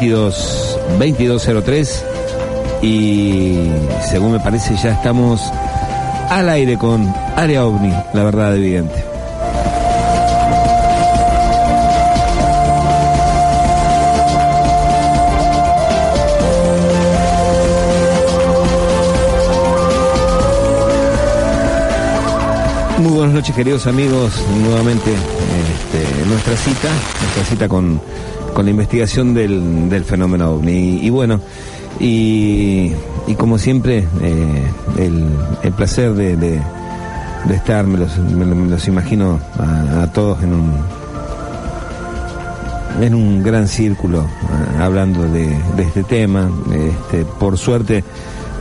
22 0.00 0.78
22 0.98 1.44
2203 1.44 2.04
y 2.80 3.70
según 4.08 4.32
me 4.32 4.40
parece 4.40 4.74
ya 4.76 4.92
estamos 4.92 5.42
al 6.30 6.48
aire 6.48 6.78
con 6.78 7.12
Área 7.36 7.66
OVNI, 7.66 7.92
la 8.14 8.24
verdad 8.24 8.56
evidente. 8.56 9.04
Muy 23.00 23.12
buenas 23.12 23.34
noches 23.34 23.54
queridos 23.54 23.86
amigos, 23.86 24.32
nuevamente 24.62 25.10
este, 25.10 26.26
nuestra 26.26 26.56
cita, 26.56 26.88
nuestra 27.20 27.44
cita 27.44 27.68
con, 27.68 28.00
con 28.54 28.64
la 28.64 28.70
investigación 28.70 29.34
del, 29.34 29.88
del 29.88 30.04
fenómeno 30.04 30.52
OVNI. 30.52 31.00
Y, 31.02 31.10
bueno, 31.10 31.40
y, 31.98 32.92
y, 33.26 33.34
como 33.34 33.58
siempre, 33.58 34.06
eh, 34.22 34.70
el, 34.98 35.26
el, 35.62 35.72
placer 35.72 36.14
de, 36.14 36.36
de, 36.36 36.60
estar, 37.54 37.86
me 37.86 37.98
los, 37.98 38.18
me, 38.18 38.44
los 38.44 38.88
imagino 38.88 39.38
a, 39.58 40.06
todos 40.12 40.42
en 40.42 40.54
un 40.54 41.00
en 43.00 43.14
un 43.14 43.42
gran 43.42 43.66
círculo 43.66 44.26
hablando 44.78 45.22
de, 45.22 45.46
de, 45.76 45.82
este 45.82 46.02
tema. 46.02 46.50
Este, 46.72 47.24
por 47.24 47.56
suerte 47.56 48.04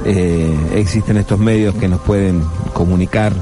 eh, 0.06 0.56
existen 0.76 1.18
estos 1.18 1.40
medios 1.40 1.76
que 1.76 1.88
nos 1.90 2.00
pueden 2.02 2.44
comunicar. 2.74 3.34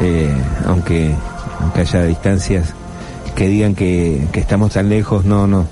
eh, 0.00 0.34
aunque, 0.66 1.14
aunque 1.60 1.80
haya 1.82 2.04
distancias 2.04 2.74
que 3.40 3.48
digan 3.48 3.74
que, 3.74 4.28
estamos 4.34 4.74
tan 4.74 4.90
lejos, 4.90 5.24
no, 5.24 5.46
no. 5.46 5.64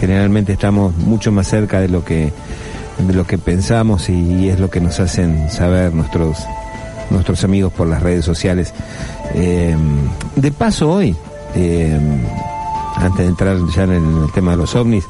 Generalmente 0.00 0.54
estamos 0.54 0.96
mucho 0.96 1.30
más 1.30 1.46
cerca 1.46 1.78
de 1.78 1.86
lo 1.86 2.04
que, 2.04 2.32
de 2.98 3.12
lo 3.14 3.24
que 3.24 3.38
pensamos 3.38 4.08
y, 4.08 4.48
es 4.48 4.58
lo 4.58 4.68
que 4.68 4.80
nos 4.80 4.98
hacen 4.98 5.48
saber 5.48 5.94
nuestros, 5.94 6.38
nuestros 7.10 7.44
amigos 7.44 7.72
por 7.72 7.86
las 7.86 8.02
redes 8.02 8.24
sociales. 8.24 8.74
Eh, 9.32 9.76
de 10.34 10.50
paso 10.50 10.90
hoy, 10.90 11.14
eh, 11.54 11.96
antes 12.96 13.18
de 13.18 13.26
entrar 13.26 13.58
ya 13.72 13.84
en 13.84 13.92
el, 13.92 14.32
tema 14.34 14.50
de 14.50 14.56
los 14.56 14.74
ovnis, 14.74 15.04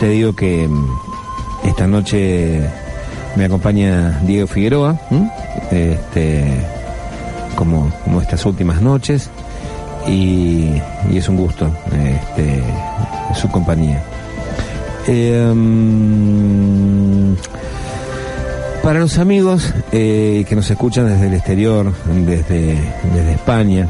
te 0.00 0.08
digo 0.08 0.34
que 0.34 0.70
esta 1.64 1.86
noche 1.86 2.62
me 3.36 3.44
acompaña 3.44 4.22
Diego 4.24 4.46
Figueroa, 4.46 4.98
este 5.70 6.46
como, 7.56 7.92
como 8.04 8.22
estas 8.22 8.46
últimas 8.46 8.80
noches 8.80 9.28
y, 10.08 10.80
es 11.12 11.28
un 11.28 11.36
gusto 11.36 11.70
este, 11.86 12.62
su 13.34 13.48
compañía. 13.48 14.02
Eh, 15.06 15.52
para 18.82 19.00
los 19.00 19.18
amigos 19.18 19.72
eh, 19.92 20.44
que 20.48 20.56
nos 20.56 20.70
escuchan 20.70 21.06
desde 21.06 21.26
el 21.26 21.34
exterior, 21.34 21.92
desde, 22.06 22.78
desde 23.14 23.32
España, 23.32 23.88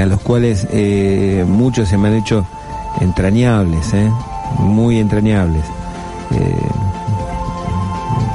a 0.00 0.06
los 0.06 0.20
cuales 0.20 0.66
eh, 0.70 1.44
muchos 1.46 1.88
se 1.88 1.98
me 1.98 2.08
han 2.08 2.14
hecho 2.14 2.46
entrañables, 3.00 3.92
muy 4.58 4.98
entrañables. 4.98 5.64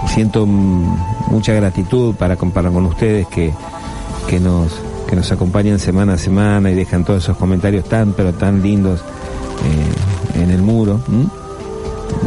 siento 0.08 0.46
mucha 0.46 1.54
gratitud 1.54 2.16
para 2.16 2.36
comparar 2.36 2.72
con 2.72 2.86
ustedes 2.86 3.28
que 3.28 3.54
que 4.30 4.40
nos, 4.40 4.72
que 5.10 5.16
nos 5.16 5.32
acompañan 5.32 5.80
semana 5.80 6.14
a 6.14 6.18
semana 6.18 6.70
y 6.70 6.76
dejan 6.76 7.04
todos 7.04 7.24
esos 7.24 7.36
comentarios 7.36 7.86
tan, 7.86 8.14
pero 8.14 8.32
tan 8.32 8.62
lindos 8.62 9.02
eh, 9.66 10.42
en 10.42 10.52
el 10.52 10.62
muro, 10.62 11.00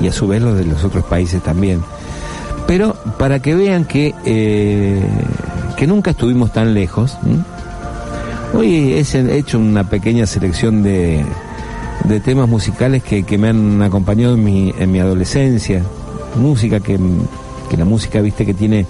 y 0.03 0.09
a 0.09 0.12
su 0.12 0.26
vez 0.26 0.43
los 0.43 0.56
de 0.56 0.65
los 0.65 0.82
otros 0.82 1.04
países 1.04 1.41
también. 1.42 1.81
Pero 2.66 2.94
para 3.19 3.41
que 3.41 3.54
vean 3.54 3.84
que, 3.84 4.15
eh, 4.25 5.00
que 5.76 5.87
nunca 5.87 6.10
estuvimos 6.10 6.53
tan 6.53 6.75
lejos, 6.75 7.16
hoy 8.53 8.94
he 8.94 9.37
hecho 9.37 9.60
una 9.60 9.88
pequeña 9.88 10.26
selección 10.26 10.82
de, 10.82 11.25
de 12.04 12.21
temas 12.21 12.48
musicales 12.48 13.04
que, 13.04 13.22
que 13.22 13.38
me 13.38 13.48
han 13.50 13.81
acompañado 13.81 14.34
en 14.34 14.42
mi, 14.42 14.75
en 14.76 14.91
mi 14.91 14.98
adolescencia, 14.98 15.82
música 16.37 16.81
que, 16.81 16.98
que 17.71 17.76
la 17.76 17.84
música, 17.84 18.21
viste, 18.21 18.44
que 18.44 18.54
tiene 18.54 18.87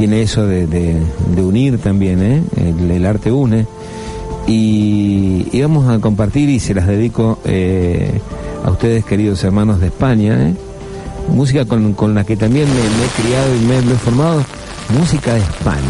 tiene 0.00 0.22
eso 0.22 0.46
de, 0.46 0.66
de, 0.66 1.42
unir 1.42 1.76
también, 1.76 2.22
¿eh? 2.22 2.42
el, 2.56 3.04
arte 3.04 3.30
une. 3.30 3.66
Y, 4.46 5.46
y, 5.52 5.60
vamos 5.60 5.90
a 5.90 5.98
compartir 5.98 6.48
y 6.48 6.58
se 6.58 6.72
las 6.72 6.86
dedico 6.86 7.38
eh, 7.44 8.18
a 8.64 8.70
ustedes, 8.70 9.04
queridos 9.04 9.44
hermanos 9.44 9.78
de 9.78 9.88
España, 9.88 10.48
¿eh? 10.48 10.54
música 11.28 11.66
con, 11.66 11.92
con, 11.92 12.14
la 12.14 12.24
que 12.24 12.34
también 12.34 12.66
me, 12.66 12.80
he 12.80 13.22
criado 13.22 13.54
y 13.54 13.58
me, 13.58 13.82
me 13.82 13.92
he 13.92 13.96
formado, 13.96 14.42
música 14.98 15.34
de 15.34 15.40
España. 15.40 15.82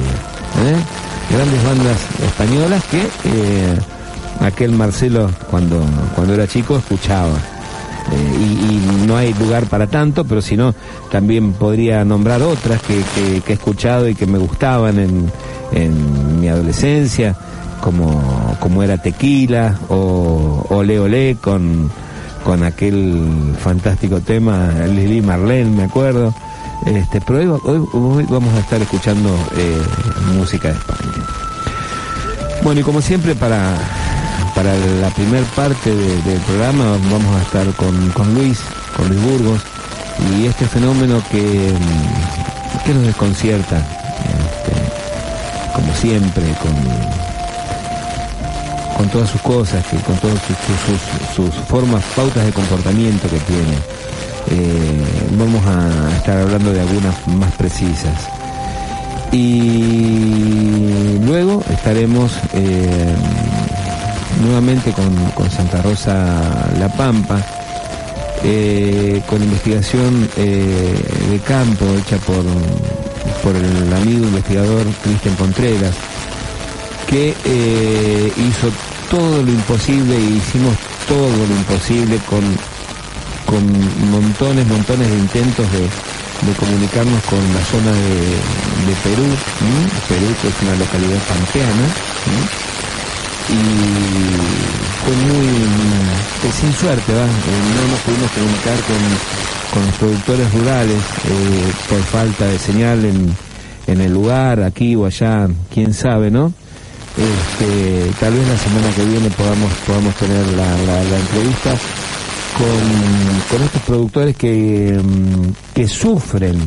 Grandes 1.30 1.64
bandas 1.64 1.98
españolas 2.26 2.82
que 2.86 4.44
aquel 4.44 4.72
Marcelo 4.72 5.30
cuando, 5.52 5.84
cuando 6.16 6.34
era 6.34 6.48
chico 6.48 6.78
escuchaba. 6.78 7.38
Eh, 8.12 8.38
y, 8.40 9.02
y, 9.02 9.06
no 9.06 9.16
hay 9.16 9.34
lugar 9.34 9.66
para 9.66 9.86
tanto, 9.86 10.24
pero 10.24 10.40
si 10.40 10.56
no, 10.56 10.74
también 11.10 11.52
podría 11.52 12.04
nombrar 12.04 12.42
otras 12.42 12.80
que, 12.82 13.02
que, 13.14 13.52
he 13.52 13.54
escuchado 13.54 14.08
y 14.08 14.14
que 14.14 14.26
me 14.26 14.38
gustaban 14.38 14.98
en, 14.98 15.30
en 15.72 16.40
mi 16.40 16.48
adolescencia, 16.48 17.36
como, 17.80 18.56
como 18.60 18.82
era 18.82 18.98
Tequila 18.98 19.78
o 19.88 20.66
Ole 20.70 20.98
Ole 20.98 21.36
con, 21.40 21.90
con 22.44 22.62
aquel 22.62 23.54
fantástico 23.58 24.20
tema 24.20 24.70
Lili 24.86 25.20
Marlene, 25.22 25.70
me 25.70 25.84
acuerdo. 25.84 26.34
Este, 26.86 27.20
pero 27.20 27.38
hoy, 27.38 27.60
hoy, 27.64 27.86
hoy 27.92 28.26
vamos 28.28 28.54
a 28.54 28.60
estar 28.60 28.80
escuchando 28.80 29.28
eh, 29.56 29.82
música 30.34 30.68
de 30.68 30.74
España. 30.74 31.26
Bueno, 32.62 32.80
y 32.80 32.84
como 32.84 33.00
siempre, 33.00 33.34
para 33.34 33.74
para 34.62 34.76
la 34.76 35.08
primer 35.08 35.42
parte 35.56 35.94
de, 35.94 36.22
del 36.22 36.38
programa 36.40 36.84
vamos 37.10 37.34
a 37.34 37.40
estar 37.40 37.66
con, 37.76 38.10
con, 38.10 38.34
Luis, 38.34 38.60
con 38.94 39.08
Luis 39.08 39.22
Burgos, 39.22 39.62
y 40.36 40.44
este 40.44 40.66
fenómeno 40.66 41.22
que, 41.30 41.72
que 42.84 42.92
nos 42.92 43.06
desconcierta, 43.06 43.78
este, 43.78 45.72
como 45.74 45.94
siempre, 45.94 46.44
con, 46.60 46.74
con 48.98 49.08
todas 49.08 49.30
sus 49.30 49.40
cosas, 49.40 49.82
que, 49.86 49.96
con 49.96 50.18
todas 50.18 50.36
sus, 50.42 50.56
sus, 50.84 51.52
sus, 51.54 51.54
formas, 51.64 52.04
pautas 52.14 52.44
de 52.44 52.52
comportamiento 52.52 53.30
que 53.30 53.38
tiene. 53.38 53.78
Eh, 54.50 55.04
vamos 55.38 55.64
a 55.64 56.16
estar 56.18 56.36
hablando 56.36 56.70
de 56.70 56.80
algunas 56.82 57.26
más 57.28 57.52
precisas. 57.52 58.28
Y 59.32 61.18
luego 61.24 61.62
estaremos 61.70 62.32
eh, 62.52 63.14
nuevamente 64.40 64.92
con, 64.92 65.14
con, 65.34 65.50
Santa 65.50 65.82
Rosa 65.82 66.70
La 66.78 66.88
Pampa, 66.88 67.40
eh, 68.42 69.22
con 69.26 69.42
investigación 69.42 70.28
eh, 70.36 70.94
de 71.30 71.38
campo 71.40 71.84
hecha 71.98 72.16
por, 72.18 72.44
por 73.42 73.56
el 73.56 73.92
amigo 73.92 74.24
investigador 74.26 74.86
Cristian 75.02 75.36
Contreras, 75.36 75.94
que 77.06 77.34
eh, 77.44 78.32
hizo 78.36 78.70
todo 79.10 79.42
lo 79.42 79.50
imposible 79.50 80.18
y 80.18 80.36
hicimos 80.36 80.74
todo 81.08 81.46
lo 81.46 81.54
imposible 81.56 82.18
con, 82.28 82.42
con 83.46 84.10
montones, 84.10 84.66
montones 84.66 85.10
de 85.10 85.16
intentos 85.16 85.66
de, 85.72 85.80
de 85.80 86.52
comunicarnos 86.58 87.22
con 87.24 87.40
la 87.52 87.64
zona 87.64 87.92
de, 87.92 88.20
de 88.86 88.94
Perú. 89.02 89.26
Perú 90.08 90.26
que 90.40 90.48
es 90.48 90.54
una 90.62 90.76
localidad 90.76 91.18
pampeana. 91.28 92.79
Y 93.48 95.04
fue 95.04 95.16
muy 95.16 95.60
sin 96.52 96.72
suerte, 96.72 97.12
¿va? 97.12 97.24
Eh, 97.24 97.28
no 97.74 97.90
nos 97.90 98.00
pudimos 98.00 98.30
comunicar 98.32 98.76
con, 98.86 99.74
con 99.74 99.86
los 99.86 99.94
productores 99.96 100.52
rurales 100.52 101.02
eh, 101.28 101.72
por 101.88 102.02
falta 102.02 102.46
de 102.46 102.58
señal 102.58 103.04
en, 103.04 103.34
en 103.86 104.00
el 104.00 104.12
lugar, 104.12 104.62
aquí 104.62 104.96
o 104.96 105.06
allá, 105.06 105.48
quién 105.72 105.94
sabe, 105.94 106.30
¿no? 106.30 106.52
Este, 107.16 108.10
tal 108.20 108.32
vez 108.34 108.48
la 108.48 108.56
semana 108.56 108.90
que 108.94 109.04
viene 109.04 109.30
podamos, 109.30 109.72
podamos 109.86 110.14
tener 110.14 110.46
la, 110.48 110.64
la, 110.64 111.04
la 111.04 111.18
entrevista 111.18 111.70
con, 112.56 113.56
con, 113.56 113.66
estos 113.66 113.82
productores 113.82 114.36
que, 114.36 115.00
que 115.74 115.88
sufren, 115.88 116.58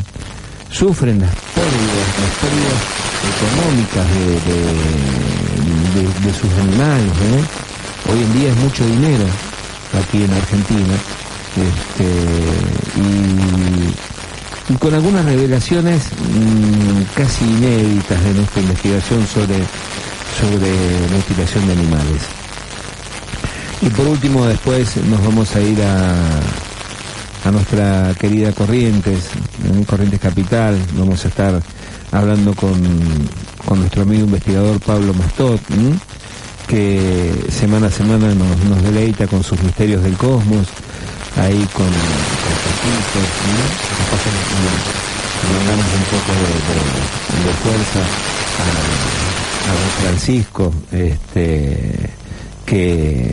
sufren 0.74 1.20
las 1.22 1.30
pérdidas, 1.54 2.08
las 2.20 2.34
pérdidas 2.42 2.82
económicas 3.38 4.08
de, 4.10 4.34
de, 6.26 6.34
sus 6.34 6.52
animales. 6.60 7.14
¿eh? 7.14 7.44
Hoy 8.12 8.20
en 8.24 8.34
día 8.34 8.50
es 8.50 8.58
mucho 8.58 8.86
dinero 8.86 9.26
aquí 9.94 10.24
en 10.24 10.34
Argentina. 10.34 10.96
Este, 11.56 12.10
y, 13.00 14.78
con 14.80 14.94
algunas 14.94 15.26
revelaciones 15.26 16.02
mmm, 16.34 17.04
casi 17.16 17.46
inéditas 17.46 18.24
de 18.24 18.34
nuestra 18.34 18.62
investigación 18.62 19.28
sobre, 19.28 19.58
sobre 20.40 20.72
mutilación 21.14 21.68
de 21.68 21.74
animales. 21.74 22.24
Y 23.82 23.90
por 23.90 24.08
último, 24.08 24.46
después 24.48 24.98
nos 24.98 25.24
vamos 25.24 25.56
a 25.56 25.62
ir 25.62 25.80
a, 25.84 26.16
a 27.46 27.52
nuestra 27.52 28.14
querida 28.20 28.52
Corrientes, 28.54 29.26
en 29.66 29.84
Corrientes 29.84 30.20
Capital. 30.20 30.78
Vamos 30.98 31.26
a 31.26 31.28
estar 31.28 31.62
hablando 32.12 32.54
con, 32.54 32.74
con 33.66 33.80
nuestro 33.80 34.04
amigo 34.04 34.26
investigador 34.26 34.80
Pablo 34.80 35.14
Mastot, 35.14 35.60
que 36.68 37.32
semana 37.50 37.88
a 37.88 37.92
semana 37.92 38.34
nos, 38.34 38.84
deleita 38.84 39.28
con 39.28 39.44
sus 39.44 39.62
misterios 39.62 40.04
del 40.04 40.16
cosmos, 40.16 40.68
ahí 41.38 41.68
con, 41.74 41.86
con 41.86 41.94
nos 45.44 45.66
damos 45.68 45.86
un 45.86 46.04
poco 46.06 46.32
de, 46.40 46.48
de, 47.44 47.54
fuerza 47.54 48.00
a, 48.60 48.68
a, 49.70 49.74
don 49.74 49.90
Francisco, 50.02 50.74
este, 50.92 52.10
que, 52.66 53.30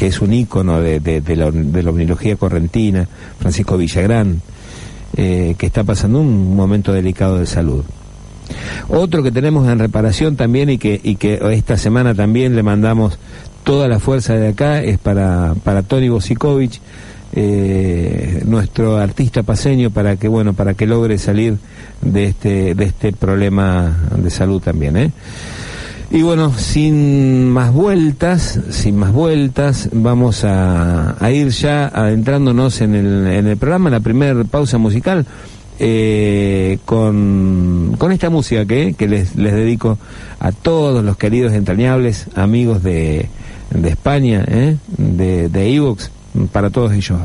que 0.00 0.06
es 0.06 0.22
un 0.22 0.32
ícono 0.32 0.80
de, 0.80 0.98
de, 0.98 1.36
la, 1.36 1.50
de 1.50 1.86
omnilogía 1.86 2.34
correntina, 2.36 3.06
Francisco 3.38 3.76
Villagrán, 3.76 4.40
eh, 5.14 5.54
que 5.58 5.66
está 5.66 5.84
pasando 5.84 6.22
un 6.22 6.56
momento 6.56 6.94
delicado 6.94 7.38
de 7.38 7.44
salud. 7.44 7.84
Otro 8.88 9.22
que 9.22 9.30
tenemos 9.30 9.68
en 9.68 9.78
reparación 9.78 10.36
también 10.36 10.70
y 10.70 10.78
que, 10.78 10.98
y 11.04 11.16
que 11.16 11.38
esta 11.52 11.76
semana 11.76 12.14
también 12.14 12.56
le 12.56 12.62
mandamos 12.62 13.18
toda 13.62 13.88
la 13.88 13.98
fuerza 13.98 14.36
de 14.36 14.48
acá 14.48 14.82
es 14.82 14.96
para, 14.96 15.54
para 15.64 15.82
Tony 15.82 16.08
Bosikovic, 16.08 16.80
eh, 17.34 18.42
nuestro 18.46 18.96
artista 18.96 19.42
paseño 19.42 19.90
para 19.90 20.16
que 20.16 20.28
bueno 20.28 20.54
para 20.54 20.72
que 20.72 20.86
logre 20.86 21.16
salir 21.18 21.58
de 22.00 22.24
este 22.24 22.74
de 22.74 22.84
este 22.86 23.12
problema 23.12 23.96
de 24.16 24.30
salud 24.30 24.60
también 24.60 24.96
¿eh? 24.96 25.12
Y 26.10 26.22
bueno 26.22 26.52
sin 26.52 27.48
más 27.48 27.72
vueltas 27.72 28.60
sin 28.70 28.96
más 28.96 29.12
vueltas 29.12 29.88
vamos 29.92 30.44
a, 30.44 31.16
ir 31.32 31.48
ya 31.48 31.86
adentrándonos 31.86 32.80
en 32.80 32.94
el, 32.94 33.26
en 33.28 33.46
el 33.46 33.56
programa 33.56 33.90
la 33.90 34.00
primera 34.00 34.42
pausa 34.44 34.78
musical 34.78 35.26
eh, 35.78 36.78
con, 36.84 37.96
esta 38.10 38.28
música 38.28 38.66
que, 38.66 38.94
que 38.94 39.08
les, 39.08 39.36
les 39.36 39.54
dedico 39.54 39.98
a 40.38 40.52
todos 40.52 41.02
los 41.02 41.16
queridos 41.16 41.54
entrañables 41.54 42.26
amigos 42.34 42.82
de, 42.82 43.30
de 43.70 43.88
España, 43.88 44.44
¿eh? 44.46 44.76
de, 44.98 45.48
de 45.48 45.74
Evox, 45.74 46.10
para 46.52 46.70
todos 46.70 46.92
ellos. 46.92 47.18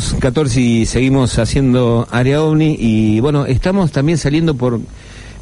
22, 0.00 0.16
14 0.18 0.60
y 0.60 0.86
seguimos 0.86 1.38
haciendo 1.38 2.08
área 2.10 2.42
ovni 2.42 2.76
y 2.78 3.20
bueno, 3.20 3.44
estamos 3.46 3.92
también 3.92 4.16
saliendo 4.18 4.54
por... 4.54 4.80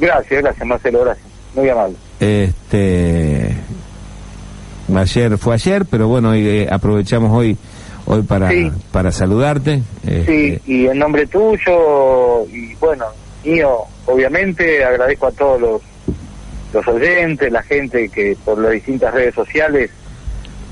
Gracias, 0.00 0.42
gracias, 0.42 0.66
Marcelo, 0.66 1.04
gracias. 1.04 1.26
Muy 1.54 1.68
amable. 1.68 1.96
Este, 2.18 3.54
ayer 4.94 5.38
fue 5.38 5.54
ayer, 5.54 5.84
pero 5.86 6.08
bueno, 6.08 6.34
eh, 6.34 6.68
aprovechamos 6.70 7.36
hoy 7.36 7.56
hoy 8.06 8.22
para 8.22 8.50
para 8.90 9.12
saludarte. 9.12 9.82
Sí, 10.02 10.10
este, 10.10 10.62
y 10.66 10.86
en 10.86 10.98
nombre 10.98 11.26
tuyo 11.26 12.46
y 12.52 12.74
bueno, 12.76 13.04
mío, 13.44 13.82
obviamente 14.06 14.84
agradezco 14.84 15.28
a 15.28 15.32
todos 15.32 15.60
los 15.60 15.82
los 16.72 16.86
oyentes, 16.86 17.50
la 17.50 17.62
gente 17.62 18.08
que 18.08 18.36
por 18.44 18.58
las 18.58 18.72
distintas 18.72 19.12
redes 19.14 19.34
sociales 19.34 19.90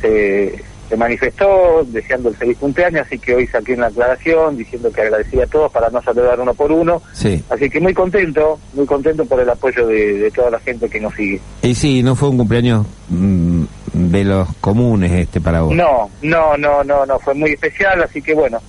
se, 0.01 0.63
manifestó 0.97 1.85
deseando 1.89 2.29
el 2.29 2.37
feliz 2.37 2.57
cumpleaños, 2.59 3.07
así 3.07 3.19
que 3.19 3.35
hoy 3.35 3.47
saqué 3.49 3.75
una 3.75 3.89
aclaración 3.89 4.57
diciendo 4.57 4.91
que 4.93 5.01
agradecía 5.01 5.45
a 5.45 5.47
todos 5.47 5.73
para 5.73 5.91
no 5.91 6.01
saludar 6.01 6.39
uno 6.39 6.55
por 6.55 6.71
uno. 6.71 7.03
Sí. 7.13 7.43
Así 7.51 7.69
que 7.69 7.81
muy 7.81 7.93
contento, 7.93 8.61
muy 8.73 8.87
contento 8.87 9.25
por 9.25 9.41
el 9.41 9.51
apoyo 9.51 9.87
de, 9.87 10.31
toda 10.35 10.51
la 10.51 10.61
gente 10.61 10.89
que 10.89 11.01
nos 11.01 11.15
sigue. 11.15 11.41
Y 11.63 11.75
sí, 11.75 12.03
no 12.03 12.15
fue 12.15 12.29
un 12.29 12.39
cumpleaños 12.39 12.87
mm, 13.09 13.65
de 13.93 14.25
los 14.25 14.49
comunes 14.61 15.11
este 15.11 15.41
para 15.41 15.63
vos. 15.63 15.75
No, 15.75 16.09
no, 16.23 16.57
no, 16.57 16.85
no, 16.85 17.05
no, 17.05 17.19
fue 17.19 17.35
muy 17.35 17.51
especial, 17.51 18.03
así 18.03 18.23
que 18.23 18.35
bueno, 18.35 18.61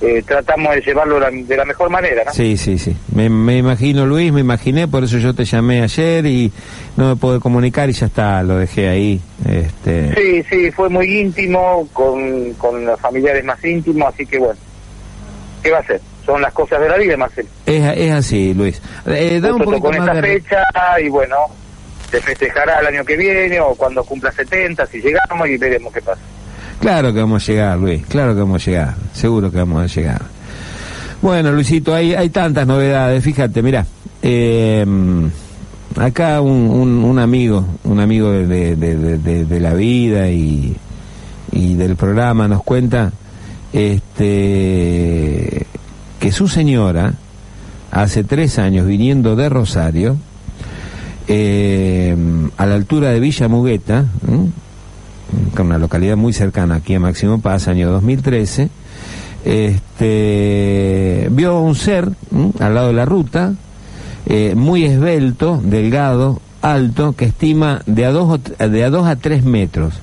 eh, 0.00 0.22
tratamos 0.26 0.74
de 0.74 0.80
llevarlo 0.82 1.18
de 1.18 1.56
la 1.56 1.64
mejor 1.64 1.88
manera, 1.88 2.24
¿no? 2.24 2.32
Sí, 2.32 2.56
sí, 2.56 2.78
sí. 2.78 2.94
Me, 3.14 3.26
imagino, 3.56 4.04
Luis, 4.04 4.32
me 4.32 4.40
imaginé, 4.40 4.86
por 4.88 5.04
eso 5.04 5.18
yo 5.18 5.34
te 5.34 5.44
llamé 5.44 5.82
ayer 5.82 6.26
y 6.26 6.52
no 6.96 7.08
me 7.08 7.16
pude 7.16 7.40
comunicar 7.40 7.88
y 7.88 7.92
ya 7.92 8.06
está, 8.06 8.42
lo 8.42 8.58
dejé 8.58 8.88
ahí. 8.88 9.20
Este... 9.48 10.14
Sí, 10.14 10.44
sí, 10.50 10.70
fue 10.70 10.90
muy 10.90 11.20
íntimo, 11.20 11.88
con, 11.92 12.52
con 12.54 12.84
los 12.84 13.00
familiares 13.00 13.44
más 13.44 13.62
íntimos, 13.64 14.12
así 14.12 14.26
que 14.26 14.38
bueno, 14.38 14.60
¿qué 15.62 15.70
va 15.70 15.78
a 15.78 15.86
ser? 15.86 16.00
Son 16.26 16.42
las 16.42 16.52
cosas 16.52 16.80
de 16.80 16.88
la 16.88 16.96
vida, 16.98 17.16
Marcelo. 17.16 17.48
Es, 17.64 17.96
es 17.96 18.12
así, 18.12 18.52
Luis. 18.52 18.82
Eh, 19.06 19.40
da 19.40 19.54
un 19.54 19.80
con 19.80 19.94
esta 19.94 20.14
fecha 20.20 20.62
y 21.02 21.08
bueno, 21.08 21.36
se 22.10 22.20
festejará 22.20 22.80
el 22.80 22.86
año 22.88 23.04
que 23.04 23.16
viene 23.16 23.60
o 23.60 23.74
cuando 23.74 24.04
cumpla 24.04 24.30
70, 24.30 24.86
si 24.86 25.00
llegamos 25.00 25.48
y 25.48 25.56
veremos 25.56 25.92
qué 25.94 26.02
pasa. 26.02 26.20
Claro 26.80 27.12
que 27.12 27.20
vamos 27.20 27.42
a 27.42 27.52
llegar, 27.52 27.78
Luis, 27.78 28.04
claro 28.06 28.34
que 28.34 28.40
vamos 28.40 28.62
a 28.62 28.70
llegar, 28.70 28.94
seguro 29.12 29.50
que 29.50 29.58
vamos 29.58 29.82
a 29.82 29.86
llegar. 29.86 30.22
Bueno, 31.22 31.50
Luisito, 31.50 31.94
hay, 31.94 32.28
tantas 32.28 32.66
novedades, 32.66 33.24
fíjate, 33.24 33.62
mira, 33.62 33.86
eh, 34.22 34.84
acá 35.96 36.40
un, 36.40 37.18
amigo, 37.18 37.64
un 37.84 38.00
amigo 38.00 38.30
de, 38.30 39.58
la 39.60 39.74
vida 39.74 40.28
y, 40.28 40.76
del 41.50 41.96
programa 41.96 42.46
nos 42.48 42.62
cuenta 42.62 43.12
este, 43.72 45.66
que 46.20 46.32
su 46.32 46.48
señora, 46.48 47.14
hace 47.90 48.24
tres 48.24 48.58
años 48.58 48.86
viniendo 48.86 49.36
de 49.36 49.48
Rosario, 49.48 50.16
eh, 51.28 52.14
a 52.56 52.66
la 52.66 52.74
altura 52.74 53.10
de 53.10 53.20
Villa 53.20 53.48
Mugueta, 53.48 54.04
una 55.58 55.78
localidad 55.78 56.16
muy 56.16 56.32
cercana 56.32 56.76
aquí 56.76 56.94
a 56.94 57.00
Máximo 57.00 57.40
Paz, 57.40 57.68
año 57.68 57.90
2013, 57.90 58.68
este, 59.44 61.28
vio 61.30 61.60
un 61.60 61.74
ser 61.74 62.10
al 62.58 62.74
lado 62.74 62.88
de 62.88 62.92
la 62.92 63.04
ruta, 63.04 63.54
eh, 64.26 64.54
muy 64.56 64.84
esbelto, 64.84 65.60
delgado, 65.62 66.40
alto, 66.62 67.12
que 67.12 67.26
estima 67.26 67.82
de 67.86 68.04
a 68.04 68.10
dos, 68.10 68.40
de 68.58 68.84
a, 68.84 68.90
dos 68.90 69.06
a 69.06 69.16
tres 69.16 69.44
metros. 69.44 69.94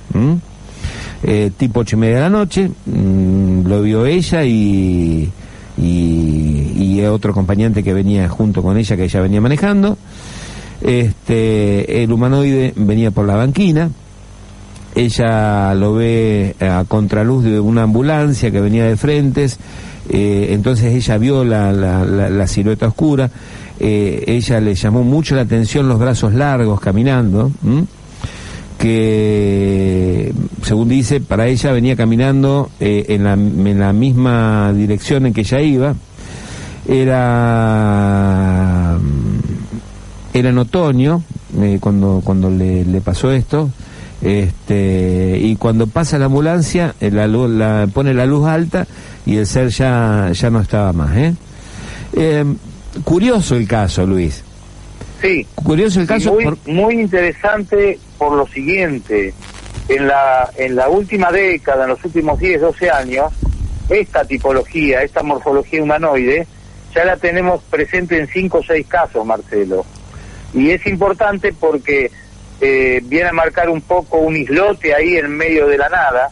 Eh, 1.22 1.50
tipo 1.56 1.80
ocho 1.80 1.96
y 1.96 1.98
media 2.00 2.16
de 2.16 2.20
la 2.22 2.30
noche, 2.30 2.70
mm, 2.86 3.66
lo 3.66 3.82
vio 3.82 4.06
ella 4.06 4.44
y, 4.44 5.30
y, 5.76 6.72
y, 6.76 7.02
otro 7.04 7.32
acompañante 7.32 7.82
que 7.82 7.92
venía 7.92 8.28
junto 8.28 8.62
con 8.62 8.76
ella, 8.76 8.96
que 8.96 9.04
ella 9.04 9.20
venía 9.20 9.40
manejando. 9.40 9.98
Este, 10.80 12.02
el 12.02 12.12
humanoide 12.12 12.72
venía 12.76 13.10
por 13.10 13.26
la 13.26 13.36
banquina, 13.36 13.90
ella 14.94 15.74
lo 15.74 15.94
ve 15.94 16.54
a 16.60 16.84
contraluz 16.86 17.44
de 17.44 17.58
una 17.58 17.82
ambulancia 17.82 18.50
que 18.50 18.60
venía 18.60 18.84
de 18.84 18.96
frentes, 18.96 19.58
eh, 20.08 20.48
entonces 20.50 20.94
ella 20.94 21.18
vio 21.18 21.44
la, 21.44 21.72
la, 21.72 22.46
silueta 22.46 22.86
oscura, 22.86 23.30
eh, 23.80 24.24
ella 24.26 24.60
le 24.60 24.74
llamó 24.74 25.02
mucho 25.02 25.34
la 25.34 25.42
atención 25.42 25.88
los 25.88 25.98
brazos 25.98 26.34
largos 26.34 26.80
caminando, 26.80 27.50
que 28.78 30.32
según 30.62 30.88
dice, 30.88 31.20
para 31.20 31.48
ella 31.48 31.72
venía 31.72 31.96
caminando 31.96 32.70
eh, 32.78 33.06
en, 33.08 33.24
la, 33.24 33.32
en 33.32 33.80
la 33.80 33.92
misma 33.92 34.72
dirección 34.72 35.26
en 35.26 35.32
que 35.32 35.40
ella 35.40 35.60
iba, 35.60 35.94
era 36.86 38.98
era 40.34 40.48
en 40.50 40.58
otoño 40.58 41.22
cuando 41.80 42.20
cuando 42.22 42.50
le 42.50 43.00
pasó 43.00 43.32
esto 43.32 43.70
este, 44.24 45.36
y 45.38 45.54
cuando 45.56 45.86
pasa 45.86 46.18
la 46.18 46.24
ambulancia, 46.26 46.94
eh, 46.98 47.10
la, 47.10 47.86
pone 47.92 48.14
la 48.14 48.24
luz 48.24 48.48
alta 48.48 48.86
y 49.26 49.36
el 49.36 49.46
ser 49.46 49.68
ya, 49.68 50.30
ya 50.32 50.48
no 50.48 50.60
estaba 50.60 50.94
más. 50.94 51.14
¿eh? 51.14 51.34
Em, 52.14 52.56
curioso 53.04 53.54
el 53.54 53.68
caso, 53.68 54.06
Luis. 54.06 54.42
Sí. 55.20 55.46
Curioso 55.54 56.00
el 56.00 56.06
caso. 56.06 56.32
Muy, 56.32 56.58
muy 56.66 57.00
interesante 57.00 57.98
por 58.16 58.32
lo 58.32 58.46
siguiente. 58.46 59.34
En 59.90 60.06
la, 60.06 60.48
en 60.56 60.74
la 60.74 60.88
última 60.88 61.30
década, 61.30 61.84
en 61.84 61.90
los 61.90 62.02
últimos 62.02 62.38
10, 62.38 62.62
12 62.62 62.90
años, 62.90 63.30
esta 63.90 64.24
tipología, 64.24 65.02
esta 65.02 65.22
morfología 65.22 65.82
humanoide, 65.82 66.46
ya 66.94 67.04
la 67.04 67.18
tenemos 67.18 67.62
presente 67.64 68.18
en 68.18 68.26
5 68.26 68.56
o 68.56 68.62
6 68.64 68.86
casos, 68.86 69.26
Marcelo. 69.26 69.84
Y 70.54 70.70
es 70.70 70.86
importante 70.86 71.52
porque 71.52 72.10
eh, 72.60 73.00
viene 73.04 73.28
a 73.28 73.32
marcar 73.32 73.68
un 73.68 73.80
poco 73.82 74.18
un 74.18 74.36
islote 74.36 74.94
ahí 74.94 75.16
en 75.16 75.30
medio 75.30 75.66
de 75.66 75.78
la 75.78 75.88
nada, 75.88 76.30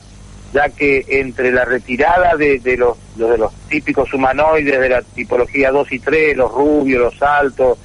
ya 0.53 0.69
que 0.69 1.05
entre 1.09 1.51
la 1.53 1.65
retirada 1.65 2.37
de, 2.37 2.61
los, 2.77 2.97
de 3.17 3.39
los 3.39 3.53
típicos 3.69 4.13
humanoides 4.13 4.81
de 4.81 4.89
la 4.89 5.03
tipología 5.03 5.71
2 5.71 5.93
y 5.93 5.99
3, 5.99 6.37
los 6.37 6.53
rubios, 6.53 7.01
los 7.01 7.23
altos, 7.23 7.79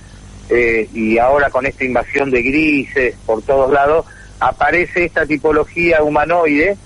eh, 0.49 0.87
y 0.93 1.17
ahora 1.17 1.49
con 1.49 1.65
esta 1.65 1.83
invasión 1.83 2.29
de 2.31 2.41
grises 2.41 3.15
por 3.25 3.41
todos 3.41 3.71
lados, 3.71 4.05
aparece 4.39 5.05
esta 5.05 5.25
tipología 5.25 6.03
humanoide 6.03 6.77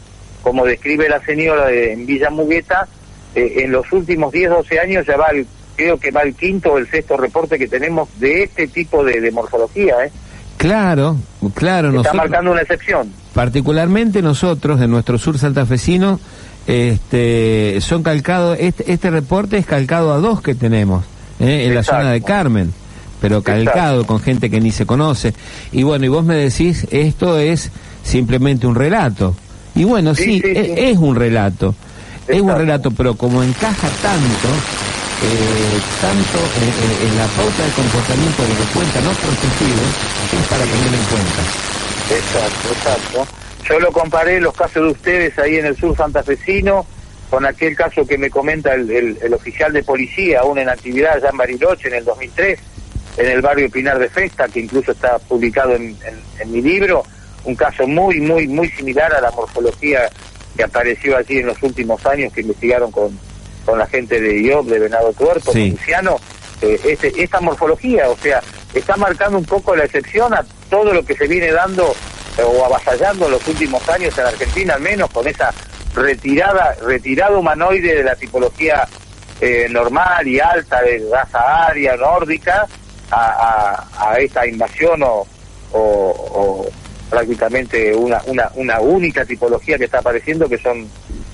como 0.41 0.65
describe 0.65 1.07
la 1.07 1.23
señora 1.23 1.71
en 1.71 2.05
Villa 2.05 2.29
Mugueta, 2.29 2.87
eh, 3.35 3.53
en 3.57 3.71
los 3.71 3.91
últimos 3.91 4.31
10, 4.31 4.49
12 4.49 4.79
años 4.79 5.05
ya 5.05 5.17
va 5.17 5.27
el, 5.27 5.45
creo 5.75 5.97
que 5.97 6.11
va 6.11 6.21
el 6.21 6.35
quinto 6.35 6.73
o 6.73 6.77
el 6.77 6.89
sexto 6.89 7.17
reporte 7.17 7.57
que 7.57 7.67
tenemos 7.67 8.09
de 8.19 8.43
este 8.43 8.67
tipo 8.67 9.03
de, 9.03 9.31
morfología. 9.31 10.05
¿eh? 10.05 10.11
Claro, 10.61 11.17
claro. 11.55 12.01
Está 12.01 12.13
marcando 12.13 12.51
una 12.51 12.61
excepción. 12.61 13.11
Particularmente 13.33 14.21
nosotros, 14.21 14.79
en 14.79 14.91
nuestro 14.91 15.17
sur 15.17 15.37
santafesino, 15.37 16.19
este, 16.67 17.79
son 17.81 18.03
calcados, 18.03 18.57
este, 18.59 18.91
este 18.91 19.09
reporte 19.09 19.57
es 19.57 19.65
calcado 19.65 20.13
a 20.13 20.17
dos 20.17 20.41
que 20.41 20.53
tenemos, 20.53 21.03
¿eh? 21.39 21.65
en 21.65 21.75
la 21.75 21.83
zona 21.83 22.11
de 22.11 22.21
Carmen 22.21 22.73
pero 23.21 23.43
calcado 23.43 24.05
con 24.07 24.19
gente 24.19 24.49
que 24.49 24.59
ni 24.59 24.71
se 24.71 24.87
conoce. 24.87 25.33
Y 25.71 25.83
bueno, 25.83 26.05
y 26.05 26.07
vos 26.07 26.25
me 26.25 26.35
decís, 26.35 26.87
esto 26.89 27.37
es 27.37 27.69
simplemente 28.03 28.65
un 28.65 28.73
relato. 28.73 29.35
Y 29.75 29.83
bueno, 29.83 30.15
sí, 30.15 30.41
e, 30.43 30.89
es, 30.89 30.97
un 30.97 31.15
relato. 31.15 31.75
Es 32.27 32.41
un 32.41 32.55
relato, 32.55 32.89
pero 32.89 33.15
como 33.15 33.43
encaja 33.43 33.87
tanto, 34.01 34.47
eh, 35.23 35.79
tanto 36.01 36.39
en 37.05 37.17
la 37.17 37.27
pauta 37.27 37.63
de 37.63 37.71
comportamiento 37.71 38.41
de 38.41 38.49
lo 38.49 38.65
cuentan 38.73 39.07
otros 39.07 39.35
testigos, 39.37 39.91
es 40.33 40.47
para 40.47 40.63
tener 40.63 40.93
en 40.93 41.05
cuenta. 41.05 41.41
Exacto, 42.09 42.67
exacto. 42.73 43.27
Yo 43.69 43.79
lo 43.79 43.91
comparé 43.91 44.41
los 44.41 44.53
casos 44.53 44.83
de 44.83 44.91
ustedes 44.91 45.37
ahí 45.39 45.57
en 45.57 45.67
el 45.67 45.77
sur 45.77 45.95
santafesino 45.95 46.85
con 47.31 47.45
aquel 47.45 47.77
caso 47.77 48.05
que 48.05 48.17
me 48.17 48.29
comenta 48.29 48.73
el, 48.73 49.33
oficial 49.33 49.71
de 49.71 49.83
policía, 49.83 50.41
aún 50.41 50.57
en 50.57 50.67
actividad 50.67 51.13
allá 51.13 51.29
en 51.29 51.37
Bariloche 51.37 51.87
en 51.87 51.93
el 51.93 52.03
2003, 52.03 52.59
en 53.17 53.25
el 53.25 53.41
barrio 53.41 53.69
Pinar 53.69 53.99
de 53.99 54.09
Festa, 54.09 54.49
que 54.49 54.59
incluso 54.59 54.91
está 54.91 55.17
publicado 55.17 55.73
en, 55.75 55.95
mi 56.47 56.61
libro, 56.61 57.03
un 57.45 57.55
caso 57.55 57.87
muy, 57.87 58.19
muy, 58.19 58.49
muy 58.49 58.69
similar 58.71 59.13
a 59.13 59.21
la 59.21 59.31
morfología 59.31 60.09
que 60.57 60.63
apareció 60.63 61.15
allí 61.15 61.37
en 61.37 61.45
los 61.45 61.63
últimos 61.63 62.05
años 62.05 62.33
que 62.33 62.41
investigaron 62.41 62.91
con, 62.91 63.17
con 63.71 63.79
la 63.79 63.87
gente 63.87 64.19
de 64.19 64.41
IOP, 64.41 64.67
de 64.67 64.79
Venado 64.79 65.13
Tuerto, 65.13 65.53
sí. 65.53 65.71
Luciano, 65.71 66.17
eh, 66.61 66.77
este, 66.83 67.23
esta 67.23 67.39
morfología, 67.39 68.09
o 68.09 68.17
sea, 68.17 68.43
está 68.73 68.97
marcando 68.97 69.37
un 69.37 69.45
poco 69.45 69.73
la 69.77 69.85
excepción 69.85 70.33
a 70.33 70.43
todo 70.69 70.91
lo 70.93 71.05
que 71.05 71.15
se 71.15 71.25
viene 71.25 71.53
dando 71.53 71.95
eh, 72.37 72.43
o 72.43 72.65
avasallando 72.65 73.27
en 73.27 73.31
los 73.31 73.47
últimos 73.47 73.87
años 73.87 74.17
en 74.17 74.25
Argentina, 74.25 74.73
al 74.73 74.81
menos 74.81 75.09
con 75.11 75.25
esa 75.25 75.53
retirada, 75.95 76.75
retirado 76.85 77.39
humanoide 77.39 77.95
de 77.95 78.03
la 78.03 78.17
tipología 78.17 78.85
eh, 79.39 79.69
normal 79.71 80.27
y 80.27 80.41
alta 80.41 80.81
de 80.81 81.07
raza 81.09 81.67
aria, 81.67 81.95
nórdica, 81.95 82.67
a, 83.09 83.87
a, 83.97 84.17
esta 84.17 84.45
invasión 84.45 85.01
o, 85.01 85.25
o, 85.71 86.67
prácticamente 87.11 87.93
una, 87.93 88.21
una, 88.25 88.49
una 88.55 88.79
única 88.79 89.25
tipología 89.25 89.77
que 89.77 89.85
está 89.85 89.99
apareciendo 89.99 90.47
que 90.49 90.57
son, 90.57 90.87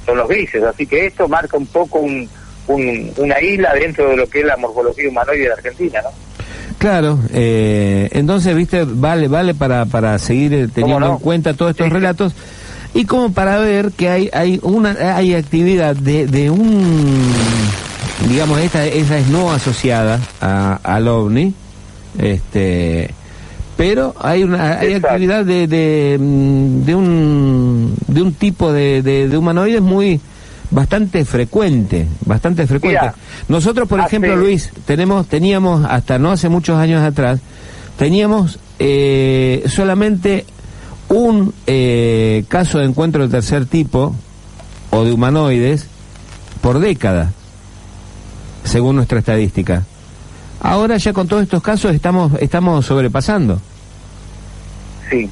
son 0.05 0.17
los 0.17 0.27
grises. 0.27 0.63
Así 0.63 0.85
que 0.85 1.05
esto 1.05 1.27
marca 1.29 1.55
un 1.55 1.67
poco 1.67 1.99
un, 1.99 2.27
una 2.67 3.39
isla 3.39 3.73
dentro 3.73 4.09
de 4.09 4.17
lo 4.17 4.27
que 4.27 4.41
es 4.41 4.45
la 4.45 4.57
morfología 4.57 5.07
humanoide 5.07 5.43
de 5.43 5.53
Argentina, 5.53 6.01
¿no? 6.01 6.09
Claro, 6.79 7.19
eh, 7.33 8.09
entonces, 8.11 8.55
viste, 8.55 8.83
vale, 8.85 9.27
vale 9.27 9.55
para, 9.55 9.85
para 9.85 10.19
seguir 10.19 10.53
eh, 10.53 10.67
teniendo 10.67 11.13
en 11.13 11.17
cuenta 11.17 11.53
todos 11.53 11.71
estos 11.71 11.89
relatos 11.89 12.33
y 12.93 13.05
como 13.05 13.31
para 13.31 13.57
ver 13.59 13.91
que 13.91 14.09
hay, 14.09 14.29
hay 14.33 14.59
una, 14.61 14.91
hay 15.15 15.33
actividad 15.33 15.95
de, 15.95 16.27
de 16.27 16.49
un, 16.51 17.31
digamos, 18.29 18.59
esta, 18.59 18.85
esa 18.85 19.17
es 19.17 19.27
no 19.27 19.51
asociada 19.51 20.19
a, 20.39 20.79
al 20.83 21.07
OVNI, 21.07 21.53
este, 22.19 23.09
pero 23.77 24.15
hay 24.19 24.43
una 24.43 24.79
hay 24.79 24.95
actividad 24.95 25.45
de, 25.45 25.67
de, 25.67 26.17
mm, 26.19 26.83
de, 26.83 26.95
un 26.95 27.95
de 28.07 28.21
un 28.21 28.33
tipo 28.33 28.73
de, 28.73 29.01
de, 29.01 29.37
humanoides 29.37 29.81
muy 29.81 30.19
bastante 30.71 31.23
frecuente, 31.23 32.07
bastante 32.25 32.67
frecuente. 32.67 33.11
Nosotros, 33.47 33.87
por 33.87 33.99
ejemplo, 33.99 34.35
Luis, 34.35 34.71
tenemos 34.85 35.27
teníamos 35.27 35.85
hasta 35.85 36.17
no 36.19 36.31
hace 36.31 36.49
muchos 36.49 36.77
años 36.77 37.01
atrás 37.03 37.39
teníamos 37.97 38.59
eh, 38.79 39.63
solamente 39.67 40.45
un 41.09 41.53
eh, 41.65 42.45
caso 42.47 42.79
de 42.79 42.85
encuentro 42.85 43.23
de 43.23 43.29
tercer 43.29 43.65
tipo 43.65 44.15
o 44.91 45.03
de 45.03 45.11
humanoides 45.11 45.87
por 46.61 46.79
década, 46.79 47.31
según 48.63 48.95
nuestra 48.95 49.19
estadística. 49.19 49.83
Ahora 50.61 50.97
ya 50.97 51.13
con 51.13 51.27
todos 51.27 51.43
estos 51.43 51.61
casos 51.61 51.93
estamos, 51.93 52.31
estamos 52.39 52.85
sobrepasando. 52.85 53.59
Sí. 55.09 55.29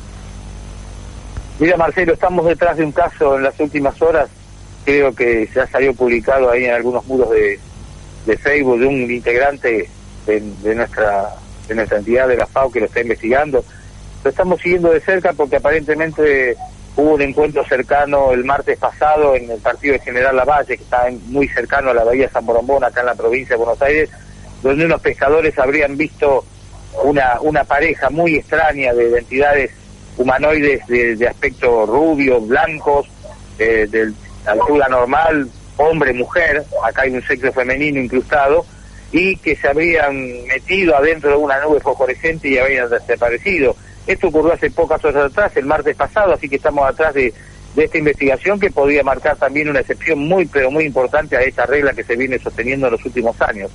Mira 1.60 1.78
Marcelo, 1.78 2.14
estamos 2.14 2.46
detrás 2.46 2.78
de 2.78 2.84
un 2.84 2.92
caso 2.92 3.38
en 3.38 3.44
las 3.44 3.60
últimas 3.60 4.02
horas, 4.02 4.30
creo 4.84 5.14
que 5.16 5.48
se 5.48 5.62
ha 5.62 5.68
salido 5.68 5.94
publicado 5.94 6.52
ahí 6.52 6.66
en 6.66 6.74
algunos 6.74 7.06
muros 7.08 7.30
de, 7.32 7.60
de 8.26 8.38
Facebook 8.38 8.80
de 8.80 8.86
un 8.86 9.10
integrante 9.10 9.90
de, 10.26 10.76
nuestra 10.76 11.30
de 11.68 11.76
nuestra 11.76 11.98
entidad 11.98 12.28
de 12.28 12.38
la 12.38 12.46
FAO 12.46 12.72
que 12.72 12.80
lo 12.80 12.86
está 12.88 13.02
investigando. 13.02 13.64
Lo 14.24 14.30
estamos 14.30 14.62
siguiendo 14.62 14.90
de 14.90 15.00
cerca 15.00 15.34
porque 15.34 15.58
aparentemente 15.58 16.56
hubo 16.96 17.16
un 17.16 17.22
encuentro 17.22 17.64
cercano 17.66 18.32
el 18.32 18.44
martes 18.44 18.78
pasado 18.78 19.36
en 19.36 19.50
el 19.50 19.60
partido 19.60 19.94
de 19.94 20.00
General 20.00 20.36
Lavalle, 20.36 20.78
que 20.78 20.84
está 20.84 21.08
muy 21.28 21.48
cercano 21.48 21.92
a 21.92 21.94
la 21.94 22.04
bahía 22.04 22.30
San 22.30 22.46
Borombón, 22.46 22.84
acá 22.84 23.02
en 23.02 23.08
la 23.08 23.16
provincia 23.16 23.56
de 23.56 23.64
Buenos 23.64 23.82
Aires, 23.82 24.10
donde 24.65 24.86
unos 24.86 24.99
pescadores 24.99 25.60
habrían 25.60 25.95
visto 25.95 26.43
una, 27.04 27.39
una 27.41 27.63
pareja 27.65 28.10
muy 28.10 28.38
extraña 28.38 28.95
de 28.95 29.10
identidades 29.10 29.71
humanoides 30.17 30.88
de, 30.88 31.28
aspecto 31.28 31.86
rubio, 31.86 32.41
blancos, 32.41 33.08
eh, 33.60 33.86
de 33.88 34.12
altura 34.47 34.88
normal, 34.88 35.47
hombre, 35.78 36.13
mujer, 36.13 36.63
acá 36.84 37.04
hay 37.04 37.12
un 37.12 37.21
sexo 37.21 37.54
femenino 37.54 37.99
incrustado, 37.99 38.65
y 39.12 39.36
que 39.38 39.56
se 39.56 39.67
habían 39.67 40.47
metido 40.47 40.97
adentro 40.97 41.30
de 41.30 41.38
una 41.38 41.62
nube 41.62 41.80
fosforescente 41.80 42.49
y 42.49 42.58
habían 42.58 42.89
desaparecido. 42.89 43.75
Esto 44.08 44.30
ocurrió 44.30 44.54
hace 44.54 44.71
pocas 44.71 45.04
horas 45.06 45.32
atrás, 45.32 45.56
el 45.58 45.65
martes 45.65 45.95
pasado, 45.95 46.34
así 46.34 46.49
que 46.49 46.56
estamos 46.56 46.89
atrás 46.89 47.13
de, 47.13 47.32
de 47.75 47.84
esta 47.84 47.99
investigación 47.99 48.60
que 48.60 48.71
podría 48.71 49.04
marcar 49.04 49.36
también 49.36 49.69
una 49.69 49.82
excepción 49.82 50.17
muy, 50.17 50.47
pero 50.47 50.71
muy 50.71 50.86
importante 50.86 51.38
a 51.38 51.41
esta 51.41 51.67
regla 51.67 51.93
que 51.93 52.04
se 52.04 52.15
viene 52.15 52.39
sosteniendo 52.39 52.88
en 52.88 52.93
los 52.93 53.06
últimos 53.06 53.39
años 53.41 53.69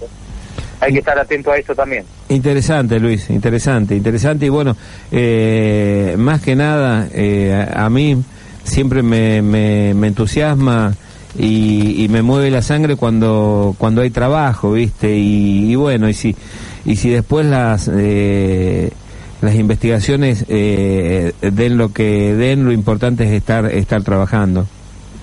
hay 0.80 0.92
que 0.94 0.98
estar 1.00 1.18
atento 1.18 1.52
a 1.52 1.58
esto 1.58 1.74
también. 1.74 2.04
Interesante, 2.28 2.98
Luis, 2.98 3.28
interesante, 3.30 3.94
interesante. 3.94 4.46
Y 4.46 4.48
bueno, 4.48 4.76
eh, 5.12 6.14
más 6.18 6.40
que 6.40 6.56
nada, 6.56 7.06
eh, 7.12 7.66
a, 7.72 7.88
mí 7.90 8.22
siempre 8.64 9.02
me, 9.02 9.42
me, 9.42 10.06
entusiasma 10.06 10.94
y, 11.38 12.06
me 12.10 12.22
mueve 12.22 12.50
la 12.50 12.62
sangre 12.62 12.96
cuando, 12.96 13.74
cuando 13.78 14.00
hay 14.00 14.10
trabajo, 14.10 14.72
¿viste? 14.72 15.14
Y, 15.14 15.74
bueno, 15.74 16.08
y 16.08 16.14
si, 16.14 16.34
y 16.84 16.96
si 16.96 17.10
después 17.10 17.46
las... 17.46 17.90
Eh, 17.92 18.90
las 19.42 19.54
investigaciones 19.54 20.46
den 20.46 21.78
lo 21.78 21.94
que 21.94 22.34
den, 22.34 22.66
lo 22.66 22.72
importante 22.72 23.24
es 23.24 23.30
estar 23.30 23.64
estar 23.72 24.02
trabajando. 24.02 24.66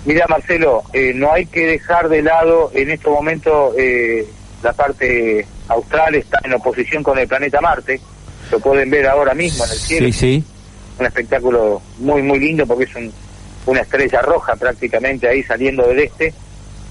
Mira, 0.08 0.26
Marcelo, 0.28 0.82
no 1.14 1.32
hay 1.32 1.46
que 1.46 1.68
dejar 1.68 2.10
de 2.10 2.24
lado 2.24 2.72
en 2.74 2.90
este 2.90 3.08
momento 3.12 3.76
la 4.64 4.74
parte 4.74 5.46
austral 5.68 6.16
está 6.16 6.40
en 6.44 6.54
oposición 6.54 7.04
con 7.04 7.18
el 7.18 7.28
planeta 7.28 7.62
Marte, 7.62 8.00
lo 8.52 8.60
pueden 8.60 8.90
ver 8.90 9.08
ahora 9.08 9.34
mismo 9.34 9.66
en 9.66 9.72
el 9.72 9.78
cielo. 9.78 10.08
Sí, 10.08 10.14
sí. 10.14 10.44
Un 11.00 11.06
espectáculo 11.06 11.82
muy, 12.00 12.22
muy 12.24 12.40
lindo 12.40 12.66
porque 12.66 12.86
es 12.86 12.92
una 13.66 13.82
estrella 13.82 14.22
roja 14.22 14.56
prácticamente 14.56 15.28
ahí 15.28 15.44
saliendo 15.44 15.88
del 15.88 16.00
este. 16.00 16.34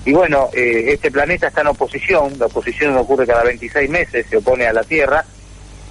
Y 0.04 0.12
bueno, 0.12 0.48
eh, 0.52 0.92
este 0.92 1.10
planeta 1.10 1.48
está 1.48 1.62
en 1.62 1.68
oposición, 1.68 2.38
la 2.38 2.46
oposición 2.46 2.96
ocurre 2.96 3.26
cada 3.26 3.42
26 3.42 3.90
meses, 3.90 4.26
se 4.30 4.36
opone 4.36 4.66
a 4.66 4.72
la 4.72 4.84
Tierra, 4.84 5.24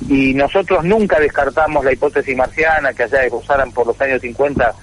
y 0.07 0.33
nosotros 0.33 0.83
nunca 0.85 1.19
descartamos 1.19 1.83
la 1.83 1.91
hipótesis 1.91 2.35
marciana 2.35 2.93
que 2.93 3.03
allá 3.03 3.27
gozaran 3.27 3.71
por 3.71 3.87
los 3.87 3.99
años 3.99 4.21
50 4.21 4.73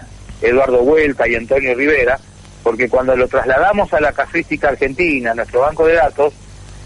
Eduardo 0.42 0.82
Huelta 0.82 1.28
y 1.28 1.34
Antonio 1.34 1.74
Rivera, 1.74 2.18
porque 2.62 2.88
cuando 2.88 3.16
lo 3.16 3.28
trasladamos 3.28 3.92
a 3.92 4.00
la 4.00 4.12
casuística 4.12 4.68
argentina, 4.68 5.30
a 5.30 5.34
nuestro 5.34 5.60
banco 5.60 5.86
de 5.86 5.94
datos, 5.94 6.34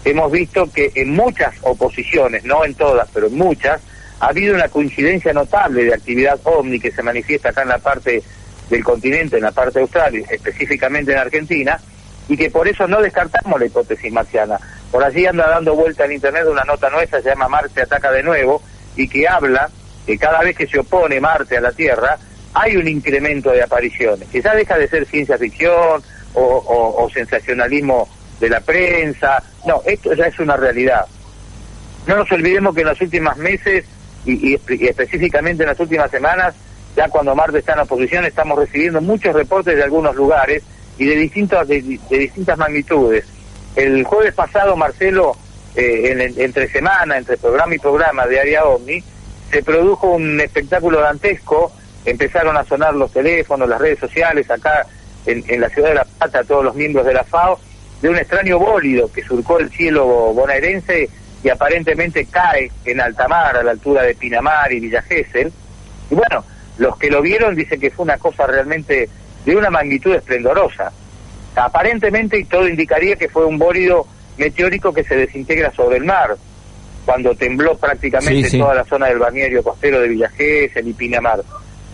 hemos 0.09 0.31
visto 0.31 0.71
que 0.71 0.91
en 0.95 1.11
muchas 1.11 1.55
oposiciones, 1.61 2.43
no 2.43 2.63
en 2.63 2.73
todas, 2.75 3.09
pero 3.13 3.27
en 3.27 3.35
muchas, 3.35 3.81
ha 4.19 4.27
habido 4.27 4.55
una 4.55 4.69
coincidencia 4.69 5.33
notable 5.33 5.83
de 5.83 5.93
actividad 5.93 6.39
ovni 6.43 6.79
que 6.79 6.91
se 6.91 7.03
manifiesta 7.03 7.49
acá 7.49 7.63
en 7.63 7.69
la 7.69 7.77
parte 7.77 8.23
del 8.69 8.83
continente, 8.83 9.37
en 9.37 9.43
la 9.43 9.51
parte 9.51 9.79
austral, 9.79 10.15
específicamente 10.15 11.11
en 11.11 11.19
Argentina, 11.19 11.79
y 12.27 12.35
que 12.35 12.49
por 12.49 12.67
eso 12.67 12.87
no 12.87 13.01
descartamos 13.01 13.59
la 13.59 13.65
hipótesis 13.65 14.11
marciana. 14.11 14.59
Por 14.91 15.03
allí 15.03 15.25
anda 15.25 15.47
dando 15.47 15.75
vuelta 15.75 16.05
en 16.05 16.13
Internet 16.13 16.45
una 16.49 16.63
nota 16.63 16.89
nuestra, 16.89 17.21
se 17.21 17.29
llama 17.29 17.47
Marte 17.47 17.81
ataca 17.81 18.11
de 18.11 18.23
nuevo, 18.23 18.61
y 18.95 19.07
que 19.07 19.27
habla 19.27 19.69
que 20.05 20.17
cada 20.17 20.39
vez 20.41 20.57
que 20.57 20.67
se 20.67 20.79
opone 20.79 21.19
Marte 21.19 21.57
a 21.57 21.61
la 21.61 21.71
Tierra, 21.71 22.17
hay 22.53 22.75
un 22.75 22.87
incremento 22.87 23.51
de 23.51 23.61
apariciones. 23.61 24.27
Quizás 24.29 24.55
deja 24.55 24.77
de 24.77 24.87
ser 24.87 25.05
ciencia 25.05 25.37
ficción 25.37 26.01
o 26.33 27.09
sensacionalismo 27.13 28.07
de 28.39 28.49
la 28.49 28.59
prensa. 28.61 29.43
No, 29.65 29.81
esto 29.85 30.13
ya 30.13 30.27
es 30.27 30.39
una 30.39 30.55
realidad. 30.55 31.05
No 32.07 32.15
nos 32.15 32.31
olvidemos 32.31 32.73
que 32.73 32.81
en 32.81 32.87
los 32.87 33.01
últimos 33.01 33.35
meses 33.37 33.85
y, 34.25 34.55
específicamente 34.87 35.63
en 35.63 35.69
las 35.69 35.79
últimas 35.79 36.11
semanas 36.11 36.55
ya 36.95 37.09
cuando 37.09 37.35
Marte 37.35 37.59
está 37.59 37.73
en 37.73 37.79
oposición 37.79 38.25
estamos 38.25 38.57
recibiendo 38.57 39.01
muchos 39.01 39.33
reportes 39.33 39.75
de 39.75 39.83
algunos 39.83 40.15
lugares 40.15 40.63
y 40.97 41.05
de, 41.05 41.15
distintas 41.15 41.67
de, 41.67 41.81
distintas 41.81 42.57
magnitudes. 42.57 43.25
El 43.75 44.03
jueves 44.03 44.33
pasado, 44.33 44.75
Marcelo, 44.75 45.37
eh, 45.75 46.33
entre 46.37 46.67
semana, 46.69 47.17
entre 47.17 47.37
programa 47.37 47.75
y 47.75 47.77
programa 47.77 48.25
de 48.25 48.39
Área 48.39 48.65
OVNI, 48.65 49.03
se 49.51 49.61
produjo 49.61 50.07
un 50.07 50.41
espectáculo 50.41 50.99
dantesco, 50.99 51.71
empezaron 52.03 52.57
a 52.57 52.63
sonar 52.63 52.95
los 52.95 53.11
teléfonos, 53.11 53.69
las 53.69 53.79
redes 53.79 53.99
sociales, 53.99 54.49
acá 54.49 54.87
en, 55.27 55.43
en 55.47 55.61
la 55.61 55.69
ciudad 55.69 55.89
de 55.89 55.95
La 55.95 56.05
Plata, 56.05 56.43
todos 56.43 56.65
los 56.65 56.73
miembros 56.73 57.05
de 57.05 57.13
la 57.13 57.23
FAO, 57.23 57.59
de 58.01 58.09
un 58.09 58.17
extraño 58.17 58.59
bólido 58.59 59.11
que 59.11 59.23
surcó 59.23 59.59
el 59.59 59.69
cielo 59.71 60.05
bonaerense 60.05 61.09
y 61.43 61.49
aparentemente 61.49 62.25
cae 62.25 62.71
en 62.85 63.01
alta 63.01 63.27
mar, 63.27 63.57
a 63.57 63.63
la 63.63 63.71
altura 63.71 64.03
de 64.03 64.15
Pinamar 64.15 64.71
y 64.71 64.79
Villa 64.79 65.01
Gesell. 65.01 65.51
Y 66.09 66.15
bueno, 66.15 66.43
los 66.77 66.97
que 66.97 67.09
lo 67.09 67.21
vieron 67.21 67.55
dicen 67.55 67.79
que 67.79 67.91
fue 67.91 68.03
una 68.03 68.17
cosa 68.17 68.45
realmente 68.47 69.09
de 69.45 69.55
una 69.55 69.69
magnitud 69.69 70.13
esplendorosa. 70.13 70.91
Aparentemente, 71.55 72.37
y 72.37 72.45
todo 72.45 72.67
indicaría 72.67 73.15
que 73.15 73.29
fue 73.29 73.45
un 73.45 73.57
bólido 73.57 74.05
meteórico 74.37 74.93
que 74.93 75.03
se 75.03 75.15
desintegra 75.15 75.71
sobre 75.71 75.97
el 75.97 76.05
mar, 76.05 76.35
cuando 77.05 77.33
tembló 77.35 77.77
prácticamente 77.77 78.57
toda 78.57 78.75
la 78.75 78.83
zona 78.83 79.07
del 79.07 79.17
balneario 79.17 79.63
costero 79.63 80.01
de 80.01 80.09
Villa 80.09 80.29
Gesell 80.29 80.87
y 80.87 80.93
Pinamar. 80.93 81.41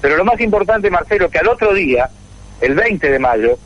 Pero 0.02 0.18
lo 0.18 0.26
más 0.26 0.40
importante, 0.42 0.90
Marcelo, 0.90 1.30
que 1.30 1.38
al 1.38 1.48
otro 1.48 1.74
día, 1.74 2.10
el 2.60 2.74
20 2.74 3.10
de 3.10 3.20
mayo, 3.20 3.58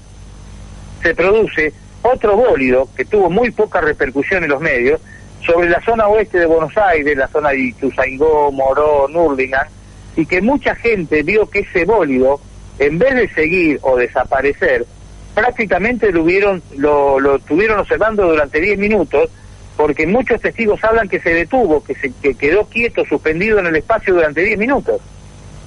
se 1.02 1.16
produce 1.16 1.74
otro 2.02 2.36
bólido 2.36 2.88
que 2.96 3.06
tuvo 3.06 3.30
muy 3.30 3.52
poca 3.52 3.82
repercusión 3.82 4.44
en 4.44 4.50
los 4.50 4.62
medios 4.62 5.02
sobre 5.46 5.70
la 5.70 5.82
zona 5.82 6.08
oeste 6.08 6.40
de 6.40 6.46
Buenos 6.46 6.76
Aires, 6.78 7.18
la 7.18 7.28
zona 7.28 7.50
de 7.50 7.60
Ituzaingó, 7.60 8.52
Morón, 8.52 9.16
Urlingan, 9.16 9.68
y 10.16 10.26
que 10.26 10.42
mucha 10.42 10.76
gente 10.76 11.24
vio 11.24 11.50
que 11.50 11.60
ese 11.60 11.86
bólido, 11.86 12.40
en 12.80 12.98
vez 12.98 13.16
de 13.16 13.30
seguir 13.30 13.80
o 13.82 13.96
desaparecer, 13.96 14.86
prácticamente 15.34 16.12
lo, 16.12 16.24
hubieron, 16.24 16.62
lo, 16.76 17.20
lo 17.20 17.36
observando 17.36 18.28
durante 18.28 18.60
10 18.60 18.80
minutos, 18.80 19.30
porque 19.78 20.08
muchos 20.08 20.42
testigos 20.42 20.84
hablan 20.84 21.08
que 21.08 21.20
se 21.20 21.30
detuvo, 21.30 21.84
que, 21.84 21.94
se, 21.94 22.12
que 22.22 22.34
quedó 22.34 22.66
quieto, 22.66 23.06
suspendido 23.06 23.60
en 23.60 23.68
el 23.68 23.76
espacio 23.76 24.16
durante 24.16 24.44
10 24.44 24.58
minutos. 24.58 25.00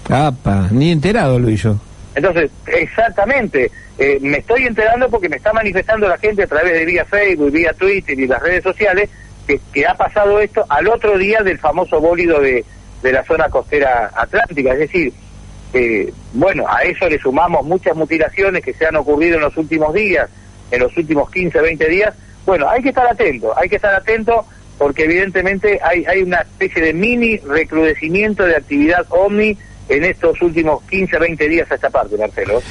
Apa, 0.08 0.68
ni 0.72 0.90
enterado 0.90 1.38
lo. 1.38 1.80
Entonces, 2.14 2.50
exactamente, 2.66 3.70
eh, 3.98 4.18
me 4.20 4.38
estoy 4.38 4.64
enterando 4.64 5.08
porque 5.08 5.28
me 5.28 5.36
está 5.36 5.52
manifestando 5.52 6.08
la 6.08 6.18
gente 6.18 6.42
a 6.42 6.46
través 6.46 6.72
de 6.72 6.84
vía 6.84 7.04
Facebook, 7.04 7.52
vía 7.52 7.72
Twitter 7.72 8.18
y 8.18 8.26
las 8.26 8.42
redes 8.42 8.62
sociales 8.64 9.08
que, 9.72 9.86
ha 9.86 9.94
pasado 9.94 10.40
esto 10.40 10.64
al 10.68 10.88
otro 10.88 11.18
día 11.18 11.42
del 11.42 11.58
famoso 11.58 12.00
bólido 12.00 12.40
de, 12.40 12.64
de 13.02 13.12
la 13.12 13.24
zona 13.24 13.48
costera 13.48 14.10
atlántica. 14.14 14.72
Es 14.72 14.78
decir, 14.80 15.12
eh, 15.72 16.12
bueno, 16.32 16.64
a 16.68 16.82
eso 16.82 17.08
le 17.08 17.18
sumamos 17.18 17.64
muchas 17.64 17.96
mutilaciones 17.96 18.64
que 18.64 18.74
se 18.74 18.86
han 18.86 18.96
ocurrido 18.96 19.36
en 19.36 19.42
los 19.42 19.56
últimos 19.56 19.94
días, 19.94 20.28
en 20.70 20.80
los 20.80 20.96
últimos 20.96 21.30
15, 21.30 21.60
20 21.60 21.88
días. 21.88 22.14
Bueno, 22.44 22.68
hay 22.68 22.82
que 22.82 22.88
estar 22.90 23.06
atento, 23.06 23.56
hay 23.56 23.68
que 23.68 23.76
estar 23.76 23.94
atento 23.94 24.44
porque 24.78 25.04
evidentemente 25.04 25.78
hay, 25.82 26.04
hay 26.06 26.22
una 26.22 26.38
especie 26.38 26.82
de 26.82 26.94
mini 26.94 27.36
recrudecimiento 27.38 28.44
de 28.44 28.56
actividad 28.56 29.04
OVNI 29.10 29.58
en 29.90 30.04
estos 30.04 30.40
últimos 30.40 30.82
15, 30.84 31.18
20 31.18 31.48
días 31.48 31.70
a 31.70 31.74
esta 31.74 31.90
parte, 31.90 32.16
Marcelo. 32.16 32.62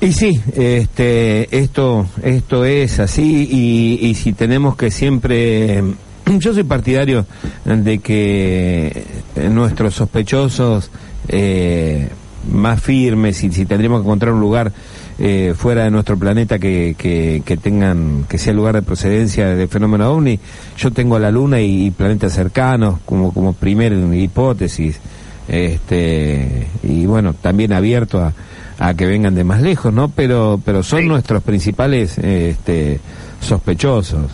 Y 0.00 0.12
sí, 0.12 0.40
este, 0.56 1.56
esto, 1.56 2.06
esto 2.22 2.64
es 2.64 2.98
así 2.98 3.48
y, 3.50 4.06
y 4.08 4.14
si 4.14 4.32
tenemos 4.32 4.76
que 4.76 4.90
siempre 4.90 5.82
yo 6.38 6.54
soy 6.54 6.64
partidario 6.64 7.26
de 7.64 7.98
que 7.98 9.04
nuestros 9.50 9.94
sospechosos 9.94 10.90
eh, 11.28 12.08
más 12.50 12.82
firmes, 12.82 13.42
y 13.42 13.52
si 13.52 13.64
tendríamos 13.64 14.00
que 14.00 14.06
encontrar 14.06 14.34
un 14.34 14.40
lugar 14.40 14.72
eh, 15.18 15.54
fuera 15.56 15.84
de 15.84 15.90
nuestro 15.90 16.18
planeta 16.18 16.58
que, 16.58 16.94
que, 16.98 17.56
tengan, 17.56 18.24
que 18.28 18.36
sea 18.38 18.50
el 18.50 18.56
lugar 18.56 18.74
de 18.74 18.82
procedencia 18.82 19.48
de 19.48 19.68
fenómeno 19.68 20.10
ovni, 20.10 20.38
yo 20.76 20.90
tengo 20.90 21.18
la 21.18 21.30
Luna 21.30 21.60
y, 21.60 21.90
planetas 21.90 22.34
cercanos 22.34 22.98
como, 23.04 23.32
como 23.32 23.52
primera 23.52 23.96
hipótesis, 24.14 25.00
este, 25.48 26.68
y 26.82 27.06
bueno, 27.06 27.34
también 27.34 27.72
abierto 27.72 28.22
a, 28.22 28.32
a 28.78 28.94
que 28.94 29.06
vengan 29.06 29.34
de 29.34 29.44
más 29.44 29.62
lejos, 29.62 29.92
¿no? 29.92 30.08
Pero, 30.08 30.60
pero 30.64 30.82
son 30.82 31.06
nuestros 31.06 31.42
principales 31.42 32.18
este, 32.18 33.00
sospechosos. 33.40 34.30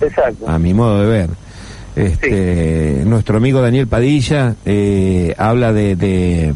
Exacto. 0.00 0.48
A 0.48 0.58
mi 0.58 0.74
modo 0.74 1.00
de 1.00 1.06
ver. 1.06 1.30
Este, 1.96 3.02
Nuestro 3.04 3.38
amigo 3.38 3.60
Daniel 3.60 3.88
Padilla 3.88 4.54
eh, 4.64 5.34
habla 5.36 5.72
de, 5.72 5.96
de, 5.96 6.54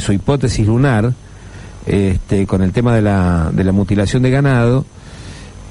su 0.00 0.12
hipótesis 0.12 0.66
lunar 0.66 1.10
este, 1.86 2.46
con 2.46 2.62
el 2.62 2.72
tema 2.72 2.94
de 2.94 3.00
la, 3.00 3.50
de 3.50 3.64
la 3.64 3.72
mutilación 3.72 4.22
de 4.22 4.30
ganado, 4.30 4.84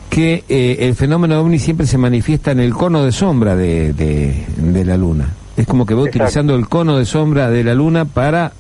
que 0.10 0.44
eh, 0.50 0.78
el 0.80 0.96
fenómeno 0.96 1.40
ovni 1.40 1.60
siempre 1.60 1.86
se 1.86 1.98
manifiesta 1.98 2.52
en 2.52 2.60
el 2.60 2.74
cono 2.74 3.06
de 3.06 3.12
sombra 3.12 3.56
de, 3.56 3.94
de, 3.94 4.86
la 4.86 4.98
luna. 4.98 5.28
Es 5.56 5.68
como 5.68 5.86
que 5.86 5.94
va 5.94 6.02
utilizando 6.02 6.56
el 6.56 6.68
cono 6.68 6.98
de 6.98 7.06
sombra 7.06 7.50
de 7.50 7.64
la 7.64 7.76
luna 7.76 8.06
para 8.06 8.54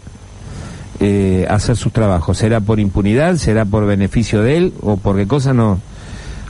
eh, 0.99 1.45
hacer 1.49 1.75
sus 1.75 1.91
trabajos. 1.91 2.37
¿Será 2.37 2.59
por 2.61 2.79
impunidad? 2.79 3.35
¿Será 3.35 3.65
por 3.65 3.85
beneficio 3.85 4.43
de 4.43 4.57
él? 4.57 4.73
¿O 4.81 4.97
por 4.97 5.15
qué 5.15 5.27
cosa? 5.27 5.53
No, 5.53 5.79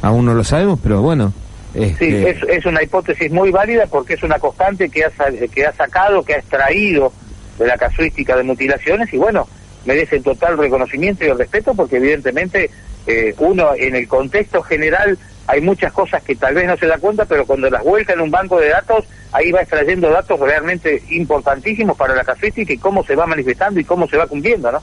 aún 0.02 0.26
no 0.26 0.34
lo 0.34 0.44
sabemos, 0.44 0.80
pero 0.84 1.02
bueno, 1.02 1.34
Sí, 1.74 1.80
este, 1.80 2.30
es, 2.30 2.38
es, 2.50 2.66
una 2.68 2.84
hipótesis 2.84 3.32
muy 3.32 3.50
válida 3.50 3.88
porque 3.90 4.14
es 4.14 4.22
una 4.22 4.38
constante 4.38 4.90
que 4.90 5.06
ha, 5.06 5.10
que 5.52 5.66
ha 5.66 5.74
sacado, 5.74 6.24
que 6.24 6.36
ha 6.36 6.38
extraído 6.38 7.12
de 7.58 7.66
la 7.66 7.78
casuística 7.78 8.38
de 8.38 8.44
mutilaciones 8.44 9.12
y 9.12 9.18
bueno, 9.18 9.48
merece 9.86 10.20
total 10.20 10.58
reconocimiento 10.58 11.26
y 11.26 11.32
respeto 11.32 11.74
porque 11.74 11.98
evidentemente 11.98 12.70
eh, 13.08 13.34
uno 13.40 13.72
en 13.76 13.96
el 13.96 14.08
contexto 14.08 14.62
general 14.62 15.18
hay 15.48 15.62
muchas 15.62 15.92
cosas 15.92 16.24
que 16.24 16.36
tal 16.36 16.54
vez 16.54 16.68
no 16.68 16.78
se 16.78 16.88
da 16.88 16.98
cuenta, 16.98 17.26
pero 17.26 17.46
cuando 17.46 17.70
las 17.70 17.84
vuelca 17.84 18.14
en 18.14 18.22
un 18.22 18.32
banco 18.32 18.60
de 18.60 18.70
datos, 18.70 19.06
ahí 19.32 19.52
va 19.52 19.62
extrayendo 19.62 20.10
datos 20.10 20.40
realmente 20.40 21.04
importantísimos 21.10 21.98
para 21.98 22.16
la 22.16 22.24
casuística 22.24 22.72
y 22.72 22.78
cómo 22.78 23.04
se 23.04 23.16
va 23.16 23.26
manifestando 23.26 23.80
y 23.80 23.84
cómo 23.84 24.08
se 24.08 24.18
va 24.18 24.28
cumpliendo, 24.28 24.72
¿no? 24.72 24.82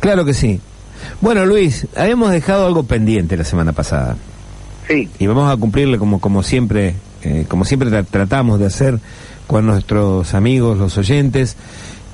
Claro 0.00 0.24
que 0.24 0.34
sí. 0.34 0.60
Bueno, 1.20 1.46
Luis, 1.46 1.86
habíamos 1.96 2.30
dejado 2.30 2.66
algo 2.66 2.82
pendiente 2.82 3.36
la 3.36 3.44
semana 3.44 3.72
pasada. 3.72 4.16
Y 4.88 5.26
vamos 5.26 5.52
a 5.52 5.56
cumplirle 5.56 5.98
como, 5.98 6.20
como 6.20 6.42
siempre, 6.42 6.94
eh, 7.22 7.44
como 7.48 7.64
siempre 7.64 7.90
tratamos 8.04 8.60
de 8.60 8.66
hacer 8.66 8.98
con 9.46 9.66
nuestros 9.66 10.34
amigos, 10.34 10.78
los 10.78 10.96
oyentes. 10.96 11.56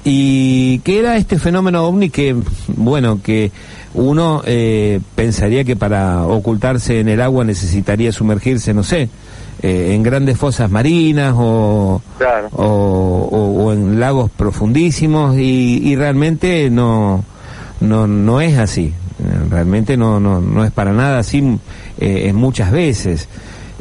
Y 0.04 0.80
que 0.80 0.98
era 0.98 1.16
este 1.16 1.38
fenómeno 1.38 1.84
ovni 1.84 2.10
que, 2.10 2.36
bueno, 2.68 3.20
que 3.22 3.52
uno 3.94 4.42
eh, 4.44 5.00
pensaría 5.14 5.64
que 5.64 5.76
para 5.76 6.24
ocultarse 6.26 7.00
en 7.00 7.08
el 7.08 7.20
agua 7.20 7.44
necesitaría 7.44 8.10
sumergirse, 8.10 8.74
no 8.74 8.82
sé, 8.82 9.08
eh, 9.62 9.94
en 9.94 10.02
grandes 10.02 10.38
fosas 10.38 10.70
marinas 10.70 11.34
o, 11.36 12.02
o, 12.50 13.72
en 13.72 14.00
lagos 14.00 14.30
profundísimos 14.30 15.36
y, 15.36 15.80
y 15.84 15.94
realmente 15.94 16.68
no, 16.68 17.24
no, 17.80 18.06
no 18.06 18.40
es 18.40 18.58
así. 18.58 18.92
Realmente 19.50 19.96
no, 19.96 20.18
no, 20.18 20.40
no 20.40 20.64
es 20.64 20.72
para 20.72 20.92
nada 20.92 21.20
así 21.20 21.58
eh, 22.00 22.32
muchas 22.32 22.72
veces. 22.72 23.28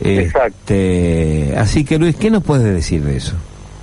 Exacto. 0.03 0.73
Este, 0.73 1.55
así 1.57 1.83
que 1.83 1.97
Luis, 1.97 2.15
¿qué 2.15 2.29
nos 2.29 2.43
puedes 2.43 2.65
decir 2.65 3.03
de 3.03 3.17
eso? 3.17 3.33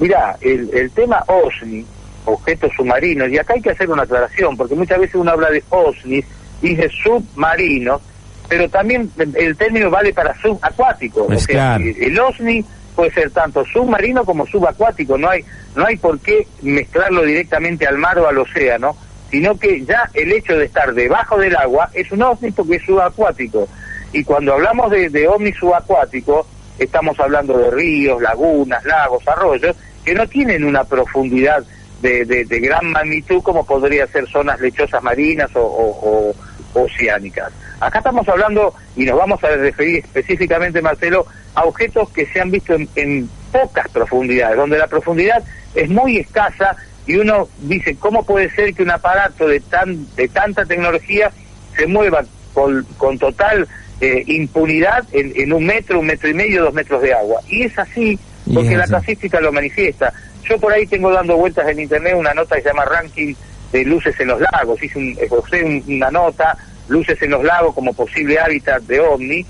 Mira, 0.00 0.36
el, 0.40 0.70
el 0.72 0.90
tema 0.90 1.24
OSNI, 1.26 1.84
objetos 2.28 2.72
submarinos, 2.76 3.28
y 3.30 3.38
acá 3.38 3.54
hay 3.54 3.62
que 3.62 3.70
hacer 3.70 3.90
una 3.90 4.02
aclaración, 4.02 4.56
porque 4.56 4.74
muchas 4.74 4.98
veces 4.98 5.16
uno 5.16 5.30
habla 5.30 5.50
de 5.50 5.62
OSNI, 5.70 6.24
dice 6.62 6.88
submarino, 7.02 8.00
pero 8.48 8.68
también 8.68 9.10
el 9.34 9.56
término 9.56 9.90
vale 9.90 10.12
para 10.12 10.34
subacuático. 10.40 11.26
o 11.26 11.38
sea, 11.38 11.76
el 11.76 12.18
OSNI 12.18 12.64
puede 12.96 13.12
ser 13.12 13.30
tanto 13.30 13.64
submarino 13.64 14.24
como 14.24 14.46
subacuático, 14.46 15.16
no 15.16 15.28
hay, 15.28 15.44
no 15.76 15.86
hay 15.86 15.96
por 15.96 16.18
qué 16.20 16.46
mezclarlo 16.62 17.22
directamente 17.22 17.86
al 17.86 17.98
mar 17.98 18.18
o 18.18 18.26
al 18.26 18.38
océano, 18.38 18.96
sino 19.30 19.58
que 19.58 19.84
ya 19.84 20.08
el 20.14 20.32
hecho 20.32 20.56
de 20.56 20.64
estar 20.64 20.92
debajo 20.94 21.38
del 21.38 21.54
agua 21.56 21.90
es 21.92 22.10
un 22.10 22.22
OSNI 22.22 22.50
porque 22.52 22.76
es 22.76 22.84
subacuático. 22.84 23.68
Y 24.12 24.24
cuando 24.24 24.54
hablamos 24.54 24.90
de, 24.90 25.10
de 25.10 25.28
ovni 25.28 25.52
subacuático, 25.52 26.46
estamos 26.78 27.18
hablando 27.20 27.58
de 27.58 27.70
ríos, 27.70 28.22
lagunas, 28.22 28.82
lagos, 28.84 29.26
arroyos, 29.28 29.76
que 30.04 30.14
no 30.14 30.26
tienen 30.26 30.64
una 30.64 30.84
profundidad 30.84 31.62
de, 32.00 32.24
de, 32.24 32.60
gran 32.60 32.90
magnitud 32.90 33.42
como 33.42 33.64
podría 33.64 34.06
ser 34.06 34.28
zonas 34.28 34.60
lechosas 34.60 35.02
marinas 35.02 35.50
o, 35.54 36.34
oceánicas. 36.74 37.52
Acá 37.80 37.98
estamos 37.98 38.28
hablando, 38.28 38.74
y 38.96 39.04
nos 39.04 39.18
vamos 39.18 39.42
a 39.42 39.48
referir 39.48 40.04
específicamente, 40.04 40.82
Marcelo, 40.82 41.26
a 41.54 41.64
objetos 41.64 42.10
que 42.10 42.26
se 42.26 42.40
han 42.40 42.50
visto 42.50 42.74
en, 42.74 42.88
en 42.94 43.28
pocas 43.50 43.88
profundidades, 43.88 44.56
donde 44.56 44.78
la 44.78 44.86
profundidad 44.86 45.42
es 45.74 45.88
muy 45.88 46.18
escasa 46.18 46.76
y 47.06 47.16
uno 47.16 47.48
dice, 47.62 47.96
¿cómo 47.96 48.24
puede 48.24 48.50
ser 48.50 48.74
que 48.74 48.82
un 48.82 48.90
aparato 48.90 49.48
de, 49.48 49.60
tan, 49.60 50.14
de 50.14 50.28
tanta 50.28 50.66
tecnología 50.66 51.30
se 51.74 51.86
mueva 51.86 52.22
con, 52.52 52.84
con 52.98 53.18
total 53.18 53.66
eh, 54.00 54.22
impunidad 54.26 55.04
en, 55.12 55.52
un 55.52 55.66
metro, 55.66 56.00
un 56.00 56.06
metro 56.06 56.28
y 56.28 56.34
medio, 56.34 56.62
dos 56.64 56.74
metros 56.74 57.02
de 57.02 57.12
agua. 57.12 57.40
Y 57.48 57.62
es 57.62 57.76
así 57.78 58.18
porque 58.52 58.76
la 58.76 58.86
casística 58.86 59.40
lo 59.40 59.52
manifiesta. 59.52 60.12
Yo 60.48 60.58
por 60.58 60.72
ahí 60.72 60.86
tengo 60.86 61.12
dando 61.12 61.36
vueltas 61.36 61.68
en 61.68 61.80
internet 61.80 62.14
una 62.16 62.32
nota 62.32 62.56
que 62.56 62.62
se 62.62 62.68
llama 62.68 62.84
Ranking 62.86 63.34
de 63.72 63.84
luces 63.84 64.18
en 64.18 64.28
los 64.28 64.40
lagos, 64.40 64.82
hice 64.82 64.98
un, 64.98 65.84
una 65.88 66.10
nota, 66.10 66.56
luces 66.88 67.20
en 67.20 67.32
los 67.32 67.44
lagos 67.44 67.74
como 67.74 67.92
posible 67.92 68.38
hábitat 68.38 68.82
de 68.84 69.00
ovni, 69.00 69.44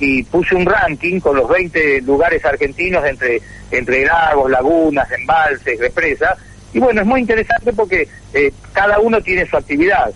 y 0.00 0.22
puse 0.24 0.54
un 0.54 0.66
ranking 0.66 1.20
con 1.20 1.36
los 1.36 1.48
20 1.48 2.00
lugares 2.02 2.44
argentinos 2.44 3.04
entre, 3.04 3.40
entre 3.70 4.04
lagos, 4.04 4.50
lagunas, 4.50 5.08
embalses, 5.12 5.78
represas, 5.78 6.36
y 6.72 6.80
bueno, 6.80 7.00
es 7.02 7.06
muy 7.06 7.20
interesante 7.20 7.72
porque 7.72 8.08
eh, 8.32 8.52
cada 8.72 8.98
uno 8.98 9.20
tiene 9.20 9.46
su 9.46 9.56
actividad. 9.56 10.10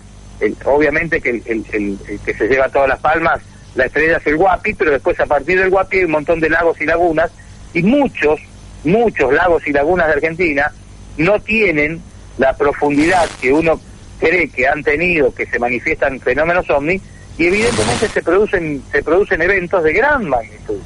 obviamente 0.65 1.21
que 1.21 1.29
el, 1.29 1.65
el, 1.71 1.97
que 2.25 2.33
se 2.33 2.47
lleva 2.47 2.67
todas 2.69 2.89
las 2.89 2.99
palmas, 2.99 3.41
la 3.75 3.85
estrella 3.85 4.17
es 4.17 4.27
el 4.27 4.37
Guapi, 4.37 4.73
pero 4.73 4.91
después 4.91 5.19
a 5.19 5.25
partir 5.25 5.59
del 5.59 5.69
Guapi 5.69 5.97
hay 5.97 6.05
un 6.05 6.11
montón 6.11 6.39
de 6.39 6.49
lagos 6.49 6.79
y 6.81 6.85
lagunas, 6.85 7.31
y 7.73 7.83
muchos, 7.83 8.39
muchos 8.85 9.33
lagos 9.33 9.65
y 9.67 9.71
lagunas 9.71 10.07
de 10.07 10.13
Argentina 10.13 10.71
no 11.17 11.39
tienen 11.39 12.01
la 12.37 12.55
profundidad 12.55 13.27
que 13.41 13.51
uno 13.51 13.79
cree 14.19 14.49
que 14.49 14.67
han 14.67 14.83
tenido, 14.83 15.33
que 15.33 15.45
se 15.45 15.59
manifiestan 15.59 16.19
fenómenos 16.19 16.69
ovni, 16.69 16.99
y 17.37 17.47
evidentemente 17.47 18.07
se 18.07 18.21
producen 18.21 18.81
se 18.91 19.03
producen 19.03 19.41
eventos 19.41 19.83
de 19.83 19.93
gran 19.93 20.27
magnitud. 20.27 20.79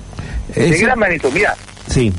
De 0.55 0.77
gran 0.77 0.97
magnitud. 0.97 1.31
Mira, 1.31 1.55
sí. 1.87 2.11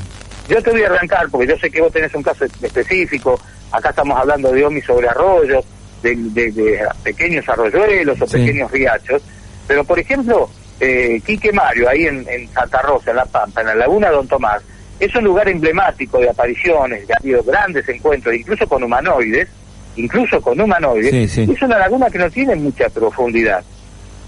yo 0.47 0.61
te 0.61 0.71
voy 0.71 0.83
a 0.83 0.87
arrancar, 0.87 1.27
porque 1.29 1.47
yo 1.47 1.57
sé 1.57 1.69
que 1.69 1.81
vos 1.81 1.91
tenés 1.91 2.13
un 2.15 2.23
caso 2.23 2.45
específico, 2.45 3.39
acá 3.71 3.89
estamos 3.89 4.17
hablando 4.17 4.51
de 4.51 4.65
ovni 4.65 4.81
sobre 4.81 5.09
arroyos, 5.09 5.65
de, 6.01 6.79
pequeños 7.03 7.47
arroyuelos 7.47 8.21
o 8.21 8.25
pequeños 8.25 8.71
riachos, 8.71 9.21
pero 9.67 9.83
por 9.83 9.99
ejemplo, 9.99 10.49
eh, 10.79 11.21
Quique 11.25 11.51
Mario, 11.51 11.89
ahí 11.89 12.05
en, 12.05 12.25
Santa 12.53 12.81
Rosa, 12.81 13.11
en 13.11 13.17
La 13.17 13.25
Pampa, 13.25 13.61
en 13.61 13.67
la 13.67 13.75
laguna 13.75 14.09
Don 14.09 14.27
Tomás, 14.27 14.63
es 15.01 15.15
un 15.15 15.23
lugar 15.23 15.49
emblemático 15.49 16.19
de 16.19 16.29
apariciones, 16.29 17.09
ha 17.09 17.17
habido 17.17 17.41
grandes 17.41 17.89
encuentros, 17.89 18.35
incluso 18.35 18.67
con 18.67 18.83
humanoides, 18.83 19.49
incluso 19.95 20.39
con 20.39 20.61
humanoides, 20.61 21.37
es 21.37 21.61
una 21.63 21.79
laguna 21.79 22.07
que 22.07 22.19
no 22.19 22.29
tiene 22.29 22.55
mucha 22.55 22.87
profundidad. 22.89 23.63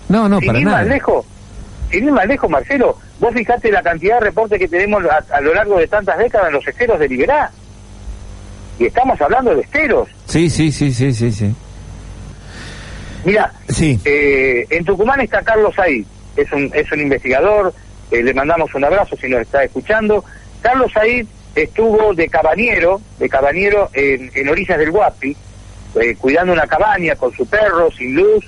No, 0.10 0.28
no, 0.28 0.40
para 0.42 0.60
nada. 0.60 0.78
Más 0.78 0.88
lejos, 0.88 1.26
sin 1.92 2.06
ir 2.06 2.12
más 2.12 2.26
lejos, 2.26 2.50
Marcelo, 2.50 2.98
vos 3.20 3.32
fijate 3.36 3.72
la 3.72 3.84
cantidad 3.84 4.16
de 4.16 4.26
reportes 4.26 4.58
que 4.58 4.68
tenemos 4.68 5.04
a, 5.06 5.42
lo 5.42 5.54
largo 5.54 5.78
de 5.78 5.88
tantas 5.88 6.18
décadas 6.18 6.48
en 6.48 6.54
los 6.54 6.68
esteros 6.68 7.00
de 7.00 7.08
Liberá. 7.08 7.52
Y 8.80 8.86
estamos 8.86 9.22
hablando 9.22 9.54
de 9.54 9.62
esteros. 9.62 10.10
Sí, 10.26 10.50
sí, 10.50 10.72
sí, 10.72 10.92
sí, 10.92 11.14
sí, 11.14 11.32
sí. 11.32 11.56
Mira, 13.24 13.54
sí. 13.70 14.00
Eh, 14.04 14.66
en 14.72 14.84
Tucumán 14.84 15.22
está 15.22 15.44
Carlos 15.44 15.78
ahí, 15.78 16.04
es 16.36 16.52
un, 16.52 16.72
es 16.74 16.92
un 16.92 17.00
investigador, 17.00 17.72
eh, 18.10 18.24
le 18.24 18.34
mandamos 18.34 18.74
un 18.74 18.84
abrazo 18.84 19.16
si 19.16 19.30
nos 19.30 19.42
está 19.42 19.64
escuchando. 19.64 20.26
Carlos 20.64 20.92
ahí 20.96 21.28
estuvo 21.56 22.14
de 22.14 22.30
cabañero, 22.30 23.02
de 23.20 23.28
cabañero 23.28 23.90
en, 23.94 24.48
orillas 24.48 24.80
del 24.80 24.92
Guapi, 24.92 25.36
eh, 25.96 26.16
cuidando 26.16 26.54
una 26.54 26.66
cabaña 26.66 27.16
con 27.18 27.34
su 27.34 27.46
perro, 27.46 27.92
sin 27.92 28.16
luz, 28.16 28.46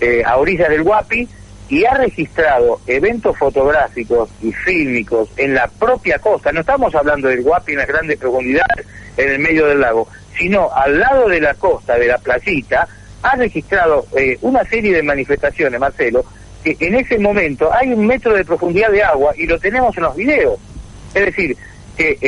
eh, 0.00 0.22
a 0.26 0.36
orillas 0.36 0.68
del 0.68 0.82
Guapi, 0.82 1.28
y 1.68 1.84
ha 1.84 1.94
registrado 1.94 2.80
eventos 2.86 3.38
fotográficos 3.38 4.28
y 4.42 4.52
fílmicos 4.52 5.30
en 5.36 5.54
la 5.54 5.68
propia 5.68 6.18
costa. 6.18 6.50
No 6.52 6.60
estamos 6.60 6.92
hablando 6.96 7.28
del 7.28 7.42
Guapi 7.42 7.72
en 7.72 7.78
las 7.78 7.88
grandes 7.88 8.18
profundidades, 8.18 8.84
en 9.16 9.30
el 9.30 9.38
medio 9.38 9.66
del 9.68 9.80
lago, 9.80 10.08
sino 10.36 10.68
al 10.74 10.98
lado 10.98 11.28
de 11.28 11.40
la 11.40 11.54
costa, 11.54 11.96
de 11.96 12.08
la 12.08 12.18
playita, 12.18 12.88
ha 13.22 13.36
registrado 13.36 14.04
eh, 14.16 14.36
una 14.42 14.64
serie 14.64 14.92
de 14.92 15.02
manifestaciones, 15.04 15.78
Marcelo, 15.78 16.24
que 16.64 16.76
en 16.80 16.96
ese 16.96 17.20
momento 17.20 17.72
hay 17.72 17.92
un 17.92 18.04
metro 18.04 18.34
de 18.34 18.44
profundidad 18.44 18.90
de 18.90 19.04
agua 19.04 19.32
y 19.36 19.46
lo 19.46 19.60
tenemos 19.60 19.96
en 19.96 20.02
los 20.02 20.16
videos. 20.16 20.58
Es 21.14 21.26
decir, 21.26 21.56
que 21.96 22.10
eh, 22.12 22.18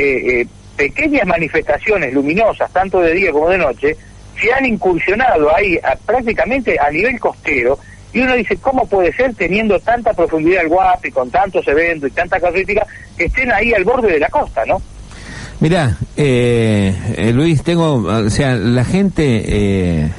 eh, 0.41 0.47
pequeñas 0.75 1.25
manifestaciones 1.25 2.13
luminosas, 2.13 2.71
tanto 2.71 3.01
de 3.01 3.13
día 3.13 3.31
como 3.31 3.49
de 3.49 3.57
noche, 3.57 3.95
se 4.39 4.53
han 4.53 4.65
incursionado 4.65 5.55
ahí 5.55 5.79
prácticamente 6.05 6.77
a 6.79 6.91
nivel 6.91 7.19
costero 7.19 7.79
y 8.13 8.21
uno 8.21 8.35
dice, 8.35 8.57
¿cómo 8.57 8.85
puede 8.85 9.13
ser 9.13 9.33
teniendo 9.33 9.79
tanta 9.79 10.13
profundidad 10.13 10.63
el 10.63 10.69
Guapi, 10.69 11.11
con 11.11 11.29
tantos 11.29 11.67
eventos 11.67 12.09
y 12.09 12.13
tanta 12.13 12.39
casuística, 12.39 12.85
que 13.17 13.25
estén 13.25 13.51
ahí 13.51 13.73
al 13.73 13.83
borde 13.83 14.13
de 14.13 14.19
la 14.19 14.29
costa, 14.29 14.63
¿no? 14.65 14.81
Mirá, 15.59 15.97
Luis, 16.15 17.63
tengo, 17.63 17.95
o 17.95 18.29
sea, 18.29 18.55
la 18.55 18.83
gente 18.85 20.11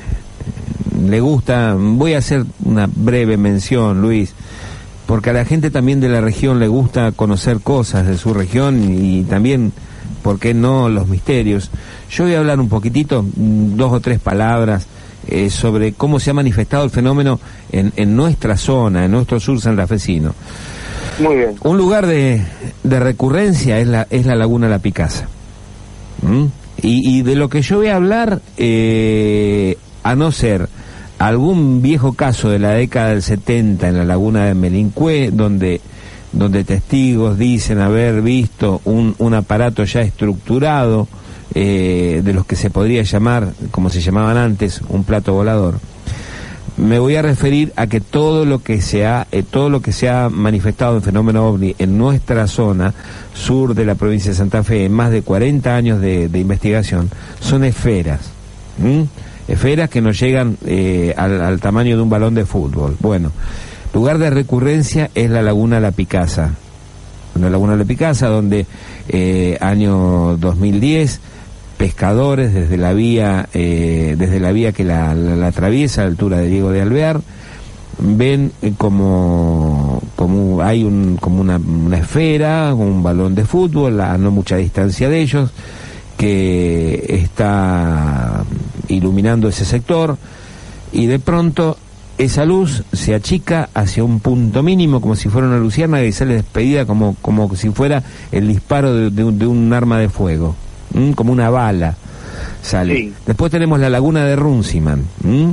le 1.06 1.20
gusta, 1.20 1.74
voy 1.78 2.14
a 2.14 2.18
hacer 2.18 2.44
una 2.64 2.88
breve 2.90 3.36
mención, 3.36 4.00
Luis, 4.00 4.34
porque 5.06 5.30
a 5.30 5.32
la 5.32 5.44
gente 5.44 5.70
también 5.70 6.00
de 6.00 6.08
la 6.08 6.20
región 6.20 6.58
le 6.58 6.68
gusta 6.68 7.12
conocer 7.12 7.60
cosas 7.60 8.06
de 8.06 8.18
su 8.18 8.34
región 8.34 8.92
y 8.92 9.22
también, 9.24 9.72
¿por 10.22 10.38
qué 10.38 10.52
no?, 10.52 10.88
los 10.88 11.06
misterios. 11.08 11.70
Yo 12.10 12.24
voy 12.24 12.34
a 12.34 12.40
hablar 12.40 12.58
un 12.60 12.68
poquitito, 12.68 13.22
mm, 13.22 13.76
dos 13.76 13.92
o 13.92 14.00
tres 14.00 14.18
palabras, 14.18 14.86
eh, 15.28 15.50
sobre 15.50 15.92
cómo 15.92 16.20
se 16.20 16.30
ha 16.30 16.34
manifestado 16.34 16.84
el 16.84 16.90
fenómeno 16.90 17.40
en, 17.72 17.92
en 17.96 18.16
nuestra 18.16 18.56
zona, 18.56 19.04
en 19.04 19.12
nuestro 19.12 19.40
sur 19.40 19.60
sanrafesino. 19.60 20.34
Muy 21.20 21.36
bien. 21.36 21.54
Un 21.62 21.78
lugar 21.78 22.06
de, 22.06 22.42
de 22.82 23.00
recurrencia 23.00 23.78
es 23.78 23.86
la, 23.86 24.06
es 24.10 24.26
la 24.26 24.34
Laguna 24.34 24.68
La 24.68 24.80
Picasa. 24.80 25.28
¿Mm? 26.22 26.44
Y, 26.82 27.18
y, 27.18 27.22
de 27.22 27.36
lo 27.36 27.48
que 27.48 27.62
yo 27.62 27.78
voy 27.78 27.88
a 27.88 27.96
hablar, 27.96 28.40
eh, 28.56 29.78
a 30.02 30.14
no 30.14 30.30
ser 30.30 30.68
algún 31.18 31.82
viejo 31.82 32.12
caso 32.12 32.48
de 32.48 32.58
la 32.58 32.70
década 32.70 33.10
del 33.10 33.22
70 33.22 33.88
en 33.88 33.96
la 33.96 34.04
laguna 34.04 34.46
de 34.46 34.54
Melincue, 34.54 35.30
donde, 35.32 35.80
donde 36.32 36.64
testigos 36.64 37.38
dicen 37.38 37.78
haber 37.78 38.22
visto 38.22 38.80
un, 38.84 39.14
un 39.18 39.34
aparato 39.34 39.84
ya 39.84 40.02
estructurado, 40.02 41.08
eh, 41.58 42.20
de 42.22 42.34
los 42.34 42.44
que 42.44 42.54
se 42.54 42.68
podría 42.68 43.02
llamar, 43.02 43.48
como 43.70 43.88
se 43.88 44.02
llamaban 44.02 44.36
antes, 44.36 44.82
un 44.88 45.04
plato 45.04 45.32
volador. 45.32 45.78
Me 46.76 46.98
voy 46.98 47.16
a 47.16 47.22
referir 47.22 47.72
a 47.76 47.86
que 47.86 48.02
todo 48.02 48.44
lo 48.44 48.62
que 48.62 48.82
se 48.82 49.06
ha, 49.06 49.26
eh, 49.32 49.42
todo 49.42 49.70
lo 49.70 49.80
que 49.80 49.92
se 49.92 50.10
ha 50.10 50.28
manifestado 50.28 50.96
en 50.96 51.02
fenómeno 51.02 51.48
ovni 51.48 51.74
en 51.78 51.96
nuestra 51.96 52.46
zona 52.46 52.92
sur 53.32 53.74
de 53.74 53.86
la 53.86 53.94
provincia 53.94 54.32
de 54.32 54.36
Santa 54.36 54.62
Fe, 54.64 54.84
en 54.84 54.92
más 54.92 55.10
de 55.10 55.22
40 55.22 55.74
años 55.74 56.00
de, 56.02 56.28
investigación, 56.34 57.08
son 57.40 57.64
esferas 57.64 58.20
esferas 59.48 59.88
que 59.90 60.00
nos 60.00 60.18
llegan 60.18 60.56
eh, 60.66 61.14
al, 61.16 61.60
tamaño 61.60 61.96
de 61.96 62.02
un 62.02 62.10
balón 62.10 62.34
de 62.34 62.44
fútbol. 62.44 62.96
Bueno, 63.00 63.32
lugar 63.94 64.18
de 64.18 64.30
recurrencia 64.30 65.10
es 65.14 65.30
la 65.30 65.42
laguna 65.42 65.80
La 65.80 65.92
Picasa. 65.92 66.54
La 67.38 67.50
laguna 67.50 67.76
La 67.76 67.84
Picasa, 67.84 68.28
donde 68.28 68.66
eh, 69.08 69.58
año 69.60 70.36
2010 70.38 71.20
pescadores 71.76 72.54
desde 72.54 72.78
la 72.78 72.94
vía 72.94 73.50
eh, 73.52 74.14
desde 74.18 74.40
la 74.40 74.50
vía 74.50 74.72
que 74.72 74.82
la, 74.82 75.10
atraviesa 75.46 76.02
a 76.02 76.06
altura 76.06 76.38
de 76.38 76.48
Diego 76.48 76.70
de 76.70 76.80
Alvear 76.80 77.20
ven 77.98 78.50
como 78.78 80.02
como 80.16 80.62
hay 80.62 80.84
como 81.20 81.42
una 81.42 81.60
esfera 81.98 82.72
un 82.72 83.02
balón 83.02 83.34
de 83.34 83.44
fútbol 83.44 84.00
a 84.00 84.16
no 84.16 84.30
mucha 84.30 84.56
distancia 84.56 85.10
de 85.10 85.20
ellos 85.20 85.50
que 86.16 87.04
está 87.08 88.42
iluminando 88.88 89.48
ese 89.48 89.64
sector 89.64 90.16
y 90.92 91.06
de 91.06 91.18
pronto 91.18 91.76
esa 92.18 92.44
luz 92.44 92.82
se 92.92 93.14
achica 93.14 93.68
hacia 93.74 94.02
un 94.02 94.20
punto 94.20 94.62
mínimo 94.62 95.00
como 95.00 95.16
si 95.16 95.28
fuera 95.28 95.48
una 95.48 95.58
luciérnaga 95.58 96.04
y 96.04 96.12
sale 96.12 96.34
despedida 96.34 96.86
como, 96.86 97.16
como 97.20 97.54
si 97.56 97.70
fuera 97.70 98.02
el 98.32 98.48
disparo 98.48 99.10
de, 99.10 99.46
un 99.46 99.72
arma 99.72 99.98
de 99.98 100.08
fuego, 100.08 100.54
como 101.14 101.32
una 101.32 101.50
bala 101.50 101.96
sale. 102.62 103.12
Después 103.26 103.50
tenemos 103.52 103.78
la 103.78 103.90
laguna 103.90 104.24
de 104.24 104.36
Runciman, 104.36 105.04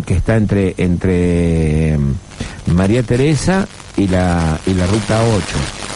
que 0.05 0.15
está 0.15 0.37
entre, 0.37 0.73
entre 0.77 1.97
mm, 1.97 2.73
María 2.73 3.03
Teresa 3.03 3.67
y 3.97 4.07
la, 4.07 4.59
y 4.65 4.73
la 4.73 4.87
ruta 4.87 5.21
8. 5.21 5.92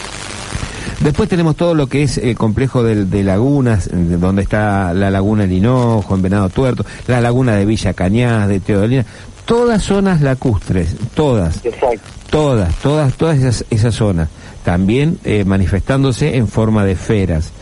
Después 1.08 1.30
tenemos 1.30 1.56
todo 1.56 1.74
lo 1.74 1.88
que 1.88 2.04
es 2.04 2.18
el 2.18 2.36
complejo 2.36 2.84
de, 2.84 3.24
lagunas, 3.24 3.90
donde 3.94 4.42
está 4.42 4.94
la 4.94 5.10
laguna 5.10 5.46
El 5.46 5.54
Hinojo, 5.54 6.14
en 6.14 6.22
Venado 6.22 6.50
Tuerto, 6.50 6.86
la 7.08 7.22
laguna 7.22 7.56
de 7.56 7.66
Villa 7.66 7.94
Cañas, 7.94 8.50
de 8.50 8.60
Teodolina, 8.60 9.06
todas 9.46 9.84
zonas 9.84 10.20
lacustres, 10.20 10.98
todas, 11.16 11.62
todas, 12.30 12.76
todas, 12.80 13.14
todas 13.14 13.38
esas, 13.38 13.64
esas 13.70 13.96
zonas, 13.96 14.28
también 14.66 15.18
eh, 15.24 15.46
manifestándose 15.46 16.36
en 16.36 16.50
forma 16.50 16.84
de 16.84 16.92
esferas. 16.92 17.54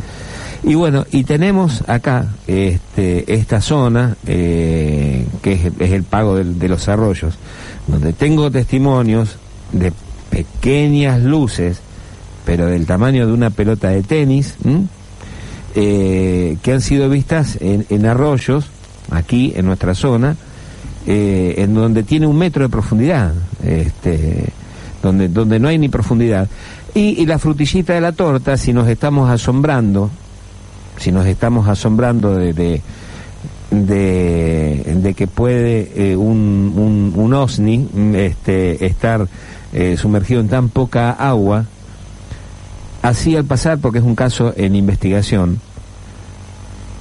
Y 0.63 0.73
bueno, 0.73 1.05
y 1.12 1.23
tenemos 1.23 1.84
acá 1.88 2.34
este, 2.47 3.31
esta 3.31 3.62
zona, 3.62 4.17
eh, 4.25 5.23
que 5.43 5.53
es, 5.53 5.91
el 5.91 6.01
pago 6.03 6.38
de 6.38 6.67
los 6.67 6.88
arroyos, 6.88 7.36
donde 7.86 8.12
tengo 8.12 8.49
testimonios 8.49 9.38
de 9.71 9.93
pequeñas 10.31 11.21
luces 11.21 11.85
pero 12.45 12.67
del 12.67 12.86
tamaño 12.86 13.25
de 13.25 13.34
una 13.34 13.49
pelota 13.49 13.89
de 13.89 14.03
tenis, 14.03 14.55
eh, 15.75 16.58
que 16.62 16.71
han 16.71 16.81
sido 16.81 17.10
vistas 17.10 17.58
en, 17.60 18.05
arroyos, 18.05 18.67
aquí 19.10 19.53
en 19.55 19.65
nuestra 19.65 19.95
zona, 19.95 20.38
eh, 21.08 21.55
en 21.58 21.73
donde 21.73 22.03
tiene 22.03 22.27
un 22.27 22.38
metro 22.38 22.63
de 22.63 22.69
profundidad, 22.69 23.34
este, 23.65 24.45
donde, 25.01 25.27
donde 25.27 25.60
no 25.60 25.67
hay 25.67 25.79
ni 25.79 25.89
profundidad. 25.89 26.47
Y, 26.93 27.25
la 27.25 27.39
frutillita 27.39 27.93
de 27.93 28.01
la 28.01 28.13
torta, 28.13 28.55
si 28.55 28.71
nos 28.71 28.88
estamos 28.88 29.29
asombrando, 29.29 30.10
si 30.97 31.12
nos 31.12 31.25
estamos 31.25 31.67
asombrando 31.67 32.36
de, 32.36 32.81
de, 33.71 35.13
que 35.13 35.27
puede 35.27 35.91
eh, 35.95 36.15
un, 36.15 37.12
un, 37.17 37.34
OSNI 37.34 37.89
este, 38.15 38.86
estar 38.86 39.27
sumergido 39.97 40.39
en 40.39 40.47
tan 40.47 40.69
poca 40.69 41.12
agua, 41.12 41.65
así 43.05 43.35
al 43.35 43.45
pasar, 43.45 43.77
porque 43.77 43.99
es 43.99 44.03
un 44.03 44.15
caso 44.15 44.53
en 44.57 44.75
investigación, 44.75 45.59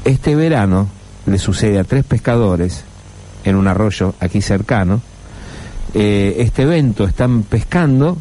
este 0.04 0.34
verano 0.34 0.88
le 1.26 1.38
sucede 1.38 1.78
a 1.78 1.84
tres 1.84 2.04
pescadores 2.04 2.84
en 3.44 3.56
un 3.56 3.66
arroyo 3.66 4.14
aquí 4.20 4.42
cercano, 4.42 5.00
eh, 5.94 6.36
este 6.38 6.62
evento 6.62 7.04
están 7.04 7.42
pescando 7.44 8.18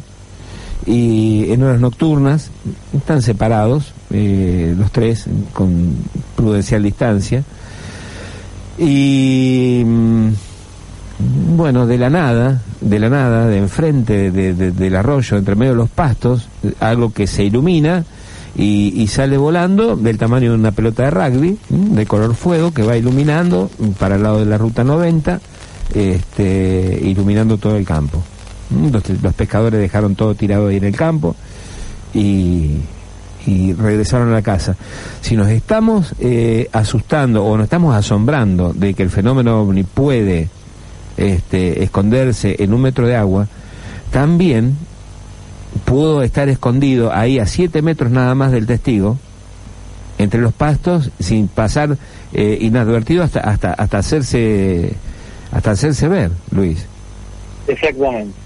y 0.86 1.50
en 1.50 1.62
horas 1.62 1.80
nocturnas 1.80 2.50
están 2.96 3.20
separados 3.20 3.92
los 4.10 4.92
tres 4.92 5.26
con 5.52 5.96
prudencial 6.36 6.82
distancia. 6.82 7.42
Y 8.78 9.82
mm, 9.84 10.28
bueno, 11.18 11.86
de 11.86 11.98
la 11.98 12.10
nada, 12.10 12.60
de 12.80 12.98
la 12.98 13.08
nada, 13.08 13.46
de 13.46 13.58
enfrente 13.58 14.30
del 14.30 14.96
arroyo, 14.96 15.36
entre 15.36 15.54
medio 15.54 15.72
de 15.72 15.78
los 15.78 15.90
pastos, 15.90 16.48
algo 16.80 17.12
que 17.12 17.26
se 17.26 17.44
ilumina 17.44 18.04
y, 18.56 19.06
sale 19.08 19.36
volando 19.36 19.96
del 19.96 20.18
tamaño 20.18 20.50
de 20.50 20.58
una 20.58 20.72
pelota 20.72 21.04
de 21.04 21.10
rugby, 21.10 21.58
de 21.68 22.06
color 22.06 22.34
fuego, 22.34 22.72
que 22.72 22.82
va 22.82 22.96
iluminando 22.96 23.70
para 23.98 24.16
el 24.16 24.22
lado 24.22 24.40
de 24.40 24.46
la 24.46 24.58
ruta 24.58 24.82
90, 24.82 25.40
este, 25.94 27.00
iluminando 27.02 27.58
todo 27.58 27.76
el 27.76 27.84
campo. 27.84 28.22
los 29.22 29.34
pescadores 29.34 29.80
dejaron 29.80 30.14
todo 30.16 30.34
tirado 30.34 30.68
ahí 30.68 30.76
en 30.76 30.84
el 30.84 30.96
campo 30.96 31.36
y, 32.12 32.80
regresaron 33.46 34.30
a 34.30 34.32
la 34.32 34.42
casa. 34.42 34.74
Si 35.20 35.36
nos 35.36 35.48
estamos 35.48 36.14
eh, 36.18 36.68
asustando 36.72 37.44
o 37.44 37.56
nos 37.58 37.64
estamos 37.64 37.94
asombrando 37.94 38.72
de 38.72 38.94
que 38.94 39.02
el 39.02 39.10
fenómeno 39.10 39.60
ovni 39.60 39.82
puede 39.82 40.48
este, 41.16 41.82
esconderse 41.82 42.56
en 42.58 42.74
un 42.74 42.82
metro 42.82 43.06
de 43.06 43.16
agua, 43.16 43.48
también 44.10 44.76
pudo 45.84 46.22
estar 46.22 46.48
escondido 46.48 47.12
ahí 47.12 47.38
a 47.38 47.46
siete 47.46 47.82
metros 47.82 48.10
nada 48.10 48.34
más 48.34 48.52
del 48.52 48.66
testigo, 48.66 49.18
entre 50.18 50.40
los 50.40 50.52
pastos, 50.52 51.10
sin 51.18 51.48
pasar 51.48 51.96
eh, 52.32 52.58
inadvertido 52.60 53.24
hasta, 53.24 53.40
hasta, 53.40 53.72
hasta 53.72 53.98
hacerse 53.98 54.94
hasta 55.52 55.70
hacerse 55.72 56.08
ver, 56.08 56.30
Luis. 56.50 56.86
Exactamente, 57.68 58.36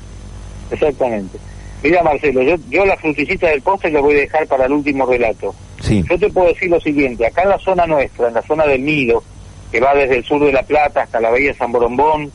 exactamente. 0.70 1.38
Mira, 1.82 2.02
Marcelo, 2.02 2.42
yo, 2.42 2.56
yo 2.68 2.84
la 2.84 2.96
frutillita 2.96 3.48
del 3.48 3.62
postre 3.62 3.90
la 3.90 4.00
voy 4.00 4.16
a 4.16 4.20
dejar 4.20 4.46
para 4.46 4.66
el 4.66 4.72
último 4.72 5.06
relato. 5.06 5.54
Sí. 5.80 6.04
Yo 6.08 6.18
te 6.18 6.28
puedo 6.28 6.48
decir 6.48 6.68
lo 6.68 6.80
siguiente, 6.80 7.26
acá 7.26 7.42
en 7.42 7.50
la 7.50 7.58
zona 7.58 7.86
nuestra, 7.86 8.28
en 8.28 8.34
la 8.34 8.42
zona 8.42 8.66
del 8.66 8.84
Nido, 8.84 9.22
que 9.70 9.80
va 9.80 9.94
desde 9.94 10.16
el 10.16 10.24
sur 10.24 10.44
de 10.44 10.52
La 10.52 10.62
Plata 10.62 11.02
hasta 11.02 11.20
la 11.20 11.30
bahía 11.30 11.52
de 11.52 11.58
San 11.58 11.72
Borombón, 11.72 12.30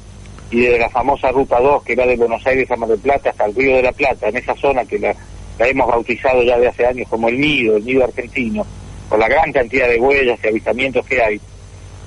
y 0.54 0.62
desde 0.62 0.78
la 0.78 0.90
famosa 0.90 1.32
Ruta 1.32 1.60
2, 1.60 1.84
que 1.84 1.96
va 1.96 2.06
de 2.06 2.16
Buenos 2.16 2.46
Aires 2.46 2.70
a 2.70 2.76
Mar 2.76 2.88
del 2.88 3.00
Plata 3.00 3.32
hasta 3.32 3.46
el 3.46 3.56
Río 3.56 3.76
de 3.76 3.82
la 3.82 3.92
Plata, 3.92 4.30
en 4.30 4.38
esa 4.38 4.54
zona 4.56 4.86
que 4.86 5.00
la, 5.00 5.16
hemos 5.58 5.88
bautizado 5.88 6.44
ya 6.44 6.60
de 6.60 6.68
hace 6.68 6.86
años 6.86 7.08
como 7.10 7.28
el 7.28 7.40
Nido, 7.40 7.78
el 7.78 7.84
Nido 7.84 8.04
argentino, 8.04 8.64
por 9.10 9.18
la 9.18 9.28
gran 9.28 9.52
cantidad 9.52 9.88
de 9.88 10.00
huellas 10.00 10.40
y 10.44 10.48
avistamientos 10.48 11.04
que 11.08 11.24
hay. 11.24 11.42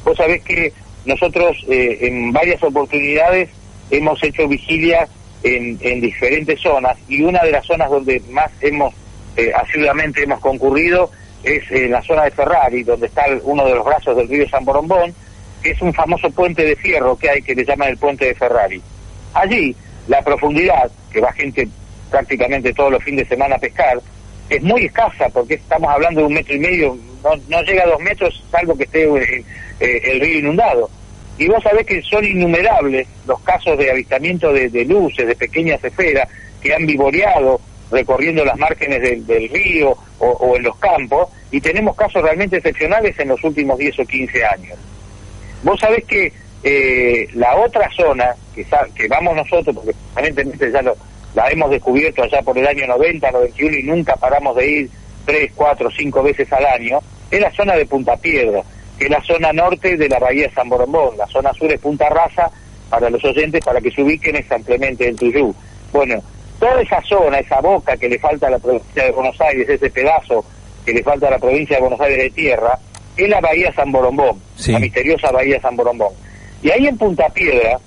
Vos 0.04 0.16
sabés 0.16 0.44
que 0.44 0.72
nosotros 1.04 1.56
eh, 1.68 1.98
en 2.02 2.32
varias 2.32 2.62
oportunidades 2.62 3.50
hemos 3.90 4.22
hecho 4.22 4.46
vigilia 4.46 5.09
en, 5.42 6.00
diferentes 6.00 6.61
zonas 6.61 6.96
y 7.09 7.22
una 7.22 7.42
de 7.42 7.50
las 7.50 7.66
zonas 7.66 7.90
donde 7.90 8.20
más 8.30 8.50
hemos 8.61 8.94
eh, 9.37 9.52
asiduamente 9.54 10.22
hemos 10.22 10.40
concurrido 10.40 11.11
es 11.42 11.68
en 11.70 11.90
la 11.90 12.02
zona 12.02 12.24
de 12.24 12.30
Ferrari, 12.30 12.84
donde 12.84 13.07
está 13.07 13.24
uno 13.42 13.64
de 13.66 13.74
los 13.74 13.84
brazos 13.84 14.16
del 14.16 14.28
río 14.28 14.49
San 14.49 14.64
Borombón, 14.64 15.14
es 15.71 15.81
un 15.81 15.93
famoso 15.93 16.31
puente 16.31 16.64
de 16.64 16.77
fierro 16.77 17.17
que 17.17 17.31
hay 17.31 17.43
que 17.43 17.55
le 17.55 17.64
llaman 17.64 17.89
el 17.89 17.99
puente 17.99 18.27
de 18.27 18.35
Ferrari. 18.35 18.81
Allí 19.35 19.75
la 20.09 20.23
profundidad, 20.23 20.91
que 21.12 21.21
va 21.21 21.33
gente 21.33 21.69
prácticamente 22.11 22.73
todos 22.73 22.93
los 22.93 23.03
fines 23.03 23.29
de 23.29 23.35
semana 23.35 23.57
a 23.57 23.59
pescar, 23.59 24.01
es 24.49 24.62
muy 24.62 24.85
escasa 24.85 25.29
porque 25.31 25.55
estamos 25.55 25.91
hablando 25.91 26.21
de 26.21 26.27
un 26.27 26.35
metro 26.35 26.55
y 26.55 26.61
medio, 26.61 26.97
no, 27.49 27.62
llega 27.62 27.83
a 27.83 27.89
dos 27.89 28.01
metros 28.01 28.45
salvo 28.51 28.77
que 28.77 28.85
esté 28.85 29.05
eh, 29.05 29.45
eh, 29.81 30.01
el 30.05 30.21
río 30.21 30.39
inundado. 30.39 30.89
Y 31.39 31.49
vos 31.49 31.62
sabés 31.62 31.85
que 31.87 32.01
son 32.03 32.25
innumerables 32.25 33.07
los 33.27 33.41
casos 33.41 33.77
de 33.77 33.91
avistamiento 33.91 34.53
de, 34.53 34.85
luces, 34.87 35.27
de 35.27 35.35
pequeñas 35.35 35.83
esferas, 35.85 36.29
que 36.62 36.75
han 36.75 36.87
vivoreado 36.87 37.61
recorriendo 37.91 38.45
las 38.45 38.57
márgenes 38.57 39.27
del, 39.27 39.49
río 39.51 39.97
o, 40.19 40.57
en 40.57 40.62
los 40.62 40.77
campos, 40.79 41.29
y 41.51 41.61
tenemos 41.61 41.95
casos 41.95 42.23
realmente 42.23 42.57
excepcionales 42.57 43.19
en 43.19 43.29
los 43.29 43.45
últimos 43.45 43.79
10 43.79 44.01
o 44.01 44.05
15 44.07 44.45
años. 44.47 44.79
Vos 45.62 45.78
sabés 45.80 46.04
que 46.04 46.32
eh, 46.62 47.28
la 47.34 47.57
otra 47.57 47.88
zona 47.96 48.34
que, 48.54 48.66
que 48.94 49.09
vamos 49.09 49.36
nosotros, 49.36 49.74
porque 49.74 49.92
aparentemente 50.12 50.70
ya 50.70 50.82
lo, 50.82 50.96
la 51.34 51.48
hemos 51.50 51.70
descubierto 51.70 52.22
allá 52.22 52.42
por 52.42 52.57
el 52.57 52.66
año 52.66 52.86
90, 52.86 53.30
91 53.30 53.76
y 53.76 53.82
nunca 53.82 54.16
paramos 54.16 54.57
de 54.57 54.70
ir 54.70 54.90
3, 55.24 55.52
4, 55.54 55.90
5 55.90 56.22
veces 56.22 56.52
al 56.52 56.66
año, 56.66 56.98
es 57.30 57.40
la 57.40 57.50
zona 57.52 57.74
de 57.74 57.86
Punta 57.86 58.16
Piedra 58.16 58.62
que 58.98 59.04
es 59.04 59.11
la 59.11 59.22
zona 59.22 59.52
norte 59.52 59.96
de 59.96 60.09
la 60.09 60.18
bahía 60.18 60.50
San 60.54 60.68
Borombón. 60.68 61.16
La 61.16 61.26
zona 61.26 61.52
sur 61.52 61.70
es 61.70 61.80
Punta 61.80 62.09
Raza, 62.09 62.50
para 62.88 63.11
los 63.11 63.22
oyentes, 63.24 63.64
para 63.64 63.80
que 63.80 63.90
se 63.90 64.02
ubiquen 64.02 64.36
es 64.36 64.50
ampliamente 64.50 65.09
el 65.09 65.16
Tuyú. 65.16 65.54
Bueno, 65.92 66.22
toda 66.59 66.80
esa 66.80 67.02
zona, 67.02 67.38
esa 67.38 67.61
boca 67.61 67.96
que 67.96 68.09
le 68.09 68.18
falta 68.18 68.46
a 68.46 68.50
la 68.50 68.59
provincia 68.59 69.04
de 69.04 69.11
Buenos 69.12 69.40
Aires, 69.40 69.68
ese 69.68 69.90
pedazo 69.90 70.44
que 70.84 70.92
le 70.92 71.02
falta 71.02 71.28
a 71.28 71.32
la 71.32 71.38
provincia 71.38 71.76
de 71.76 71.82
Buenos 71.82 72.00
Aires 72.00 72.18
de 72.18 72.30
tierra, 72.30 72.78
es 73.17 73.29
la 73.29 73.41
bahía 73.41 73.73
San 73.73 73.93
Borombón, 73.93 74.41
la 74.67 74.79
misteriosa 74.79 75.31
bahía 75.31 75.61
San 75.61 75.77
Borombón. 75.77 76.12
Y 76.62 76.71
ahí 76.71 76.87
en 76.87 76.97
Punta 76.97 77.29
Piedra, 77.31 77.79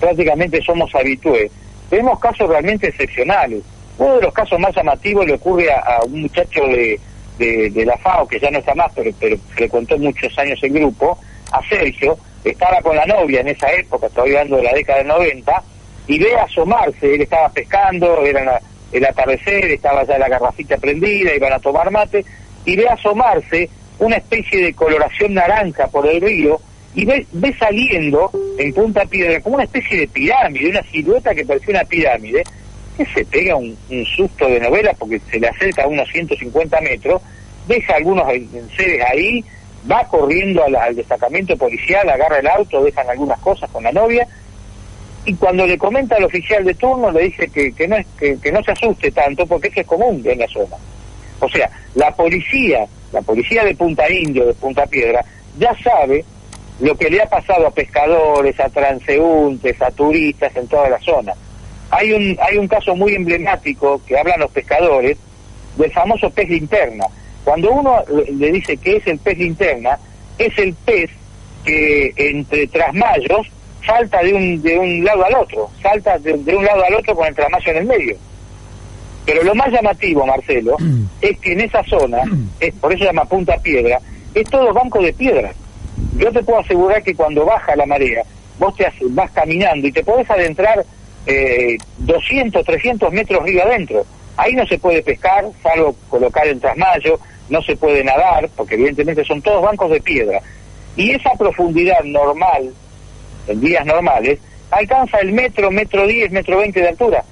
prácticamente 0.00 0.60
somos 0.62 0.94
habitués, 0.94 1.50
vemos 1.90 2.18
casos 2.18 2.48
realmente 2.48 2.88
excepcionales. 2.88 3.62
Uno 3.98 4.16
de 4.16 4.22
los 4.22 4.34
casos 4.34 4.58
más 4.58 4.74
llamativos 4.74 5.26
le 5.26 5.34
ocurre 5.34 5.70
a 5.72 6.00
un 6.04 6.22
muchacho 6.22 6.60
de 6.66 7.00
de, 7.38 7.84
la 7.84 7.96
FAO, 7.98 8.26
que 8.26 8.40
ya 8.40 8.50
no 8.50 8.58
está 8.58 8.74
más, 8.74 8.90
pero, 8.94 9.10
pero 9.18 9.36
frecuentó 9.54 9.98
muchos 9.98 10.36
años 10.38 10.58
el 10.62 10.72
grupo, 10.72 11.18
a 11.52 11.60
Sergio, 11.68 12.18
estaba 12.44 12.80
con 12.80 12.96
la 12.96 13.06
novia 13.06 13.40
en 13.40 13.48
esa 13.48 13.70
época, 13.72 14.06
estoy 14.06 14.30
hablando 14.30 14.56
de 14.56 14.62
la 14.62 14.72
década 14.72 14.98
del 14.98 15.08
90, 15.08 15.62
y 16.08 16.18
ve 16.18 16.36
asomarse, 16.36 17.14
él 17.14 17.22
estaba 17.22 17.48
pescando, 17.50 18.24
era 18.24 18.60
el 18.92 19.04
atardecer, 19.04 19.64
estaba 19.66 20.04
ya 20.04 20.18
la 20.18 20.28
garrafita 20.28 20.76
prendida, 20.78 21.34
iban 21.34 21.52
a 21.52 21.58
tomar 21.58 21.90
mate, 21.90 22.24
y 22.64 22.76
ve 22.76 22.88
asomarse 22.88 23.68
una 23.98 24.16
especie 24.16 24.60
de 24.60 24.74
coloración 24.74 25.34
naranja 25.34 25.88
por 25.88 26.06
el 26.06 26.20
río, 26.20 26.60
y 26.94 27.04
ve, 27.04 27.26
ve 27.32 27.54
saliendo 27.58 28.30
en 28.58 28.72
Punta 28.72 29.04
Piedra 29.04 29.40
como 29.40 29.56
una 29.56 29.64
especie 29.64 29.98
de 29.98 30.08
pirámide, 30.08 30.70
una 30.70 30.82
silueta 30.84 31.34
que 31.34 31.44
parecía 31.44 31.74
una 31.74 31.84
pirámide, 31.84 32.42
que 32.96 33.04
se 33.06 33.24
pega 33.26 33.56
un, 33.56 33.76
susto 34.16 34.46
de 34.48 34.58
novela 34.58 34.94
porque 34.98 35.20
se 35.30 35.38
le 35.38 35.48
acerca 35.48 35.84
a 35.84 35.88
unos 35.88 36.08
150 36.10 36.80
metros, 36.80 37.20
deja 37.68 37.96
algunos 37.96 38.26
seres 38.76 39.04
ahí, 39.12 39.44
va 39.90 40.04
corriendo 40.08 40.64
al, 40.64 40.96
destacamento 40.96 41.56
policial, 41.56 42.08
agarra 42.08 42.38
el 42.38 42.46
auto, 42.46 42.82
dejan 42.82 43.08
algunas 43.10 43.38
cosas 43.40 43.70
con 43.70 43.84
la 43.84 43.92
novia, 43.92 44.26
y 45.26 45.34
cuando 45.34 45.66
le 45.66 45.76
comenta 45.76 46.16
al 46.16 46.24
oficial 46.24 46.64
de 46.64 46.74
turno 46.74 47.10
le 47.10 47.24
dice 47.24 47.48
que, 47.48 47.72
que, 47.72 47.88
no, 47.88 47.96
es, 47.96 48.06
que, 48.18 48.52
no 48.52 48.62
se 48.62 48.72
asuste 48.72 49.10
tanto 49.10 49.44
porque 49.46 49.68
eso 49.68 49.80
es 49.80 49.86
común 49.86 50.22
en 50.24 50.38
la 50.38 50.48
zona. 50.48 50.76
O 51.40 51.48
sea, 51.48 51.70
la 51.94 52.10
policía, 52.12 52.86
la 53.12 53.22
policía 53.22 53.64
de 53.64 53.74
Punta 53.74 54.10
Indio, 54.10 54.46
de 54.46 54.54
Punta 54.54 54.86
Piedra, 54.86 55.24
ya 55.58 55.74
sabe 55.82 56.24
lo 56.80 56.96
que 56.96 57.10
le 57.10 57.22
ha 57.22 57.26
pasado 57.28 57.66
a 57.66 57.70
pescadores, 57.70 58.58
a 58.60 58.68
transeúntes, 58.68 59.80
a 59.80 59.90
turistas 59.90 60.54
en 60.56 60.68
toda 60.68 60.88
la 60.90 60.98
zona. 61.00 61.32
Hay 61.90 62.12
un, 62.12 62.36
hay 62.40 62.58
un 62.58 62.68
caso 62.68 62.94
muy 62.94 63.14
emblemático 63.14 64.00
que 64.06 64.18
hablan 64.18 64.40
los 64.40 64.50
pescadores 64.50 65.16
del 65.76 65.92
famoso 65.92 66.30
pez 66.30 66.48
linterna. 66.48 67.06
Cuando 67.44 67.70
uno 67.70 68.02
le 68.32 68.52
dice 68.52 68.76
que 68.76 68.96
es 68.96 69.06
el 69.06 69.18
pez 69.18 69.38
linterna, 69.38 69.98
es 70.38 70.58
el 70.58 70.74
pez 70.74 71.10
que 71.64 72.12
entre 72.16 72.66
trasmayos 72.66 73.46
salta 73.86 74.22
de 74.22 74.34
un, 74.34 74.62
de 74.62 74.78
un 74.78 75.04
lado 75.04 75.24
al 75.24 75.34
otro, 75.36 75.70
salta 75.80 76.18
de, 76.18 76.32
un 76.34 76.64
lado 76.64 76.84
al 76.84 76.94
otro 76.94 77.14
con 77.14 77.26
el 77.26 77.34
trasmayo 77.34 77.70
en 77.70 77.76
el 77.78 77.84
medio. 77.86 78.16
Pero 79.26 79.42
lo 79.42 79.54
más 79.56 79.72
llamativo, 79.72 80.24
Marcelo, 80.24 80.76
es 81.20 81.38
que 81.40 81.52
en 81.52 81.62
esa 81.62 81.82
zona, 81.82 82.22
es, 82.60 82.72
por 82.74 82.92
eso 82.92 83.00
se 83.00 83.06
llama 83.06 83.24
Punta 83.24 83.58
Piedra, 83.58 83.98
es 84.32 84.48
todo 84.48 84.72
banco 84.72 85.02
de 85.02 85.12
piedra. 85.12 85.52
Yo 86.16 86.30
te 86.30 86.42
puedo 86.44 86.60
asegurar 86.60 87.02
que 87.02 87.14
cuando 87.14 87.44
baja 87.44 87.74
la 87.74 87.86
marea, 87.86 88.22
vos 88.58 88.74
te 88.76 88.86
vas 89.10 89.30
caminando 89.32 89.88
y 89.88 89.92
te 89.92 90.04
podés 90.04 90.30
adentrar 90.30 90.84
eh, 91.26 91.76
200, 91.98 92.64
300 92.64 93.12
metros 93.12 93.42
río 93.42 93.64
adentro. 93.64 94.06
Ahí 94.36 94.54
no 94.54 94.64
se 94.66 94.78
puede 94.78 95.02
pescar, 95.02 95.44
salvo 95.62 95.96
colocar 96.08 96.46
el 96.46 96.60
trasmayo, 96.60 97.18
no 97.48 97.62
se 97.62 97.76
puede 97.76 98.04
nadar, 98.04 98.48
porque 98.54 98.74
evidentemente 98.74 99.24
son 99.24 99.42
todos 99.42 99.62
bancos 99.62 99.90
de 99.90 100.00
piedra. 100.00 100.40
Y 100.96 101.10
esa 101.10 101.32
profundidad 101.32 102.02
normal, 102.04 102.72
en 103.48 103.60
días 103.60 103.84
normales, 103.84 104.38
alcanza 104.70 105.18
el 105.18 105.32
metro, 105.32 105.70
metro 105.70 106.06
10, 106.06 106.30
metro 106.30 106.58
20 106.58 106.80
de 106.80 106.88
altura. 106.88 107.24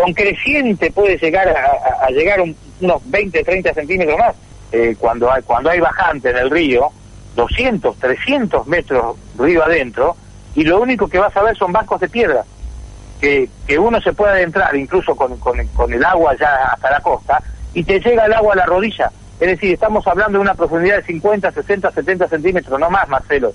Con 0.00 0.14
creciente 0.14 0.90
puede 0.90 1.18
llegar 1.18 1.48
a, 1.48 2.10
llegar 2.10 2.40
unos 2.80 3.10
20, 3.10 3.44
30 3.44 3.74
centímetros 3.74 4.18
más. 4.18 4.34
Eh, 4.72 4.94
cuando, 4.98 5.30
hay, 5.30 5.42
cuando 5.42 5.70
hay 5.70 5.80
bajante 5.80 6.30
en 6.30 6.36
el 6.36 6.50
río, 6.50 6.90
200, 7.34 7.96
300 7.98 8.66
metros 8.66 9.16
río 9.36 9.64
adentro 9.64 10.16
y 10.54 10.64
lo 10.64 10.80
único 10.80 11.08
que 11.08 11.18
vas 11.18 11.36
a 11.36 11.42
ver 11.42 11.56
son 11.56 11.72
bancos 11.72 12.00
de 12.00 12.08
piedra. 12.08 12.44
Que, 13.20 13.50
que 13.66 13.78
uno 13.78 14.00
se 14.00 14.14
puede 14.14 14.32
adentrar 14.32 14.74
incluso 14.74 15.14
con, 15.14 15.36
con, 15.38 15.92
el 15.92 16.04
agua 16.04 16.34
ya 16.40 16.70
hasta 16.72 16.90
la 16.90 17.00
costa 17.00 17.42
y 17.74 17.84
te 17.84 18.00
llega 18.00 18.24
el 18.24 18.32
agua 18.32 18.54
a 18.54 18.56
la 18.56 18.66
rodilla. 18.66 19.10
Es 19.38 19.48
decir, 19.48 19.74
estamos 19.74 20.06
hablando 20.06 20.38
de 20.38 20.42
una 20.42 20.54
profundidad 20.54 20.96
de 20.96 21.02
50, 21.02 21.52
60, 21.52 21.90
70 21.90 22.28
centímetros, 22.28 22.80
no 22.80 22.88
más, 22.88 23.08
Marcelo. 23.08 23.52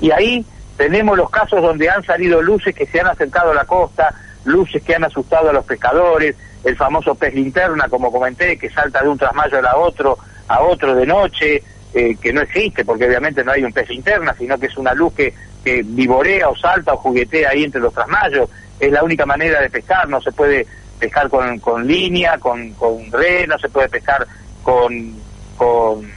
Y 0.00 0.10
ahí 0.10 0.46
tenemos 0.76 1.16
los 1.16 1.28
casos 1.28 1.60
donde 1.60 1.90
han 1.90 2.02
salido 2.04 2.40
luces 2.40 2.74
que 2.74 2.86
se 2.86 3.00
han 3.00 3.08
acercado 3.08 3.50
a 3.50 3.54
la 3.54 3.66
costa, 3.66 4.14
luces 4.44 4.82
que 4.82 4.94
han 4.94 5.04
asustado 5.04 5.50
a 5.50 5.52
los 5.52 5.64
pescadores, 5.64 6.36
el 6.64 6.76
famoso 6.76 7.14
pez 7.14 7.34
linterna, 7.34 7.88
como 7.88 8.12
comenté, 8.12 8.56
que 8.58 8.70
salta 8.70 9.02
de 9.02 9.08
un 9.08 9.18
trasmayo 9.18 9.58
a 9.66 9.76
otro, 9.76 10.18
a 10.48 10.62
otro 10.62 10.94
de 10.94 11.06
noche, 11.06 11.62
eh, 11.92 12.16
que 12.20 12.32
no 12.32 12.42
existe, 12.42 12.84
porque 12.84 13.06
obviamente 13.06 13.42
no 13.42 13.52
hay 13.52 13.64
un 13.64 13.72
pez 13.72 13.88
linterna, 13.88 14.34
sino 14.38 14.58
que 14.58 14.66
es 14.66 14.76
una 14.76 14.94
luz 14.94 15.12
que, 15.14 15.34
que 15.64 15.82
vivorea 15.84 16.48
o 16.48 16.56
salta 16.56 16.94
o 16.94 16.98
juguetea 16.98 17.50
ahí 17.50 17.64
entre 17.64 17.80
los 17.80 17.92
trasmayos. 17.92 18.48
Es 18.78 18.92
la 18.92 19.02
única 19.02 19.26
manera 19.26 19.60
de 19.60 19.70
pescar, 19.70 20.08
no 20.08 20.20
se 20.20 20.32
puede 20.32 20.66
pescar 20.98 21.28
con, 21.28 21.58
con 21.58 21.86
línea, 21.86 22.38
con, 22.38 22.72
con 22.74 23.10
red, 23.10 23.48
no 23.48 23.58
se 23.58 23.68
puede 23.68 23.88
pescar 23.88 24.26
con, 24.62 25.14
con, 25.56 26.10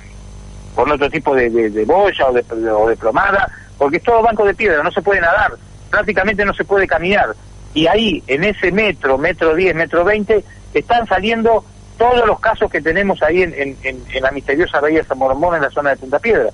con 0.76 0.92
otro 0.92 1.10
tipo 1.10 1.34
de, 1.34 1.50
de, 1.50 1.86
boya 1.86 2.28
o 2.28 2.34
de, 2.34 2.44
o 2.72 2.88
de 2.90 2.98
plomada, 2.98 3.50
porque 3.78 3.98
es 3.98 4.04
todo 4.04 4.22
banco 4.22 4.46
de 4.46 4.54
piedra, 4.54 4.84
no 4.84 4.92
se 4.92 5.02
puede 5.02 5.22
nadar, 5.22 5.54
prácticamente 5.90 6.44
no 6.44 6.54
se 6.54 6.66
puede 6.66 6.86
caminar 6.86 7.34
y 7.74 7.88
ahí, 7.88 8.24
en 8.28 8.44
ese 8.44 8.72
metro, 8.72 9.18
metro 9.18 9.56
10, 9.56 9.76
metro 9.76 10.04
20, 10.04 10.44
están 10.74 11.08
saliendo 11.08 11.64
todos 11.98 12.26
los 12.26 12.40
casos 12.40 12.70
que 12.72 12.82
tenemos 12.82 13.22
ahí 13.24 13.42
en, 13.44 13.54
en, 13.54 14.22
la 14.22 14.32
misteriosa 14.32 14.80
Bahía 14.80 15.00
de 15.00 15.06
San 15.06 15.18
Mormón, 15.18 15.56
en 15.56 15.62
la 15.62 15.70
zona 15.70 15.92
de 15.92 15.98
Punta 15.98 16.20
Piedra. 16.20 16.50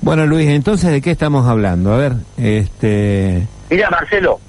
Bueno, 0.00 0.26
Luis, 0.26 0.48
entonces, 0.48 0.90
¿de 0.90 1.00
qué 1.00 1.12
estamos 1.12 1.46
hablando? 1.46 1.92
A 1.92 1.98
ver, 1.98 2.12
este... 2.36 3.46
Mira, 3.70 3.90
Marcelo, 3.90 4.40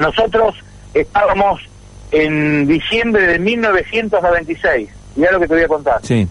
nosotros 0.00 0.54
estábamos 0.94 1.60
en 2.10 2.66
diciembre 2.66 3.26
de 3.26 3.38
1996, 3.38 4.88
mira 5.16 5.32
lo 5.32 5.40
que 5.40 5.48
te 5.48 5.54
voy 5.54 5.62
a 5.64 5.68
contar. 5.68 6.00
Sí. 6.02 6.26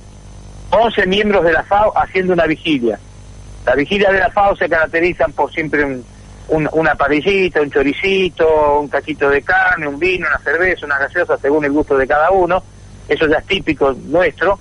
11 0.72 1.06
miembros 1.08 1.44
de 1.44 1.54
la 1.54 1.64
FAO 1.64 1.92
haciendo 1.98 2.34
una 2.34 2.46
vigilia. 2.46 2.98
Las 3.66 3.76
vigilias 3.76 4.12
de 4.14 4.20
la 4.20 4.32
FAO 4.32 4.56
se 4.56 4.70
caracterizan 4.70 5.32
por 5.34 5.52
siempre 5.52 5.84
un 5.84 6.04
una 6.50 6.96
parrillita, 6.96 7.62
un 7.62 7.72
choricito, 7.72 8.80
un 8.80 8.88
cachito 8.88 9.30
de 9.30 9.42
carne, 9.42 9.88
un 9.88 9.98
vino, 9.98 10.28
una 10.28 10.39
cerveza, 10.39 10.86
una 10.86 10.98
gaseosa, 10.98 11.38
según 11.38 11.66
el 11.66 11.72
gusto 11.72 11.98
de 11.98 12.08
cada 12.08 12.32
uno. 12.32 12.64
Eso 13.08 13.28
ya 13.28 13.38
es 13.38 13.46
típico 13.46 13.94
nuestro. 13.94 14.60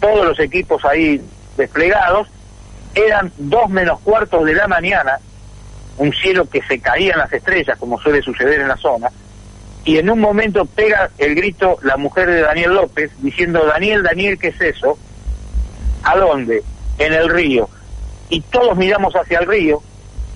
Todos 0.00 0.26
los 0.26 0.38
equipos 0.38 0.84
ahí 0.84 1.20
desplegados. 1.56 2.28
Eran 2.94 3.32
dos 3.38 3.68
menos 3.70 4.00
cuartos 4.00 4.44
de 4.44 4.54
la 4.54 4.66
mañana, 4.66 5.18
un 5.96 6.12
cielo 6.12 6.48
que 6.48 6.60
se 6.62 6.80
caía 6.80 7.12
en 7.12 7.20
las 7.20 7.32
estrellas, 7.32 7.78
como 7.78 8.00
suele 8.00 8.20
suceder 8.20 8.60
en 8.60 8.68
la 8.68 8.76
zona. 8.76 9.08
Y 9.84 9.98
en 9.98 10.10
un 10.10 10.20
momento 10.20 10.66
pega 10.66 11.10
el 11.16 11.34
grito 11.34 11.78
la 11.82 11.96
mujer 11.96 12.28
de 12.28 12.40
Daniel 12.42 12.74
López, 12.74 13.12
diciendo, 13.18 13.64
Daniel, 13.64 14.02
Daniel, 14.02 14.38
¿qué 14.38 14.48
es 14.48 14.60
eso? 14.60 14.98
¿A 16.02 16.16
dónde? 16.16 16.62
En 16.98 17.12
el 17.12 17.28
río. 17.28 17.68
Y 18.28 18.40
todos 18.42 18.76
miramos 18.76 19.14
hacia 19.14 19.38
el 19.38 19.46
río, 19.46 19.82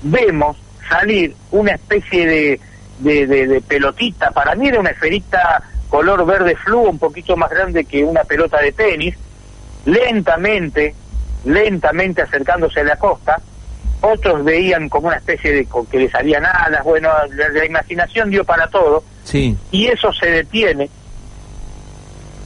vemos 0.03 0.57
salir 0.89 1.35
una 1.51 1.73
especie 1.73 2.27
de, 2.27 2.61
de, 2.99 3.63
pelotita, 3.67 4.31
para 4.31 4.55
mí 4.55 4.69
era 4.69 4.81
una 4.81 4.91
esferita 4.91 5.63
color 5.89 6.25
verde 6.27 6.57
fluo, 6.57 6.91
un 6.91 6.99
poquito 6.99 7.37
más 7.37 7.51
grande 7.51 7.85
que 7.85 8.05
una 8.05 8.25
pelota 8.25 8.61
de 8.61 8.73
tenis, 8.73 9.17
lentamente, 9.85 10.95
lentamente 11.45 12.23
acercándose 12.23 12.81
a 12.81 12.85
la 12.85 12.97
costa, 12.97 13.41
otros 14.01 14.45
veían 14.45 14.89
como 14.89 15.09
una 15.09 15.17
especie 15.17 15.53
de 15.53 15.69
que 15.91 15.99
le 15.99 16.11
salían 16.11 16.45
alas, 16.45 16.83
bueno, 16.85 17.11
la, 17.53 17.65
imaginación 17.65 18.31
dio 18.31 18.45
para 18.45 18.67
todo, 18.69 19.05
sí. 19.25 19.57
y 19.71 19.87
eso 19.87 20.13
se 20.13 20.27
detiene 20.27 20.91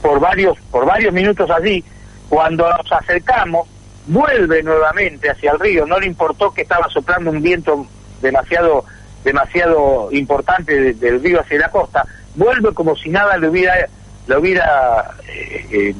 por 0.01 0.19
varios, 0.19 0.57
por 0.71 0.85
varios 0.85 1.13
minutos 1.13 1.49
allí, 1.49 1.83
cuando 2.29 2.69
nos 2.69 2.91
acercamos, 2.91 3.67
vuelve 4.07 4.63
nuevamente 4.63 5.29
hacia 5.29 5.51
el 5.51 5.59
río, 5.59 5.85
no 5.85 5.99
le 5.99 6.07
importó 6.07 6.53
que 6.53 6.61
estaba 6.61 6.87
soplando 6.89 7.29
un 7.29 7.41
viento 7.41 7.85
demasiado 8.21 8.85
demasiado 9.23 10.09
importante 10.11 10.93
del 10.93 11.21
río 11.21 11.41
hacia 11.41 11.59
la 11.59 11.69
costa, 11.69 12.05
vuelve 12.35 12.73
como 12.73 12.95
si 12.95 13.09
nada 13.09 13.37
lo 13.37 13.49
hubiera, 13.49 13.87
lo 14.27 14.39
hubiera 14.39 15.11
eh, 15.27 15.65
eh, 15.71 15.95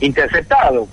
interceptado 0.00 0.88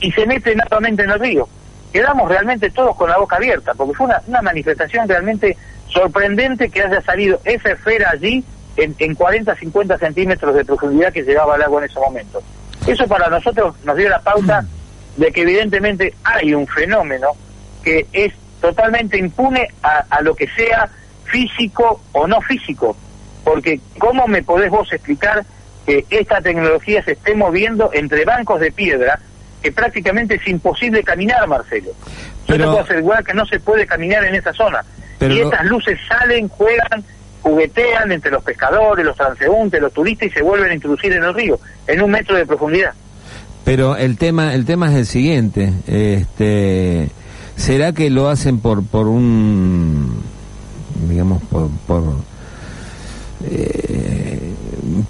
y 0.00 0.10
se 0.12 0.26
mete 0.26 0.54
nuevamente 0.54 1.04
en 1.04 1.10
el 1.10 1.20
río. 1.20 1.48
Quedamos 1.92 2.28
realmente 2.28 2.70
todos 2.70 2.96
con 2.96 3.10
la 3.10 3.18
boca 3.18 3.36
abierta, 3.36 3.74
porque 3.74 3.94
fue 3.94 4.06
una, 4.06 4.22
una 4.26 4.42
manifestación 4.42 5.08
realmente 5.08 5.56
sorprendente 5.88 6.70
que 6.70 6.82
haya 6.82 7.02
salido 7.02 7.40
esa 7.44 7.72
esfera 7.72 8.10
allí 8.12 8.44
en, 8.76 8.94
en 8.98 9.14
40, 9.14 9.54
50 9.56 9.98
centímetros 9.98 10.54
de 10.54 10.64
profundidad 10.64 11.12
que 11.12 11.22
llegaba 11.22 11.56
al 11.56 11.62
agua 11.62 11.82
en 11.82 11.90
ese 11.90 11.98
momento. 11.98 12.42
Eso 12.86 13.06
para 13.06 13.28
nosotros 13.28 13.74
nos 13.84 13.96
dio 13.96 14.08
la 14.08 14.20
pauta 14.20 14.64
de 15.16 15.32
que 15.32 15.42
evidentemente 15.42 16.14
hay 16.22 16.54
un 16.54 16.66
fenómeno 16.66 17.32
que 17.82 18.06
es 18.12 18.32
totalmente 18.60 19.18
impune 19.18 19.68
a, 19.82 20.20
lo 20.22 20.34
que 20.34 20.46
sea 20.48 20.88
físico 21.24 22.02
o 22.12 22.26
no 22.26 22.40
físico. 22.40 22.96
Porque 23.44 23.80
¿cómo 23.98 24.26
me 24.26 24.42
podés 24.42 24.70
vos 24.70 24.92
explicar 24.92 25.44
que 25.86 26.04
esta 26.10 26.40
tecnología 26.40 27.02
se 27.02 27.12
esté 27.12 27.34
moviendo 27.34 27.90
entre 27.92 28.24
bancos 28.24 28.60
de 28.60 28.70
piedra 28.70 29.18
que 29.62 29.72
prácticamente 29.72 30.36
es 30.36 30.46
imposible 30.46 31.02
caminar, 31.02 31.46
Marcelo? 31.48 31.90
Yo 32.46 32.56
te 32.56 32.64
puedo 32.64 32.80
asegurar 32.80 33.24
que 33.24 33.34
no 33.34 33.46
se 33.46 33.60
puede 33.60 33.86
caminar 33.86 34.24
en 34.24 34.34
esa 34.34 34.52
zona. 34.52 34.84
y 35.20 35.40
estas 35.40 35.64
luces 35.66 35.98
salen, 36.08 36.48
juegan, 36.48 37.04
juguetean 37.42 38.12
entre 38.12 38.30
los 38.30 38.42
pescadores, 38.42 39.04
los 39.04 39.16
transeúntes, 39.16 39.80
los 39.80 39.92
turistas 39.92 40.28
y 40.28 40.30
se 40.30 40.42
vuelven 40.42 40.70
a 40.70 40.74
introducir 40.74 41.12
en 41.12 41.24
el 41.24 41.34
río, 41.34 41.58
en 41.86 42.02
un 42.02 42.10
metro 42.10 42.36
de 42.36 42.46
profundidad. 42.46 42.92
Pero 43.64 43.96
el 43.96 44.16
tema, 44.16 44.54
el 44.54 44.64
tema 44.64 44.88
es 44.88 44.96
el 44.96 45.06
siguiente, 45.06 45.72
este 45.86 47.10
¿Será 47.60 47.92
que 47.92 48.08
lo 48.08 48.30
hacen 48.30 48.58
por, 48.58 48.82
por 48.86 49.06
un, 49.06 50.24
digamos, 51.06 51.42
por, 51.42 51.68
por, 51.86 52.02
eh, 53.44 54.54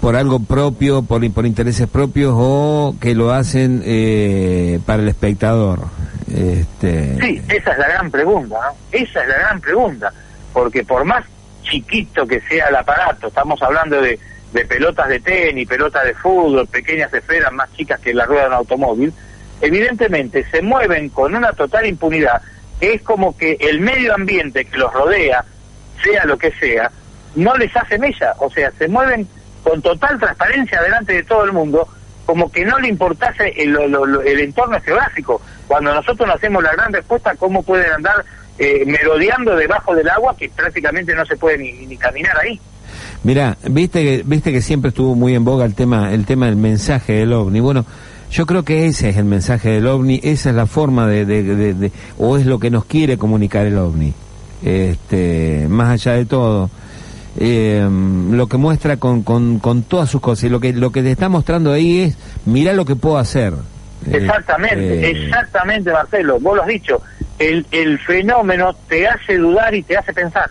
por 0.01 0.17
algo 0.17 0.41
propio, 0.41 1.01
por, 1.01 1.31
por 1.31 1.45
intereses 1.45 1.87
propios 1.87 2.33
o 2.35 2.93
que 2.99 3.15
lo 3.15 3.31
hacen 3.31 3.81
eh, 3.85 4.81
para 4.85 5.01
el 5.01 5.07
espectador? 5.07 5.79
Este... 6.27 7.17
Sí, 7.21 7.41
esa 7.47 7.71
es 7.71 7.77
la 7.77 7.87
gran 7.87 8.11
pregunta. 8.11 8.57
Esa 8.91 9.21
es 9.21 9.29
la 9.29 9.37
gran 9.37 9.61
pregunta, 9.61 10.11
porque 10.51 10.83
por 10.83 11.05
más 11.05 11.23
chiquito 11.63 12.27
que 12.27 12.41
sea 12.41 12.67
el 12.67 12.75
aparato, 12.75 13.27
estamos 13.27 13.61
hablando 13.61 14.01
de, 14.01 14.19
de 14.51 14.65
pelotas 14.65 15.07
de 15.07 15.21
tenis, 15.21 15.69
pelotas 15.69 16.03
de 16.03 16.13
fútbol, 16.15 16.67
pequeñas 16.67 17.13
esferas 17.13 17.53
más 17.53 17.71
chicas 17.77 17.97
que 18.01 18.13
la 18.13 18.25
rueda 18.25 18.41
de 18.41 18.47
un 18.49 18.53
automóvil, 18.55 19.13
evidentemente 19.61 20.45
se 20.51 20.61
mueven 20.61 21.09
con 21.09 21.35
una 21.35 21.53
total 21.53 21.85
impunidad, 21.85 22.41
que 22.79 22.93
es 22.95 23.01
como 23.01 23.37
que 23.37 23.57
el 23.59 23.79
medio 23.79 24.13
ambiente 24.13 24.65
que 24.65 24.77
los 24.77 24.91
rodea, 24.93 25.45
sea 26.03 26.25
lo 26.25 26.37
que 26.37 26.51
sea, 26.53 26.91
no 27.35 27.55
les 27.55 27.75
hace 27.75 27.97
mella, 27.97 28.33
o 28.39 28.49
sea, 28.49 28.71
se 28.71 28.87
mueven 28.87 29.27
con 29.63 29.81
total 29.81 30.19
transparencia 30.19 30.81
delante 30.81 31.13
de 31.13 31.23
todo 31.23 31.45
el 31.45 31.53
mundo, 31.53 31.87
como 32.25 32.51
que 32.51 32.65
no 32.65 32.79
le 32.79 32.87
importase 32.87 33.53
el, 33.57 33.75
entorno 34.39 34.79
geográfico. 34.81 35.41
Cuando 35.67 35.93
nosotros 35.93 36.27
nos 36.27 36.37
hacemos 36.37 36.63
la 36.63 36.71
gran 36.73 36.91
respuesta, 36.91 37.35
¿cómo 37.35 37.63
pueden 37.63 37.91
andar 37.91 38.25
eh, 38.57 38.83
merodeando 38.85 39.55
debajo 39.55 39.95
del 39.95 40.09
agua 40.09 40.35
que 40.37 40.49
prácticamente 40.49 41.13
no 41.13 41.25
se 41.25 41.35
puede 41.37 41.57
ni, 41.57 41.85
ni 41.85 41.97
caminar 41.97 42.37
ahí? 42.39 42.59
Mira, 43.23 43.57
viste 43.69 44.03
que 44.03 44.23
viste 44.25 44.51
que 44.51 44.61
siempre 44.61 44.89
estuvo 44.89 45.13
muy 45.13 45.35
en 45.35 45.45
boga 45.45 45.65
el 45.65 45.75
tema 45.75 46.11
el 46.11 46.25
tema 46.25 46.47
del 46.47 46.55
mensaje 46.55 47.13
del 47.13 47.33
ovni. 47.33 47.59
Bueno, 47.59 47.85
yo 48.31 48.45
creo 48.45 48.63
que 48.63 48.85
ese 48.85 49.09
es 49.09 49.17
el 49.17 49.25
mensaje 49.25 49.69
del 49.71 49.87
ovni, 49.87 50.19
esa 50.23 50.49
es 50.51 50.55
la 50.55 50.65
forma 50.65 51.07
de, 51.07 51.25
de, 51.25 51.91
o 52.17 52.37
es 52.37 52.45
lo 52.45 52.59
que 52.59 52.69
nos 52.69 52.85
quiere 52.85 53.17
comunicar 53.17 53.65
el 53.65 53.77
ovni. 53.77 54.13
Este, 54.63 55.67
más 55.69 55.89
allá 55.89 56.13
de 56.13 56.25
todo, 56.25 56.69
eh, 57.39 57.85
lo 58.31 58.47
que 58.47 58.57
muestra 58.57 58.97
con, 58.97 59.23
con, 59.23 59.59
con, 59.59 59.83
todas 59.83 60.09
sus 60.09 60.21
cosas 60.21 60.45
y 60.45 60.49
lo 60.49 60.59
que 60.59 60.71
lo 60.73 60.91
que 60.91 61.01
te 61.01 61.11
está 61.11 61.29
mostrando 61.29 61.73
ahí 61.73 62.01
es 62.01 62.17
mira 62.45 62.73
lo 62.73 62.85
que 62.85 62.95
puedo 62.95 63.17
hacer. 63.17 63.53
Exactamente, 64.09 64.95
este, 64.95 65.25
exactamente, 65.25 65.91
Marcelo. 65.91 66.39
Vos 66.39 66.55
lo 66.55 66.61
has 66.63 66.67
dicho. 66.67 67.01
El, 67.37 67.65
el 67.71 67.99
fenómeno 67.99 68.73
te 68.87 69.07
hace 69.07 69.37
dudar 69.37 69.75
y 69.75 69.83
te 69.83 69.97
hace 69.97 70.13
pensar. 70.13 70.49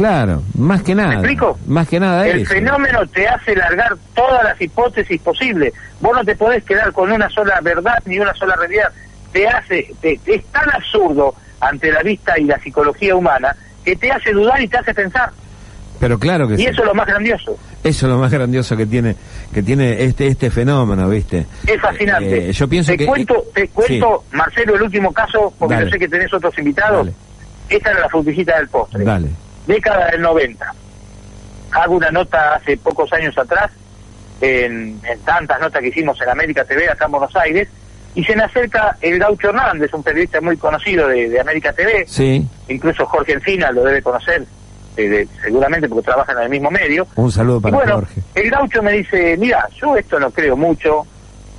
Claro, 0.00 0.42
más 0.56 0.82
que 0.82 0.94
nada. 0.94 1.10
¿Me 1.10 1.14
explico? 1.16 1.58
Más 1.66 1.86
que 1.86 2.00
nada 2.00 2.26
El 2.26 2.46
fenómeno 2.46 3.06
te 3.08 3.28
hace 3.28 3.54
largar 3.54 3.98
todas 4.14 4.44
las 4.44 4.58
hipótesis 4.58 5.20
posibles. 5.20 5.74
Vos 6.00 6.16
no 6.16 6.24
te 6.24 6.34
podés 6.36 6.64
quedar 6.64 6.90
con 6.94 7.12
una 7.12 7.28
sola 7.28 7.60
verdad 7.60 7.98
ni 8.06 8.18
una 8.18 8.32
sola 8.32 8.56
realidad. 8.56 8.90
Te 9.30 9.46
hace, 9.46 9.92
es 10.02 10.44
tan 10.46 10.70
absurdo 10.70 11.34
ante 11.60 11.92
la 11.92 12.02
vista 12.02 12.38
y 12.38 12.44
la 12.44 12.58
psicología 12.60 13.14
humana 13.14 13.54
que 13.84 13.94
te 13.94 14.10
hace 14.10 14.32
dudar 14.32 14.62
y 14.62 14.68
te 14.68 14.78
hace 14.78 14.94
pensar. 14.94 15.32
Pero 15.98 16.18
claro 16.18 16.48
que 16.48 16.54
y 16.54 16.64
eso 16.64 16.80
es 16.80 16.86
lo 16.86 16.94
más 16.94 17.06
grandioso. 17.06 17.58
Eso 17.84 18.06
es 18.06 18.10
lo 18.10 18.16
más 18.16 18.32
grandioso 18.32 18.74
que 18.78 18.86
tiene 18.86 19.14
que 19.52 19.62
tiene 19.62 20.02
este 20.02 20.28
este 20.28 20.50
fenómeno, 20.50 21.10
¿viste? 21.10 21.44
Es 21.66 21.78
fascinante. 21.78 22.48
Eh, 22.48 22.52
yo 22.54 22.66
pienso 22.66 22.92
te 22.92 22.96
que 22.96 23.04
cuento, 23.04 23.44
te 23.52 23.68
cuento, 23.68 24.24
Marcelo, 24.32 24.76
el 24.76 24.82
último 24.82 25.12
caso, 25.12 25.52
porque 25.58 25.78
yo 25.78 25.90
sé 25.90 25.98
que 25.98 26.08
tenés 26.08 26.32
otros 26.32 26.56
invitados. 26.56 27.06
Esta 27.68 27.90
era 27.90 28.00
la 28.00 28.08
frutillita 28.08 28.56
del 28.56 28.68
postre. 28.68 29.04
Dale. 29.04 29.28
Década 29.70 30.10
del 30.10 30.20
90. 30.22 30.74
Hago 31.70 31.94
una 31.94 32.10
nota 32.10 32.54
hace 32.54 32.76
pocos 32.76 33.12
años 33.12 33.38
atrás, 33.38 33.70
en, 34.40 35.00
tantas 35.24 35.60
notas 35.60 35.80
que 35.80 35.88
hicimos 35.88 36.20
en 36.20 36.28
América 36.28 36.64
TV, 36.64 36.90
acá 36.90 37.04
en 37.04 37.12
Buenos 37.12 37.36
Aires, 37.36 37.68
y 38.16 38.24
se 38.24 38.34
me 38.34 38.42
acerca 38.42 38.96
el 39.00 39.20
Gaucho 39.20 39.50
Hernández, 39.50 39.94
un 39.94 40.02
periodista 40.02 40.40
muy 40.40 40.56
conocido 40.56 41.06
de, 41.06 41.38
América 41.38 41.72
TV. 41.72 42.04
Sí. 42.08 42.44
Incluso 42.66 43.06
Jorge 43.06 43.34
Encina 43.34 43.70
lo 43.70 43.84
debe 43.84 44.02
conocer, 44.02 44.44
eh, 44.96 45.28
seguramente 45.40 45.88
porque 45.88 46.06
trabaja 46.06 46.32
en 46.32 46.40
el 46.40 46.48
mismo 46.48 46.68
medio. 46.72 47.06
Un 47.14 47.30
saludo 47.30 47.60
para 47.60 47.76
bueno, 47.76 47.94
Jorge. 47.94 48.22
El 48.34 48.50
Gaucho 48.50 48.82
me 48.82 48.90
dice, 48.90 49.36
mira, 49.36 49.68
yo 49.80 49.96
esto 49.96 50.18
no 50.18 50.32
creo 50.32 50.56
mucho. 50.56 51.06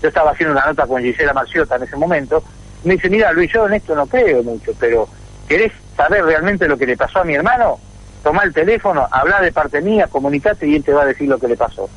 Yo 0.01 0.09
estaba 0.09 0.32
haciendo 0.32 0.53
una 0.53 0.66
nota 0.66 0.86
con 0.86 1.01
Gisela 1.01 1.32
Marciota 1.32 1.78
en 1.78 1.84
ese 1.84 1.95
momento. 1.95 2.43
Me 2.84 2.95
dice, 2.95 3.09
mira, 3.09 3.32
Luis, 3.32 3.49
yo 3.53 3.68
en 3.68 3.76
esto 3.76 3.95
no 3.95 4.05
creo 4.05 4.43
mucho, 4.43 4.74
pero 4.78 5.07
¿querés 5.47 5.72
saber 5.95 6.26
realmente 6.26 6.68
lo 6.68 6.78
que 6.78 6.86
le 6.86 6.97
pasó 6.97 7.20
a 7.20 7.24
mi 7.24 7.36
hermano? 7.36 7.80
Toma 8.24 8.43
el 8.43 8.53
teléfono, 8.53 9.07
habla 9.11 9.41
de 9.41 9.51
parte 9.51 9.82
mía, 9.82 10.07
comunicate 10.07 10.67
y 10.67 10.76
él 10.76 10.84
te 10.84 10.93
va 10.93 11.03
a 11.03 11.07
decir 11.07 11.28
lo 11.28 11.39
que 11.39 11.47
le 11.47 11.57
pasó. 11.57 11.89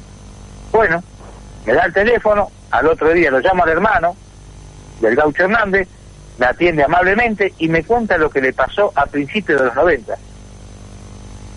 Bueno, 0.73 1.03
me 1.67 1.73
da 1.75 1.85
el 1.85 1.93
teléfono, 1.93 2.51
al 2.71 2.87
otro 2.87 3.11
día 3.13 3.31
lo 3.31 3.41
llamo 3.41 3.63
al 3.63 3.71
hermano 3.71 4.17
del 5.01 5.17
Gaucho 5.17 5.45
Hernández, 5.45 5.89
me 6.39 6.47
atiende 6.47 6.85
amablemente 6.85 7.53
y 7.59 7.69
me 7.69 7.85
cuenta 7.85 8.19
lo 8.19 8.31
que 8.31 8.41
le 8.41 8.53
pasó 8.53 8.93
a 8.95 9.07
principios 9.07 9.61
de 9.61 9.67
los 9.67 9.75
90. 9.75 10.17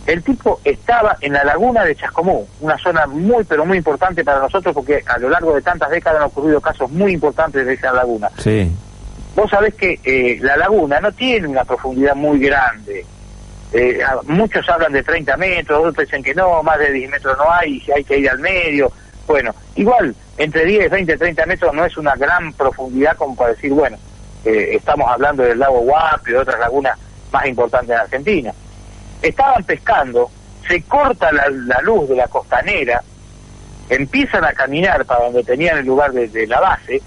El 0.06 0.24
tipo 0.24 0.62
estaba 0.64 1.18
en 1.20 1.34
la 1.34 1.44
laguna 1.44 1.84
de 1.84 1.96
Chascomú, 1.96 2.48
una 2.62 2.78
zona 2.78 3.08
muy 3.08 3.44
pero 3.44 3.66
muy 3.66 3.78
importante 3.78 4.24
para 4.24 4.40
nosotros 4.40 4.74
porque 4.74 5.04
a 5.06 5.18
lo 5.18 5.30
largo 5.30 5.54
de 5.54 5.62
tantas 5.62 5.90
décadas 5.90 6.22
han 6.22 6.28
ocurrido 6.28 6.62
casos 6.62 6.90
muy 6.92 7.14
importantes 7.14 7.66
de 7.66 7.74
esa 7.74 7.92
laguna. 7.92 8.30
Sí. 8.38 8.72
Vos 9.36 9.52
sabés 9.52 9.76
que 9.76 10.00
eh, 10.04 10.40
la 10.42 10.56
laguna 10.58 11.00
no 11.02 11.12
tiene 11.12 11.48
una 11.48 11.66
profundidad 11.66 12.16
muy 12.16 12.40
grande. 12.40 13.06
Eh, 13.74 14.00
muchos 14.24 14.68
hablan 14.70 14.94
de 14.94 15.04
30 15.04 15.36
metros, 15.38 15.80
otros 15.80 16.06
dicen 16.06 16.24
que 16.24 16.34
no, 16.34 16.64
más 16.64 16.80
de 16.80 16.92
10 16.92 17.12
metros 17.12 17.38
no 17.38 17.52
hay, 17.52 17.84
hay 17.94 18.04
que 18.04 18.20
ir 18.20 18.30
al 18.30 18.40
medio. 18.40 18.92
Bueno, 19.28 19.54
igual, 19.76 20.16
entre 20.38 20.66
10, 20.66 20.90
20, 20.90 21.18
30 21.18 21.46
metros 21.46 21.74
no 21.74 21.86
es 21.86 21.98
una 21.98 22.16
gran 22.16 22.54
profundidad 22.54 23.18
como 23.18 23.36
para 23.36 23.52
decir, 23.52 23.74
bueno, 23.74 23.98
eh, 24.46 24.76
estamos 24.76 25.10
hablando 25.10 25.44
del 25.44 25.60
lago 25.60 25.80
Guapi, 25.80 26.32
de 26.32 26.38
otras 26.38 26.60
lagunas 26.60 26.98
más 27.32 27.46
importantes 27.46 27.90
en 27.90 28.02
Argentina. 28.02 28.54
Estaban 29.22 29.64
pescando, 29.64 30.30
se 30.68 30.82
corta 30.84 31.32
la, 31.32 31.82
luz 31.82 32.08
de 32.08 32.16
la 32.16 32.28
costanera, 32.28 33.04
empiezan 33.90 34.46
a 34.46 34.54
caminar 34.54 35.06
para 35.06 35.26
donde 35.26 35.44
tenían 35.44 35.80
el 35.80 35.86
lugar 35.86 36.14
de 36.14 36.48
la 36.48 36.62
base, 36.62 37.02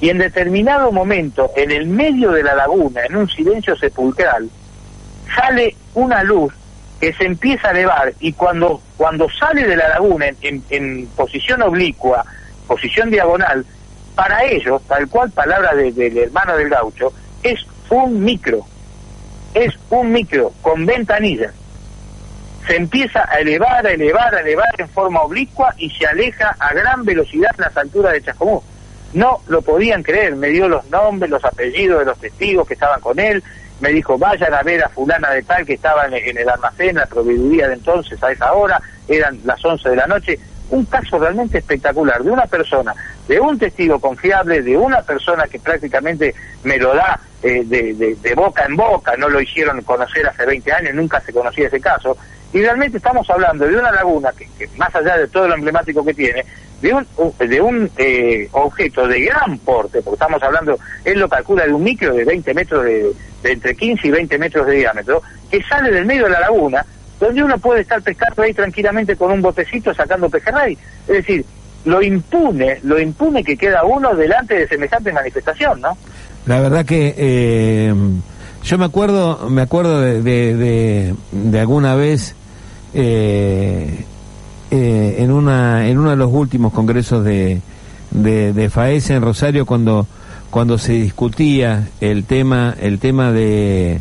y 0.00 0.10
en 0.10 0.18
determinado 0.18 0.92
momento, 0.92 1.50
en 1.56 1.70
el 1.70 1.86
medio 1.86 2.30
de 2.32 2.42
la 2.42 2.54
laguna, 2.54 3.04
en 3.06 3.16
un 3.16 3.28
silencio 3.28 3.76
sepulcral, 3.76 4.50
sale 5.34 5.76
una 5.94 6.22
luz 6.22 6.52
que 7.00 7.12
se 7.12 7.24
empieza 7.24 7.68
a 7.68 7.70
elevar 7.72 8.12
y 8.20 8.32
cuando, 8.32 8.80
cuando 8.96 9.28
sale 9.30 9.66
de 9.66 9.76
la 9.76 9.88
laguna 9.88 10.26
en, 10.40 11.06
posición 11.16 11.62
oblicua, 11.62 12.24
posición 12.66 13.10
diagonal, 13.10 13.64
para 14.14 14.44
ellos, 14.44 14.80
tal 14.86 15.08
cual 15.08 15.30
palabra 15.30 15.74
del 15.74 16.18
hermano 16.18 16.56
del 16.56 16.68
gaucho, 16.68 17.12
es 17.42 17.60
un 17.90 18.22
micro, 18.22 18.64
es 19.54 19.74
un 19.90 20.12
micro 20.12 20.52
con 20.62 20.86
ventanillas. 20.86 21.52
Se 22.66 22.76
empieza 22.76 23.28
a 23.30 23.40
elevar, 23.40 23.86
a 23.86 23.90
elevar, 23.90 24.34
a 24.34 24.40
elevar 24.40 24.68
en 24.78 24.88
forma 24.88 25.20
oblicua 25.22 25.74
y 25.76 25.90
se 25.90 26.06
aleja 26.06 26.56
a 26.58 26.72
gran 26.72 27.04
velocidad 27.04 27.50
en 27.58 27.64
las 27.64 27.76
alturas 27.76 28.14
de 28.14 28.22
Chascomú. 28.22 28.62
No 29.12 29.40
lo 29.48 29.60
podían 29.60 30.02
creer, 30.02 30.34
me 30.36 30.48
dio 30.48 30.68
los 30.68 30.88
nombres, 30.90 31.30
los 31.30 31.44
apellidos 31.44 31.98
de 32.00 32.04
los 32.06 32.18
testigos 32.18 32.66
que 32.66 32.74
estaban 32.74 33.00
con 33.00 33.18
él, 33.18 33.42
me 33.80 33.90
dijo, 33.90 34.18
vayan 34.18 34.54
a 34.54 34.62
ver 34.62 34.84
a 34.84 34.88
fulana 34.88 35.30
de 35.30 35.42
tal 35.42 35.66
que 35.66 35.74
estaba 35.74 36.06
en, 36.06 36.36
el 36.36 36.48
almacén, 36.48 36.96
la 36.96 37.06
proveeduría 37.06 37.68
de 37.68 37.74
entonces 37.74 38.22
a 38.22 38.30
esa 38.30 38.52
hora, 38.52 38.80
eran 39.08 39.38
las 39.44 39.64
11 39.64 39.90
de 39.90 39.96
la 39.96 40.06
noche. 40.06 40.38
Un 40.70 40.84
caso 40.86 41.18
realmente 41.18 41.58
espectacular 41.58 42.22
de 42.22 42.30
una 42.30 42.46
persona, 42.46 42.94
de 43.28 43.38
un 43.38 43.58
testigo 43.58 44.00
confiable, 44.00 44.62
de 44.62 44.76
una 44.76 45.02
persona 45.02 45.46
que 45.46 45.58
prácticamente 45.58 46.34
me 46.62 46.78
lo 46.78 46.94
da 46.94 47.20
eh, 47.42 47.62
de, 47.64 48.34
boca 48.34 48.64
en 48.64 48.76
boca, 48.76 49.14
no 49.18 49.28
lo 49.28 49.40
hicieron 49.40 49.82
conocer 49.82 50.26
hace 50.26 50.46
20 50.46 50.72
años, 50.72 50.94
nunca 50.94 51.20
se 51.20 51.32
conocía 51.32 51.66
ese 51.66 51.80
caso, 51.80 52.16
y 52.54 52.62
realmente 52.62 52.98
estamos 52.98 53.28
hablando 53.28 53.66
de 53.66 53.76
una 53.76 53.90
laguna 53.90 54.32
que, 54.32 54.68
más 54.76 54.94
allá 54.94 55.18
de 55.18 55.26
todo 55.26 55.48
lo 55.48 55.54
emblemático 55.56 56.04
que 56.04 56.14
tiene, 56.14 56.44
de 56.80 56.94
un, 56.94 57.06
de 57.36 57.60
un 57.60 57.90
eh, 57.98 58.48
objeto 58.52 59.08
de 59.08 59.22
gran 59.22 59.58
porte, 59.58 60.00
porque 60.00 60.14
estamos 60.14 60.40
hablando, 60.40 60.78
él 61.04 61.18
lo 61.18 61.28
calcula 61.28 61.66
de 61.66 61.72
un 61.72 61.82
micro 61.82 62.14
de 62.14 62.24
20 62.24 62.54
metros 62.54 62.84
de, 62.84 63.12
de 63.42 63.52
entre 63.52 63.74
15 63.74 64.06
y 64.06 64.10
20 64.12 64.38
metros 64.38 64.66
de 64.68 64.76
diámetro, 64.76 65.20
que 65.50 65.60
sale 65.64 65.90
del 65.90 66.06
medio 66.06 66.24
de 66.24 66.30
la 66.30 66.40
laguna, 66.40 66.86
donde 67.18 67.42
uno 67.42 67.58
puede 67.58 67.80
estar 67.80 68.00
pescando 68.02 68.42
ahí 68.42 68.54
tranquilamente 68.54 69.16
con 69.16 69.32
un 69.32 69.42
botecito 69.42 69.92
sacando 69.92 70.30
pejerrey. 70.30 70.78
Es 71.08 71.14
decir, 71.14 71.44
lo 71.84 72.00
impune, 72.02 72.78
lo 72.84 73.00
impune 73.00 73.42
que 73.42 73.56
queda 73.56 73.82
uno 73.82 74.14
delante 74.14 74.54
de 74.54 74.68
semejante 74.68 75.12
manifestación, 75.12 75.80
¿no? 75.80 75.98
La 76.46 76.60
verdad 76.60 76.86
que 76.86 77.14
eh, 77.16 77.92
yo 78.64 78.78
me 78.78 78.86
acuerdo, 78.86 79.50
me 79.50 79.62
acuerdo 79.62 80.00
de, 80.00 80.22
de, 80.22 81.14
de, 81.32 81.60
alguna 81.60 81.94
vez 81.96 82.34
eh, 82.94 84.04
eh, 84.70 85.16
en 85.18 85.30
una 85.30 85.88
en 85.88 85.98
uno 85.98 86.10
de 86.10 86.16
los 86.16 86.32
últimos 86.32 86.72
congresos 86.72 87.24
de, 87.24 87.60
de, 88.10 88.52
de 88.52 88.70
FAES 88.70 89.10
en 89.10 89.22
Rosario 89.22 89.66
cuando 89.66 90.06
cuando 90.50 90.78
se 90.78 90.92
discutía 90.92 91.88
el 92.00 92.24
tema 92.24 92.74
el 92.80 92.98
tema 92.98 93.32
de 93.32 94.00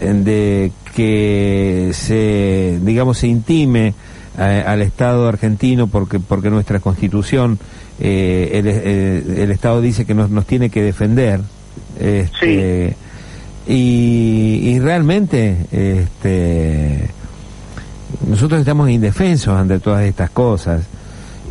de 0.00 0.72
que 0.94 1.90
se 1.92 2.78
digamos 2.82 3.18
se 3.18 3.26
intime 3.26 3.94
al 4.36 4.80
Estado 4.80 5.28
argentino 5.28 5.88
porque 5.88 6.20
porque 6.20 6.50
nuestra 6.50 6.78
Constitución 6.80 7.58
eh, 7.98 9.26
el, 9.36 9.50
Estado 9.50 9.80
dice 9.80 10.06
que 10.06 10.14
nos, 10.14 10.30
nos 10.30 10.46
tiene 10.46 10.70
que 10.70 10.82
defender 10.82 11.40
este, 11.98 12.96
y, 13.66 14.60
y 14.62 14.78
realmente 14.78 15.66
este 15.72 17.10
nosotros 18.26 18.60
estamos 18.60 18.90
indefensos 18.90 19.54
ante 19.54 19.78
todas 19.78 20.04
estas 20.04 20.30
cosas 20.30 20.82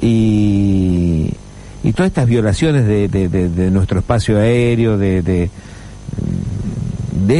y 0.01 1.33
y 1.83 1.93
todas 1.93 2.09
estas 2.09 2.27
violaciones 2.27 2.85
de, 2.85 3.07
de, 3.07 3.71
nuestro 3.71 3.99
espacio 3.99 4.37
aéreo, 4.37 4.97
de, 4.97 5.21
de, 5.21 5.49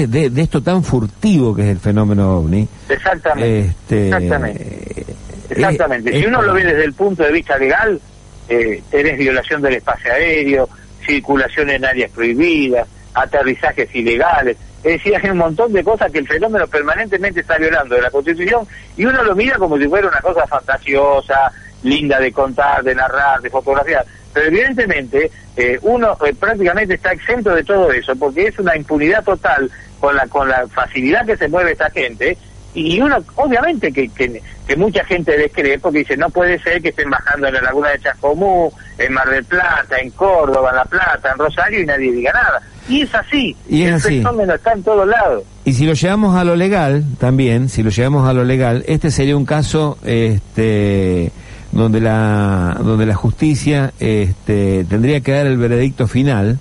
de, 0.07 0.41
esto 0.41 0.61
tan 0.61 0.83
furtivo 0.83 1.55
que 1.55 1.63
es 1.63 1.67
el 1.69 1.79
fenómeno 1.79 2.37
ovni. 2.37 2.67
Exactamente. 2.87 3.59
Este, 3.59 4.05
exactamente. 4.07 5.05
exactamente. 5.49 6.19
si 6.19 6.25
uno 6.25 6.41
lo 6.41 6.53
ve 6.53 6.63
desde 6.63 6.85
el 6.85 6.93
punto 6.93 7.23
de 7.23 7.31
vista 7.31 7.57
legal, 7.57 7.99
eh, 8.47 8.81
tenés 8.89 9.17
violación 9.17 9.61
del 9.61 9.75
espacio 9.75 10.13
aéreo, 10.13 10.69
circulación 11.05 11.69
en 11.71 11.83
áreas 11.83 12.11
prohibidas, 12.11 12.87
aterrizajes 13.13 13.93
ilegales. 13.93 14.55
Es 14.83 14.93
decir, 14.93 15.15
hay 15.15 15.29
un 15.29 15.37
montón 15.37 15.73
de 15.73 15.83
cosas 15.83 16.11
que 16.11 16.19
el 16.19 16.27
fenómeno 16.27 16.65
permanentemente 16.67 17.41
está 17.41 17.57
violando 17.57 17.95
de 17.95 18.01
la 18.01 18.11
Constitución 18.11 18.65
y 18.95 19.05
uno 19.05 19.23
lo 19.23 19.35
mira 19.35 19.57
como 19.57 19.77
si 19.77 19.87
fuera 19.87 20.07
una 20.07 20.21
cosa 20.21 20.47
fantasiosa, 20.47 21.51
linda 21.83 22.19
de 22.19 22.31
contar, 22.31 22.83
de 22.83 22.95
narrar, 22.95 23.41
de 23.41 23.49
fotografiar. 23.49 24.05
Pero 24.33 24.47
evidentemente 24.47 25.31
eh, 25.57 25.77
uno 25.81 26.17
eh, 26.25 26.33
prácticamente 26.33 26.93
está 26.93 27.11
exento 27.11 27.53
de 27.53 27.63
todo 27.63 27.91
eso, 27.91 28.15
porque 28.15 28.47
es 28.47 28.59
una 28.59 28.75
impunidad 28.75 29.23
total 29.23 29.69
con 29.99 30.15
la, 30.15 30.27
con 30.27 30.47
la 30.47 30.65
facilidad 30.67 31.25
que 31.25 31.35
se 31.35 31.49
mueve 31.49 31.73
esta 31.73 31.89
gente, 31.89 32.37
y 32.73 33.01
uno, 33.01 33.17
obviamente 33.35 33.91
que, 33.91 34.07
que, 34.09 34.41
mucha 34.77 35.03
gente 35.03 35.35
descree, 35.35 35.79
porque 35.79 35.99
dice, 35.99 36.15
no 36.15 36.29
puede 36.29 36.59
ser 36.59 36.81
que 36.81 36.89
estén 36.89 37.09
bajando 37.09 37.47
en 37.47 37.55
la 37.55 37.61
laguna 37.61 37.89
de 37.89 37.99
Chascomú, 37.99 38.71
en 38.99 39.13
Mar 39.13 39.27
del 39.27 39.43
Plata, 39.43 39.97
en 39.97 40.11
Córdoba, 40.11 40.69
en 40.69 40.75
La 40.75 40.85
Plata, 40.85 41.31
en 41.31 41.39
Rosario, 41.39 41.81
y 41.81 41.85
nadie 41.87 42.11
diga 42.11 42.31
nada. 42.31 42.61
Y 42.89 43.01
es 43.01 43.13
así, 43.13 43.55
y 43.69 43.83
es 43.83 44.05
el 44.05 44.17
fenómeno 44.17 44.55
está 44.55 44.73
en 44.73 44.83
todos 44.83 45.07
lados. 45.07 45.43
Y 45.63 45.73
si 45.73 45.85
lo 45.85 45.93
llevamos 45.93 46.35
a 46.35 46.43
lo 46.43 46.55
legal, 46.55 47.05
también, 47.19 47.69
si 47.69 47.83
lo 47.83 47.91
llevamos 47.91 48.27
a 48.27 48.33
lo 48.33 48.43
legal, 48.43 48.83
este 48.87 49.11
sería 49.11 49.37
un 49.37 49.45
caso, 49.45 49.97
este 50.03 51.31
donde 51.71 52.01
la, 52.01 52.77
donde 52.83 53.05
la 53.05 53.15
justicia 53.15 53.93
este, 53.99 54.85
tendría 54.85 55.21
que 55.21 55.31
dar 55.31 55.45
el 55.45 55.57
veredicto 55.57 56.07
final, 56.07 56.57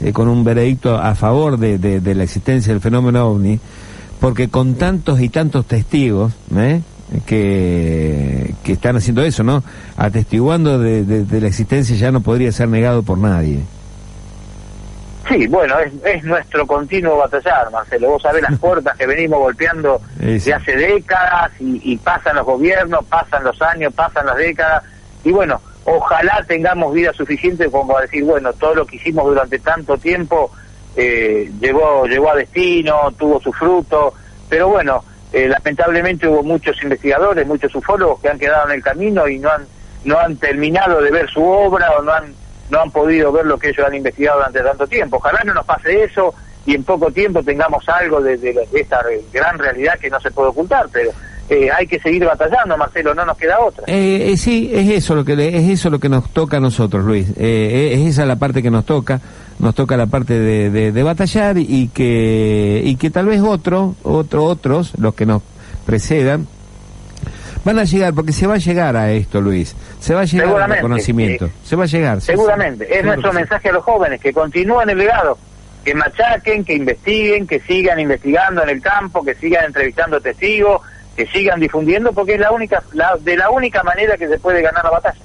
eh, 0.00 0.12
con 0.12 0.28
un 0.28 0.44
veredicto 0.44 0.96
a 0.96 1.14
favor 1.14 1.58
de, 1.58 1.78
de, 1.78 2.14
la 2.14 2.24
existencia 2.24 2.72
del 2.72 2.82
fenómeno 2.82 3.26
ovni, 3.26 3.60
porque 4.18 4.48
con 4.48 4.74
tantos 4.74 5.20
y 5.20 5.28
tantos 5.28 5.66
testigos 5.66 6.32
¿eh? 6.56 6.80
que, 7.26 8.54
que 8.62 8.72
están 8.72 8.96
haciendo 8.96 9.22
eso, 9.22 9.42
¿no? 9.42 9.62
Atestiguando 9.96 10.78
de, 10.78 11.04
de, 11.04 11.40
la 11.40 11.48
existencia 11.48 11.96
ya 11.96 12.10
no 12.10 12.20
podría 12.20 12.52
ser 12.52 12.68
negado 12.68 13.02
por 13.02 13.18
nadie. 13.18 13.60
Sí, 15.30 15.46
bueno, 15.46 15.76
es, 15.78 16.24
nuestro 16.24 16.66
continuo 16.66 17.16
batallar, 17.16 17.70
Marcelo. 17.70 18.08
Vos 18.10 18.22
sabés 18.22 18.42
las 18.42 18.58
puertas 18.60 18.96
que 18.98 19.06
venimos 19.06 19.38
golpeando 19.38 20.00
de 20.16 20.52
hace 20.52 20.76
décadas 20.76 21.52
y, 21.60 21.96
pasan 21.98 22.34
los 22.34 22.44
gobiernos, 22.44 23.04
pasan 23.04 23.44
los 23.44 23.62
años, 23.62 23.94
pasan 23.94 24.26
las 24.26 24.36
décadas. 24.36 24.82
Y 25.22 25.30
bueno, 25.30 25.60
ojalá 25.84 26.44
tengamos 26.48 26.92
vida 26.92 27.12
suficiente 27.12 27.70
como 27.70 27.92
para 27.92 28.06
decir, 28.06 28.24
bueno, 28.24 28.52
todo 28.54 28.74
lo 28.74 28.86
que 28.86 28.96
hicimos 28.96 29.24
durante 29.24 29.60
tanto 29.60 29.96
tiempo 29.98 30.50
eh, 30.96 31.48
llegó, 31.60 32.06
llegó 32.06 32.32
a 32.32 32.34
destino, 32.36 33.12
tuvo 33.16 33.40
su 33.40 33.52
fruto. 33.52 34.14
Pero 34.48 34.68
bueno, 34.68 35.04
eh, 35.32 35.46
lamentablemente 35.48 36.26
hubo 36.26 36.42
muchos 36.42 36.82
investigadores, 36.82 37.46
muchos 37.46 37.72
ufólogos 37.72 38.20
que 38.20 38.30
han 38.30 38.38
quedado 38.38 38.66
en 38.66 38.74
el 38.74 38.82
camino 38.82 39.28
y 39.28 39.38
no 39.38 39.48
han, 39.48 39.64
no 40.02 40.18
han 40.18 40.36
terminado 40.38 41.00
de 41.00 41.12
ver 41.12 41.30
su 41.30 41.44
obra 41.44 41.92
o 41.92 42.02
no 42.02 42.12
han 42.12 42.34
no 42.70 42.80
han 42.80 42.90
podido 42.90 43.32
ver 43.32 43.46
lo 43.46 43.58
que 43.58 43.70
ellos 43.70 43.86
han 43.86 43.94
investigado 43.94 44.38
durante 44.38 44.60
tanto 44.60 44.86
tiempo. 44.86 45.16
Ojalá 45.16 45.42
no 45.44 45.54
nos 45.54 45.66
pase 45.66 46.04
eso 46.04 46.34
y 46.66 46.74
en 46.74 46.84
poco 46.84 47.10
tiempo 47.10 47.42
tengamos 47.42 47.88
algo 47.88 48.20
de, 48.20 48.34
esta 48.72 49.00
gran 49.32 49.58
realidad 49.58 49.98
que 49.98 50.10
no 50.10 50.20
se 50.20 50.30
puede 50.30 50.50
ocultar, 50.50 50.86
pero 50.92 51.10
eh, 51.48 51.68
hay 51.70 51.86
que 51.86 51.98
seguir 51.98 52.24
batallando, 52.24 52.76
Marcelo, 52.76 53.14
no 53.14 53.24
nos 53.24 53.36
queda 53.36 53.58
otra. 53.60 53.84
Eh, 53.86 54.32
eh, 54.32 54.36
sí, 54.36 54.70
es 54.72 54.88
eso 54.90 55.14
lo 55.14 55.24
que 55.24 55.32
es 55.32 55.68
eso 55.68 55.90
lo 55.90 55.98
que 55.98 56.08
nos 56.08 56.30
toca 56.30 56.58
a 56.58 56.60
nosotros, 56.60 57.04
Luis. 57.04 57.28
es 57.36 58.06
esa 58.06 58.24
la 58.24 58.36
parte 58.36 58.62
que 58.62 58.70
nos 58.70 58.84
toca, 58.84 59.20
nos 59.58 59.74
toca 59.74 59.96
la 59.96 60.06
parte 60.06 60.38
de, 60.38 60.92
de, 60.92 61.02
batallar 61.02 61.58
y 61.58 61.88
que 61.88 62.82
y 62.84 62.96
que 62.96 63.10
tal 63.10 63.26
vez 63.26 63.40
otro, 63.40 63.96
otro, 64.02 64.44
otros, 64.44 64.92
los 64.98 65.14
que 65.14 65.26
nos 65.26 65.42
precedan, 65.86 66.46
van 67.64 67.78
a 67.78 67.84
llegar, 67.84 68.14
porque 68.14 68.32
se 68.32 68.46
va 68.46 68.54
a 68.54 68.58
llegar 68.58 68.96
a 68.96 69.10
esto, 69.10 69.40
Luis. 69.40 69.74
Se 69.98 70.14
va 70.14 70.22
a 70.22 70.24
llegar 70.24 70.72
al 70.72 70.80
conocimiento. 70.80 71.50
se 71.64 71.76
va 71.76 71.84
a 71.84 71.86
llegar. 71.86 72.20
Seguramente. 72.20 72.98
es 72.98 73.04
nuestro 73.04 73.32
mensaje 73.32 73.68
a 73.68 73.72
los 73.72 73.84
jóvenes, 73.84 74.20
que 74.20 74.32
continúen 74.32 74.88
el 74.90 74.98
legado, 74.98 75.38
que 75.84 75.94
machaquen, 75.94 76.64
que 76.64 76.74
investiguen, 76.74 77.46
que 77.46 77.60
sigan 77.60 78.00
investigando 78.00 78.62
en 78.62 78.70
el 78.70 78.82
campo, 78.82 79.24
que 79.24 79.34
sigan 79.34 79.66
entrevistando 79.66 80.20
testigos, 80.20 80.82
que 81.16 81.26
sigan 81.26 81.60
difundiendo, 81.60 82.12
porque 82.12 82.34
es 82.34 82.40
la 82.40 82.50
única, 82.50 82.82
de 83.20 83.36
la 83.36 83.50
única 83.50 83.82
manera 83.82 84.16
que 84.16 84.28
se 84.28 84.38
puede 84.38 84.62
ganar 84.62 84.84
la 84.84 84.90
batalla. 84.90 85.20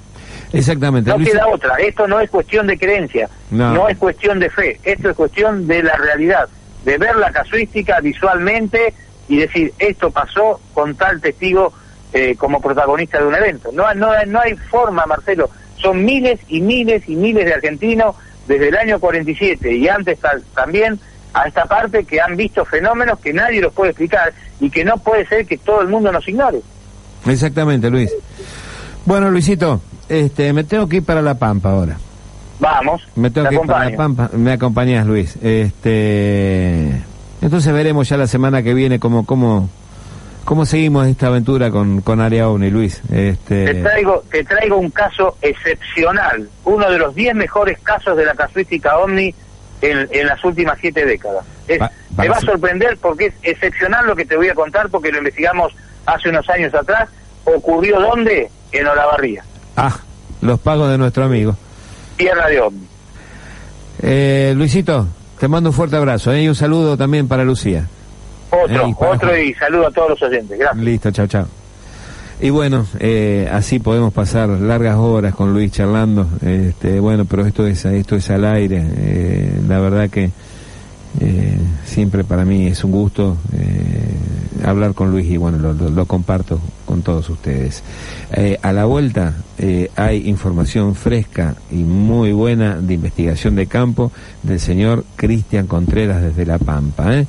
Exactamente. 0.52 1.10
No 1.10 1.18
queda 1.18 1.48
otra. 1.48 1.76
Esto 1.76 2.06
no 2.06 2.20
es 2.20 2.30
cuestión 2.30 2.66
de 2.66 2.78
creencia, 2.78 3.28
no. 3.50 3.72
no 3.72 3.88
es 3.88 3.98
cuestión 3.98 4.38
de 4.38 4.50
fe, 4.50 4.80
esto 4.84 5.10
es 5.10 5.16
cuestión 5.16 5.66
de 5.66 5.82
la 5.82 5.96
realidad, 5.96 6.48
de 6.84 6.98
ver 6.98 7.16
la 7.16 7.32
casuística 7.32 8.00
visualmente 8.00 8.94
y 9.28 9.38
decir, 9.38 9.72
esto 9.78 10.10
pasó 10.10 10.60
con 10.72 10.94
tal 10.94 11.20
testigo 11.20 11.72
eh, 12.16 12.34
como 12.34 12.62
protagonista 12.62 13.18
de 13.18 13.26
un 13.26 13.34
evento. 13.34 13.70
No, 13.72 13.92
no, 13.92 14.08
no 14.26 14.40
hay 14.40 14.56
forma, 14.56 15.04
Marcelo. 15.04 15.50
Son 15.76 16.02
miles 16.02 16.40
y 16.48 16.62
miles 16.62 17.06
y 17.06 17.14
miles 17.14 17.44
de 17.44 17.52
argentinos 17.52 18.16
desde 18.48 18.68
el 18.68 18.76
año 18.76 18.98
47 18.98 19.76
y 19.76 19.86
antes 19.86 20.18
también 20.54 20.98
a 21.34 21.46
esta 21.46 21.66
parte 21.66 22.04
que 22.04 22.18
han 22.18 22.34
visto 22.34 22.64
fenómenos 22.64 23.18
que 23.18 23.34
nadie 23.34 23.60
los 23.60 23.74
puede 23.74 23.90
explicar 23.90 24.32
y 24.60 24.70
que 24.70 24.82
no 24.82 24.96
puede 24.96 25.26
ser 25.26 25.44
que 25.44 25.58
todo 25.58 25.82
el 25.82 25.88
mundo 25.88 26.10
nos 26.10 26.26
ignore. 26.26 26.62
Exactamente, 27.26 27.90
Luis. 27.90 28.10
Bueno, 29.04 29.30
Luisito, 29.30 29.82
este, 30.08 30.54
me 30.54 30.64
tengo 30.64 30.88
que 30.88 30.96
ir 30.96 31.04
para 31.04 31.20
La 31.20 31.34
Pampa 31.34 31.70
ahora. 31.72 31.98
Vamos. 32.58 33.02
Me 33.14 33.30
tengo 33.30 33.50
que 33.50 33.56
ir 33.56 33.60
para 33.60 33.90
La 33.90 33.96
Pampa. 33.96 34.30
Me 34.32 34.52
acompañas, 34.52 35.06
Luis. 35.06 35.36
Este, 35.42 37.02
entonces 37.42 37.74
veremos 37.74 38.08
ya 38.08 38.16
la 38.16 38.26
semana 38.26 38.62
que 38.62 38.72
viene 38.72 38.98
cómo, 38.98 39.26
cómo, 39.26 39.68
¿Cómo 40.46 40.64
seguimos 40.64 41.08
esta 41.08 41.26
aventura 41.26 41.72
con, 41.72 42.02
con 42.02 42.20
Área 42.20 42.48
OVNI, 42.48 42.70
Luis? 42.70 43.02
Este... 43.10 43.64
Te, 43.64 43.74
traigo, 43.82 44.22
te 44.30 44.44
traigo 44.44 44.76
un 44.76 44.90
caso 44.90 45.36
excepcional, 45.42 46.48
uno 46.64 46.88
de 46.88 46.98
los 46.98 47.16
10 47.16 47.34
mejores 47.34 47.80
casos 47.80 48.16
de 48.16 48.24
la 48.24 48.32
casuística 48.32 48.96
OVNI 48.96 49.34
en, 49.80 50.08
en 50.08 50.26
las 50.28 50.44
últimas 50.44 50.78
siete 50.80 51.04
décadas. 51.04 51.44
te 51.66 51.78
va 51.80 52.36
a 52.36 52.40
sorprender 52.40 52.96
porque 52.98 53.26
es 53.26 53.34
excepcional 53.42 54.06
lo 54.06 54.14
que 54.14 54.24
te 54.24 54.36
voy 54.36 54.48
a 54.48 54.54
contar 54.54 54.88
porque 54.88 55.10
lo 55.10 55.18
investigamos 55.18 55.74
hace 56.06 56.28
unos 56.28 56.48
años 56.48 56.72
atrás. 56.76 57.08
¿Ocurrió 57.44 57.98
dónde? 57.98 58.48
En 58.70 58.86
Olavarría. 58.86 59.42
Ah, 59.76 59.98
los 60.42 60.60
pagos 60.60 60.88
de 60.92 60.96
nuestro 60.96 61.24
amigo. 61.24 61.56
Tierra 62.16 62.46
de 62.46 62.60
OVNI. 62.60 62.88
Eh, 64.00 64.52
Luisito, 64.54 65.08
te 65.40 65.48
mando 65.48 65.70
un 65.70 65.74
fuerte 65.74 65.96
abrazo 65.96 66.32
¿eh? 66.32 66.44
y 66.44 66.48
un 66.48 66.54
saludo 66.54 66.96
también 66.96 67.26
para 67.26 67.42
Lucía. 67.42 67.88
Otro, 68.50 68.96
otro 68.98 69.36
y 69.36 69.54
saludo 69.54 69.88
a 69.88 69.90
todos 69.90 70.10
los 70.10 70.22
oyentes. 70.22 70.58
Gracias. 70.58 70.84
Listo, 70.84 71.10
chao, 71.10 71.26
chao. 71.26 71.46
Y 72.38 72.50
bueno, 72.50 72.86
eh, 73.00 73.48
así 73.50 73.78
podemos 73.78 74.12
pasar 74.12 74.48
largas 74.48 74.96
horas 74.96 75.34
con 75.34 75.54
Luis 75.54 75.72
charlando. 75.72 76.28
Este, 76.42 77.00
bueno, 77.00 77.24
pero 77.24 77.46
esto 77.46 77.66
es 77.66 77.84
esto 77.86 78.16
es 78.16 78.28
al 78.30 78.44
aire. 78.44 78.84
Eh, 78.96 79.60
la 79.66 79.80
verdad 79.80 80.10
que 80.10 80.30
eh, 81.20 81.58
siempre 81.86 82.24
para 82.24 82.44
mí 82.44 82.66
es 82.66 82.84
un 82.84 82.92
gusto 82.92 83.38
hablar 84.64 84.94
con 84.94 85.12
Luis 85.12 85.26
y 85.30 85.36
bueno, 85.36 85.72
lo, 85.72 86.06
comparto 86.06 86.60
con 86.84 87.02
todos 87.02 87.30
ustedes. 87.30 87.82
a 88.62 88.72
la 88.72 88.84
vuelta 88.84 89.34
hay 89.96 90.28
información 90.28 90.94
fresca 90.94 91.54
y 91.70 91.76
muy 91.76 92.32
buena 92.32 92.76
de 92.80 92.94
investigación 92.94 93.54
de 93.54 93.66
campo 93.66 94.10
del 94.42 94.58
señor 94.58 95.04
Cristian 95.14 95.66
Contreras 95.66 96.20
desde 96.20 96.44
La 96.44 96.58
Pampa. 96.58 97.14
Eh, 97.14 97.26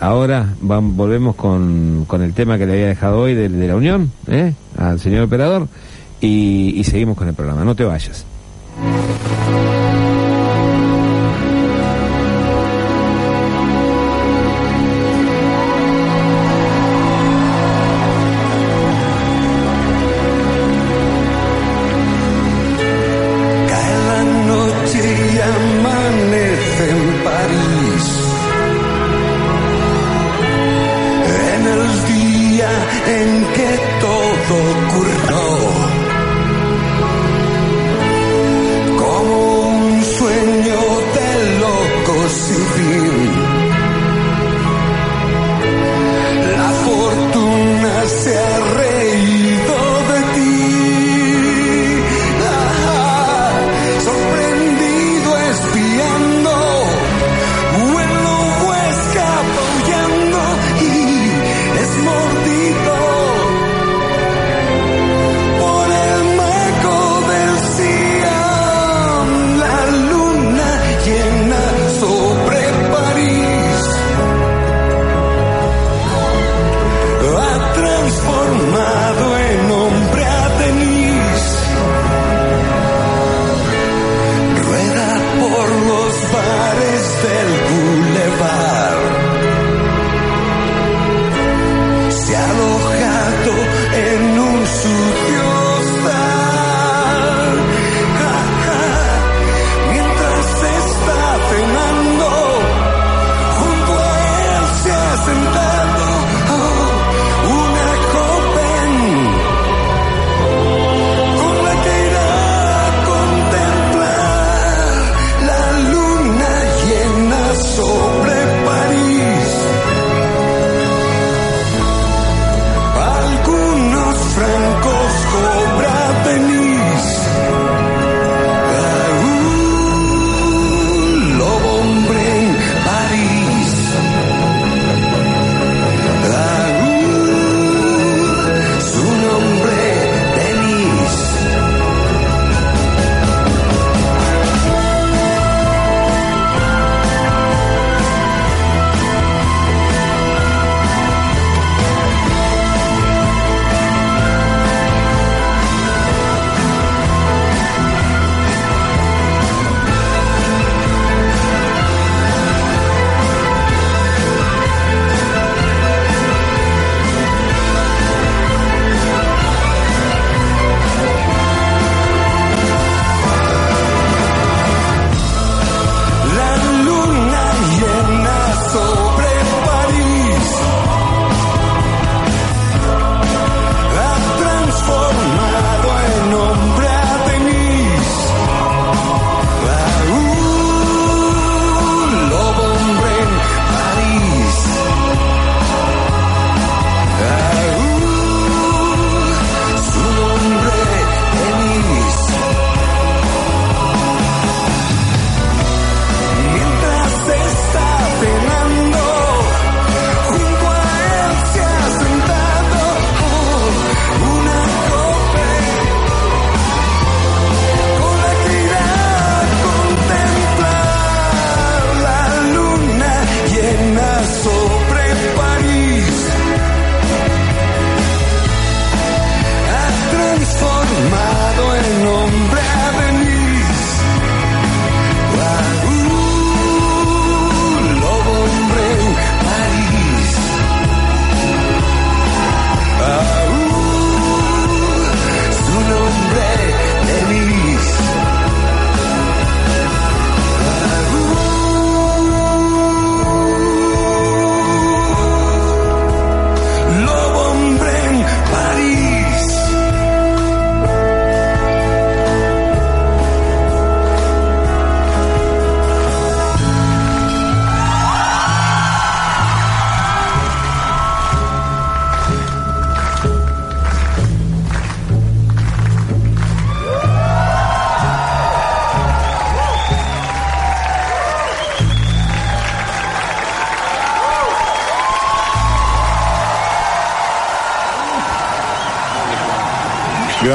ahora 0.00 0.54
volvemos 0.60 1.36
con, 1.36 2.06
el 2.10 2.32
tema 2.32 2.58
que 2.58 2.66
le 2.66 2.72
había 2.72 2.86
dejado 2.86 3.20
hoy 3.20 3.34
de, 3.34 3.48
la 3.48 3.76
unión, 3.76 4.10
¿eh? 4.28 4.54
al 4.76 4.98
señor 5.00 5.24
operador, 5.24 5.68
y 6.20 6.82
seguimos 6.84 7.16
con 7.16 7.28
el 7.28 7.34
programa. 7.34 7.64
No 7.64 7.74
te 7.74 7.84
vayas. 7.84 8.24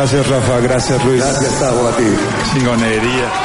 Gracias, 0.02 0.28
Rafa. 0.30 0.60
Gracias, 0.62 1.06
Luis. 1.06 1.24
Gracias, 1.24 1.60
Tavo, 1.60 1.88
a 1.88 1.95
ti. 1.95 2.04
Chingonería. 2.52 3.41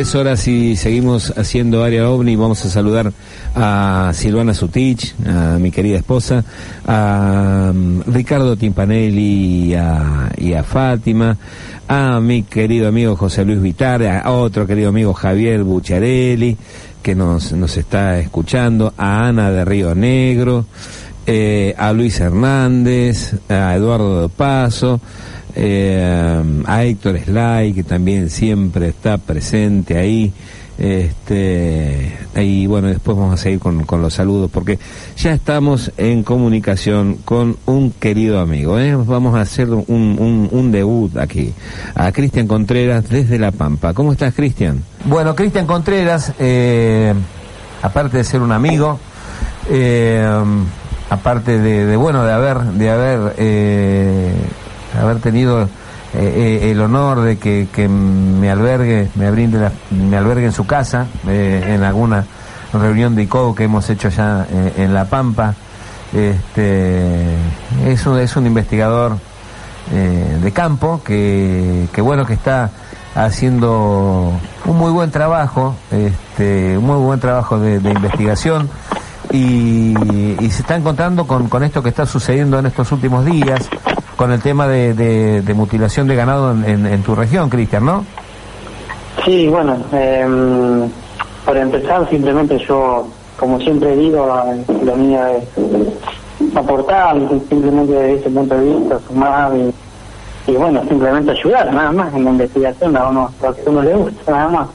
23 0.00 0.14
horas 0.14 0.48
y 0.48 0.76
seguimos 0.76 1.30
haciendo 1.36 1.84
área 1.84 2.08
ovni. 2.08 2.34
Vamos 2.34 2.64
a 2.64 2.70
saludar 2.70 3.12
a 3.54 4.12
Silvana 4.14 4.54
Sutich, 4.54 5.14
a 5.26 5.58
mi 5.58 5.70
querida 5.70 5.98
esposa, 5.98 6.42
a 6.86 7.70
mm, 7.74 8.04
Ricardo 8.06 8.56
Timpanelli 8.56 9.66
y 9.66 9.74
a, 9.74 10.32
y 10.38 10.54
a 10.54 10.62
Fátima, 10.62 11.36
a 11.86 12.18
mi 12.18 12.44
querido 12.44 12.88
amigo 12.88 13.14
José 13.14 13.44
Luis 13.44 13.60
Vitar, 13.60 14.02
a 14.02 14.30
otro 14.30 14.66
querido 14.66 14.88
amigo 14.88 15.12
Javier 15.12 15.64
Bucharelli, 15.64 16.56
que 17.02 17.14
nos, 17.14 17.52
nos 17.52 17.76
está 17.76 18.18
escuchando, 18.20 18.94
a 18.96 19.26
Ana 19.26 19.50
de 19.50 19.66
Río 19.66 19.94
Negro, 19.94 20.64
eh, 21.26 21.74
a 21.76 21.92
Luis 21.92 22.18
Hernández, 22.20 23.34
a 23.50 23.76
Eduardo 23.76 24.22
de 24.22 24.28
Paso, 24.30 24.98
eh, 25.54 26.42
a 26.66 26.84
Héctor 26.84 27.18
Sly, 27.18 27.72
que 27.74 27.82
también 27.82 28.30
siempre 28.30 28.88
está 28.88 29.18
presente 29.18 29.96
ahí. 29.96 30.32
Este, 30.80 32.16
y 32.36 32.66
bueno, 32.66 32.88
después 32.88 33.14
vamos 33.14 33.34
a 33.34 33.36
seguir 33.36 33.58
con, 33.58 33.84
los 33.86 34.14
saludos 34.14 34.50
porque 34.50 34.78
ya 35.14 35.32
estamos 35.32 35.92
en 35.98 36.22
comunicación 36.22 37.16
con 37.16 37.58
un 37.66 37.90
querido 37.90 38.40
amigo. 38.40 38.78
¿eh? 38.78 38.96
Vamos 38.96 39.34
a 39.34 39.42
hacer 39.42 39.68
un, 39.68 40.48
un, 40.50 40.72
debut 40.72 41.18
aquí. 41.18 41.52
A 41.94 42.10
Cristian 42.12 42.46
Contreras 42.46 43.10
desde 43.10 43.38
La 43.38 43.50
Pampa. 43.50 43.92
¿Cómo 43.92 44.12
estás, 44.12 44.32
Cristian? 44.34 44.82
Bueno, 45.04 45.34
Cristian 45.34 45.66
Contreras, 45.66 46.32
eh, 46.38 47.12
aparte 47.82 48.16
de 48.16 48.24
ser 48.24 48.40
un 48.40 48.52
amigo, 48.52 48.98
eh, 49.68 50.26
aparte 51.10 51.58
de, 51.58 51.84
de, 51.84 51.96
bueno, 51.96 52.24
de 52.24 52.32
haber, 52.32 52.58
de 52.58 52.90
haber 52.90 53.34
haber 54.98 55.18
tenido 55.18 55.68
eh, 56.12 56.60
eh, 56.62 56.70
el 56.72 56.80
honor 56.80 57.20
de 57.20 57.38
que, 57.38 57.88
me 57.88 58.50
albergue, 58.50 59.08
me 59.14 59.30
brinde 59.30 59.70
me 59.90 60.16
albergue 60.16 60.46
en 60.46 60.52
su 60.52 60.66
casa, 60.66 61.06
eh, 61.28 61.64
en 61.68 61.84
alguna 61.84 62.24
reunión 62.72 63.14
de 63.14 63.22
ICO 63.22 63.54
que 63.54 63.64
hemos 63.64 63.88
hecho 63.90 64.08
ya 64.08 64.46
en 64.76 64.92
La 64.92 65.04
Pampa. 65.04 65.54
Este, 66.12 67.36
es, 67.86 68.06
un, 68.06 68.18
es 68.18 68.34
un 68.36 68.46
investigador 68.46 69.16
de 69.90 70.52
campo 70.52 71.00
que, 71.04 71.88
que, 71.92 72.00
bueno 72.00 72.24
que 72.24 72.34
está 72.34 72.70
haciendo 73.14 74.32
un 74.64 74.76
muy 74.76 74.92
buen 74.92 75.10
trabajo, 75.10 75.74
este, 75.90 76.78
un 76.78 76.86
muy 76.86 76.98
buen 76.98 77.18
trabajo 77.18 77.58
de, 77.58 77.76
investigación 77.90 78.68
y, 79.32 79.94
se 80.50 80.62
está 80.62 80.76
encontrando 80.76 81.26
con, 81.26 81.48
con 81.48 81.62
esto 81.62 81.82
que 81.82 81.88
está 81.88 82.06
sucediendo 82.06 82.58
en 82.58 82.66
estos 82.66 82.90
últimos 82.92 83.24
días, 83.24 83.68
con 84.20 84.32
el 84.32 84.42
tema 84.42 84.68
de, 84.68 85.42
mutilación 85.56 86.06
de 86.06 86.14
ganado 86.14 86.50
en, 86.50 87.02
tu 87.02 87.14
región, 87.14 87.48
Cristian, 87.48 87.86
¿no? 87.86 88.04
Sí, 89.24 89.48
bueno, 89.48 89.78
eh, 89.94 90.26
por 91.46 91.56
empezar, 91.56 92.06
simplemente 92.10 92.58
yo, 92.68 93.08
como 93.38 93.58
siempre 93.60 93.96
digo, 93.96 94.28
lo 94.84 94.96
mío 94.96 95.20
es 95.26 96.54
aportar, 96.54 97.16
simplemente 97.48 97.94
desde 97.94 98.14
ese 98.16 98.28
punto 98.28 98.54
de 98.56 98.74
vista, 98.74 98.98
sumar 99.08 99.52
y, 100.46 100.52
bueno, 100.52 100.82
simplemente 100.86 101.30
ayudar, 101.30 101.72
nada 101.72 101.90
más, 101.90 102.12
en 102.12 102.22
la 102.22 102.30
investigación, 102.30 102.94
a 102.98 103.08
uno, 103.08 103.30
lo 103.42 103.54
que 103.54 103.62
a 103.62 103.70
uno 103.70 103.82
le 103.82 103.94
gusta, 103.94 104.32
nada 104.32 104.48
más. 104.48 104.68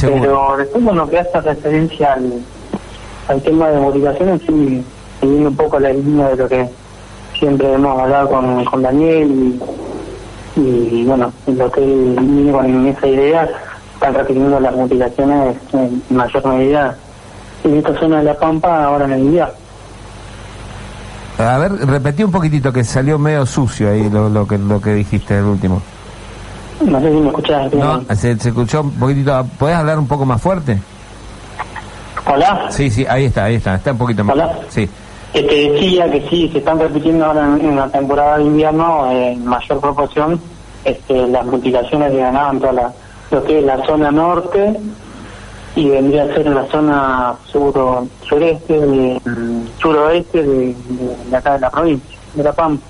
Pero 0.00 0.56
después, 0.58 0.82
lo 0.82 1.08
que 1.08 1.20
hace 1.20 1.40
referencia 1.40 2.14
al, 2.14 2.32
al 3.28 3.40
tema 3.40 3.68
de 3.68 3.78
mutilaciones, 3.78 4.42
sí, 4.48 4.84
siguiendo 5.20 5.50
un 5.50 5.56
poco 5.56 5.78
la 5.78 5.92
línea 5.92 6.30
de 6.30 6.36
lo 6.36 6.48
que 6.48 6.79
siempre 7.40 7.72
hemos 7.72 7.98
hablado 7.98 8.28
con, 8.28 8.64
con 8.66 8.82
Daniel 8.82 9.58
y, 10.56 11.04
bueno, 11.04 11.32
lo 11.46 11.72
que 11.72 11.82
él 11.82 12.16
viene 12.20 12.52
con 12.52 12.86
esa 12.86 13.06
idea, 13.06 13.48
están 13.94 14.14
repitiendo 14.14 14.60
las 14.60 14.74
mutilaciones 14.74 15.56
en 15.72 16.02
mayor 16.10 16.46
medida 16.46 16.96
en 17.64 17.76
esta 17.76 17.98
zona 17.98 18.18
de 18.18 18.24
La 18.24 18.34
Pampa 18.34 18.84
ahora 18.84 19.06
en 19.06 19.12
el 19.12 19.30
día. 19.32 19.50
A 21.38 21.58
ver, 21.58 21.72
repetí 21.86 22.22
un 22.22 22.30
poquitito 22.30 22.70
que 22.72 22.84
salió 22.84 23.18
medio 23.18 23.46
sucio 23.46 23.90
ahí 23.90 24.10
lo, 24.10 24.28
lo 24.28 24.46
que 24.46 24.58
lo 24.58 24.78
que 24.80 24.92
dijiste 24.92 25.38
el 25.38 25.44
último. 25.44 25.80
No 26.84 27.00
sé 27.00 27.10
si 27.10 27.16
me 27.16 27.28
escuchas. 27.28 27.72
No, 27.72 28.02
se, 28.14 28.38
se 28.38 28.48
escuchó 28.50 28.82
un 28.82 28.90
poquitito. 28.92 29.46
¿Puedes 29.58 29.76
hablar 29.76 29.98
un 29.98 30.06
poco 30.06 30.26
más 30.26 30.40
fuerte? 30.40 30.78
Hola. 32.26 32.66
Sí, 32.68 32.90
sí, 32.90 33.06
ahí 33.08 33.26
está, 33.26 33.44
ahí 33.44 33.54
está, 33.54 33.76
está 33.76 33.92
un 33.92 33.98
poquito 33.98 34.24
más. 34.24 34.34
Hola. 34.34 34.58
Sí 34.68 34.88
que 35.32 35.42
te 35.42 35.70
decía 35.70 36.10
que 36.10 36.28
sí, 36.28 36.48
se 36.52 36.58
están 36.58 36.78
repitiendo 36.78 37.24
ahora 37.24 37.56
en, 37.60 37.76
la 37.76 37.88
temporada 37.88 38.38
de 38.38 38.44
invierno 38.44 39.10
en 39.10 39.44
mayor 39.44 39.80
proporción 39.80 40.40
este, 40.84 41.26
las 41.28 41.46
mutilaciones 41.46 42.12
de 42.12 42.18
ganado 42.18 42.52
en 42.52 42.60
toda 42.60 42.92
lo 43.30 43.44
que 43.44 43.58
es 43.58 43.64
la 43.64 43.84
zona 43.86 44.10
norte 44.10 44.76
y 45.76 45.88
vendría 45.88 46.24
a 46.24 46.34
ser 46.34 46.46
en 46.48 46.54
la 46.54 46.66
zona 46.66 47.34
sur 47.46 47.72
sureste, 48.28 48.80
de, 48.80 49.20
suroeste 49.80 50.42
de, 50.42 50.76
de, 51.30 51.36
acá 51.36 51.52
de 51.52 51.60
la 51.60 51.70
provincia, 51.70 52.18
de 52.34 52.42
La 52.42 52.52
Pampa. 52.52 52.84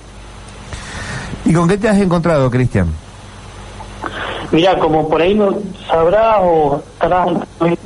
¿Y 1.45 1.53
con 1.53 1.68
qué 1.68 1.76
te 1.76 1.88
has 1.88 1.99
encontrado, 1.99 2.51
Cristian? 2.51 2.88
Mira, 4.51 4.78
como 4.78 5.09
por 5.09 5.20
ahí 5.20 5.34
no 5.34 5.55
sabrás 5.86 6.38
o 6.41 6.82
estarás 6.93 7.28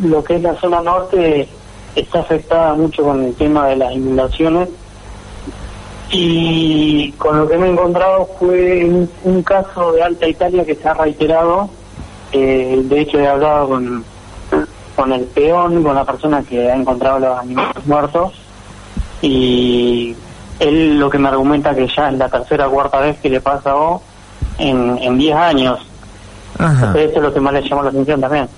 lo 0.00 0.22
que 0.24 0.36
es 0.36 0.42
la 0.42 0.54
zona 0.54 0.80
norte 0.80 1.48
está 1.94 2.20
afectada 2.20 2.74
mucho 2.74 3.02
con 3.02 3.24
el 3.24 3.34
tema 3.34 3.68
de 3.68 3.76
las 3.76 3.92
inundaciones 3.92 4.68
y 6.10 7.12
con 7.12 7.38
lo 7.38 7.48
que 7.48 7.58
me 7.58 7.66
he 7.66 7.70
encontrado 7.70 8.28
fue 8.38 9.08
un, 9.24 9.42
caso 9.42 9.92
de 9.92 10.02
Alta 10.02 10.28
Italia 10.28 10.64
que 10.64 10.74
se 10.74 10.88
ha 10.88 10.94
reiterado. 10.94 11.68
Eh, 12.32 12.82
de 12.84 13.00
hecho, 13.00 13.18
he 13.18 13.26
hablado 13.26 13.68
con, 13.68 14.04
con 14.94 15.12
el 15.12 15.24
peón, 15.24 15.82
con 15.82 15.94
la 15.94 16.04
persona 16.04 16.42
que 16.42 16.70
ha 16.70 16.76
encontrado 16.76 17.18
los 17.18 17.38
animales 17.38 17.86
muertos 17.86 18.32
y 19.22 20.14
él 20.60 20.98
lo 20.98 21.10
que 21.10 21.18
me 21.18 21.28
argumenta 21.28 21.74
que 21.74 21.88
ya 21.88 22.10
es 22.10 22.18
la 22.18 22.28
tercera 22.28 22.68
o 22.68 22.70
cuarta 22.70 23.00
vez 23.00 23.18
que 23.18 23.30
le 23.30 23.40
pasa 23.40 23.74
en, 24.58 24.98
en 24.98 25.18
10 25.18 25.34
años. 25.34 25.80
eso 26.60 26.96
es 26.96 27.16
lo 27.22 27.32
que 27.32 27.40
más 27.40 27.54
le 27.54 27.68
llamó 27.68 27.82
la 27.82 27.88
atención 27.88 28.20
también. 28.20 28.48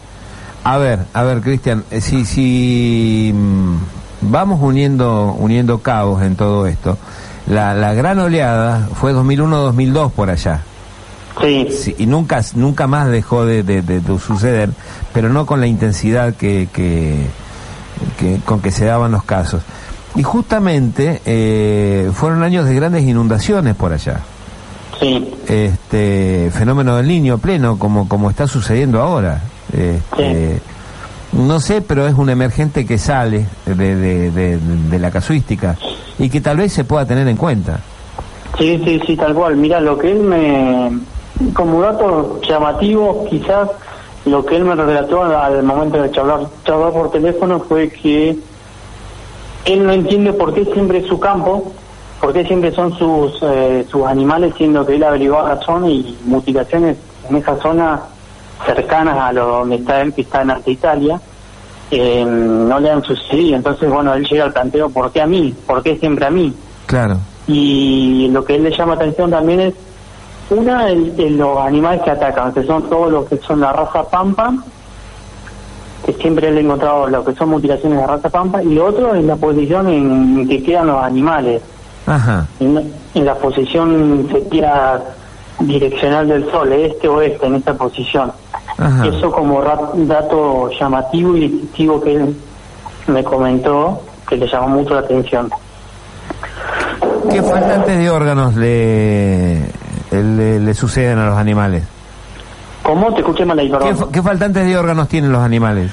A 0.67 0.79
ver, 0.79 0.99
a 1.13 1.23
ver, 1.23 1.43
Cristian, 1.43 1.85
eh, 1.93 2.01
si, 2.01 2.25
si 2.25 3.31
mm, 3.33 3.77
vamos 4.23 4.61
uniendo, 4.61 5.33
uniendo 5.39 5.79
cabos 5.79 6.25
en 6.25 6.35
todo 6.35 6.67
esto, 6.67 6.99
la, 7.47 7.73
la 7.73 7.95
gran 7.95 8.19
oleada 8.19 8.89
fue 8.95 9.15
2001-2002 9.15 10.11
por 10.11 10.29
allá. 10.29 10.63
Sí. 11.41 11.95
Y 11.99 12.07
nunca, 12.07 12.43
nunca 12.57 12.89
más 12.89 13.09
dejó 13.09 13.47
de, 13.47 13.63
de, 13.63 14.19
suceder, 14.19 14.71
pero 15.13 15.29
no 15.29 15.47
con 15.47 15.61
la 15.61 15.69
intensidad 15.69 16.35
que, 16.35 16.69
que, 16.73 17.29
con 18.45 18.61
que 18.61 18.73
se 18.73 18.87
daban 18.87 19.13
los 19.13 19.23
casos. 19.23 19.63
Y 20.17 20.25
justamente 20.25 21.23
eh, 21.27 22.11
fueron 22.13 22.43
años 22.43 22.67
de 22.67 22.75
grandes 22.75 23.05
inundaciones 23.05 23.77
por 23.77 23.93
allá. 23.93 24.19
Sí. 24.99 25.33
Este 25.47 26.51
fenómeno 26.53 26.97
del 26.97 27.07
niño 27.07 27.39
pleno, 27.39 27.79
como, 27.79 28.09
como 28.09 28.31
está 28.31 28.49
sucediendo 28.49 29.01
ahora. 29.01 29.43
Este, 29.77 30.61
no 31.33 31.61
sé, 31.61 31.83
pero 31.83 32.07
es 32.07 32.15
un 32.15 32.31
emergente 32.31 32.87
que 32.87 32.97
sale 32.97 33.47
de, 33.67 34.31
de, 34.31 34.99
la 34.99 35.11
casuística 35.11 35.77
y 36.19 36.31
que 36.31 36.41
tal 36.41 36.57
vez 36.57 36.73
se 36.73 36.85
pueda 36.85 37.05
tener 37.05 37.29
en 37.29 37.37
cuenta. 37.37 37.81
Sí, 38.59 38.81
sí, 38.85 39.01
sí, 39.07 39.17
tal 39.17 39.35
cual. 39.35 39.57
Mira, 39.57 39.81
lo 39.81 39.99
que 39.99 40.13
él 40.13 40.21
me, 40.21 40.99
como 41.53 41.83
dato 41.83 42.41
llamativo, 42.41 43.27
quizás 43.29 43.69
lo 44.25 44.45
que 44.47 44.57
él 44.57 44.65
me 44.65 44.75
relató 44.75 45.25
al 45.25 45.63
momento 45.63 46.03
de 46.03 46.11
charlar, 46.11 46.41
charlar 46.65 46.93
por 46.93 47.11
teléfono 47.11 47.61
fue 47.61 47.91
que 47.91 48.37
él 49.67 49.85
no 49.85 49.93
entiende 49.93 50.33
por 50.33 50.55
qué 50.55 50.65
siempre 50.65 50.99
es 50.99 51.07
su 51.07 51.21
campo, 51.21 51.73
por 52.21 52.33
qué 52.33 52.47
siempre 52.47 52.73
son 52.73 52.97
sus, 52.97 53.39
eh, 53.43 53.85
sus 53.91 54.07
animales, 54.07 54.55
siendo 54.57 54.87
que 54.87 54.95
él 54.95 55.03
averiguó 55.03 55.43
razón 55.43 55.91
y 55.91 56.17
mutilaciones 56.25 56.97
en 57.29 57.37
esa 57.37 57.57
zona 57.61 58.01
cercanas 58.65 59.19
a 59.19 59.33
lo 59.33 59.47
donde 59.47 59.77
está 59.77 60.01
él, 60.01 60.15
que 60.15 60.23
está 60.23 60.43
en 60.43 60.51
Arte 60.51 60.71
Italia, 60.71 61.21
eh, 61.91 62.25
no 62.25 62.81
le 62.81 62.91
han 62.91 63.03
sucedido. 63.03 63.57
Entonces, 63.57 63.91
bueno, 63.91 64.15
él 64.15 64.27
llega 64.27 64.45
al 64.45 64.53
planteo, 64.53 64.91
¿por 64.91 65.11
qué 65.13 65.23
a 65.23 65.27
mí? 65.27 65.55
¿Por 65.67 65.83
qué 65.83 65.97
siempre 65.97 66.27
a 66.27 66.31
mí? 66.31 66.55
Claro. 66.87 67.19
Y 67.47 68.29
lo 68.33 68.45
que 68.45 68.57
él 68.57 68.65
le 68.65 68.77
llama 68.77 68.95
atención 68.95 69.31
también 69.31 69.61
es, 69.61 69.75
una, 70.51 70.87
de 70.87 71.31
los 71.31 71.59
animales 71.59 72.03
que 72.03 72.11
atacan, 72.11 72.53
que 72.53 72.65
son 72.65 72.89
todos 72.89 73.11
los 73.11 73.29
que 73.29 73.37
son 73.39 73.61
la 73.61 73.73
raza 73.73 74.09
Pampa, 74.09 74.55
que 76.05 76.13
siempre 76.13 76.53
le 76.53 76.61
he 76.61 76.65
encontrado 76.65 77.09
lo 77.09 77.25
que 77.25 77.35
son 77.35 77.49
mutilaciones 77.51 77.99
de 77.99 78.07
raza 78.07 78.29
Pampa, 78.29 78.63
y 78.63 78.75
lo 78.75 78.87
otro 78.87 79.15
es 79.15 79.25
la 79.25 79.37
posición 79.37 79.89
en 79.89 80.49
que 80.49 80.63
quedan 80.63 80.87
los 80.87 81.03
animales. 81.03 81.63
Ajá. 82.07 82.47
En, 82.61 82.93
la 83.15 83.35
posición 83.35 84.29
sería 84.31 85.01
direccional 85.59 86.29
del 86.29 86.49
sol, 86.51 86.73
este-oeste, 86.73 87.47
en 87.47 87.57
esta 87.57 87.75
posición. 87.75 88.31
Eso 89.05 89.31
como 89.31 89.63
dato 89.63 90.71
llamativo 90.79 91.37
y 91.37 91.49
distintivo 91.49 92.01
que 92.01 92.15
él 92.15 92.37
me 93.07 93.25
comentó, 93.25 94.03
que 94.29 94.37
le 94.37 94.47
llamó 94.47 94.69
mucho 94.69 94.95
la 94.95 95.01
atención. 95.01 95.51
¿Qué 97.31 97.43
faltantes 97.43 97.99
de 97.99 98.11
órganos 98.11 98.55
le, 98.57 99.71
le, 100.11 100.75
suceden 100.75 101.19
a 101.19 101.27
los 101.27 101.39
animales? 101.39 101.85
¿Cómo? 102.83 103.13
Te 103.15 103.21
escuché 103.21 103.45
mal 103.45 103.59
ahí, 103.59 103.69
perdón. 103.69 104.11
¿Qué, 104.13 104.23
faltantes 104.23 104.67
de 104.67 104.77
órganos 104.77 105.09
tienen 105.09 105.33
los 105.33 105.43
animales? 105.43 105.91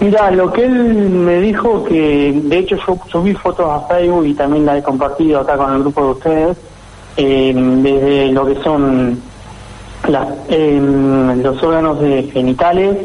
Mira, 0.00 0.30
lo 0.30 0.52
que 0.52 0.64
él 0.64 0.72
me 0.72 1.40
dijo 1.40 1.84
que, 1.84 2.40
de 2.44 2.58
hecho 2.58 2.76
yo 2.86 2.98
subí 3.10 3.34
fotos 3.34 3.66
a 3.70 3.86
Facebook 3.88 4.26
y 4.26 4.34
también 4.34 4.66
la 4.66 4.76
he 4.76 4.82
compartido 4.82 5.40
acá 5.40 5.56
con 5.56 5.72
el 5.72 5.80
grupo 5.80 6.04
de 6.04 6.10
ustedes, 6.10 6.56
eh, 7.16 7.52
desde 7.54 8.32
lo 8.32 8.46
que 8.46 8.54
son 8.62 9.20
las, 10.08 10.28
em, 10.48 11.42
los 11.42 11.62
órganos 11.62 12.00
de 12.00 12.24
genitales, 12.24 12.96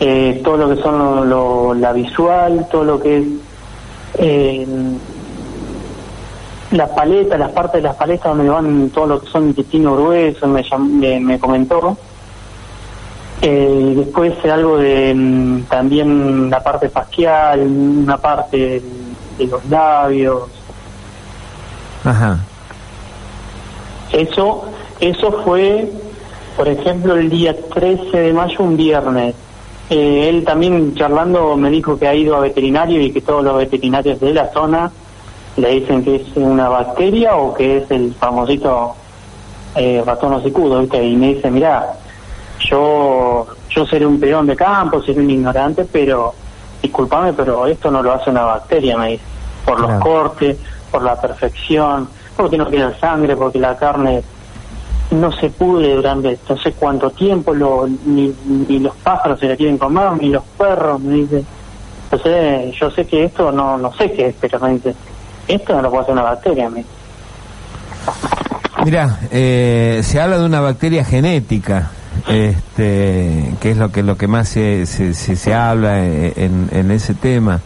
eh, 0.00 0.40
todo 0.44 0.56
lo 0.56 0.68
que 0.68 0.82
son 0.82 1.80
la 1.80 1.92
visual, 1.92 2.66
todo 2.70 2.84
lo 2.84 3.00
que 3.00 3.18
es 3.18 3.24
eh, 4.18 4.66
las 6.70 6.90
paletas, 6.90 7.38
las 7.38 7.52
partes 7.52 7.82
de 7.82 7.88
las 7.88 7.96
paletas 7.96 8.36
donde 8.36 8.50
van 8.50 8.90
todo 8.90 9.06
lo 9.06 9.20
que 9.20 9.28
son 9.28 9.48
intestino 9.48 9.94
grueso, 9.94 10.46
me, 10.46 11.20
me, 11.20 11.38
comentó. 11.38 11.96
Eh, 13.40 13.94
después 13.96 14.34
algo 14.44 14.78
de 14.78 15.14
mm, 15.14 15.62
también 15.62 16.50
la 16.50 16.62
parte 16.62 16.88
facial, 16.88 17.60
una 17.60 18.18
parte 18.18 18.82
de 19.38 19.46
los 19.46 19.64
labios. 19.66 20.42
Ajá. 22.04 22.38
Eso, 24.12 24.64
eso 25.00 25.32
fue, 25.44 25.90
por 26.58 26.68
ejemplo, 26.68 27.14
el 27.14 27.30
día 27.30 27.54
13 27.56 28.18
de 28.18 28.32
mayo, 28.32 28.56
un 28.64 28.76
viernes. 28.76 29.36
Eh, 29.88 30.28
él 30.28 30.44
también 30.44 30.92
charlando 30.96 31.56
me 31.56 31.70
dijo 31.70 31.96
que 31.96 32.08
ha 32.08 32.14
ido 32.14 32.34
a 32.36 32.40
veterinario 32.40 33.00
y 33.00 33.12
que 33.12 33.20
todos 33.20 33.44
los 33.44 33.56
veterinarios 33.56 34.18
de 34.18 34.34
la 34.34 34.52
zona 34.52 34.90
le 35.56 35.70
dicen 35.70 36.02
que 36.02 36.16
es 36.16 36.22
una 36.34 36.68
bacteria 36.68 37.36
o 37.36 37.54
que 37.54 37.78
es 37.78 37.90
el 37.92 38.12
famosito 38.12 38.96
eh, 39.76 40.02
ratón 40.04 40.32
hocicudo, 40.32 40.80
¿viste? 40.80 41.02
Y 41.02 41.14
me 41.14 41.34
dice, 41.34 41.48
mira, 41.48 41.94
yo 42.58 43.46
yo 43.70 43.86
seré 43.86 44.04
un 44.04 44.18
peón 44.18 44.48
de 44.48 44.56
campo, 44.56 45.00
seré 45.00 45.20
un 45.20 45.30
ignorante, 45.30 45.84
pero 45.84 46.34
discúlpame, 46.82 47.34
pero 47.34 47.68
esto 47.68 47.88
no 47.88 48.02
lo 48.02 48.14
hace 48.14 48.30
una 48.30 48.42
bacteria, 48.42 48.98
me 48.98 49.12
dice, 49.12 49.24
por 49.64 49.78
los 49.78 49.92
cortes, 50.02 50.56
por 50.90 51.04
la 51.04 51.20
perfección, 51.20 52.08
porque 52.36 52.58
no 52.58 52.68
queda 52.68 52.98
sangre, 52.98 53.36
porque 53.36 53.60
la 53.60 53.76
carne 53.76 54.24
no 55.10 55.32
se 55.32 55.48
pudre 55.50 55.94
durante 55.94 56.38
no 56.48 56.56
sé 56.58 56.72
cuánto 56.72 57.10
tiempo, 57.10 57.54
lo, 57.54 57.88
ni, 58.04 58.34
ni 58.46 58.78
los 58.78 58.94
pájaros 58.96 59.40
se 59.40 59.48
la 59.48 59.56
quieren 59.56 59.78
comer, 59.78 60.12
ni 60.20 60.28
los 60.28 60.44
perros, 60.56 61.00
me 61.00 61.14
dice. 61.14 61.44
Entonces, 62.10 62.74
yo 62.78 62.90
sé 62.90 63.06
que 63.06 63.24
esto 63.24 63.52
no, 63.52 63.78
no 63.78 63.92
sé 63.94 64.12
qué 64.12 64.28
es, 64.28 64.34
pero 64.40 64.60
me 64.60 64.74
dice, 64.74 64.94
esto 65.46 65.74
no 65.74 65.82
lo 65.82 65.90
puede 65.90 66.02
hacer 66.02 66.12
una 66.14 66.22
bacteria. 66.22 66.70
Me... 66.70 66.84
Mira, 68.84 69.18
eh, 69.30 70.00
se 70.02 70.20
habla 70.20 70.38
de 70.38 70.44
una 70.46 70.60
bacteria 70.60 71.04
genética, 71.04 71.90
este, 72.26 73.54
que 73.60 73.70
es 73.70 73.76
lo 73.76 73.90
que 73.90 74.02
lo 74.02 74.16
que 74.16 74.28
más 74.28 74.48
se, 74.48 74.86
se, 74.86 75.14
se, 75.14 75.54
habla 75.54 76.04
en, 76.04 76.68
en, 76.70 76.90
ese 76.90 77.14
tema, 77.14 77.60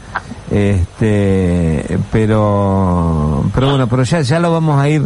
este, 0.50 1.98
pero 2.10 3.44
pero 3.54 3.70
bueno, 3.70 3.86
pero 3.88 4.02
ya 4.04 4.20
ya 4.20 4.38
lo 4.38 4.52
vamos 4.52 4.80
a 4.80 4.88
ir 4.88 5.02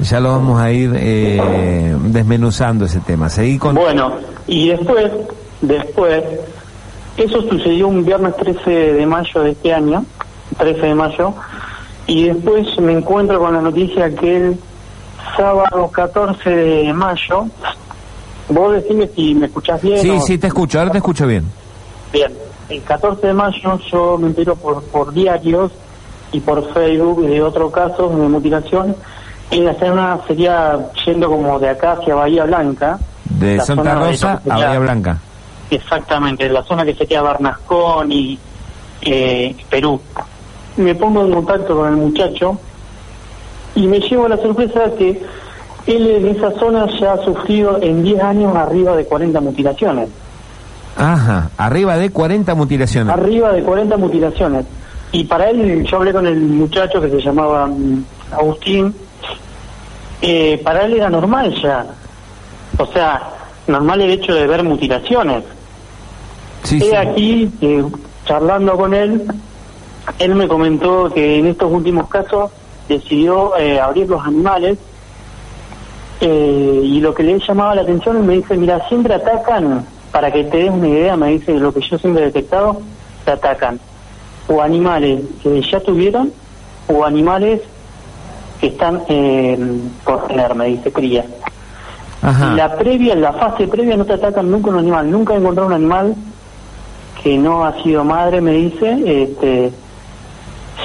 ya 0.00 0.20
lo 0.20 0.30
vamos 0.30 0.60
a 0.60 0.70
ir 0.70 0.92
eh, 0.96 1.96
desmenuzando 2.04 2.84
ese 2.84 3.00
tema. 3.00 3.28
Seguí 3.28 3.58
con 3.58 3.74
bueno 3.74 4.14
y 4.46 4.68
después 4.68 5.10
después 5.60 6.22
eso 7.16 7.42
sucedió 7.42 7.88
un 7.88 8.04
viernes 8.04 8.36
13 8.36 8.70
de 8.70 9.06
mayo 9.06 9.42
de 9.42 9.50
este 9.52 9.72
año, 9.72 10.04
13 10.58 10.80
de 10.80 10.94
mayo 10.94 11.34
y 12.06 12.24
después 12.24 12.66
me 12.80 12.92
encuentro 12.92 13.38
con 13.38 13.54
la 13.54 13.60
noticia 13.60 14.14
que 14.14 14.36
el 14.36 14.58
sábado 15.36 15.88
14 15.90 16.50
de 16.50 16.92
mayo, 16.92 17.46
vos 18.48 18.72
decime 18.74 19.08
si 19.14 19.34
me 19.34 19.46
escuchás 19.46 19.80
bien. 19.82 19.98
Sí, 19.98 20.20
sí, 20.20 20.38
te 20.38 20.48
escucho, 20.48 20.78
ahora 20.78 20.92
te 20.92 20.98
escucho 20.98 21.26
bien. 21.26 21.44
Bien, 22.12 22.32
el 22.68 22.82
14 22.82 23.26
de 23.26 23.34
mayo 23.34 23.78
yo 23.90 24.18
me 24.18 24.28
entero 24.28 24.54
por, 24.56 24.82
por 24.84 25.12
diarios 25.12 25.72
y 26.32 26.40
por 26.40 26.72
Facebook 26.72 27.26
de 27.26 27.42
otro 27.42 27.70
caso 27.70 28.08
de 28.08 28.28
mutilación. 28.28 28.96
En 29.50 29.64
la 29.64 29.72
escena 29.72 30.18
sería 30.26 30.78
yendo 31.04 31.28
como 31.28 31.58
de 31.58 31.68
acá 31.68 31.92
hacia 31.92 32.14
Bahía 32.14 32.44
Blanca. 32.44 32.98
De 33.24 33.60
Santa 33.60 33.94
Rosa 33.94 34.40
a 34.48 34.58
Bahía 34.58 34.78
Blanca. 34.78 35.18
Exactamente, 35.70 36.48
la 36.48 36.62
zona 36.62 36.84
que 36.84 36.94
sería 36.94 37.22
Barnascón 37.22 38.12
y 38.12 38.38
eh, 39.02 39.54
Perú 39.68 40.00
me 40.76 40.94
pongo 40.94 41.24
en 41.24 41.32
contacto 41.32 41.76
con 41.76 41.88
el 41.88 41.96
muchacho 41.96 42.58
y 43.74 43.86
me 43.86 44.00
llevo 44.00 44.28
la 44.28 44.36
sorpresa 44.36 44.90
que 44.98 45.22
él 45.86 46.06
en 46.06 46.28
esa 46.28 46.50
zona 46.52 46.86
ya 46.98 47.12
ha 47.12 47.24
sufrido 47.24 47.80
en 47.82 48.02
10 48.02 48.22
años 48.22 48.56
arriba 48.56 48.96
de 48.96 49.04
40 49.04 49.40
mutilaciones. 49.40 50.08
Ajá, 50.96 51.50
arriba 51.56 51.96
de 51.96 52.10
40 52.10 52.54
mutilaciones. 52.54 53.12
Arriba 53.12 53.52
de 53.52 53.62
40 53.62 53.96
mutilaciones. 53.96 54.64
Y 55.12 55.24
para 55.24 55.50
él, 55.50 55.84
yo 55.84 55.96
hablé 55.96 56.12
con 56.12 56.26
el 56.26 56.40
muchacho 56.40 57.00
que 57.00 57.10
se 57.10 57.20
llamaba 57.20 57.66
mm, 57.66 58.04
Agustín, 58.32 58.94
eh, 60.22 60.60
para 60.62 60.84
él 60.84 60.94
era 60.94 61.10
normal 61.10 61.54
ya. 61.62 61.86
O 62.78 62.86
sea, 62.86 63.22
normal 63.66 64.00
el 64.00 64.10
hecho 64.10 64.34
de 64.34 64.46
ver 64.46 64.62
mutilaciones. 64.62 65.44
Sí, 66.62 66.82
He 66.82 66.96
aquí, 66.96 67.50
eh, 67.60 67.84
charlando 68.24 68.76
con 68.76 68.94
él, 68.94 69.22
él 70.18 70.34
me 70.34 70.48
comentó 70.48 71.10
que 71.12 71.38
en 71.38 71.46
estos 71.46 71.70
últimos 71.70 72.08
casos 72.08 72.50
decidió 72.88 73.56
eh, 73.56 73.80
abrir 73.80 74.08
los 74.08 74.24
animales 74.24 74.78
eh, 76.20 76.80
y 76.84 77.00
lo 77.00 77.14
que 77.14 77.22
le 77.22 77.38
llamaba 77.38 77.74
la 77.74 77.82
atención 77.82 78.26
me 78.26 78.34
dice, 78.34 78.56
mira, 78.56 78.86
siempre 78.88 79.14
atacan, 79.14 79.86
para 80.10 80.30
que 80.32 80.44
te 80.44 80.58
des 80.58 80.70
una 80.70 80.88
idea, 80.88 81.16
me 81.16 81.28
dice, 81.28 81.54
lo 81.54 81.72
que 81.72 81.80
yo 81.80 81.98
siempre 81.98 82.22
he 82.22 82.26
detectado, 82.26 82.80
te 83.24 83.32
atacan 83.32 83.78
o 84.48 84.60
animales 84.60 85.22
que 85.42 85.62
ya 85.62 85.80
tuvieron 85.80 86.32
o 86.88 87.04
animales 87.04 87.62
están 88.66 89.02
eh, 89.08 89.58
por 90.04 90.26
tener, 90.26 90.54
me 90.54 90.66
dice, 90.66 90.92
cría. 90.92 91.24
La 92.56 92.74
previa, 92.76 93.14
la 93.14 93.34
fase 93.34 93.68
previa 93.68 93.98
no 93.98 94.06
te 94.06 94.14
atacan 94.14 94.50
nunca 94.50 94.70
un 94.70 94.78
animal, 94.78 95.10
nunca 95.10 95.34
he 95.34 95.36
encontrado 95.36 95.68
un 95.68 95.74
animal 95.74 96.14
que 97.22 97.36
no 97.36 97.66
ha 97.66 97.82
sido 97.82 98.02
madre, 98.02 98.40
me 98.40 98.52
dice, 98.52 99.22
este, 99.22 99.72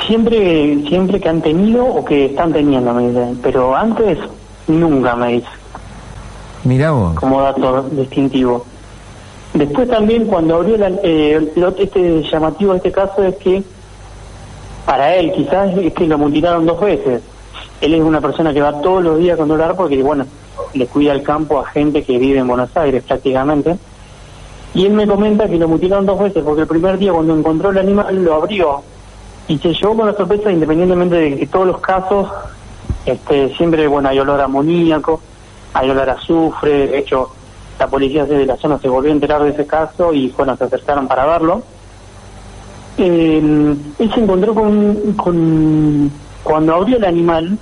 siempre 0.05 0.83
siempre 0.87 1.21
que 1.21 1.29
han 1.29 1.41
tenido 1.41 1.85
o 1.85 2.03
que 2.03 2.25
están 2.25 2.51
teniendo, 2.51 2.93
me 2.93 3.07
dicen. 3.07 3.39
Pero 3.41 3.73
antes, 3.73 4.17
nunca 4.67 5.15
me 5.15 5.33
dice. 5.33 5.47
Mira 6.65 6.91
vos. 6.91 7.15
Como 7.15 7.41
dato 7.41 7.83
distintivo. 7.83 8.65
Después 9.53 9.89
también 9.89 10.25
cuando 10.25 10.55
abrió 10.55 10.77
la, 10.77 10.89
eh, 11.03 11.51
este 11.77 12.23
llamativo 12.23 12.71
de 12.73 12.77
este 12.77 12.91
caso 12.91 13.23
es 13.23 13.35
que 13.37 13.63
para 14.85 15.15
él 15.15 15.31
quizás 15.33 15.75
es 15.77 15.93
que 15.93 16.07
lo 16.07 16.17
mutilaron 16.17 16.65
dos 16.65 16.79
veces. 16.79 17.21
Él 17.81 17.93
es 17.93 18.01
una 18.01 18.19
persona 18.19 18.53
que 18.53 18.61
va 18.61 18.81
todos 18.81 19.03
los 19.03 19.19
días 19.19 19.35
a 19.35 19.37
controlar 19.37 19.75
porque, 19.75 20.01
bueno, 20.03 20.25
le 20.73 20.87
cuida 20.87 21.13
el 21.13 21.23
campo 21.23 21.59
a 21.59 21.65
gente 21.65 22.03
que 22.03 22.17
vive 22.17 22.39
en 22.39 22.47
Buenos 22.47 22.75
Aires 22.75 23.03
prácticamente. 23.03 23.77
Y 24.73 24.85
él 24.85 24.93
me 24.93 25.07
comenta 25.07 25.47
que 25.47 25.57
lo 25.57 25.67
mutilaron 25.67 26.05
dos 26.05 26.19
veces 26.19 26.43
porque 26.43 26.61
el 26.61 26.67
primer 26.67 26.97
día 26.97 27.11
cuando 27.11 27.35
encontró 27.35 27.71
el 27.71 27.77
animal 27.79 28.23
lo 28.23 28.35
abrió 28.35 28.83
y 29.47 29.57
se 29.57 29.73
llevó 29.73 29.97
con 29.97 30.07
la 30.07 30.13
sorpresa 30.13 30.51
independientemente 30.51 31.15
de 31.15 31.37
que 31.37 31.47
todos 31.47 31.65
los 31.65 31.79
casos 31.79 32.29
este 33.03 33.55
siempre 33.55 33.87
bueno 33.87 34.09
hay 34.09 34.19
olor 34.19 34.39
a 34.39 34.43
amoníaco 34.43 35.19
hay 35.73 35.89
olor 35.89 36.07
a 36.07 36.13
azufre 36.13 36.87
de 36.87 36.99
hecho 36.99 37.31
la 37.79 37.87
policía 37.87 38.25
de 38.25 38.45
la 38.45 38.57
zona 38.57 38.77
se 38.77 38.87
volvió 38.87 39.09
a 39.09 39.15
enterar 39.15 39.41
de 39.41 39.49
ese 39.49 39.65
caso 39.65 40.13
y 40.13 40.29
bueno 40.37 40.55
se 40.55 40.65
acercaron 40.65 41.07
para 41.07 41.25
verlo 41.25 41.63
eh, 42.99 43.75
él 43.97 44.11
se 44.13 44.19
encontró 44.19 44.53
con, 44.53 45.13
con 45.13 46.11
cuando 46.43 46.75
abrió 46.75 46.97
el 46.97 47.05
animal 47.05 47.57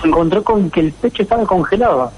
se 0.00 0.08
encontró 0.08 0.42
con 0.44 0.70
que 0.70 0.80
el 0.80 0.92
pecho 0.92 1.22
estaba 1.22 1.44
congelado 1.44 2.10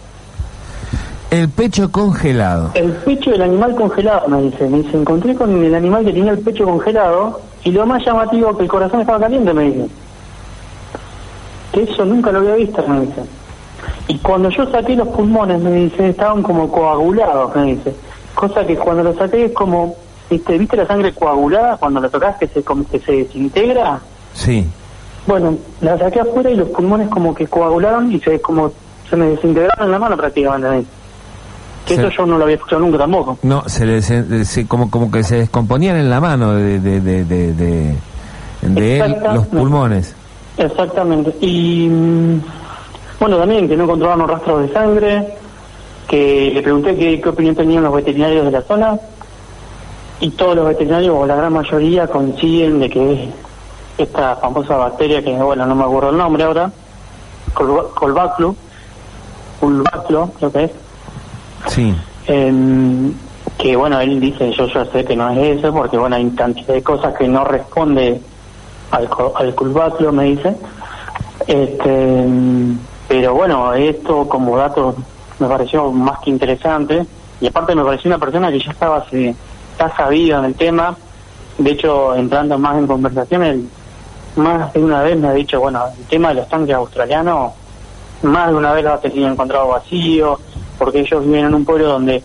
El 1.31 1.49
pecho 1.49 1.91
congelado. 1.91 2.71
El 2.75 2.91
pecho 2.93 3.31
del 3.31 3.43
animal 3.43 3.75
congelado, 3.75 4.29
me 4.29 4.43
dice. 4.43 4.69
Me 4.69 4.79
dice, 4.83 4.97
encontré 4.97 5.35
con 5.35 5.65
el 5.65 5.75
animal 5.75 6.05
que 6.05 6.13
tenía 6.13 6.33
el 6.33 6.41
pecho 6.41 6.65
congelado 6.65 7.41
y 7.65 7.71
lo 7.71 7.87
más 7.87 8.05
llamativo 8.05 8.57
que 8.57 8.65
el 8.65 8.69
corazón 8.69 9.01
estaba 9.01 9.21
caliente, 9.21 9.53
me 9.53 9.65
dice. 9.65 9.89
Que 11.73 11.83
eso 11.85 12.05
nunca 12.05 12.33
lo 12.33 12.41
había 12.41 12.55
visto, 12.55 12.87
me 12.87 13.01
dice. 13.03 13.23
Y 14.09 14.19
cuando 14.19 14.51
yo 14.51 14.69
saqué 14.71 14.97
los 14.97 15.09
pulmones, 15.09 15.61
me 15.61 15.73
dice, 15.73 16.09
estaban 16.09 16.43
como 16.43 16.71
coagulados, 16.71 17.55
me 17.55 17.75
dice. 17.75 17.95
Cosa 18.35 18.67
que 18.67 18.77
cuando 18.77 19.05
lo 19.05 19.15
saqué 19.15 19.47
es 19.47 19.53
como, 19.53 19.95
¿viste, 20.29 20.59
¿viste 20.59 20.77
la 20.77 20.87
sangre 20.87 21.13
coagulada 21.15 21.77
cuando 21.77 22.01
la 22.01 22.09
tocas 22.09 22.37
que 22.39 22.49
se, 22.49 22.65
que 22.91 22.99
se 22.99 23.13
desintegra? 23.13 24.01
Sí. 24.35 24.67
Bueno, 25.31 25.57
la 25.81 25.97
saqué 25.97 26.19
afuera 26.19 26.51
y 26.51 26.57
los 26.57 26.69
pulmones 26.71 27.09
como 27.09 27.33
que 27.33 27.47
coagularon 27.47 28.11
y 28.11 28.19
se 28.19 28.41
como 28.41 28.73
se 29.09 29.15
me 29.15 29.27
desintegraron 29.27 29.87
en 29.87 29.93
la 29.93 29.99
mano 30.01 30.17
prácticamente. 30.17 30.85
Que 31.87 31.95
eso 31.95 32.09
yo 32.09 32.27
no 32.27 32.37
lo 32.37 32.43
había 32.43 32.57
escuchado 32.57 32.81
nunca 32.81 32.99
tampoco. 32.99 33.39
No, 33.45 33.63
se, 33.69 33.87
le, 33.87 34.03
se 34.03 34.67
como 34.67 34.91
como 34.91 35.09
que 35.09 35.23
se 35.23 35.37
descomponían 35.37 35.95
en 35.99 36.11
la 36.11 36.21
mano 36.21 36.55
de 36.55 36.81
de, 36.81 37.01
de, 37.01 37.25
de, 37.25 37.53
de, 37.55 38.99
él 38.99 39.17
los 39.33 39.47
pulmones. 39.47 40.17
Exactamente. 40.59 41.33
Y 41.41 41.89
mm, 41.89 42.41
bueno, 43.21 43.39
también 43.39 43.69
que 43.69 43.77
no 43.77 43.85
encontraban 43.85 44.27
rastros 44.27 44.63
de 44.63 44.73
sangre, 44.73 45.29
que 46.09 46.51
le 46.53 46.61
pregunté 46.61 46.97
qué, 46.97 47.21
qué 47.21 47.29
opinión 47.29 47.55
tenían 47.55 47.85
los 47.85 47.95
veterinarios 47.95 48.47
de 48.47 48.51
la 48.51 48.63
zona 48.63 48.99
y 50.19 50.31
todos 50.31 50.57
los 50.57 50.67
veterinarios 50.67 51.15
o 51.17 51.25
la 51.25 51.37
gran 51.37 51.53
mayoría 51.53 52.09
coinciden 52.09 52.81
de 52.81 52.91
que 52.91 53.29
esta 54.03 54.37
famosa 54.37 54.77
bacteria 54.77 55.23
que 55.23 55.35
bueno 55.37 55.67
no 55.67 55.75
me 55.75 55.85
acuerdo 55.85 56.11
el 56.11 56.17
nombre 56.17 56.45
ahora 56.45 56.71
colbaclo 57.55 58.57
pulbaclo 59.61 60.31
creo 60.39 60.53
que 60.53 60.65
es. 60.65 60.71
Sí. 61.69 61.95
Em, 62.27 63.13
que 63.59 63.77
bueno 63.77 64.01
él 64.01 64.19
dice 64.21 64.51
yo 64.53 64.67
ya 64.69 64.85
sé 64.87 65.05
que 65.05 65.15
no 65.15 65.29
es 65.31 65.59
eso 65.59 65.73
porque 65.73 65.99
bueno 65.99 66.17
hay 66.17 66.29
cantidad 66.31 66.75
de 66.75 66.83
cosas 66.83 67.15
que 67.17 67.29
no 67.29 67.45
responde 67.45 68.21
al 68.91 69.09
al 69.37 69.55
culbaclo 69.55 70.13
me 70.13 70.25
dice. 70.25 70.57
Este 71.47 72.25
pero 73.09 73.35
bueno 73.35 73.75
esto 73.75 74.29
como 74.29 74.57
dato 74.57 74.97
me 75.39 75.47
pareció 75.47 75.91
más 75.93 76.19
que 76.21 76.31
interesante. 76.31 77.07
Y 77.41 77.47
aparte 77.47 77.75
me 77.75 77.85
pareció 77.85 78.09
una 78.09 78.19
persona 78.19 78.51
que 78.51 78.61
ya 78.61 78.71
estaba 78.71 78.99
así, 78.99 79.35
está 79.73 79.95
sabido 79.97 80.39
en 80.39 80.45
el 80.47 80.55
tema. 80.55 80.95
De 81.57 81.71
hecho 81.71 82.15
entrando 82.15 82.59
más 82.59 82.77
en 82.77 82.87
conversación 82.87 83.43
él 83.43 83.69
más 84.37 84.73
de 84.73 84.83
una 84.83 85.03
vez 85.03 85.17
me 85.17 85.29
ha 85.29 85.33
dicho, 85.33 85.61
bueno, 85.61 85.85
el 85.99 86.05
tema 86.07 86.29
de 86.29 86.37
los 86.37 86.49
tanques 86.49 86.75
australianos, 86.75 87.53
más 88.23 88.51
de 88.51 88.55
una 88.55 88.73
vez 88.73 88.85
lo 88.85 88.93
ha 88.93 89.01
tenido 89.01 89.29
encontrado 89.29 89.69
vacío, 89.69 90.39
porque 90.79 91.01
ellos 91.01 91.25
viven 91.25 91.47
en 91.47 91.55
un 91.55 91.65
pueblo 91.65 91.87
donde 91.87 92.23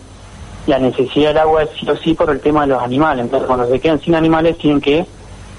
la 0.66 0.78
necesidad 0.78 1.30
del 1.30 1.38
agua 1.38 1.62
es 1.62 1.70
sí 1.78 1.88
o 1.88 1.96
sí 1.96 2.14
por 2.14 2.30
el 2.30 2.40
tema 2.40 2.62
de 2.62 2.68
los 2.68 2.82
animales. 2.82 3.24
Entonces, 3.24 3.46
cuando 3.46 3.68
se 3.68 3.80
quedan 3.80 4.00
sin 4.00 4.14
animales, 4.14 4.58
tienen 4.58 4.80
que 4.80 5.06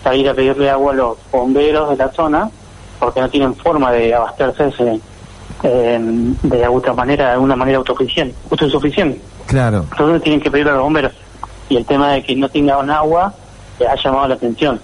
salir 0.04 0.28
a 0.30 0.34
pedirle 0.34 0.70
agua 0.70 0.93
a 0.93 0.95
los 0.95 1.18
bomberos 1.32 1.89
de 1.89 1.98
la 1.98 2.12
zona, 2.12 2.50
porque 3.00 3.22
no 3.22 3.30
tienen 3.30 3.56
forma 3.56 3.91
de 3.91 4.14
abastecerse 4.14 5.00
eh, 5.64 6.00
de 6.43 6.68
otra 6.68 6.93
manera, 6.93 7.32
de 7.32 7.38
una 7.38 7.56
manera 7.56 7.78
autosuficiente. 7.78 8.36
autosuficiente. 8.52 9.22
Claro. 9.45 9.86
Entonces 9.91 10.22
tienen 10.24 10.41
que 10.41 10.52
pedirle 10.52 10.72
a 10.72 10.76
los 10.76 10.84
bomberos. 10.84 11.14
Y 11.70 11.78
el 11.78 11.86
tema 11.86 12.12
de 12.12 12.24
que 12.24 12.36
no 12.36 12.50
tengan 12.50 12.89
agua 12.89 13.34
les 13.80 13.89
ha 13.89 13.95
llamado 13.95 14.28
la 14.28 14.36
atención. 14.36 14.80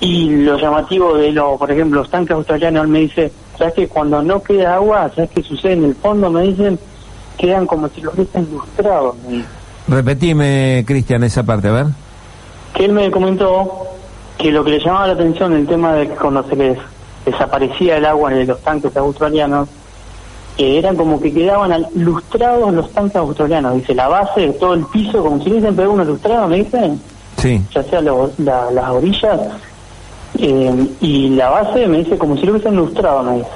Y 0.00 0.30
lo 0.30 0.56
llamativo 0.58 1.14
de 1.14 1.32
lo, 1.32 1.56
por 1.56 1.70
ejemplo, 1.70 2.00
los 2.00 2.10
tanques 2.10 2.32
australianos, 2.32 2.84
él 2.84 2.88
me 2.88 3.00
dice, 3.00 3.32
¿sabes 3.56 3.74
que 3.74 3.88
cuando 3.88 4.22
no 4.22 4.42
queda 4.42 4.76
agua, 4.76 5.10
¿sabes 5.14 5.30
qué 5.34 5.42
sucede 5.42 5.72
en 5.72 5.84
el 5.84 5.94
fondo? 5.96 6.30
Me 6.30 6.42
dicen, 6.42 6.78
quedan 7.36 7.66
como 7.66 7.88
si 7.88 8.00
los 8.00 8.14
hubiesen 8.14 8.46
ilustrados. 8.48 9.16
Repetime, 9.88 10.84
Cristian, 10.86 11.24
esa 11.24 11.42
parte, 11.42 11.68
a 11.68 11.72
ver. 11.72 11.86
Que 12.74 12.84
él 12.84 12.92
me 12.92 13.10
comentó 13.10 13.86
que 14.36 14.52
lo 14.52 14.62
que 14.62 14.70
le 14.72 14.78
llamaba 14.78 15.08
la 15.08 15.12
atención 15.14 15.52
el 15.52 15.66
tema 15.66 15.94
de 15.94 16.08
que 16.08 16.14
cuando 16.14 16.44
se 16.44 16.54
les 16.54 16.78
desaparecía 17.24 17.96
el 17.96 18.04
agua 18.04 18.32
en 18.32 18.46
los 18.46 18.60
tanques 18.60 18.96
australianos, 18.96 19.68
que 20.56 20.78
eran 20.78 20.96
como 20.96 21.20
que 21.20 21.32
quedaban 21.32 21.86
lustrados 21.94 22.72
los 22.72 22.92
tanques 22.92 23.16
australianos. 23.16 23.76
Dice, 23.76 23.94
la 23.94 24.08
base, 24.08 24.48
todo 24.60 24.74
el 24.74 24.84
piso, 24.86 25.22
como 25.22 25.42
si 25.42 25.50
hubiesen 25.50 25.74
pegado 25.74 25.94
uno 25.94 26.04
lustrado, 26.04 26.48
me 26.48 26.56
dicen. 26.56 27.00
Sí. 27.36 27.62
Ya 27.72 27.82
sea 27.84 28.00
las 28.00 28.90
orillas, 28.90 29.40
eh, 30.38 30.88
y 31.00 31.30
la 31.30 31.50
base 31.50 31.86
me 31.86 31.98
dice 31.98 32.18
como 32.18 32.36
si 32.36 32.44
lo 32.44 32.52
hubiesen 32.52 32.74
ilustrado, 32.74 33.22
me 33.22 33.36
dice, 33.38 33.48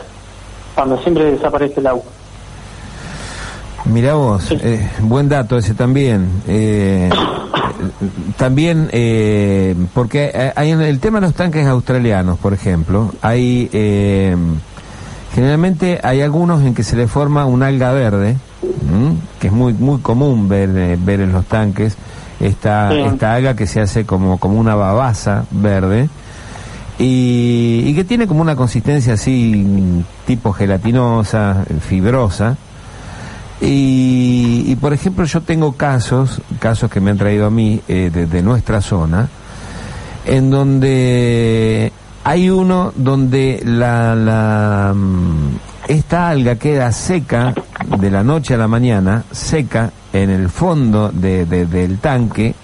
cuando 0.75 0.99
siempre 1.03 1.33
desaparece 1.33 1.81
el 1.81 1.87
agua. 1.87 2.05
Mira 3.85 4.15
vos, 4.15 4.51
eh, 4.53 4.89
buen 5.01 5.29
dato 5.29 5.57
ese 5.57 5.75
también. 5.75 6.29
Eh, 6.47 7.11
también, 8.37 8.89
eh, 8.93 9.75
porque 9.93 10.53
hay 10.55 10.71
en 10.71 10.81
el 10.81 11.01
tema 11.01 11.21
de 11.21 11.27
los 11.27 11.35
tanques 11.35 11.67
australianos, 11.67 12.39
por 12.39 12.53
ejemplo, 12.53 13.13
hay 13.23 13.69
generalmente 15.35 15.99
hay 16.03 16.21
algunos 16.21 16.63
en 16.63 16.75
que 16.75 16.85
se 16.85 16.95
le 16.97 17.09
forma 17.09 17.45
un 17.47 17.63
alga 17.63 17.93
verde, 17.93 18.37
que 19.41 19.49
es 19.49 19.53
muy 19.53 19.73
muy 19.73 19.99
común 20.01 20.49
ver 20.49 20.97
ver 20.99 21.21
en 21.21 21.33
los 21.33 21.45
tanques 21.47 21.97
esta 22.39 22.95
esta 22.95 23.35
alga 23.35 23.57
que 23.57 23.67
se 23.67 23.81
hace 23.81 24.05
como 24.05 24.39
como 24.39 24.61
una 24.61 24.75
babasa 24.75 25.45
verde 25.51 26.09
y, 26.99 27.95
que 27.95 28.05
tiene 28.05 28.27
como 28.27 28.43
una 28.43 28.57
consistencia 28.57 29.15
así 29.15 29.65
tipo 30.27 30.53
gelatinosa, 30.53 31.65
fibrosa. 31.81 32.57
Y, 33.61 34.77
por 34.81 34.93
ejemplo 34.93 35.25
yo 35.25 35.41
tengo 35.43 35.73
casos, 35.73 36.41
casos 36.59 36.91
que 36.91 37.01
me 37.01 37.13
han 37.13 37.19
traído 37.19 37.47
a 37.47 37.51
mí 37.51 37.81
eh, 37.87 38.11
de, 38.13 38.43
nuestra 38.43 38.81
zona, 38.81 39.29
en 40.25 40.51
donde 40.51 41.93
hay 42.25 42.51
uno 42.51 42.93
donde 42.97 43.63
la, 43.65 44.17
la 44.17 44.93
mm, 44.95 45.57
esta 45.87 46.31
alga 46.31 46.57
queda 46.57 46.91
seca 46.91 47.55
de 47.99 48.11
la 48.11 48.25
noche 48.25 48.55
a 48.55 48.59
la 48.59 48.67
mañana, 48.67 49.25
seca 49.31 49.93
en 50.13 50.31
el 50.31 50.49
fondo 50.49 51.11
de, 51.13 51.47
del 51.47 51.99
tanque 51.99 52.55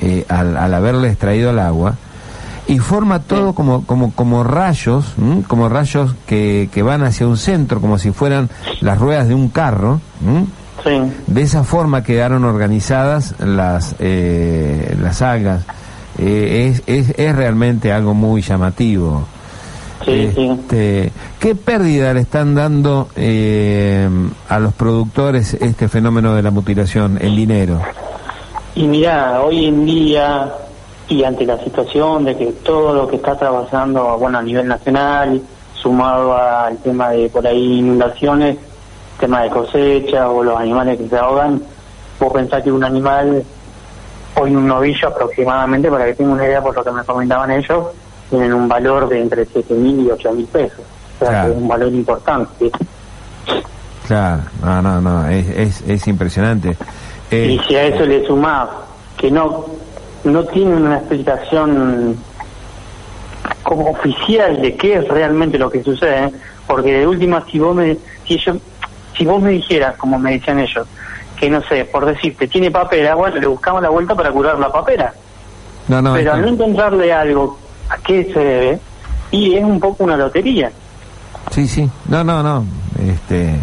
eh, 0.00 0.24
al, 0.28 0.56
al 0.56 0.72
haberle 0.72 1.08
extraído 1.08 1.50
el 1.50 1.58
agua 1.58 1.96
y 2.68 2.78
forma 2.78 3.20
todo 3.20 3.54
como, 3.54 3.84
como, 3.86 4.12
como 4.12 4.44
rayos, 4.44 5.14
como 5.48 5.70
rayos 5.70 6.14
que, 6.26 6.68
que 6.72 6.82
van 6.82 7.02
hacia 7.02 7.26
un 7.26 7.38
centro, 7.38 7.80
como 7.80 7.98
si 7.98 8.12
fueran 8.12 8.50
las 8.80 8.98
ruedas 8.98 9.26
de 9.26 9.34
un 9.34 9.48
carro. 9.48 10.00
De 11.26 11.42
esa 11.42 11.64
forma 11.64 12.02
quedaron 12.02 12.44
organizadas 12.44 13.34
las, 13.40 13.96
eh, 13.98 14.96
las 15.00 15.22
algas. 15.22 15.64
Eh, 16.18 16.70
es, 16.70 16.82
es, 16.86 17.18
es, 17.18 17.36
realmente 17.36 17.92
algo 17.92 18.14
muy 18.14 18.42
llamativo. 18.42 19.26
Este, 20.06 21.10
¿Qué 21.38 21.54
pérdida 21.54 22.14
le 22.14 22.20
están 22.20 22.54
dando 22.54 23.08
eh, 23.16 24.08
a 24.48 24.58
los 24.58 24.72
productores 24.74 25.54
este 25.54 25.88
fenómeno 25.88 26.34
de 26.34 26.42
la 26.42 26.50
mutilación 26.50 27.18
en 27.20 27.36
dinero? 27.36 27.80
Y 28.74 28.86
mira, 28.86 29.40
hoy 29.42 29.66
en 29.66 29.84
día 29.84 30.52
y 31.08 31.24
ante 31.24 31.46
la 31.46 31.58
situación 31.62 32.24
de 32.24 32.36
que 32.36 32.46
todo 32.46 32.94
lo 32.94 33.08
que 33.08 33.16
está 33.16 33.36
trabajando 33.36 34.18
bueno 34.18 34.38
a 34.38 34.42
nivel 34.42 34.66
nacional 34.68 35.40
sumado 35.74 36.36
al 36.36 36.76
tema 36.78 37.10
de 37.10 37.28
por 37.28 37.46
ahí 37.46 37.78
inundaciones 37.78 38.58
tema 39.18 39.42
de 39.42 39.50
cosecha 39.50 40.28
o 40.28 40.42
los 40.42 40.58
animales 40.58 40.98
que 40.98 41.08
se 41.08 41.16
ahogan 41.16 41.62
vos 42.20 42.32
pensás 42.32 42.62
que 42.62 42.72
un 42.72 42.84
animal 42.84 43.42
hoy 44.36 44.54
un 44.54 44.66
novillo 44.66 45.08
aproximadamente 45.08 45.90
para 45.90 46.06
que 46.06 46.14
tenga 46.14 46.32
una 46.32 46.46
idea 46.46 46.62
por 46.62 46.74
lo 46.74 46.84
que 46.84 46.90
me 46.90 47.04
comentaban 47.04 47.50
ellos 47.50 47.86
tienen 48.30 48.52
un 48.52 48.68
valor 48.68 49.08
de 49.08 49.22
entre 49.22 49.44
siete 49.46 49.74
mil 49.74 50.00
y 50.00 50.10
ocho 50.10 50.32
mil 50.32 50.46
pesos. 50.46 50.84
O 51.20 51.24
sea 51.24 51.44
que 51.44 51.50
es 51.50 51.56
un 51.56 51.68
valor 51.68 51.92
importante. 51.92 52.70
Claro 54.06 54.42
no 54.62 54.82
no 54.82 55.00
no 55.00 55.28
es 55.28 55.48
es, 55.48 55.82
es 55.82 56.08
impresionante. 56.08 56.76
Y 57.30 57.34
eh, 57.34 57.60
si 57.66 57.76
a 57.76 57.84
eso 57.84 58.04
le 58.04 58.26
sumás 58.26 58.68
que 59.16 59.30
no 59.30 59.66
no 60.24 60.44
tienen 60.44 60.82
una 60.82 60.98
explicación 60.98 62.16
como 63.62 63.90
oficial 63.90 64.60
de 64.60 64.76
qué 64.76 64.96
es 64.96 65.08
realmente 65.08 65.58
lo 65.58 65.70
que 65.70 65.82
sucede, 65.82 66.32
porque 66.66 66.92
de 66.92 67.06
última 67.06 67.44
si 67.50 67.58
vos 67.58 67.74
me 67.74 67.96
si 68.26 68.38
yo 68.38 68.54
si 69.16 69.24
vos 69.24 69.42
me 69.42 69.50
dijeras, 69.50 69.96
como 69.96 70.18
me 70.18 70.32
decían 70.32 70.60
ellos, 70.60 70.86
que 71.38 71.50
no 71.50 71.60
sé, 71.62 71.84
por 71.86 72.06
decirte, 72.06 72.46
tiene 72.46 72.70
papera, 72.70 73.14
bueno, 73.14 73.36
le 73.36 73.46
buscamos 73.46 73.82
la 73.82 73.88
vuelta 73.88 74.14
para 74.14 74.30
curar 74.30 74.58
la 74.58 74.70
papera. 74.70 75.12
No, 75.88 76.00
no, 76.00 76.14
Pero 76.14 76.34
al 76.34 76.42
no 76.42 76.48
encontrarle 76.48 77.12
algo 77.12 77.58
a 77.88 77.96
qué 77.98 78.30
se 78.32 78.38
debe, 78.38 78.78
y 79.30 79.54
es 79.54 79.64
un 79.64 79.80
poco 79.80 80.04
una 80.04 80.16
lotería. 80.16 80.70
Sí, 81.50 81.66
sí. 81.66 81.88
No, 82.08 82.22
no, 82.22 82.42
no. 82.42 82.64
Este 82.98 83.54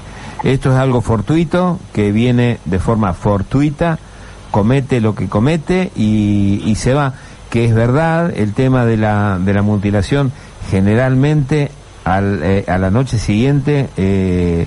esto 0.43 0.71
es 0.71 0.77
algo 0.77 1.01
fortuito 1.01 1.79
que 1.91 2.11
viene 2.11 2.59
de 2.65 2.79
forma 2.79 3.13
fortuita 3.13 3.97
comete 4.55 5.01
lo 5.01 5.15
que 5.15 5.27
comete 5.27 5.91
y, 5.97 6.73
se 6.77 6.93
va. 6.93 7.11
Que 7.49 7.65
es 7.65 7.75
verdad, 7.75 8.31
el 8.33 8.53
tema 8.53 8.85
de 8.85 8.95
la, 8.95 9.37
de 9.37 9.53
la 9.53 9.61
mutilación 9.61 10.31
generalmente 10.71 11.71
al, 12.05 12.41
eh, 12.41 12.63
a 12.65 12.77
la 12.77 12.89
noche 12.89 13.17
siguiente 13.17 13.89
eh, 13.97 14.65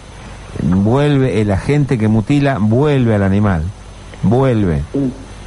vuelve, 0.62 1.40
el 1.40 1.50
agente 1.50 1.96
que 1.96 2.06
mutila 2.06 2.58
vuelve 2.60 3.14
al 3.14 3.22
animal, 3.22 3.62
vuelve. 4.22 4.82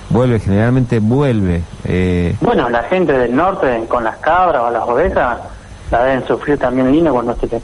Vuelve, 0.09 0.39
generalmente 0.39 0.97
vuelve. 0.97 1.61
Eh. 1.85 2.35
Bueno, 2.41 2.67
la 2.67 2.81
gente 2.85 3.13
del 3.13 3.35
norte 3.35 3.85
con 3.87 4.03
las 4.03 4.17
cabras 4.17 4.63
o 4.63 4.71
las 4.71 4.83
ovejas 4.89 5.37
la 5.91 6.03
deben 6.03 6.25
sufrir 6.25 6.57
también 6.57 6.91
lindo 6.91 7.13
cuando 7.13 7.35
se, 7.35 7.61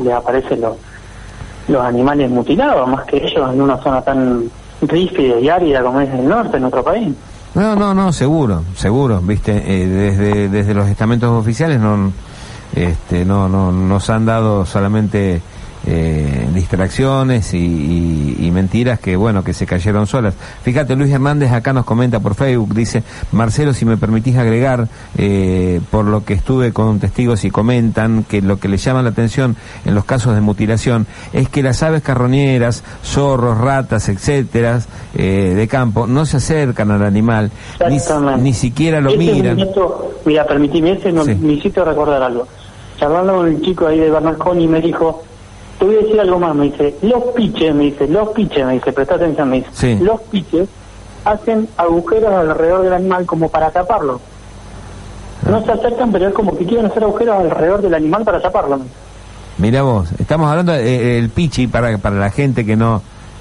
les 0.00 0.14
aparecen 0.14 0.60
los 0.60 1.84
animales 1.84 2.30
mutilados, 2.30 2.88
más 2.88 3.04
que 3.06 3.16
ellos 3.16 3.52
en 3.52 3.60
una 3.60 3.78
zona 3.78 4.00
tan 4.02 4.48
rígida 4.82 5.38
y 5.38 5.48
árida 5.48 5.82
como 5.82 6.00
es 6.00 6.10
el 6.10 6.28
norte, 6.28 6.56
en 6.56 6.64
otro 6.64 6.82
país. 6.82 7.14
No, 7.54 7.74
no, 7.74 7.94
no, 7.94 8.12
seguro, 8.12 8.62
seguro, 8.76 9.20
viste, 9.20 9.52
eh, 9.52 9.86
desde, 9.86 10.48
desde 10.48 10.72
los 10.72 10.88
estamentos 10.88 11.30
oficiales 11.30 11.80
no, 11.80 12.12
este, 12.74 13.24
no, 13.24 13.48
no, 13.48 13.72
nos 13.72 14.08
han 14.08 14.24
dado 14.24 14.64
solamente 14.64 15.42
eh, 15.86 16.46
distracciones 16.54 17.54
y, 17.54 18.50
mentiras 18.50 18.98
que 18.98 19.14
bueno 19.14 19.44
que 19.44 19.52
se 19.52 19.64
cayeron 19.64 20.08
solas. 20.08 20.34
Fíjate, 20.64 20.96
Luis 20.96 21.12
Hernández 21.12 21.52
acá 21.52 21.72
nos 21.72 21.84
comenta 21.84 22.18
por 22.18 22.34
Facebook, 22.34 22.74
dice, 22.74 23.04
Marcelo, 23.30 23.72
si 23.72 23.84
me 23.84 23.96
permitís 23.96 24.36
agregar, 24.36 24.88
eh, 25.16 25.80
por 25.88 26.04
lo 26.04 26.24
que 26.24 26.34
estuve 26.34 26.72
con 26.72 26.98
testigos 26.98 27.44
y 27.44 27.50
comentan 27.52 28.24
que 28.24 28.42
lo 28.42 28.58
que 28.58 28.66
le 28.66 28.76
llama 28.76 29.02
la 29.02 29.10
atención 29.10 29.54
en 29.84 29.94
los 29.94 30.04
casos 30.04 30.34
de 30.34 30.40
mutilación 30.40 31.06
es 31.32 31.48
que 31.48 31.62
las 31.62 31.80
aves 31.84 32.02
carroñeras, 32.02 32.82
zorros, 33.04 33.56
ratas, 33.56 34.08
etcétera, 34.08 34.80
eh, 35.14 35.54
de 35.56 35.68
campo, 35.68 36.08
no 36.08 36.26
se 36.26 36.38
acercan 36.38 36.90
al 36.90 37.04
animal, 37.04 37.52
ni, 38.40 38.52
siquiera 38.52 39.00
lo 39.00 39.16
miran. 39.16 39.58
mira, 40.24 40.44
permitime, 40.44 40.92
ese 40.92 41.12
no, 41.12 41.24
necesito 41.24 41.84
recordar 41.84 42.20
algo. 42.20 42.48
Charlando 42.98 43.36
con 43.36 43.48
el 43.48 43.62
chico 43.62 43.86
ahí 43.86 43.98
de 43.98 44.10
Bernasconi 44.10 44.66
me 44.66 44.80
dijo, 44.80 45.22
te 45.80 45.86
voy 45.86 45.94
a 45.94 45.98
decir 46.00 46.20
algo 46.20 46.38
más, 46.38 46.54
me 46.54 46.64
dice, 46.66 46.94
los 47.00 47.24
piches, 47.34 47.74
me 47.74 47.84
dice, 47.84 48.06
los 48.06 48.28
piches, 48.28 48.66
me 48.66 48.74
dice, 48.74 48.92
presta 48.92 49.14
atención, 49.14 49.48
me 49.48 49.62
dice, 49.62 49.98
los 50.02 50.20
piches 50.20 50.68
hacen 51.24 51.66
agujeros 51.78 52.34
alrededor 52.34 52.82
del 52.82 52.92
animal 52.92 53.24
como 53.24 53.48
para 53.48 53.70
taparlo. 53.70 54.20
No 55.48 55.64
se 55.64 55.72
acercan, 55.72 56.12
pero 56.12 56.28
es 56.28 56.34
como 56.34 56.54
que 56.54 56.66
quieren 56.66 56.84
hacer 56.84 57.02
agujeros 57.02 57.34
alrededor 57.38 57.80
del 57.80 57.94
animal 57.94 58.24
para 58.24 58.42
taparlo. 58.42 58.78
Mira 59.56 59.80
vos, 59.80 60.12
estamos 60.18 60.50
hablando 60.50 60.72
del 60.72 61.30
pichi 61.30 61.66
para, 61.66 61.96
para 61.96 62.16
la 62.16 62.30
gente 62.30 62.66
que 62.66 62.76
no 62.76 63.00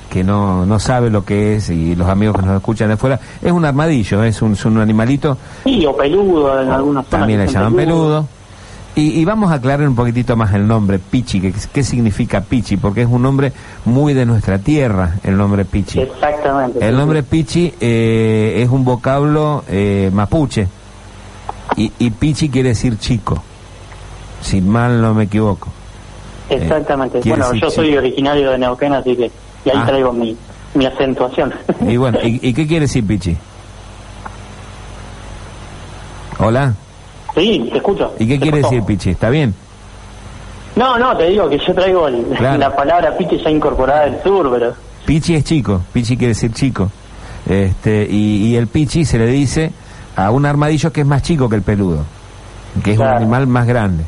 que 0.09 0.23
no, 0.23 0.65
no 0.65 0.79
sabe 0.79 1.11
lo 1.11 1.23
que 1.23 1.57
es 1.57 1.69
y 1.69 1.95
los 1.95 2.07
amigos 2.07 2.37
que 2.37 2.41
nos 2.41 2.55
escuchan 2.55 2.87
de 2.87 2.95
afuera, 2.95 3.19
es 3.43 3.51
un 3.51 3.63
armadillo, 3.63 4.23
es 4.23 4.41
un, 4.41 4.57
un 4.65 4.77
animalito. 4.79 5.37
Sí, 5.65 5.85
o 5.85 5.95
peludo 5.95 6.59
en 6.63 6.69
algunas. 6.69 7.05
También 7.05 7.41
le 7.41 7.47
llaman 7.47 7.75
peludo 7.75 8.25
y, 8.95 9.23
vamos 9.23 9.51
a 9.51 9.55
aclarar 9.55 9.87
un 9.87 9.95
poquitito 9.95 10.35
más 10.35 10.53
el 10.53 10.67
nombre 10.67 10.99
Pichi, 10.99 11.39
que, 11.39 11.53
qué 11.71 11.83
significa 11.83 12.41
Pichi, 12.41 12.77
porque 12.77 13.01
es 13.03 13.07
un 13.07 13.21
nombre 13.21 13.53
muy 13.85 14.13
de 14.13 14.25
nuestra 14.25 14.59
tierra, 14.59 15.15
el 15.23 15.37
nombre 15.37 15.63
Pichi. 15.63 15.99
Exactamente. 15.99 16.85
El 16.85 16.97
nombre 16.97 17.23
Pichi 17.23 17.73
eh, 17.79 18.61
es 18.61 18.69
un 18.69 18.83
vocablo 18.83 19.63
eh, 19.69 20.09
mapuche 20.11 20.67
y, 21.77 21.91
y, 21.99 22.09
Pichi 22.09 22.49
quiere 22.49 22.69
decir 22.69 22.97
chico, 22.97 23.41
si 24.41 24.59
mal 24.59 25.01
no 25.01 25.13
me 25.13 25.25
equivoco. 25.25 25.69
Exactamente. 26.49 27.21
bueno, 27.25 27.53
yo 27.53 27.69
soy 27.69 27.95
originario 27.95 28.51
de 28.51 28.57
Neuquén, 28.57 28.93
así 28.93 29.15
que 29.15 29.31
y 29.65 29.69
ahí 29.69 29.77
ah. 29.77 29.85
traigo 29.85 30.11
mi, 30.11 30.35
mi 30.73 30.85
acentuación. 30.85 31.53
Y 31.87 31.95
bueno, 31.95 32.19
¿y, 32.23 32.39
¿y 32.41 32.53
qué 32.53 32.67
quiere 32.67 32.85
decir 32.85 33.05
Pichi? 33.05 33.37
Hola. 36.39 36.73
Sí, 37.39 37.69
te 37.71 37.77
escucho. 37.77 38.13
¿Y 38.19 38.27
qué 38.27 38.37
quiere 38.37 38.57
decir 38.57 38.83
Pichi? 38.83 39.11
¿Está 39.11 39.29
bien? 39.29 39.53
No, 40.75 40.97
no, 40.99 41.15
te 41.15 41.29
digo 41.29 41.47
que 41.47 41.57
yo 41.57 41.73
traigo 41.73 42.09
la 42.09 42.75
palabra 42.75 43.17
Pichi 43.17 43.37
ya 43.41 43.49
incorporada 43.49 44.05
del 44.05 44.21
sur, 44.21 44.49
pero... 44.51 44.73
Pichi 45.05 45.35
es 45.35 45.45
chico, 45.45 45.81
Pichi 45.93 46.17
quiere 46.17 46.33
decir 46.33 46.51
chico. 46.51 46.91
Este, 47.47 48.05
y, 48.09 48.55
el 48.55 48.67
Pichi 48.67 49.05
se 49.05 49.17
le 49.17 49.27
dice 49.27 49.71
a 50.17 50.31
un 50.31 50.45
armadillo 50.45 50.91
que 50.91 51.01
es 51.01 51.07
más 51.07 51.21
chico 51.21 51.47
que 51.47 51.55
el 51.55 51.61
peludo, 51.61 52.03
que 52.83 52.91
es 52.91 52.99
un 52.99 53.07
animal 53.07 53.47
más 53.47 53.65
grande. 53.65 54.03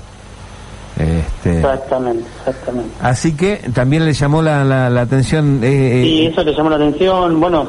Este, 0.99 1.57
exactamente, 1.57 2.25
exactamente. 2.39 2.93
Así 3.01 3.35
que 3.35 3.61
también 3.73 4.05
le 4.05 4.11
llamó 4.11 4.41
la, 4.41 4.65
la, 4.65 5.01
atención. 5.01 5.61
Eh, 5.63 6.01
sí, 6.03 6.25
eso 6.27 6.43
le 6.43 6.53
llamó 6.53 6.69
la 6.69 6.75
atención. 6.75 7.39
Bueno, 7.39 7.65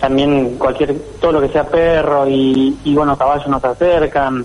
también 0.00 0.56
cualquier, 0.58 0.94
todo 1.20 1.32
lo 1.32 1.40
que 1.40 1.48
sea 1.48 1.64
perro 1.64 2.28
y, 2.28 2.76
y 2.84 2.94
bueno, 2.94 3.16
caballos 3.16 3.46
no 3.46 3.60
se 3.60 3.68
acercan. 3.68 4.44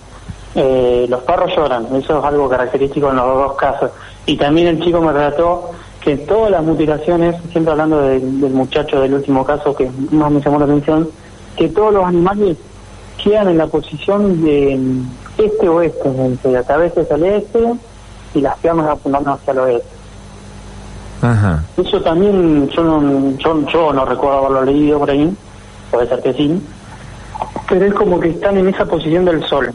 Eh, 0.56 1.06
los 1.08 1.22
perros 1.22 1.52
lloran, 1.56 1.86
eso 1.96 2.20
es 2.20 2.26
algo 2.26 2.50
característico 2.50 3.10
en 3.10 3.18
los 3.18 3.26
dos 3.26 3.54
casos. 3.54 3.92
Y 4.26 4.36
también 4.36 4.68
el 4.68 4.82
chico 4.82 5.00
me 5.02 5.12
relató 5.12 5.72
que 6.02 6.18
todas 6.18 6.52
las 6.52 6.64
mutilaciones, 6.64 7.36
siempre 7.52 7.72
hablando 7.72 8.02
del 8.02 8.24
muchacho 8.24 9.02
del 9.02 9.14
último 9.14 9.46
caso 9.46 9.76
que 9.76 9.90
más 10.12 10.32
me 10.32 10.42
llamó 10.42 10.60
la 10.60 10.66
atención, 10.66 11.10
que 11.56 11.70
todos 11.70 11.94
los 11.94 12.06
animales 12.06 12.58
quedan 13.24 13.50
en 13.50 13.58
la 13.58 13.68
posición 13.68 14.44
de 14.44 14.80
este 15.38 15.70
o 15.70 15.82
este, 15.82 16.10
la 16.52 16.64
cabeza 16.64 17.02
es 17.02 17.12
al 17.12 17.24
este 17.24 17.74
y 18.34 18.42
las 18.42 18.58
piernas 18.58 18.88
apuntando 18.88 19.34
hacia 19.34 19.52
el 19.52 19.60
oeste. 19.60 19.90
Eso 21.78 22.02
también 22.02 22.70
yo 22.70 22.84
no, 22.84 23.38
yo, 23.38 23.68
yo 23.68 23.94
no 23.94 24.06
recuerdo 24.06 24.38
haberlo 24.40 24.66
leído 24.66 25.00
por 25.00 25.12
ahí, 25.12 25.36
puede 25.92 26.08
ser 26.08 26.22
que 26.22 26.34
sí, 26.34 26.62
pero 27.68 27.86
es 27.86 27.94
como 27.94 28.20
que 28.20 28.30
están 28.30 28.58
en 28.58 28.70
esa 28.70 28.86
posición 28.86 29.26
del 29.26 29.44
sol 29.46 29.74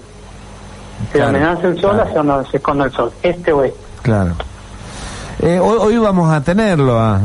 donde 1.12 1.40
nace 1.40 1.66
el 1.68 1.80
sol 1.80 2.00
hacia 2.00 2.22
donde 2.22 2.48
se 2.50 2.56
esconde 2.56 2.84
el 2.84 2.92
sol, 2.92 3.12
este 3.22 3.52
o 3.52 3.64
este. 3.64 3.78
Claro. 4.02 4.32
Eh, 5.40 5.58
hoy, 5.58 5.98
vamos 5.98 6.32
a 6.32 6.40
tenerlo 6.42 6.98
a, 6.98 7.20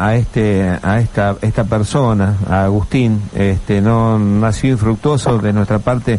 a, 0.00 0.16
este 0.16 0.78
a 0.82 0.98
esta 0.98 1.36
esta 1.42 1.64
persona, 1.64 2.34
a 2.48 2.64
Agustín. 2.64 3.22
Este 3.34 3.80
no, 3.80 4.18
ha 4.44 4.52
sido 4.52 4.72
infructuoso 4.72 5.38
de 5.38 5.52
nuestra 5.52 5.78
parte 5.78 6.18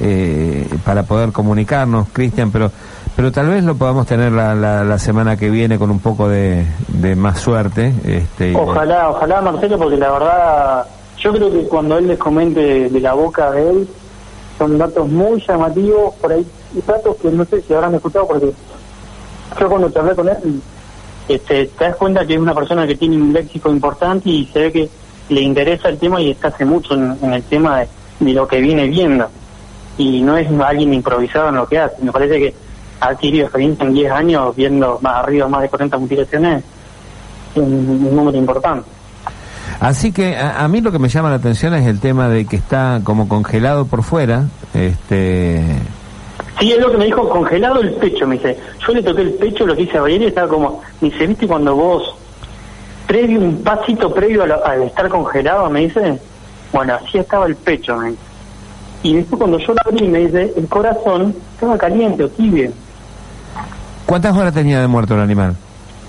eh, 0.00 0.66
para 0.84 1.02
poder 1.02 1.32
comunicarnos, 1.32 2.08
Cristian, 2.12 2.50
pero 2.50 2.70
pero 3.14 3.30
tal 3.30 3.48
vez 3.48 3.64
lo 3.64 3.74
podamos 3.74 4.06
tener 4.06 4.32
la, 4.32 4.54
la, 4.54 4.98
semana 4.98 5.36
que 5.36 5.50
viene 5.50 5.78
con 5.78 5.90
un 5.90 5.98
poco 5.98 6.28
de, 6.28 6.64
de 6.88 7.14
más 7.16 7.40
suerte. 7.40 7.92
Este, 8.04 8.56
ojalá, 8.56 9.10
ojalá 9.10 9.42
Marcelo, 9.42 9.76
porque 9.76 9.98
la 9.98 10.10
verdad 10.10 10.86
yo 11.18 11.32
creo 11.32 11.52
que 11.52 11.64
cuando 11.68 11.98
él 11.98 12.08
les 12.08 12.18
comente 12.18 12.88
de 12.88 13.00
la 13.00 13.12
boca 13.12 13.50
de 13.50 13.68
él 13.68 13.88
son 14.58 14.78
datos 14.78 15.08
muy 15.08 15.42
llamativos, 15.46 16.14
por 16.14 16.32
ahí, 16.32 16.46
y 16.74 16.80
datos 16.82 17.16
que 17.16 17.30
no 17.30 17.44
sé 17.44 17.62
si 17.62 17.74
habrán 17.74 17.94
escuchado, 17.94 18.26
porque 18.26 18.52
yo 19.60 19.68
cuando 19.68 19.90
te 19.90 19.98
hablé 19.98 20.14
con 20.14 20.28
él, 20.28 20.60
este, 21.28 21.66
te 21.66 21.84
das 21.84 21.96
cuenta 21.96 22.26
que 22.26 22.34
es 22.34 22.40
una 22.40 22.54
persona 22.54 22.86
que 22.86 22.96
tiene 22.96 23.16
un 23.16 23.32
léxico 23.32 23.70
importante 23.70 24.28
y 24.28 24.46
se 24.46 24.58
ve 24.58 24.72
que 24.72 24.88
le 25.28 25.40
interesa 25.40 25.88
el 25.88 25.98
tema 25.98 26.20
y 26.20 26.30
está 26.30 26.48
hace 26.48 26.64
mucho 26.64 26.94
en, 26.94 27.32
el 27.32 27.42
tema 27.44 27.80
de, 28.20 28.32
lo 28.32 28.46
que 28.46 28.60
viene 28.60 28.86
viendo. 28.88 29.28
Y 29.98 30.20
no 30.22 30.36
es 30.36 30.48
alguien 30.60 30.94
improvisado 30.94 31.50
en 31.50 31.56
lo 31.56 31.66
que 31.66 31.78
hace. 31.78 32.02
Me 32.02 32.12
parece 32.12 32.38
que 32.38 32.54
ha 33.00 33.08
adquirido 33.08 33.44
experiencia 33.44 33.84
en 33.84 33.94
10 33.94 34.12
años 34.12 34.56
viendo 34.56 34.98
más 35.02 35.16
arriba 35.16 35.48
más 35.48 35.62
de 35.62 35.68
40 35.68 35.98
mutilaciones, 35.98 36.64
un 37.54 38.14
número 38.14 38.36
importante. 38.36 38.88
Así 39.82 40.12
que 40.12 40.36
a, 40.36 40.68
mí 40.68 40.80
lo 40.80 40.92
que 40.92 41.00
me 41.00 41.08
llama 41.08 41.28
la 41.28 41.36
atención 41.36 41.74
es 41.74 41.88
el 41.88 41.98
tema 41.98 42.28
de 42.28 42.44
que 42.44 42.54
está 42.54 43.00
como 43.02 43.26
congelado 43.26 43.84
por 43.84 44.04
fuera. 44.04 44.44
Este... 44.72 45.60
Sí, 46.60 46.70
es 46.70 46.78
lo 46.78 46.92
que 46.92 46.98
me 46.98 47.06
dijo, 47.06 47.28
congelado 47.28 47.80
el 47.80 47.90
pecho, 47.94 48.24
me 48.24 48.36
dice. 48.36 48.56
Yo 48.86 48.92
le 48.92 49.02
toqué 49.02 49.22
el 49.22 49.32
pecho, 49.32 49.66
lo 49.66 49.74
que 49.74 49.82
hice 49.82 49.98
a 49.98 50.08
y 50.08 50.24
estaba 50.24 50.46
como, 50.46 50.80
me 51.00 51.10
dice, 51.10 51.26
¿viste 51.26 51.48
cuando 51.48 51.74
vos, 51.74 52.14
previo, 53.08 53.40
un 53.40 53.60
pasito 53.64 54.14
previo 54.14 54.44
al, 54.44 54.84
estar 54.84 55.08
congelado, 55.08 55.68
me 55.68 55.80
dice? 55.80 56.16
Bueno, 56.72 56.94
así 56.94 57.18
estaba 57.18 57.46
el 57.46 57.56
pecho, 57.56 57.96
me 57.96 58.10
dice. 58.10 58.22
Y 59.02 59.16
después 59.16 59.36
cuando 59.40 59.58
yo 59.58 59.74
lo 59.74 59.80
abrí, 59.84 60.06
me 60.06 60.20
dice, 60.20 60.52
el 60.56 60.68
corazón 60.68 61.34
estaba 61.54 61.76
caliente 61.76 62.22
o 62.22 62.28
tibio. 62.28 62.70
¿Cuántas 64.06 64.36
horas 64.36 64.54
tenía 64.54 64.80
de 64.80 64.86
muerto 64.86 65.14
el 65.14 65.22
animal? 65.22 65.56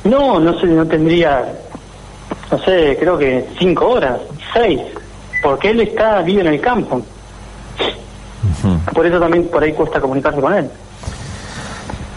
No, 0.03 0.39
no 0.39 0.59
sé, 0.59 0.67
no 0.67 0.85
tendría 0.85 1.43
no 2.53 2.59
sé, 2.59 2.95
creo 2.99 3.17
que 3.17 3.47
cinco 3.57 3.89
horas, 3.89 4.19
seis, 4.53 4.79
porque 5.41 5.71
él 5.71 5.81
está, 5.81 6.21
vive 6.21 6.41
en 6.41 6.47
el 6.47 6.61
campo. 6.61 7.01
Por 8.93 9.07
eso 9.07 9.19
también 9.19 9.47
por 9.47 9.63
ahí 9.63 9.73
cuesta 9.73 9.99
comunicarse 9.99 10.39
con 10.39 10.53
él. 10.53 10.69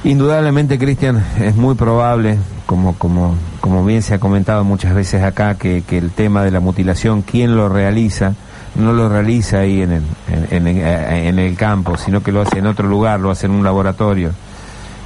Indudablemente, 0.05 0.79
Cristian, 0.79 1.25
es 1.41 1.57
muy 1.57 1.75
probable, 1.75 2.37
como, 2.67 2.99
como, 2.99 3.35
como 3.63 3.83
bien 3.83 4.03
se 4.03 4.13
ha 4.13 4.19
comentado 4.19 4.63
muchas 4.63 4.95
veces 4.95 5.23
acá, 5.23 5.55
que, 5.55 5.85
que 5.89 5.97
el 5.97 6.11
tema 6.11 6.45
de 6.45 6.51
la 6.51 6.61
mutilación, 6.61 7.23
quién 7.23 7.57
lo 7.57 7.71
realiza, 7.71 8.35
no 8.75 8.93
lo 8.93 9.09
realiza 9.09 9.61
ahí 9.61 9.81
en 9.81 9.93
el, 9.93 10.03
en, 10.51 10.67
en, 10.67 11.39
el 11.39 11.57
campo, 11.57 11.97
sino 11.97 12.23
que 12.23 12.31
lo 12.31 12.43
hace 12.43 12.59
en 12.59 12.67
otro 12.67 12.87
lugar, 12.87 13.21
lo 13.21 13.31
hace 13.31 13.47
en 13.47 13.53
un 13.53 13.65
laboratorio. 13.65 14.33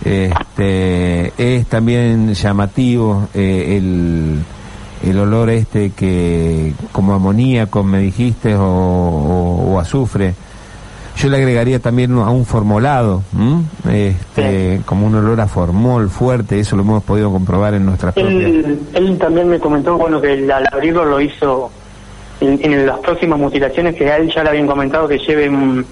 Este, 0.05 1.33
es 1.39 1.67
también 1.69 2.35
llamativo 2.35 3.29
eh, 3.33 3.77
el 3.77 4.43
el 5.03 5.19
olor 5.19 5.51
este 5.51 5.91
que 5.91 6.75
como 6.93 7.15
amoníaco 7.15 7.83
me 7.83 8.01
dijiste 8.01 8.55
o, 8.57 9.79
azufre. 9.81 10.35
Yo 11.17 11.29
le 11.29 11.37
agregaría 11.37 11.81
también 11.81 12.13
a 12.19 12.31
un 12.31 12.47
formolado, 12.47 13.23
este, 13.91 14.81
como 14.87 15.07
un 15.07 15.17
olor 15.17 15.41
a 15.41 15.49
formol 15.49 16.09
fuerte, 16.09 16.61
eso 16.61 16.77
lo 16.77 16.83
hemos 16.83 17.03
podido 17.03 17.31
comprobar 17.31 17.75
en 17.75 17.85
nuestras 17.85 18.17
él, 18.17 18.81
Él 18.95 19.19
también 19.19 19.49
me 19.49 19.59
comentó, 19.59 19.99
bueno, 19.99 20.21
que 20.21 20.51
al 20.51 20.67
abrirlo 20.73 21.05
lo 21.05 21.21
hizo 21.21 21.71
en, 22.41 22.87
las 22.87 22.99
próximas 23.01 23.39
mutilaciones, 23.39 23.95
que 23.97 24.11
a 24.11 24.17
él 24.17 24.33
ya 24.35 24.43
le 24.43 24.51
habían 24.51 24.67
comentado 24.67 25.07
que 25.09 25.19
lleve 25.19 25.49
un, 25.49 25.85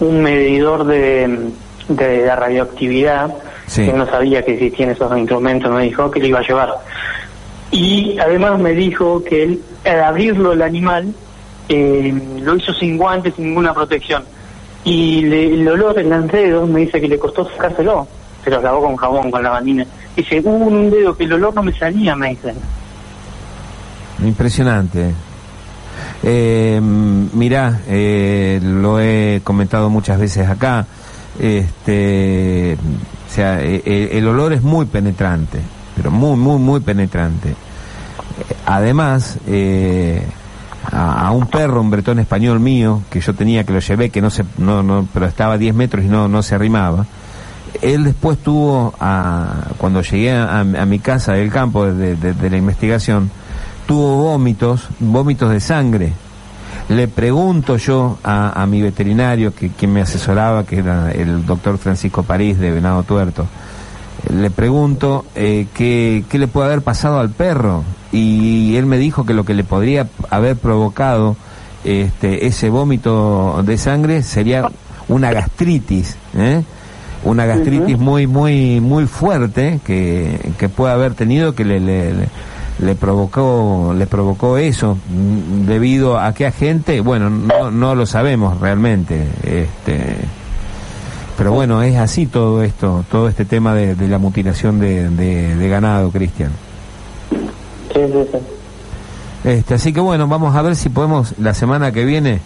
medidor 0.00 0.84
de, 0.84 1.50
de, 1.88 2.34
radioactividad, 2.34 3.34
que 3.74 3.92
no 3.92 4.06
sabía 4.06 4.42
que 4.42 4.54
existían 4.54 4.90
esos 4.90 5.16
instrumentos, 5.18 5.70
me 5.70 5.84
dijo 5.84 6.10
que 6.10 6.20
le 6.20 6.28
iba 6.28 6.38
a 6.38 6.46
llevar. 6.46 6.70
Y 7.72 8.18
además 8.18 8.60
me 8.60 8.72
dijo 8.72 9.24
que 9.24 9.42
él, 9.42 9.62
al 9.84 10.04
abrirlo 10.04 10.52
el 10.52 10.62
animal, 10.62 11.12
eh, 11.68 12.14
lo 12.40 12.54
hizo 12.56 12.72
sin 12.74 12.96
guantes, 12.96 13.34
sin 13.34 13.46
ninguna 13.46 13.74
protección. 13.74 14.22
Y 14.84 15.24
el 15.24 15.66
olor 15.66 15.98
en 15.98 16.10
los 16.10 16.30
dedos 16.30 16.68
me 16.68 16.80
dice 16.80 17.00
que 17.00 17.08
le 17.08 17.18
costó 17.18 17.48
sacárselo. 17.48 18.06
Se 18.44 18.50
lo 18.50 18.60
lavó 18.60 18.82
con 18.82 18.96
jabón, 18.96 19.30
con 19.30 19.42
la 19.42 19.50
bandina. 19.50 19.86
Dice, 20.14 20.40
hubo 20.44 20.66
un 20.66 20.90
dedo 20.90 21.16
que 21.16 21.24
el 21.24 21.32
olor 21.32 21.54
no 21.54 21.62
me 21.62 21.72
salía, 21.72 22.14
me 22.14 22.30
dicen. 22.30 22.56
Impresionante. 24.22 25.14
Eh, 26.22 26.80
mirá, 26.80 27.80
eh, 27.88 28.60
lo 28.62 29.00
he 29.00 29.40
comentado 29.42 29.90
muchas 29.90 30.18
veces 30.18 30.48
acá. 30.48 30.86
Este, 31.40 32.76
o 32.76 33.32
sea, 33.32 33.62
e, 33.62 33.82
e, 33.84 34.18
el 34.18 34.28
olor 34.28 34.52
es 34.52 34.62
muy 34.62 34.84
penetrante, 34.86 35.60
muy, 36.10 36.36
muy, 36.36 36.58
muy 36.58 36.80
penetrante. 36.80 37.54
Además, 38.66 39.38
eh, 39.46 40.24
a, 40.90 41.30
un 41.30 41.46
perro, 41.46 41.80
un 41.80 41.90
bretón 41.90 42.18
español 42.18 42.60
mío, 42.60 43.02
que 43.10 43.20
yo 43.20 43.34
tenía, 43.34 43.64
que 43.64 43.72
lo 43.72 43.80
llevé, 43.80 44.10
que 44.10 44.20
no 44.20 44.30
se, 44.30 44.44
no, 44.58 44.82
no, 44.82 45.06
pero 45.12 45.26
estaba 45.26 45.54
a 45.54 45.58
10 45.58 45.74
metros 45.74 46.04
y 46.04 46.08
no, 46.08 46.28
no 46.28 46.42
se 46.42 46.54
arrimaba. 46.54 47.06
Él 47.80 48.04
después 48.04 48.38
tuvo, 48.38 48.94
a, 49.00 49.68
cuando 49.78 50.02
llegué 50.02 50.32
a, 50.32 50.64
mi 50.64 50.98
casa 50.98 51.32
del 51.32 51.50
campo 51.50 51.86
de, 51.86 52.16
de, 52.16 52.50
la 52.50 52.56
investigación, 52.56 53.30
tuvo 53.86 54.16
vómitos, 54.16 54.88
vómitos 55.00 55.50
de 55.50 55.60
sangre. 55.60 56.12
Le 56.88 57.08
pregunto 57.08 57.76
yo 57.76 58.18
a, 58.22 58.66
mi 58.68 58.82
veterinario, 58.82 59.54
que 59.54 59.70
quien 59.70 59.92
me 59.92 60.02
asesoraba, 60.02 60.64
que 60.64 60.78
era 60.78 61.12
el 61.12 61.46
doctor 61.46 61.78
Francisco 61.78 62.22
París 62.22 62.58
de 62.58 62.70
Venado 62.70 63.02
Tuerto, 63.04 63.46
le 64.30 64.50
pregunto 64.50 65.24
eh, 65.34 65.66
qué, 65.74 66.24
qué 66.28 66.38
le 66.38 66.48
puede 66.48 66.66
haber 66.68 66.82
pasado 66.82 67.18
al 67.18 67.30
perro 67.30 67.84
y 68.12 68.76
él 68.76 68.86
me 68.86 68.98
dijo 68.98 69.24
que 69.24 69.34
lo 69.34 69.44
que 69.44 69.54
le 69.54 69.64
podría 69.64 70.06
haber 70.30 70.56
provocado 70.56 71.36
este, 71.84 72.46
ese 72.46 72.68
vómito 72.70 73.62
de 73.64 73.76
sangre 73.78 74.22
sería 74.22 74.70
una 75.08 75.32
gastritis, 75.32 76.16
¿eh? 76.36 76.62
una 77.24 77.46
gastritis 77.46 77.98
muy 77.98 78.26
muy 78.26 78.80
muy 78.80 79.06
fuerte 79.06 79.80
que, 79.84 80.52
que 80.58 80.68
puede 80.68 80.92
haber 80.92 81.14
tenido 81.14 81.54
que 81.54 81.64
le, 81.64 81.80
le, 81.80 82.12
le, 82.78 82.94
provocó 82.94 83.94
le 83.96 84.06
provocó 84.06 84.58
eso. 84.58 84.98
Debido 85.66 86.20
a 86.20 86.32
qué 86.34 86.46
agente 86.46 87.00
bueno 87.00 87.30
no, 87.30 87.70
no 87.70 87.94
lo 87.94 88.06
sabemos 88.06 88.60
realmente 88.60 89.26
este 89.44 90.18
pero 91.36 91.52
bueno. 91.52 91.82
es 91.82 91.96
así 91.96 92.26
todo 92.26 92.62
esto 92.62 93.04
todo 93.10 93.28
este 93.28 93.44
tema 93.44 93.74
de, 93.74 94.08
la 94.08 94.18
mutilación 94.18 94.78
de, 94.78 95.08
de 95.10 95.68
ganado 95.68 96.10
Cristian. 96.10 96.52
Este, 99.44 99.74
así 99.74 99.92
que 99.92 100.00
bueno, 100.00 100.28
vamos 100.28 100.54
a 100.54 100.62
ver 100.62 100.76
si 100.76 100.88
podemos 100.88 101.34
la 101.38 101.52
semana 101.52 101.92
que 101.92 102.04
viene 102.04 102.40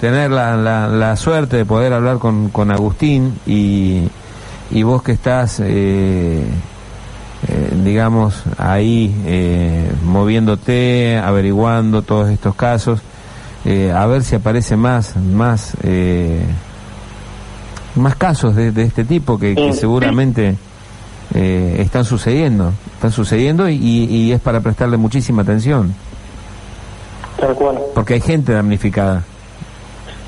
tener 0.00 0.30
la, 0.30 0.56
la, 0.56 1.16
suerte 1.16 1.56
de 1.56 1.64
poder 1.64 1.92
hablar 1.92 2.18
con, 2.18 2.50
con 2.50 2.70
Agustín 2.70 3.38
y, 3.46 4.08
y 4.70 4.82
vos 4.82 5.02
que 5.02 5.12
estás, 5.12 5.60
eh, 5.60 6.42
eh, 7.48 7.70
digamos, 7.82 8.42
ahí 8.58 9.14
eh, 9.26 9.90
moviéndote, 10.04 11.18
averiguando 11.18 12.02
todos 12.02 12.28
estos 12.28 12.54
casos, 12.54 13.00
a 13.94 14.06
ver 14.06 14.22
si 14.22 14.34
aparece 14.34 14.76
más, 14.76 15.16
más, 15.16 15.74
más 17.96 18.16
casos 18.16 18.56
de, 18.56 18.72
de 18.72 18.82
este 18.82 19.04
tipo 19.04 19.38
que, 19.38 19.54
que 19.54 19.72
seguramente 19.72 20.56
eh, 21.32 21.76
están 21.80 22.04
sucediendo, 22.04 22.72
están 22.94 23.10
sucediendo 23.10 23.68
y, 23.68 24.32
es 24.32 24.40
para 24.40 24.60
prestarle 24.60 24.96
muchísima 24.96 25.42
atención. 25.42 25.94
Tal 27.40 27.54
cual. 27.54 27.78
Porque 27.94 28.14
hay 28.14 28.20
gente 28.20 28.52
damnificada. 28.52 29.24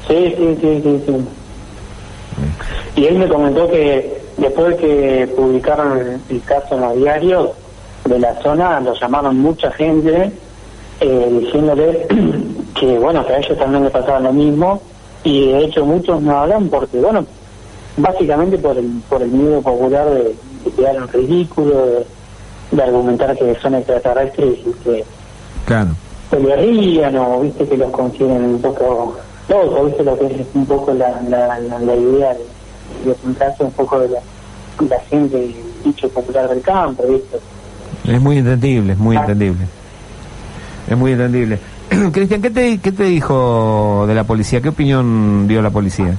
Sí, 0.08 0.34
sí, 0.36 0.58
sí, 0.60 0.80
sí, 0.82 1.02
sí. 1.06 3.00
Y 3.00 3.04
él 3.06 3.18
me 3.18 3.28
comentó 3.28 3.68
que 3.68 4.20
después 4.36 4.70
de 4.70 4.76
que 4.76 5.32
publicaron 5.36 6.20
el, 6.28 6.42
caso 6.42 6.74
en 6.74 6.80
los 6.80 6.96
diarios 6.96 7.50
de 8.04 8.18
la 8.18 8.34
zona, 8.42 8.80
lo 8.80 8.94
llamaron 8.94 9.38
mucha 9.38 9.70
gente 9.72 10.32
eh, 11.00 11.38
diciéndole 11.40 12.06
que, 12.80 12.98
bueno, 12.98 13.24
que 13.26 13.32
a 13.32 13.38
ellos 13.38 13.58
también 13.58 13.84
le 13.84 13.90
pasaba 13.90 14.20
lo 14.20 14.32
mismo 14.32 14.80
y 15.24 15.52
de 15.52 15.64
hecho 15.64 15.84
muchos 15.84 16.20
no 16.22 16.38
hablan 16.38 16.68
porque, 16.68 16.98
bueno, 16.98 17.24
básicamente 17.96 18.58
por 18.58 18.76
el, 18.76 19.02
por 19.08 19.22
el 19.22 19.30
miedo 19.30 19.62
popular 19.62 20.08
de, 20.10 20.34
quedar 20.76 20.96
en 20.96 21.08
ridículo, 21.08 22.04
de, 22.70 22.82
argumentar 22.82 23.36
que 23.36 23.54
son 23.56 23.74
extraterrestres 23.74 24.58
y 24.66 24.72
que 24.84 25.04
claro. 25.64 25.90
se 26.30 26.40
le 26.40 26.56
rían 26.56 27.16
o 27.16 27.40
viste 27.40 27.66
que 27.66 27.76
los 27.76 27.90
consideren 27.90 28.44
un 28.44 28.60
poco 28.60 29.16
locos, 29.48 29.86
viste 29.86 30.02
lo 30.02 30.18
que 30.18 30.26
es 30.26 30.46
un 30.54 30.66
poco 30.66 30.92
la, 30.92 31.20
la, 31.28 31.58
la, 31.58 31.96
idea 31.96 32.34
de, 32.34 32.44
de 33.04 33.12
apuntarse 33.12 33.64
un 33.64 33.72
poco 33.72 34.00
de 34.00 34.08
la, 34.08 34.20
la 34.88 35.00
gente, 35.08 35.54
dicho 35.84 36.08
popular 36.08 36.48
del 36.48 36.60
campo, 36.60 37.04
viste. 37.08 37.38
Es 38.04 38.20
muy 38.20 38.38
entendible, 38.38 38.92
es 38.92 38.98
muy 38.98 39.16
ah. 39.16 39.20
entendible. 39.20 39.66
Es 40.88 40.96
muy 40.96 41.12
entendible. 41.12 41.58
Cristian, 42.12 42.42
¿qué 42.42 42.50
te, 42.50 42.78
¿qué 42.78 42.92
te 42.92 43.04
dijo 43.04 44.04
de 44.06 44.14
la 44.14 44.24
policía? 44.24 44.60
¿Qué 44.60 44.68
opinión 44.68 45.48
dio 45.48 45.62
la 45.62 45.70
policía? 45.70 46.16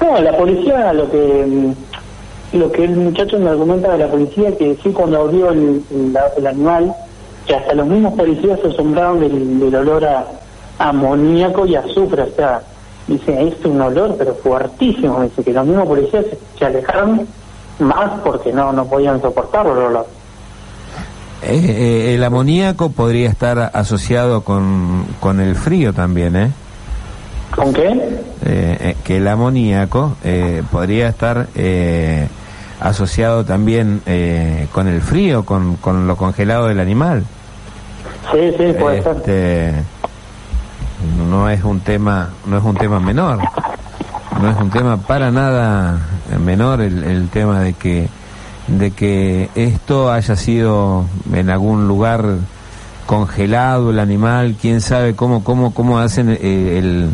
No, 0.00 0.20
la 0.20 0.36
policía 0.36 0.92
lo 0.92 1.10
que 1.10 1.72
lo 2.52 2.72
que 2.72 2.84
el 2.84 2.96
muchacho 2.96 3.38
me 3.38 3.50
argumenta 3.50 3.92
de 3.92 3.98
la 3.98 4.08
policía 4.08 4.56
que 4.56 4.76
sí 4.82 4.90
cuando 4.90 5.20
abrió 5.20 5.50
el, 5.50 5.82
el, 6.36 6.46
animal 6.46 6.94
que 7.46 7.54
hasta 7.54 7.74
los 7.74 7.86
mismos 7.86 8.14
policías 8.14 8.58
se 8.60 8.68
asombraron 8.68 9.20
del, 9.20 9.74
olor 9.74 10.04
a, 10.06 10.24
amoníaco 10.78 11.66
y 11.66 11.74
azufre 11.74 12.22
o 12.22 12.34
sea 12.34 12.62
dice 13.06 13.48
es 13.48 13.64
un 13.66 13.80
olor 13.80 14.14
pero 14.16 14.34
fuertísimo 14.36 15.22
dice 15.22 15.44
que 15.44 15.52
los 15.52 15.66
mismos 15.66 15.88
policías 15.88 16.24
se, 16.58 16.64
alejaron 16.64 17.26
más 17.80 18.20
porque 18.24 18.50
no 18.50 18.72
no 18.72 18.86
podían 18.86 19.20
soportarlo 19.20 19.72
el 19.72 19.78
olor 19.78 20.06
eh, 21.42 21.54
eh, 21.54 22.14
el 22.14 22.24
amoníaco 22.24 22.90
podría 22.90 23.28
estar 23.28 23.70
asociado 23.74 24.42
con, 24.42 25.06
con 25.20 25.38
el 25.38 25.54
frío 25.54 25.92
también, 25.92 26.34
¿eh? 26.34 26.50
¿Con 27.54 27.72
qué? 27.72 28.20
Eh, 28.44 28.96
que 29.04 29.16
el 29.16 29.28
amoníaco 29.28 30.16
podría 30.70 31.08
estar 31.08 31.48
asociado 32.80 33.44
también 33.44 34.02
eh, 34.06 34.68
con 34.72 34.88
el 34.88 35.00
frío, 35.00 35.44
con, 35.44 35.76
con 35.76 36.06
lo 36.06 36.16
congelado 36.16 36.68
del 36.68 36.80
animal. 36.80 37.24
Sí, 38.32 38.52
sí, 38.56 38.72
puede 38.78 38.98
este, 38.98 39.72
No 41.28 41.48
es 41.48 41.62
un 41.64 41.80
tema, 41.80 42.30
no 42.46 42.58
es 42.58 42.64
un 42.64 42.76
tema 42.76 43.00
menor, 43.00 43.38
no 44.40 44.50
es 44.50 44.56
un 44.56 44.70
tema 44.70 44.96
para 44.98 45.30
nada 45.30 45.98
menor 46.44 46.80
el, 46.80 47.04
el 47.04 47.28
tema 47.28 47.60
de 47.60 47.72
que 47.74 48.08
de 48.66 48.90
que 48.90 49.48
esto 49.54 50.12
haya 50.12 50.36
sido 50.36 51.06
en 51.32 51.48
algún 51.48 51.88
lugar 51.88 52.22
congelado 53.06 53.90
el 53.90 53.98
animal, 53.98 54.56
quién 54.60 54.82
sabe 54.82 55.16
cómo 55.16 55.42
cómo 55.42 55.72
cómo 55.72 55.98
hacen 55.98 56.28
eh, 56.28 56.78
el, 56.78 57.08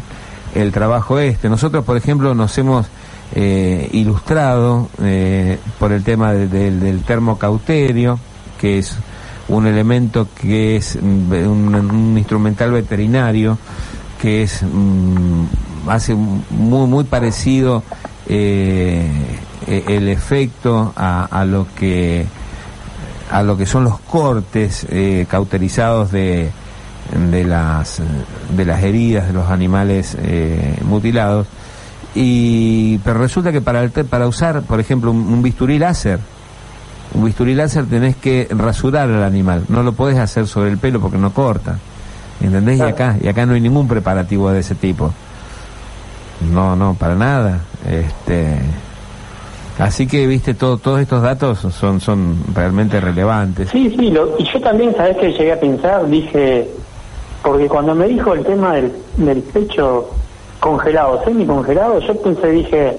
el 0.54 0.72
trabajo 0.72 1.18
este. 1.18 1.48
Nosotros, 1.48 1.84
por 1.84 1.96
ejemplo, 1.96 2.34
nos 2.34 2.56
hemos 2.58 2.86
eh, 3.34 3.88
ilustrado 3.92 4.88
eh, 5.02 5.58
por 5.78 5.92
el 5.92 6.04
tema 6.04 6.32
del 6.32 7.02
termocauterio, 7.02 8.18
que 8.60 8.78
es 8.78 8.96
un 9.48 9.66
elemento 9.66 10.28
que 10.40 10.76
es 10.76 10.96
mm, 11.00 11.32
un, 11.32 12.14
instrumental 12.16 12.70
veterinario 12.70 13.58
que 14.20 14.42
es 14.42 14.62
mm, 14.62 15.44
hace 15.88 16.14
muy 16.14 16.86
muy 16.86 17.04
parecido 17.04 17.82
eh, 18.26 19.06
el 19.66 20.08
efecto 20.08 20.92
a, 20.96 21.44
lo 21.46 21.66
que 21.74 22.24
a 23.30 23.42
lo 23.42 23.56
que 23.56 23.66
son 23.66 23.84
los 23.84 23.98
cortes 24.00 24.86
cauterizados 25.28 26.12
de 26.12 26.50
de 27.30 27.44
las 27.44 28.02
de 28.56 28.64
las 28.64 28.82
heridas 28.82 29.26
de 29.26 29.32
los 29.32 29.48
animales 29.48 30.16
mutilados 30.82 31.46
y, 32.14 32.98
pero 32.98 33.18
resulta 33.18 33.50
que 33.50 33.60
para, 33.60 33.88
para 33.88 34.28
usar, 34.28 34.62
por 34.62 34.78
ejemplo, 34.78 35.10
un, 35.10 35.42
bisturí 35.42 35.78
láser, 35.78 36.20
un 37.12 37.24
bisturí 37.24 37.54
láser 37.54 37.86
tenés 37.86 38.16
que 38.16 38.46
rasurar 38.50 39.10
al 39.10 39.24
animal, 39.24 39.64
no 39.68 39.82
lo 39.82 39.92
podés 39.92 40.18
hacer 40.18 40.46
sobre 40.46 40.70
el 40.70 40.78
pelo 40.78 41.00
porque 41.00 41.18
no 41.18 41.32
corta. 41.32 41.78
¿Entendés? 42.40 42.78
Y 42.78 42.82
acá, 42.82 43.16
y 43.20 43.28
acá 43.28 43.46
no 43.46 43.54
hay 43.54 43.60
ningún 43.60 43.88
preparativo 43.88 44.50
de 44.50 44.60
ese 44.60 44.74
tipo. 44.74 45.12
no, 46.52 46.76
no, 46.76 46.94
para 46.94 47.14
nada. 47.14 47.60
Este, 47.88 48.58
así 49.78 50.06
que, 50.06 50.26
viste, 50.26 50.54
todo, 50.54 50.78
todos 50.78 51.00
estos 51.00 51.22
datos 51.22 51.58
son, 51.58 52.00
son 52.00 52.36
realmente 52.54 53.00
relevantes. 53.00 53.70
Sí, 53.70 53.92
sí, 53.98 54.10
lo, 54.10 54.36
y 54.38 54.44
yo 54.52 54.60
también, 54.60 54.94
¿sabes 54.96 55.16
que 55.16 55.32
Llegué 55.32 55.52
a 55.52 55.60
pensar, 55.60 56.08
dije, 56.08 56.68
porque 57.44 57.68
cuando 57.68 57.94
me 57.94 58.08
dijo 58.08 58.32
el 58.32 58.42
tema 58.42 58.72
del, 58.72 58.90
del 59.18 59.42
pecho 59.42 60.08
congelado, 60.60 61.22
semi 61.24 61.44
congelado, 61.44 62.00
yo 62.00 62.16
pensé, 62.22 62.48
dije, 62.48 62.98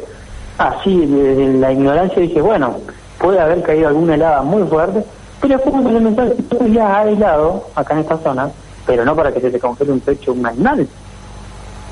así, 0.59 1.03
de, 1.07 1.53
la 1.53 1.71
ignorancia, 1.71 2.21
dije, 2.21 2.39
bueno, 2.41 2.77
puede 3.19 3.39
haber 3.39 3.63
caído 3.63 3.87
alguna 3.87 4.13
helada 4.13 4.43
muy 4.43 4.61
fuerte, 4.67 5.03
pero 5.41 5.57
fue 5.59 5.73
un 5.73 5.87
elemental 5.87 6.35
que 6.47 6.71
ya 6.71 6.99
aislado 6.99 7.67
acá 7.73 7.95
en 7.95 8.01
esta 8.01 8.19
zona, 8.19 8.51
pero 8.85 9.03
no 9.03 9.15
para 9.15 9.33
que 9.33 9.41
se 9.41 9.49
te 9.49 9.59
congele 9.59 9.93
un 9.93 9.99
pecho 9.99 10.31
un 10.33 10.45
animal. 10.45 10.87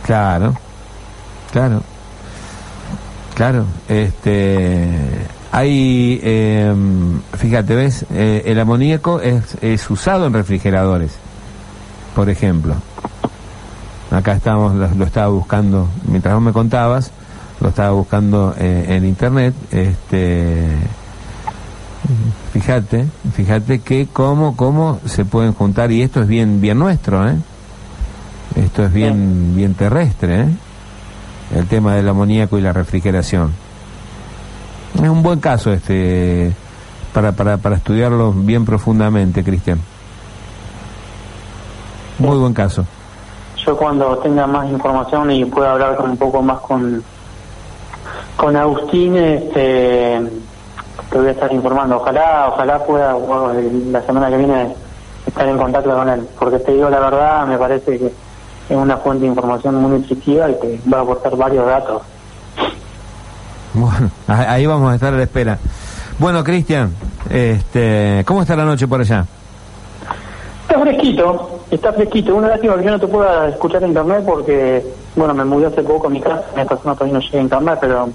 Claro, 0.05 0.53
claro, 1.51 1.81
claro, 3.33 3.65
este, 3.89 4.89
hay, 5.51 6.19
eh, 6.21 6.71
fíjate, 7.35 7.73
ves, 7.73 8.05
eh, 8.13 8.43
el 8.45 8.59
amoníaco 8.59 9.21
es, 9.21 9.57
es 9.63 9.89
usado 9.89 10.27
en 10.27 10.33
refrigeradores, 10.33 11.17
por 12.15 12.29
ejemplo. 12.29 12.75
Acá 14.11 14.33
estamos, 14.33 14.75
lo, 14.75 15.05
estaba 15.05 15.29
buscando, 15.29 15.87
mientras 16.07 16.33
vos 16.35 16.43
me 16.43 16.53
contabas, 16.53 17.11
lo 17.59 17.69
estaba 17.69 17.91
buscando 17.91 18.53
eh, 18.57 18.85
en 18.89 19.05
internet, 19.05 19.55
este 19.71 20.67
fíjate, 22.51 23.07
fíjate 23.33 23.79
que 23.79 24.07
cómo, 24.11 24.55
cómo 24.55 24.99
se 25.05 25.25
pueden 25.25 25.53
juntar, 25.53 25.91
y 25.91 26.01
esto 26.01 26.21
es 26.21 26.27
bien, 26.27 26.61
bien 26.61 26.77
nuestro, 26.77 27.27
¿eh? 27.27 27.35
Esto 28.55 28.85
es 28.85 28.93
bien, 28.93 29.55
bien 29.55 29.73
terrestre, 29.73 30.41
¿eh? 30.41 30.47
El 31.55 31.65
tema 31.67 31.95
del 31.95 32.07
amoníaco 32.07 32.57
y 32.59 32.61
la 32.61 32.73
refrigeración. 32.73 33.51
Es 34.95 35.09
un 35.09 35.23
buen 35.23 35.39
caso 35.39 35.73
este 35.73 36.53
para, 37.13 37.31
para, 37.31 37.57
para 37.57 37.77
estudiarlo 37.77 38.31
bien 38.31 38.65
profundamente, 38.65 39.43
Cristian. 39.43 39.79
Muy 42.19 42.37
buen 42.37 42.53
caso. 42.53 42.85
Yo 43.65 43.77
cuando 43.77 44.17
tenga 44.17 44.45
más 44.45 44.69
información 44.69 45.31
y 45.31 45.45
pueda 45.45 45.71
hablar 45.71 45.95
con 45.95 46.11
un 46.11 46.17
poco 46.17 46.41
más 46.41 46.59
con 46.59 47.03
con 48.35 48.55
Agustín, 48.55 49.15
este 49.15 50.21
te 51.09 51.17
voy 51.17 51.27
a 51.27 51.31
estar 51.31 51.51
informando. 51.53 51.97
Ojalá, 51.97 52.49
ojalá 52.49 52.83
pueda 52.85 53.15
la 53.91 54.01
semana 54.01 54.29
que 54.29 54.37
viene 54.37 54.75
estar 55.25 55.47
en 55.47 55.57
contacto 55.57 55.95
con 55.95 56.09
él, 56.09 56.27
porque 56.39 56.59
te 56.59 56.73
digo 56.73 56.89
la 56.89 56.99
verdad, 56.99 57.47
me 57.47 57.57
parece 57.57 57.97
que 57.97 58.07
es 58.69 58.75
una 58.75 58.97
fuente 58.97 59.23
de 59.23 59.29
información 59.29 59.75
muy 59.75 59.91
nutritiva 59.91 60.49
y 60.49 60.59
que 60.59 60.79
va 60.91 60.99
a 60.99 61.01
aportar 61.01 61.35
varios 61.35 61.65
datos. 61.65 62.01
Bueno, 63.73 64.09
ahí 64.27 64.65
vamos 64.65 64.91
a 64.91 64.95
estar 64.95 65.13
a 65.13 65.17
la 65.17 65.23
espera. 65.23 65.57
Bueno, 66.19 66.43
Cristian, 66.43 66.93
este, 67.29 68.23
¿cómo 68.25 68.41
está 68.41 68.55
la 68.55 68.65
noche 68.65 68.87
por 68.87 69.01
allá? 69.01 69.25
Está 70.61 70.79
fresquito, 70.79 71.52
está 71.75 71.93
fresquito. 71.93 72.35
Una 72.35 72.49
lástima 72.49 72.77
que 72.77 72.83
yo 72.83 72.91
no 72.91 72.99
te 72.99 73.07
pueda 73.07 73.49
escuchar 73.49 73.83
en 73.83 73.89
internet 73.89 74.23
porque, 74.25 74.85
bueno, 75.15 75.33
me 75.33 75.45
mudé 75.45 75.67
hace 75.67 75.83
poco 75.83 76.07
a 76.07 76.09
mi 76.09 76.21
casa, 76.21 76.43
esta 76.55 76.77
zona 76.77 76.95
todavía 76.95 77.13
no 77.13 77.19
llega 77.19 77.41
internet, 77.41 77.77
pero 77.81 78.09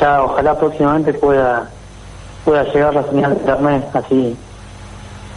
ya 0.00 0.22
ojalá 0.22 0.58
próximamente 0.58 1.12
pueda 1.14 1.70
pueda 2.44 2.62
llegar 2.64 2.94
la 2.94 3.02
señal 3.04 3.34
de 3.34 3.40
internet 3.40 3.84
así 3.92 4.36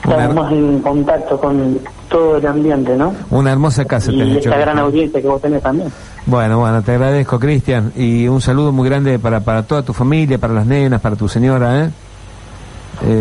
estamos 0.03 0.51
en 0.51 0.79
contacto 0.79 1.39
con 1.39 1.79
todo 2.07 2.37
el 2.37 2.47
ambiente, 2.47 2.95
¿no? 2.95 3.13
Una 3.29 3.51
hermosa 3.51 3.85
casa. 3.85 4.11
Y 4.11 4.37
esta 4.37 4.57
gran 4.57 4.79
audiencia 4.79 5.21
que 5.21 5.27
vos 5.27 5.41
tenés 5.41 5.61
también. 5.61 5.91
Bueno, 6.25 6.59
bueno, 6.59 6.81
te 6.81 6.93
agradezco, 6.93 7.39
Cristian, 7.39 7.91
y 7.95 8.27
un 8.27 8.41
saludo 8.41 8.71
muy 8.71 8.87
grande 8.89 9.19
para, 9.19 9.39
para 9.41 9.63
toda 9.63 9.83
tu 9.83 9.93
familia, 9.93 10.37
para 10.37 10.53
las 10.53 10.65
nenas, 10.65 11.01
para 11.01 11.15
tu 11.15 11.27
señora, 11.27 11.85
¿eh? 11.85 11.89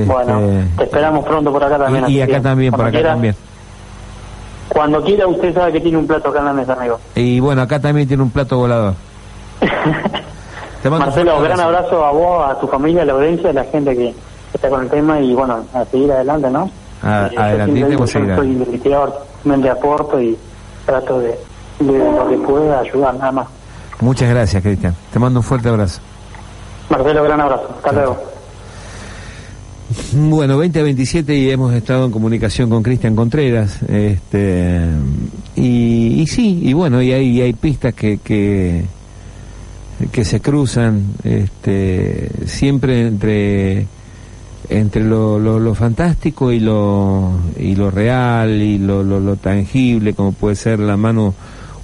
bueno, 0.06 0.40
este, 0.40 0.76
te 0.76 0.84
esperamos 0.84 1.24
pronto 1.24 1.52
por 1.52 1.62
acá 1.62 1.78
también. 1.78 2.08
Y, 2.08 2.20
acá 2.20 2.40
también, 2.40 2.72
por 2.72 2.86
acá 2.86 3.02
también. 3.02 3.34
Cuando 4.68 5.02
quiera, 5.02 5.26
usted 5.26 5.54
sabe 5.54 5.72
que 5.72 5.80
tiene 5.80 5.98
un 5.98 6.06
plato 6.06 6.28
acá 6.28 6.40
en 6.40 6.44
la 6.44 6.52
mesa, 6.52 6.74
amigo. 6.74 6.98
Y 7.14 7.40
bueno, 7.40 7.62
acá 7.62 7.80
también 7.80 8.06
tiene 8.06 8.22
un 8.22 8.30
plato 8.30 8.58
volador. 8.58 8.94
Marcelo, 10.84 11.38
un 11.38 11.44
gran 11.44 11.60
abrazo 11.60 12.04
a 12.04 12.12
vos, 12.12 12.50
a 12.50 12.60
tu 12.60 12.68
familia, 12.68 13.02
a 13.02 13.04
la 13.04 13.12
audiencia, 13.14 13.50
a 13.50 13.52
la 13.52 13.64
gente 13.64 13.96
que 13.96 14.14
está 14.54 14.68
con 14.68 14.82
el 14.82 14.88
tema 14.88 15.20
y 15.20 15.34
bueno, 15.34 15.64
a 15.74 15.84
seguir 15.86 16.10
adelante, 16.12 16.50
¿no? 16.50 16.70
Ah, 17.02 17.28
adelante, 17.36 17.80
yo 17.80 18.06
soy 18.06 18.46
investigador, 18.46 19.26
me 19.44 19.68
aporto 19.68 20.20
y 20.20 20.36
trato 20.86 21.20
de, 21.20 21.38
de 21.80 21.98
lo 21.98 22.28
que 22.28 22.36
pueda 22.38 22.80
ayudar, 22.80 23.14
nada 23.14 23.32
más. 23.32 23.46
Muchas 24.00 24.28
gracias, 24.30 24.62
Cristian. 24.62 24.94
Te 25.12 25.18
mando 25.18 25.40
un 25.40 25.44
fuerte 25.44 25.68
abrazo. 25.68 26.00
Marcelo, 26.88 27.22
gran 27.24 27.40
abrazo. 27.40 27.68
Hasta 27.76 27.92
luego. 27.92 28.16
Bueno, 30.12 30.58
20 30.58 30.80
a 30.80 30.82
27 30.82 31.34
y 31.34 31.50
hemos 31.50 31.72
estado 31.72 32.04
en 32.04 32.10
comunicación 32.10 32.68
con 32.68 32.82
Cristian 32.82 33.16
Contreras. 33.16 33.82
Este, 33.88 34.80
y, 35.56 36.20
y, 36.20 36.26
sí, 36.26 36.60
y 36.62 36.74
bueno, 36.74 37.00
y 37.00 37.12
hay, 37.12 37.40
hay 37.40 37.52
pistas 37.54 37.94
que, 37.94 38.18
que, 38.18 38.84
que 40.12 40.24
se 40.24 40.40
cruzan 40.40 41.04
este, 41.24 42.28
siempre 42.46 43.06
entre 43.06 43.86
entre 44.70 45.02
lo, 45.02 45.38
lo, 45.38 45.74
fantástico 45.74 46.52
y 46.52 46.60
lo, 46.60 47.32
y 47.58 47.74
lo 47.74 47.90
real 47.90 48.60
y 48.60 48.78
lo, 48.78 49.02
lo, 49.02 49.36
tangible, 49.36 50.12
como 50.12 50.32
puede 50.32 50.56
ser 50.56 50.78
la 50.78 50.98
mano 50.98 51.34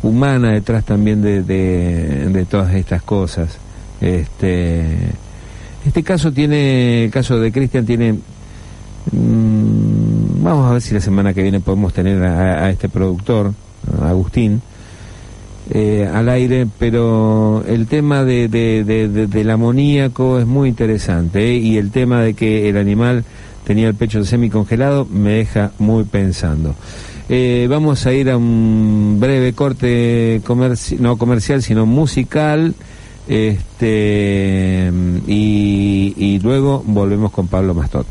humana 0.03 0.53
detrás 0.53 0.85
también 0.85 1.23
de, 1.23 1.43
de, 1.43 2.45
todas 2.45 2.75
estas 2.75 3.03
cosas. 3.03 3.57
Este, 4.03 5.13
este 5.85 6.03
caso 6.03 6.33
tiene, 6.33 7.05
el 7.05 7.11
caso 7.11 7.39
de 7.39 7.53
Cristian 7.53 7.85
tiene, 7.87 8.13
mm, 9.13 10.43
vamos 10.43 10.71
a 10.71 10.73
ver 10.73 10.83
si 10.83 10.95
la 10.95 11.01
semana 11.01 11.35
que 11.35 11.43
viene 11.43 11.61
podemos 11.61 11.93
tener 11.93 12.23
a, 12.23 12.65
a 12.65 12.71
este 12.71 12.89
productor, 12.89 13.53
Agustín, 14.03 14.63
eh, 15.71 16.07
al 16.13 16.29
aire, 16.29 16.67
pero 16.79 17.65
el 17.67 17.87
tema 17.87 18.23
de, 18.23 18.49
del 18.49 19.51
amoníaco 19.51 20.39
es 20.39 20.47
muy 20.47 20.69
interesante 20.69 21.53
¿eh? 21.53 21.57
y 21.57 21.79
el 21.79 21.91
tema 21.91 22.21
de 22.21 22.35
que 22.35 22.69
el 22.69 22.77
animal 22.77 23.25
tenía 23.65 23.89
el 23.89 23.95
pecho 23.95 24.23
semicongelado 24.25 25.07
me 25.07 25.31
deja 25.31 25.73
muy 25.79 26.05
pensando. 26.05 26.75
Eh, 27.31 27.67
vamos 27.71 28.05
a 28.05 28.13
ir 28.13 28.29
a 28.29 28.37
un 28.37 29.17
breve 29.19 29.55
corte 29.55 30.43
no 30.99 31.17
comercial, 31.17 31.63
sino 31.63 31.87
musical. 31.87 32.75
Este, 33.27 34.93
y, 35.27 36.15
y 36.17 36.39
luego 36.41 36.83
volvemos 36.87 37.33
con 37.33 37.49
Pablo 37.49 37.75
Mastot. 37.75 38.07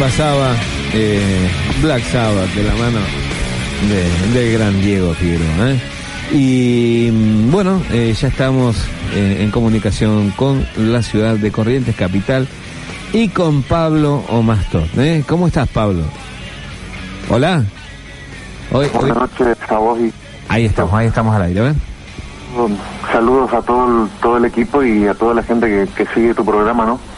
Pasaba 0.00 0.54
eh, 0.94 1.50
Black 1.82 2.02
Sabbath 2.04 2.48
de 2.54 2.62
la 2.62 2.74
mano 2.74 3.00
del 4.32 4.52
gran 4.54 4.80
Diego 4.80 5.12
Figueroa. 5.12 5.72
¿eh? 5.72 5.80
Y 6.32 7.10
mm, 7.12 7.50
bueno, 7.50 7.82
eh, 7.90 8.14
ya 8.18 8.28
estamos 8.28 8.82
en 9.14 9.50
comunicación 9.50 10.30
con 10.30 10.66
la 10.78 11.02
ciudad 11.02 11.34
de 11.34 11.52
Corrientes, 11.52 11.94
capital, 11.96 12.48
y 13.12 13.28
con 13.28 13.62
Pablo 13.62 14.24
Omastor. 14.28 14.84
¿Cómo 15.26 15.48
estás, 15.48 15.68
Pablo? 15.68 16.04
Hola. 17.28 17.62
Buenas 18.70 19.16
noches 19.16 19.58
a 19.68 19.78
vos 19.78 19.98
y... 20.00 20.10
Ahí 20.48 20.64
estamos, 20.64 20.94
ahí 20.94 21.08
estamos 21.08 21.36
al 21.36 21.42
aire, 21.42 21.74
Saludos 23.12 23.52
a 23.52 23.60
todo 23.60 24.04
el, 24.04 24.08
todo 24.22 24.36
el 24.38 24.46
equipo 24.46 24.82
y 24.82 25.06
a 25.06 25.14
toda 25.14 25.34
la 25.34 25.42
gente 25.42 25.66
que, 25.66 25.86
que 25.94 26.14
sigue 26.14 26.32
tu 26.32 26.44
programa, 26.44 26.86
¿no? 26.86 27.09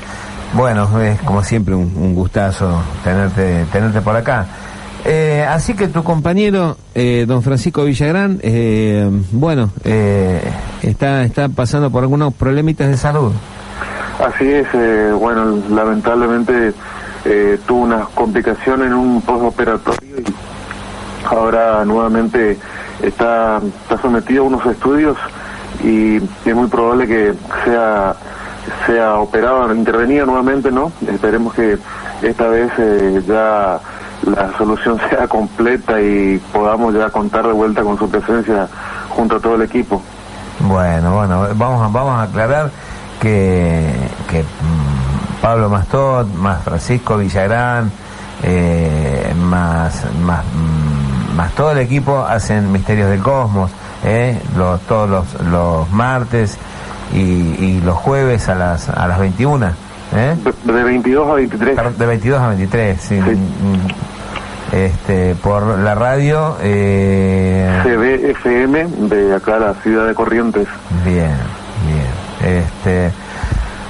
Bueno, 0.55 1.01
es 1.01 1.19
como 1.23 1.43
siempre 1.43 1.75
un, 1.75 2.15
gustazo 2.15 2.83
tenerte, 3.03 3.65
tenerte 3.73 4.03
por 4.03 4.15
acá. 4.15 4.47
Eh, 5.05 5.45
así 5.49 5.75
que 5.75 5.89
tu 5.89 6.05
compañero, 6.05 6.77
eh, 6.95 7.25
don 7.27 7.43
Francisco 7.43 7.85
Villagrán, 7.85 8.39
eh, 8.43 9.09
bueno, 9.33 9.71
está, 10.83 11.23
está 11.23 11.49
pasando 11.49 11.91
por 11.91 12.03
algunos 12.03 12.35
problemitas 12.35 12.89
de 12.89 12.97
salud. 12.99 13.33
Así 14.25 14.47
es, 14.47 14.69
bueno, 15.19 15.59
lamentablemente 15.71 16.75
tuvo 17.67 17.83
una 17.83 18.05
complicación 18.15 18.83
en 18.83 18.93
un 18.93 19.23
postoperatorio 19.23 20.21
y 20.21 20.25
ahora 21.25 21.85
nuevamente 21.85 22.59
está, 23.03 23.61
está 23.83 24.01
sometido 24.03 24.45
a 24.45 24.47
unos 24.47 24.67
estudios 24.67 25.17
y 25.83 26.17
es 26.17 26.55
muy 26.55 26.69
probable 26.69 27.07
que 27.07 27.33
sea 27.65 28.15
sea 28.87 29.17
operado, 29.17 29.73
intervenido 29.75 30.27
nuevamente, 30.27 30.71
¿no? 30.71 30.93
Esperemos 31.07 31.55
que 31.55 31.79
esta 32.23 32.49
vez 32.49 32.71
eh, 32.79 33.23
ya 33.27 33.81
la 34.25 34.57
solución 34.57 35.01
sea 35.11 35.27
completa 35.29 36.01
y 36.01 36.41
podamos 36.53 36.95
ya 36.95 37.11
contar 37.11 37.47
de 37.47 37.53
vuelta 37.53 37.83
con 37.83 37.99
su 37.99 38.09
presencia 38.09 38.69
junto 39.11 39.37
a 39.37 39.41
todo 39.41 39.57
el 39.57 39.63
equipo. 39.63 40.01
Bueno, 40.61 41.15
bueno, 41.15 41.49
vamos 41.55 41.83
a, 41.83 41.89
vamos 41.89 42.13
a 42.13 42.23
aclarar 42.23 42.71
que, 43.21 43.93
que 44.31 44.43
mm, 44.43 45.41
Pablo 45.41 45.69
Mastot, 45.69 46.33
más 46.35 46.63
Francisco 46.63 47.17
Villagrán, 47.17 47.91
eh, 48.43 49.33
más, 49.37 50.05
más, 50.21 50.45
mm, 50.45 51.37
más 51.37 51.53
todo 51.53 51.73
el 51.73 51.79
equipo 51.79 52.25
hacen 52.25 52.71
Misterios 52.71 53.11
del 53.11 53.21
Cosmos, 53.21 53.71
eh, 54.05 54.41
los, 54.57 54.81
todos 54.83 55.09
los, 55.09 55.41
los 55.49 55.91
martes 55.91 56.59
y, 57.13 57.81
los 57.85 57.97
jueves 57.97 58.49
a 58.49 58.55
las, 58.55 58.89
a 58.89 59.07
las 59.07 59.19
21. 59.19 59.67
¿eh? 60.15 60.37
De 60.65 60.73
22 60.73 61.29
a 61.29 61.35
23. 61.35 61.99
De 61.99 62.07
22 62.07 62.41
a 62.41 62.49
23, 62.49 63.01
sí. 63.01 63.15
Mm, 63.15 63.31
mm. 63.31 64.13
Este, 64.73 65.35
por 65.35 65.79
la 65.79 65.95
radio... 65.95 66.57
Eh... 66.63 67.83
CBFM 67.83 69.09
de 69.09 69.35
acá, 69.35 69.59
la 69.59 69.75
ciudad 69.75 70.07
de 70.07 70.15
Corrientes. 70.15 70.67
Bien, 71.05 71.37
bien. 71.87 72.57
Este, 72.59 73.13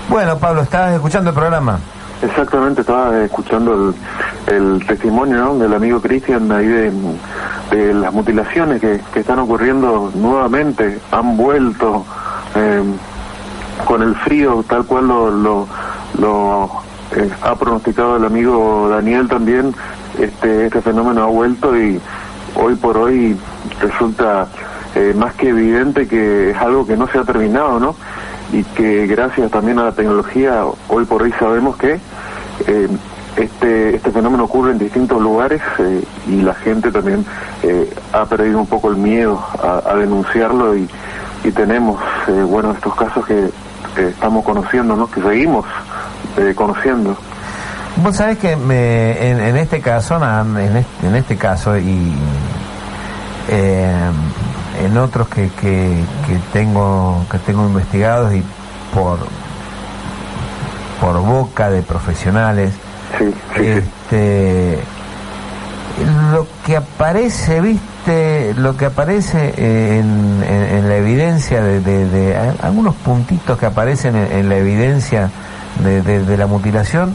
bueno, 0.08 0.36
Pablo, 0.38 0.62
¿estabas 0.62 0.94
escuchando 0.94 1.30
el 1.30 1.36
programa? 1.36 1.78
Exactamente, 2.20 2.82
estaba 2.82 3.24
escuchando 3.24 3.94
el, 4.46 4.86
testimonio 4.86 5.54
del 5.54 5.72
amigo 5.72 6.00
Cristian 6.00 6.50
ahí 6.52 6.66
de, 6.66 6.92
de, 7.70 7.94
las 7.94 8.12
mutilaciones 8.12 8.80
que, 8.80 9.00
que, 9.12 9.20
están 9.20 9.38
ocurriendo 9.40 10.10
nuevamente, 10.14 11.00
han 11.10 11.36
vuelto. 11.36 12.04
Eh, 12.54 12.82
con 13.84 14.02
el 14.02 14.14
frío, 14.16 14.64
tal 14.68 14.84
cual 14.84 15.08
lo, 15.08 15.30
lo, 16.18 16.70
eh, 17.16 17.30
ha 17.42 17.54
pronosticado 17.56 18.16
el 18.16 18.24
amigo 18.24 18.88
Daniel 18.88 19.28
también, 19.28 19.74
este, 20.18 20.66
este 20.66 20.80
fenómeno 20.80 21.22
ha 21.22 21.26
vuelto 21.26 21.76
y 21.76 22.00
hoy 22.54 22.74
por 22.76 22.96
hoy 22.96 23.36
resulta 23.80 24.48
eh, 24.94 25.14
más 25.16 25.34
que 25.34 25.50
evidente 25.50 26.06
que 26.06 26.50
es 26.50 26.56
algo 26.56 26.86
que 26.86 26.96
no 26.96 27.06
se 27.08 27.18
ha 27.18 27.24
terminado, 27.24 27.78
¿no? 27.80 27.94
Y 28.52 28.64
que 28.64 29.06
gracias 29.06 29.50
también 29.50 29.78
a 29.78 29.84
la 29.84 29.92
tecnología, 29.92 30.64
hoy 30.88 31.04
por 31.04 31.22
hoy 31.22 31.32
sabemos 31.38 31.76
que 31.76 31.98
eh, 32.66 32.88
este, 33.36 33.96
este 33.96 34.10
fenómeno 34.10 34.44
ocurre 34.44 34.72
en 34.72 34.78
distintos 34.78 35.20
lugares 35.20 35.62
y 36.26 36.42
la 36.42 36.54
gente 36.54 36.92
también 36.92 37.24
ha 38.12 38.26
perdido 38.26 38.58
un 38.58 38.66
poco 38.66 38.90
el 38.90 38.96
miedo 38.96 39.42
a, 39.62 39.94
denunciarlo 39.96 40.76
y, 40.76 40.86
y 41.42 41.50
tenemos, 41.50 41.98
bueno, 42.46 42.72
estos 42.72 42.94
casos 42.94 43.24
que 43.24 43.50
que 43.94 44.08
estamos 44.08 44.44
conociendo, 44.44 44.96
¿no? 44.96 45.10
que 45.10 45.20
seguimos 45.20 45.66
eh, 46.36 46.52
conociendo. 46.54 47.16
Vos 47.96 48.16
sabés 48.16 48.38
que 48.38 48.56
me, 48.56 49.30
en, 49.30 49.56
este 49.56 49.80
caso, 49.80 50.16
en 50.16 51.16
este, 51.16 51.36
caso 51.36 51.76
y 51.76 52.14
eh, 53.48 54.10
en 54.82 54.96
otros 54.96 55.28
que, 55.28 55.50
que, 55.60 56.02
tengo 56.52 57.24
que 57.30 57.38
tengo 57.38 57.66
investigados 57.66 58.34
y 58.34 58.42
por 58.94 59.18
por 61.00 61.20
boca 61.20 61.68
de 61.68 61.82
profesionales, 61.82 62.72
este, 63.56 64.78
lo 66.32 66.46
que 66.64 66.76
aparece, 66.76 67.60
viste 67.60 67.91
lo 68.06 68.76
que 68.76 68.86
aparece 68.86 69.54
en, 69.98 70.88
la 70.88 70.96
evidencia 70.96 71.62
de, 71.62 72.54
algunos 72.60 72.94
puntitos 72.96 73.58
que 73.58 73.66
aparecen 73.66 74.16
en, 74.16 74.48
la 74.48 74.56
evidencia 74.56 75.30
de, 75.82 76.36
la 76.36 76.46
mutilación, 76.46 77.14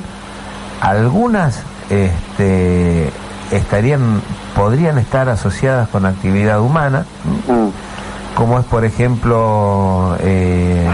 algunas 0.81 1.61
este, 1.89 3.11
estarían, 3.51 4.21
podrían 4.55 4.97
estar 4.97 5.29
asociadas 5.29 5.89
con 5.89 6.05
actividad 6.05 6.61
humana, 6.61 7.05
mm. 7.47 8.35
como 8.35 8.59
es 8.59 8.65
por 8.65 8.85
ejemplo 8.85 10.15
eh, 10.21 10.87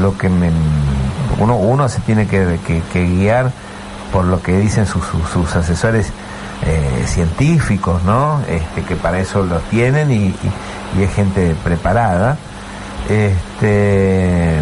lo 0.00 0.16
que 0.16 0.30
uno, 1.38 1.56
uno 1.56 1.88
se 1.88 2.00
tiene 2.00 2.26
que, 2.26 2.58
guiar 2.92 3.50
por 4.12 4.24
lo 4.24 4.42
que 4.42 4.56
dicen 4.58 4.86
sus, 4.86 5.04
sus 5.32 5.54
asesores 5.56 6.12
eh, 6.66 6.89
científicos, 7.06 8.02
¿no? 8.04 8.40
Este, 8.48 8.82
que 8.82 8.96
para 8.96 9.18
eso 9.18 9.42
los 9.42 9.62
tienen 9.64 10.10
y, 10.10 10.34
es 11.00 11.14
gente 11.14 11.54
preparada. 11.62 12.36
Este, 13.08 14.60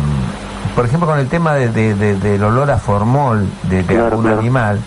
por 0.74 0.85
ejemplo, 0.85 1.09
con 1.09 1.19
el 1.19 1.28
tema 1.28 1.55
de, 1.55 1.94
del 1.94 2.44
olor 2.44 2.70
a 2.70 2.78
formol 2.78 3.47
de, 3.65 3.98
algún 3.98 4.28
animal, 4.28 4.78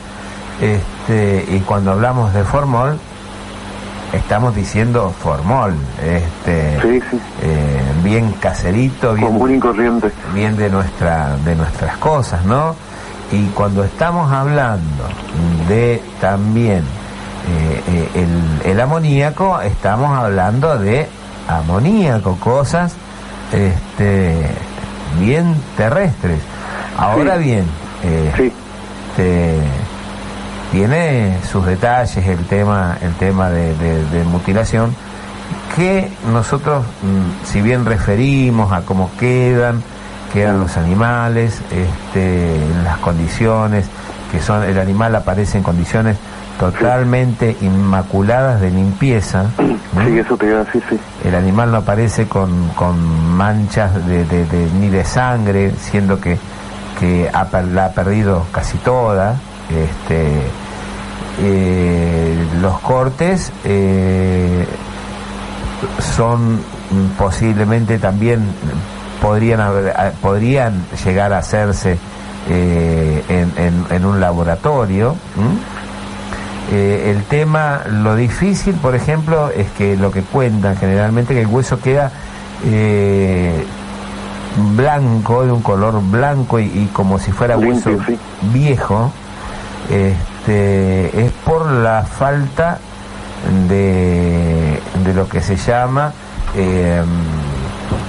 este, 0.61 1.45
y 1.49 1.59
cuando 1.61 1.91
hablamos 1.91 2.33
de 2.33 2.43
formol, 2.43 2.97
estamos 4.13 4.55
diciendo 4.55 5.13
formol, 5.17 5.73
este, 6.01 6.77
eh, 7.41 7.81
bien 8.03 8.33
caserito, 8.33 9.13
bien, 9.13 9.61
bien 10.33 10.55
de 10.57 10.69
nuestra, 10.69 11.35
de 11.43 11.55
nuestras 11.55 11.97
cosas, 11.97 12.45
¿no? 12.45 12.75
Y 13.31 13.47
cuando 13.47 13.83
estamos 13.83 14.31
hablando 14.31 15.03
de 15.67 16.01
también 16.19 16.83
eh, 17.47 18.09
eh, 18.15 18.27
el, 18.65 18.79
amoníaco, 18.79 19.61
estamos 19.61 20.17
hablando 20.17 20.77
de 20.77 21.07
amoníaco, 21.47 22.37
cosas 22.37 22.93
este, 23.51 24.45
bien 25.19 25.55
terrestres. 25.75 26.39
Ahora 26.97 27.37
bien, 27.37 27.65
eh, 28.03 29.61
tiene 30.71 31.37
sus 31.51 31.65
detalles 31.65 32.25
el 32.25 32.45
tema, 32.45 32.97
el 33.01 33.13
tema 33.15 33.49
de, 33.49 34.23
mutilación, 34.25 34.95
que 35.75 36.11
nosotros, 36.31 36.85
mm, 37.01 37.45
si 37.45 37.61
bien 37.61 37.85
referimos 37.85 38.71
a 38.71 38.81
cómo 38.81 39.09
quedan, 39.19 39.81
quedan 40.31 40.59
los 40.59 40.77
animales, 40.77 41.59
este, 41.71 42.55
las 42.83 42.97
condiciones, 42.97 43.85
que 44.31 44.39
son, 44.39 44.63
el 44.63 44.79
animal 44.79 45.15
aparece 45.15 45.57
en 45.57 45.63
condiciones 45.63 46.17
totalmente 46.59 47.57
inmaculadas 47.61 48.61
de 48.61 48.69
limpieza. 48.71 49.45
Sí, 49.57 50.17
eso 50.17 50.37
te 50.37 50.47
iba 50.47 50.61
a 50.61 50.63
decir, 50.63 50.83
sí. 50.89 50.99
El 51.25 51.35
animal 51.35 51.71
no 51.71 51.77
aparece 51.77 52.27
con, 52.27 52.69
con 52.69 53.35
manchas 53.35 54.05
de, 54.07 54.23
de, 54.25 54.69
ni 54.79 54.89
de 54.89 55.03
sangre, 55.03 55.73
siendo 55.77 56.19
que, 56.19 56.37
que 56.99 57.29
ha, 57.33 57.47
la 57.61 57.85
ha 57.85 57.91
perdido 57.91 58.45
casi 58.51 58.77
toda. 58.77 59.35
Este, 59.69 60.27
eh, 61.39 62.47
los 62.61 62.79
cortes 62.79 63.51
eh, 63.63 64.65
son 66.15 66.59
posiblemente 67.17 67.97
también 67.97 68.43
podrían 69.21 69.61
podrían 70.21 70.83
llegar 71.03 71.33
a 71.33 71.39
hacerse 71.39 71.97
eh, 72.49 73.23
en, 73.29 73.85
en, 73.89 74.05
un 74.05 74.19
laboratorio 74.19 75.15
eh, 76.71 77.11
el 77.11 77.23
tema, 77.25 77.81
lo 77.89 78.15
difícil, 78.15 78.75
por 78.75 78.95
ejemplo, 78.95 79.49
es 79.49 79.69
que 79.71 79.97
lo 79.97 80.09
que 80.09 80.21
cuentan 80.21 80.77
generalmente 80.77 81.33
que 81.33 81.41
el 81.41 81.47
hueso 81.47 81.81
queda 81.81 82.11
eh, 82.65 83.65
blanco, 84.75 85.45
de 85.45 85.51
un 85.51 85.61
color 85.61 86.01
blanco 86.01 86.59
y, 86.59 86.89
como 86.93 87.19
si 87.19 87.33
fuera 87.33 87.57
hueso 87.57 87.91
viejo. 88.53 89.11
este, 89.89 91.25
es 91.25 91.31
por 91.43 91.69
la 91.69 92.03
falta 92.03 92.79
de, 93.67 94.79
de 95.03 95.13
lo 95.13 95.27
que 95.27 95.41
se 95.41 95.57
llama, 95.57 96.13
eh, 96.55 97.03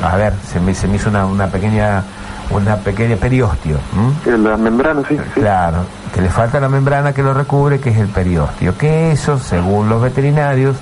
a 0.03 0.17
ver, 0.17 0.35
se 0.47 0.61
me, 0.61 0.73
se 0.75 0.87
me 0.87 0.97
hizo 0.97 1.09
una, 1.09 1.27
una 1.27 1.49
pequeña 1.49 2.05
una 2.53 2.77
pequeña 2.77 3.17
periostio. 3.17 3.79
La 4.27 4.57
membrana, 4.57 5.03
sí, 5.09 5.17
Claro, 5.35 5.79
que 6.15 6.21
le 6.21 6.29
falta 6.29 6.61
la 6.61 6.69
membrana 6.69 7.13
que 7.13 7.23
lo 7.23 7.35
recubre, 7.35 7.81
que 7.81 7.91
es 7.91 7.99
el 7.99 8.09
periostio. 8.09 8.77
Que 8.77 9.13
eso, 9.13 9.39
según 9.39 9.89
los 9.89 10.03
veterinarios, 10.03 10.77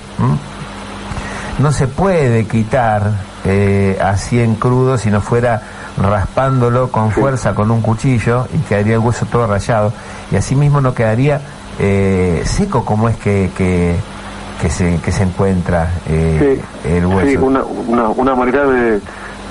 no 1.59 1.71
se 1.71 1.87
puede 1.87 2.45
quitar 2.45 3.11
eh, 3.45 3.97
así 4.01 4.39
en 4.39 4.55
crudo 4.55 4.97
si 4.97 5.09
no 5.09 5.21
fuera 5.21 5.61
raspándolo 5.97 6.89
con 6.89 7.11
fuerza 7.11 7.53
con 7.53 7.69
un 7.69 7.81
cuchillo 7.81 8.47
y 8.53 8.59
quedaría 8.59 8.93
el 8.93 8.99
hueso 8.99 9.25
todo 9.25 9.45
rayado 9.45 9.91
y 10.31 10.35
así 10.35 10.55
mismo 10.55 10.79
no 10.79 10.93
quedaría 10.93 11.41
eh, 11.79 12.43
seco 12.45 12.85
como 12.85 13.09
es 13.09 13.17
que, 13.17 13.49
que, 13.57 13.95
que, 14.61 14.69
se, 14.69 14.97
que 14.97 15.11
se 15.11 15.23
encuentra 15.23 15.89
eh, 16.07 16.61
el 16.85 17.05
hueso. 17.05 17.29
Sí, 17.29 17.37
una, 17.37 17.63
una, 17.63 18.09
una 18.09 18.35
manera 18.35 18.65
de 18.65 19.01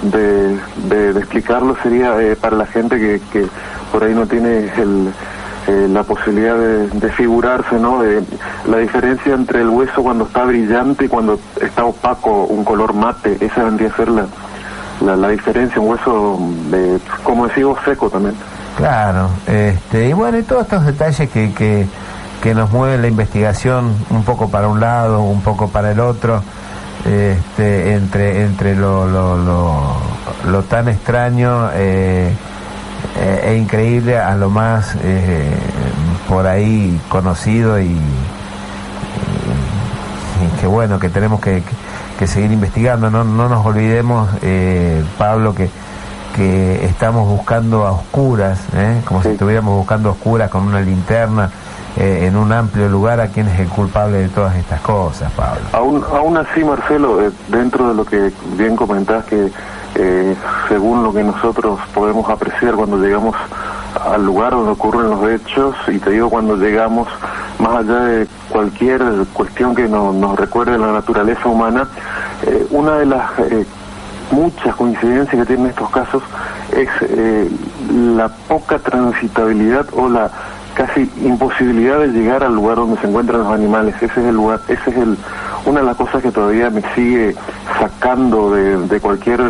de, 0.03 0.59
de, 0.89 1.19
explicarlo 1.19 1.77
sería 1.83 2.21
eh, 2.21 2.37
para 2.37 2.57
la 2.57 2.67
gente 2.67 2.99
que, 2.99 3.21
que, 3.33 3.47
por 3.93 4.05
ahí 4.05 4.15
no 4.15 4.27
tiene 4.27 4.73
el, 4.77 5.13
eh, 5.67 5.89
la 5.91 6.03
posibilidad 6.03 6.57
de, 6.57 7.11
figurarse, 7.13 7.77
¿no? 7.79 8.03
De 8.03 8.23
la 8.67 8.79
diferencia 8.79 9.35
entre 9.35 9.61
el 9.61 9.69
hueso 9.69 10.03
cuando 10.03 10.25
está 10.25 10.45
brillante 10.45 11.05
y 11.05 11.09
cuando 11.09 11.39
está 11.61 11.85
opaco, 11.85 12.45
un 12.45 12.65
color 12.65 12.95
mate, 12.95 13.37
esa 13.41 13.65
vendría 13.65 13.91
a 13.91 13.97
ser 13.97 14.09
la, 14.09 15.17
la, 15.17 15.29
diferencia, 15.29 15.81
un 15.81 15.89
hueso, 15.89 16.39
de, 16.71 16.99
como 17.23 17.47
decimos, 17.47 17.79
seco 17.85 18.09
también. 18.09 18.35
Claro, 18.77 19.29
este, 19.47 20.09
y 20.09 20.13
bueno, 20.13 20.39
y 20.39 20.43
todos 20.43 20.63
estos 20.63 20.87
detalles 20.87 21.29
que, 21.29 21.53
que, 21.53 21.87
que 22.43 22.55
nos 22.55 22.71
mueven 22.71 23.03
la 23.03 23.09
investigación 23.09 23.95
un 24.09 24.25
poco 24.25 24.49
para 24.49 24.69
un 24.69 24.81
lado, 24.81 25.23
un 25.23 25.43
poco 25.43 25.69
para 25.69 25.91
el 25.91 26.01
otro 26.01 26.43
este, 27.05 27.95
entre, 27.95 28.45
entre 28.45 28.77
lo, 28.77 29.07
lo, 29.07 29.37
lo, 30.45 30.63
tan 30.65 30.89
extraño 30.89 31.71
eh, 31.73 32.33
eh, 33.19 33.41
e 33.45 33.57
increíble 33.57 34.19
a 34.19 34.35
lo 34.37 34.51
más 34.51 34.97
eh, 35.03 35.51
por 36.29 36.47
ahí 36.47 37.01
conocido 37.09 37.81
y, 37.81 37.87
y, 37.87 37.99
que 40.61 40.67
bueno, 40.67 40.99
que 40.99 41.09
tenemos 41.09 41.41
que, 41.41 41.63
que, 42.19 42.27
seguir 42.27 42.53
investigando. 42.53 43.11
No, 43.11 43.25
no 43.25 43.49
nos 43.49 43.65
olvidemos, 43.65 44.29
Pablo, 45.17 45.55
que, 45.55 45.71
que 46.37 46.85
estamos 46.85 47.27
buscando 47.27 47.87
a 47.87 47.93
oscuras, 47.93 48.59
como 49.07 49.23
si 49.23 49.31
estuviéramos 49.31 49.75
buscando 49.77 50.11
a 50.11 50.13
oscuras 50.13 50.51
con 50.51 50.65
una 50.65 50.81
linterna 50.81 51.51
eh, 51.97 52.27
en 52.27 52.37
un 52.37 52.53
amplio 52.53 52.89
lugar 52.89 53.21
a 53.21 53.29
quién 53.29 53.49
es 53.49 53.59
el 53.59 53.69
culpable 53.69 54.19
de 54.19 54.29
todas 54.29 54.55
estas 54.57 54.81
cosas, 54.81 55.31
Pablo. 55.33 55.61
Aún, 55.73 56.05
aún 56.13 56.37
así, 56.37 56.63
Marcelo, 56.63 57.21
eh, 57.21 57.31
dentro 57.49 57.89
de 57.89 57.95
lo 57.95 58.05
que 58.05 58.33
bien 58.57 58.77
comentás, 58.77 59.25
que 59.25 59.51
eh, 59.97 60.37
según 60.69 61.03
lo 61.03 61.13
que 61.13 61.25
nosotros 61.25 61.81
podemos 61.93 62.31
apreciar 62.31 62.75
cuando 62.75 62.97
llegamos 62.97 63.35
al 64.09 64.25
lugar 64.25 64.53
donde 64.53 64.71
ocurren 64.71 65.11
los 65.11 65.29
hechos, 65.31 65.75
y 65.89 65.99
te 65.99 66.11
digo 66.11 66.31
cuando 66.31 66.57
llegamos, 66.57 67.09
más 67.59 67.79
allá 67.81 68.01
de 68.05 68.29
cualquier 68.49 69.03
cuestión 69.33 69.75
que 69.75 69.89
nos 69.89 70.39
recuerde 70.39 70.79
la 70.79 70.93
naturaleza 70.93 71.49
humana, 71.49 71.89
una 72.71 72.99
de 72.99 73.07
las 73.07 73.31
muchas 74.31 74.77
coincidencias 74.77 75.41
que 75.41 75.45
tienen 75.45 75.67
estos 75.67 75.91
casos 75.91 76.23
es 76.73 76.89
la 77.93 78.29
poca 78.29 78.79
transitabilidad 78.79 79.87
o 79.93 80.09
la 80.09 80.31
casi 80.81 81.11
imposibilidad 81.23 81.99
de 81.99 82.09
llegar 82.09 82.43
al 82.43 82.55
lugar 82.55 82.77
donde 82.77 82.99
se 83.03 83.07
encuentran 83.07 83.41
los 83.41 83.53
animales. 83.53 83.95
Ese 83.97 84.07
es 84.07 84.27
el 84.27 84.35
lugar, 84.35 84.61
ese 84.67 84.91
es 84.91 84.97
el, 84.97 85.19
una 85.67 85.81
de 85.81 85.87
las 85.87 85.97
cosas 85.97 86.23
que 86.23 86.31
todavía 86.31 86.71
me 86.71 86.83
sigue 86.95 87.37
sacando 87.79 88.51
de, 88.53 88.99
cualquier 89.01 89.41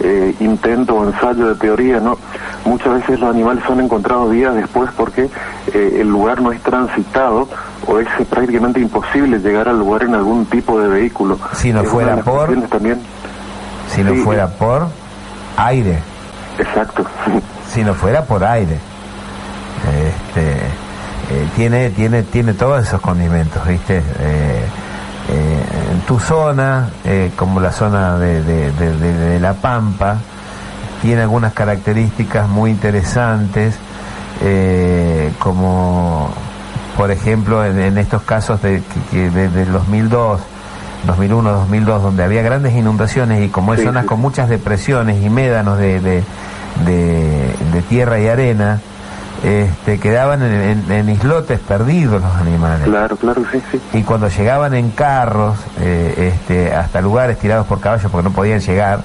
eh, 0.00 0.34
intento 0.40 0.96
o 0.96 1.04
ensayo 1.04 1.46
de 1.50 1.54
teoría, 1.54 2.00
¿no? 2.00 2.18
Muchas 2.64 2.94
veces 2.94 3.20
los 3.20 3.30
animales 3.30 3.62
son 3.64 3.80
encontrados 3.80 4.32
días 4.32 4.56
después 4.56 4.90
porque 4.96 5.30
eh, 5.72 5.98
el 6.00 6.08
lugar 6.08 6.40
no 6.40 6.50
es 6.50 6.60
transitado 6.62 7.48
o 7.86 7.98
es 8.00 8.08
prácticamente 8.28 8.80
imposible 8.80 9.38
llegar 9.38 9.68
al 9.68 9.78
lugar 9.78 10.02
en 10.02 10.16
algún 10.16 10.46
tipo 10.46 10.80
de 10.80 10.88
vehículo. 10.88 11.38
Si 11.52 11.72
no 11.72 11.84
fuera 11.84 12.16
por... 12.16 12.60
También, 12.68 13.00
si 13.88 14.02
no 14.02 14.14
fuera 14.16 14.48
por 14.48 14.88
aire. 15.58 16.00
Exacto. 16.58 17.04
Si 17.68 17.84
no 17.84 17.94
fuera 17.94 18.24
por 18.24 18.42
aire. 18.42 18.91
Este, 19.90 20.52
eh, 21.30 21.48
tiene, 21.56 21.90
tiene, 21.90 22.22
tiene 22.24 22.54
todos 22.54 22.86
esos 22.86 23.00
condimentos, 23.00 23.66
¿viste? 23.66 23.98
Eh, 23.98 24.64
eh, 25.30 25.62
en 25.92 26.00
tu 26.00 26.18
zona, 26.18 26.90
como 27.36 27.60
la 27.60 27.72
zona 27.72 28.18
de, 28.18 28.42
de, 28.42 29.40
La 29.40 29.54
Pampa, 29.54 30.16
tiene 31.00 31.22
algunas 31.22 31.52
características 31.52 32.48
muy 32.48 32.70
interesantes, 32.70 33.76
como 35.38 36.28
por 36.96 37.10
ejemplo 37.12 37.64
en, 37.64 37.96
estos 37.98 38.22
casos 38.22 38.60
de, 38.62 38.82
que, 39.10 39.30
del 39.30 39.72
2002, 39.72 40.40
2001, 41.06 41.52
2002, 41.52 42.02
donde 42.02 42.24
había 42.24 42.42
grandes 42.42 42.74
inundaciones 42.74 43.44
y 43.44 43.48
como 43.48 43.72
hay 43.72 43.84
zonas 43.84 44.04
con 44.04 44.20
muchas 44.20 44.48
depresiones 44.48 45.24
y 45.24 45.30
médanos 45.30 45.78
de, 45.78 46.00
de 46.00 47.82
tierra 47.88 48.18
y 48.18 48.26
arena, 48.26 48.80
este, 49.42 49.98
quedaban 49.98 50.40
en, 50.42 51.08
islotes 51.08 51.58
perdidos 51.58 52.22
los 52.22 52.32
animales. 52.34 52.86
Claro, 52.86 53.16
claro, 53.16 53.42
sí, 53.50 53.60
sí. 53.72 53.80
Y 53.92 54.02
cuando 54.02 54.28
llegaban 54.28 54.72
en 54.74 54.90
carros 54.90 55.58
eh, 55.80 56.32
este, 56.32 56.72
hasta 56.72 57.00
lugares 57.00 57.38
tirados 57.38 57.66
por 57.66 57.80
caballos 57.80 58.10
porque 58.10 58.28
no 58.28 58.34
podían 58.34 58.60
llegar, 58.60 59.00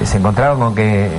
eh, 0.00 0.06
se 0.06 0.16
encontraban 0.16 0.58
con 0.58 0.74
que 0.74 1.10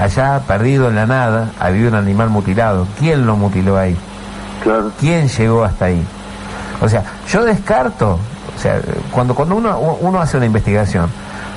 allá, 0.00 0.40
perdido 0.46 0.88
en 0.88 0.96
la 0.96 1.06
nada, 1.06 1.50
había 1.60 1.88
un 1.88 1.94
animal 1.94 2.30
mutilado. 2.30 2.86
¿Quién 2.98 3.26
lo 3.26 3.36
mutiló 3.36 3.76
ahí? 3.76 3.96
Claro. 4.62 4.92
¿Quién 4.98 5.28
llegó 5.28 5.64
hasta 5.64 5.86
ahí? 5.86 6.02
O 6.80 6.88
sea, 6.88 7.04
yo 7.28 7.44
descarto, 7.44 8.18
o 8.56 8.58
sea, 8.58 8.80
cuando, 9.10 9.34
cuando 9.34 9.56
uno, 9.56 9.78
uno 10.00 10.20
hace 10.20 10.38
una 10.38 10.46
investigación, 10.46 11.10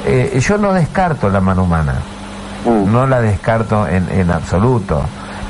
eh, 0.06 0.38
yo 0.42 0.58
no 0.58 0.74
descarto 0.74 1.30
la 1.30 1.40
mano 1.40 1.64
humana, 1.64 1.96
mm. 2.66 2.92
no 2.92 3.08
la 3.08 3.22
descarto 3.22 3.88
en, 3.88 4.10
en 4.12 4.30
absoluto 4.30 5.04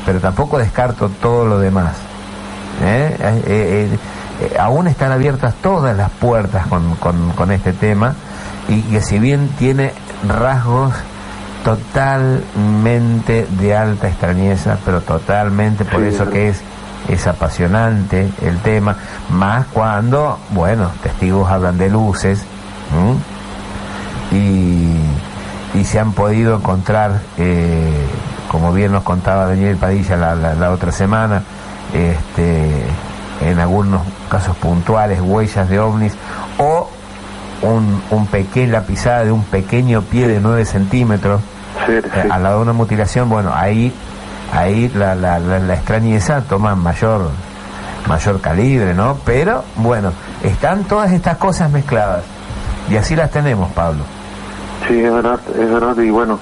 pero 0.05 0.19
tampoco 0.19 0.57
descarto 0.57 1.09
todo 1.09 1.45
lo 1.45 1.59
demás. 1.59 1.93
¿eh? 2.83 3.15
Eh, 3.19 3.97
eh, 4.41 4.57
aún 4.59 4.87
están 4.87 5.11
abiertas 5.11 5.55
todas 5.61 5.95
las 5.95 6.09
puertas 6.11 6.67
con, 6.67 6.95
con, 6.95 7.51
este 7.51 7.73
tema 7.73 8.15
y 8.67 8.81
que 8.81 9.01
si 9.01 9.19
bien 9.19 9.49
tiene 9.59 9.93
rasgos 10.27 10.93
totalmente 11.63 13.47
de 13.59 13.75
alta 13.75 14.07
extrañeza, 14.07 14.77
pero 14.83 15.01
totalmente 15.01 15.85
por 15.85 16.03
eso 16.03 16.29
que 16.29 16.49
es 16.49 16.61
es 17.09 17.27
apasionante 17.27 18.29
el 18.41 18.59
tema, 18.59 18.95
más 19.29 19.65
cuando, 19.67 20.39
bueno, 20.51 20.89
testigos 21.01 21.49
hablan 21.49 21.77
de 21.77 21.89
luces 21.89 22.43
y, 24.31 24.95
y 25.77 25.83
se 25.83 25.99
han 25.99 26.13
podido 26.13 26.55
encontrar 26.55 27.21
eh, 27.37 28.05
como 28.53 28.71
bien 28.71 28.91
nos 28.91 29.01
contaba 29.01 29.47
Daniel 29.47 29.77
Padilla 29.77 30.15
la, 30.15 30.69
otra 30.69 30.91
semana, 30.91 31.41
este, 31.91 32.83
en 33.41 33.57
algunos 33.57 34.03
casos 34.29 34.55
puntuales, 34.57 35.19
huellas 35.21 35.67
de 35.67 35.79
ovnis, 35.79 36.13
o 36.59 36.87
un, 37.63 37.99
un 38.11 38.27
pequeño, 38.27 38.73
la 38.73 38.83
pisada 38.83 39.25
de 39.25 39.31
un 39.31 39.43
pequeño 39.43 40.03
pie 40.03 40.27
de 40.27 40.39
9 40.39 40.65
centímetros 40.65 41.41
eh, 41.89 42.03
al 42.29 42.43
lado 42.43 42.57
de 42.57 42.61
una 42.61 42.73
mutilación, 42.73 43.27
bueno, 43.27 43.51
ahí, 43.51 43.91
ahí 44.53 44.87
la, 44.93 45.15
la, 45.15 45.39
la, 45.39 45.73
extrañeza 45.73 46.41
toma 46.41 46.75
mayor, 46.75 47.31
mayor 48.07 48.39
calibre, 48.39 48.93
¿no? 48.93 49.17
Pero, 49.25 49.63
bueno, 49.77 50.11
están 50.43 50.83
todas 50.83 51.11
estas 51.11 51.37
cosas 51.37 51.71
mezcladas. 51.71 52.21
Y 52.87 52.97
así 52.97 53.15
las 53.15 53.31
tenemos, 53.31 53.71
Pablo. 53.71 54.03
Sí, 54.87 54.99
es 54.99 55.13
verdad, 55.13 55.39
es 55.49 55.71
verdad. 55.71 55.97
Y 55.97 56.09
bueno, 56.09 56.39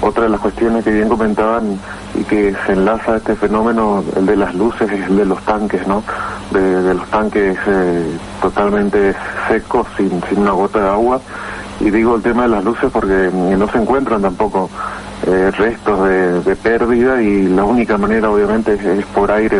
otra 0.00 0.24
de 0.24 0.28
las 0.28 0.40
cuestiones 0.40 0.84
que 0.84 0.90
bien 0.90 1.08
comentaban 1.08 1.78
y 2.14 2.22
que 2.24 2.54
se 2.66 2.72
enlaza 2.72 3.14
a 3.14 3.16
este 3.16 3.34
fenómeno, 3.34 4.04
el 4.16 4.26
de 4.26 4.36
las 4.36 4.54
luces, 4.54 4.90
es 4.90 5.06
el 5.06 5.16
de 5.16 5.24
los 5.24 5.40
tanques, 5.42 5.86
¿no? 5.86 6.02
De, 6.50 6.94
los 6.94 7.08
tanques 7.08 7.56
eh, 7.66 8.18
totalmente 8.42 9.14
secos, 9.48 9.86
sin, 9.96 10.22
sin 10.28 10.40
una 10.40 10.52
gota 10.52 10.80
de 10.80 10.88
agua. 10.88 11.20
Y 11.80 11.90
digo 11.90 12.16
el 12.16 12.22
tema 12.22 12.42
de 12.42 12.48
las 12.48 12.64
luces 12.64 12.90
porque 12.92 13.30
no 13.32 13.68
se 13.68 13.78
encuentran 13.78 14.22
tampoco 14.22 14.68
eh, 15.26 15.50
restos 15.56 16.08
de, 16.44 16.56
pérdida 16.56 17.20
y 17.22 17.48
la 17.48 17.64
única 17.64 17.96
manera 17.96 18.30
obviamente 18.30 18.74
es, 18.74 19.06
por 19.06 19.30
aire 19.30 19.58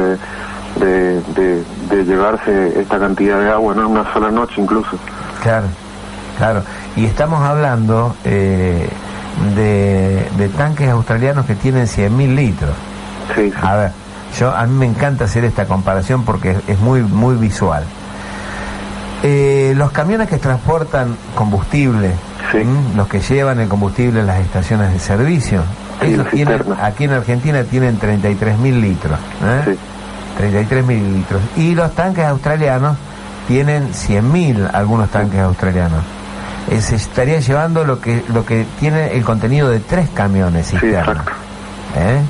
de, 0.79 1.21
de, 1.35 2.05
llevarse 2.05 2.81
esta 2.81 2.99
cantidad 2.99 3.41
de 3.41 3.51
agua, 3.51 3.75
¿no? 3.75 3.83
En 3.83 3.93
una 3.93 4.13
sola 4.13 4.31
noche 4.31 4.61
incluso. 4.61 4.91
Claro. 5.43 5.67
Claro, 6.39 6.63
y 6.97 7.05
estamos 7.05 7.43
hablando 7.43 8.15
eh, 8.25 8.89
de, 9.55 10.49
tanques 10.57 10.89
australianos 10.89 11.47
que 11.47 11.55
tienen 11.55 11.87
100.000 11.87 12.35
litros. 12.35 12.75
Sí, 13.35 13.53
A 13.63 13.77
ver, 13.77 13.93
Yo 14.39 14.55
a 14.55 14.67
mí 14.67 14.75
me 14.75 14.87
encanta 14.87 15.25
hacer 15.25 15.45
esta 15.45 15.67
comparación 15.67 16.25
porque 16.25 16.57
es, 16.67 16.79
muy 16.79 17.03
muy 17.03 17.37
visual. 17.37 17.85
Eh, 19.23 19.75
los 19.77 19.93
camiones 19.93 20.29
que 20.29 20.39
transportan 20.39 21.17
combustible, 21.35 22.13
los 22.97 23.07
que 23.07 23.21
llevan 23.21 23.61
el 23.61 23.69
combustible 23.69 24.21
en 24.21 24.27
las 24.27 24.41
estaciones 24.41 24.93
de 24.93 24.99
servicio, 24.99 25.63
aquí 26.81 27.05
en 27.05 27.13
Argentina 27.13 27.63
tienen 27.65 27.99
33 27.99 28.59
mil 28.59 28.81
litros. 28.81 29.19
¿eh? 29.45 29.77
33 30.39 30.85
mil 30.85 31.15
litros. 31.15 31.41
Y 31.57 31.75
los 31.75 31.95
tanques 31.95 32.25
australianos 32.25 32.97
tienen 33.47 33.93
100 33.93 34.33
mil, 34.33 34.69
algunos 34.73 35.11
tanques 35.11 35.41
australianos. 35.41 36.03
Eh, 36.71 36.81
se 36.81 36.97
estaría 36.97 37.41
llevando 37.41 37.85
lo 37.85 38.01
que 38.01 38.25
lo 38.29 38.45
que 38.47 38.67
tiene 38.79 39.17
el 39.17 39.25
contenido 39.25 39.69
de 39.69 39.81
tres 39.81 40.09
camiones 40.11 40.71
cisternas. 40.71 41.27
¿Eh? 41.97 42.21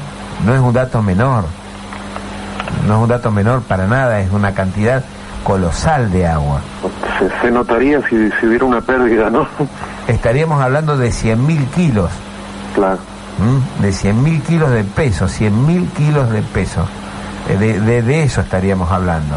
No 0.45 0.55
es 0.55 0.61
un 0.61 0.73
dato 0.73 1.03
menor. 1.03 1.45
No 2.87 2.97
es 2.97 3.03
un 3.03 3.09
dato 3.09 3.31
menor 3.31 3.63
para 3.63 3.87
nada, 3.87 4.21
es 4.21 4.33
una 4.33 4.53
cantidad 4.55 5.05
colosal 5.45 6.11
de 6.11 6.27
agua. 6.27 6.61
Se, 7.41 7.51
notaría 7.51 8.01
si, 8.09 8.31
si, 8.41 8.47
hubiera 8.47 8.65
una 8.65 8.81
pérdida, 8.81 9.31
¿no? 9.31 9.47
Estaríamos 10.09 10.61
hablando 10.61 10.97
de 10.97 11.11
100.000 11.11 11.67
kilos. 11.71 12.11
Claro. 12.75 12.99
¿Mm? 13.39 13.83
De 13.83 13.91
100.000 13.91 14.43
kilos 14.43 14.71
de 14.71 14.85
peso, 14.85 15.27
100.000 15.27 15.91
kilos 15.93 16.31
de 16.31 16.43
peso. 16.43 16.87
Eh, 17.49 17.57
de, 17.57 18.03
de, 18.03 18.23
eso 18.23 18.41
estaríamos 18.41 18.91
hablando. 18.91 19.37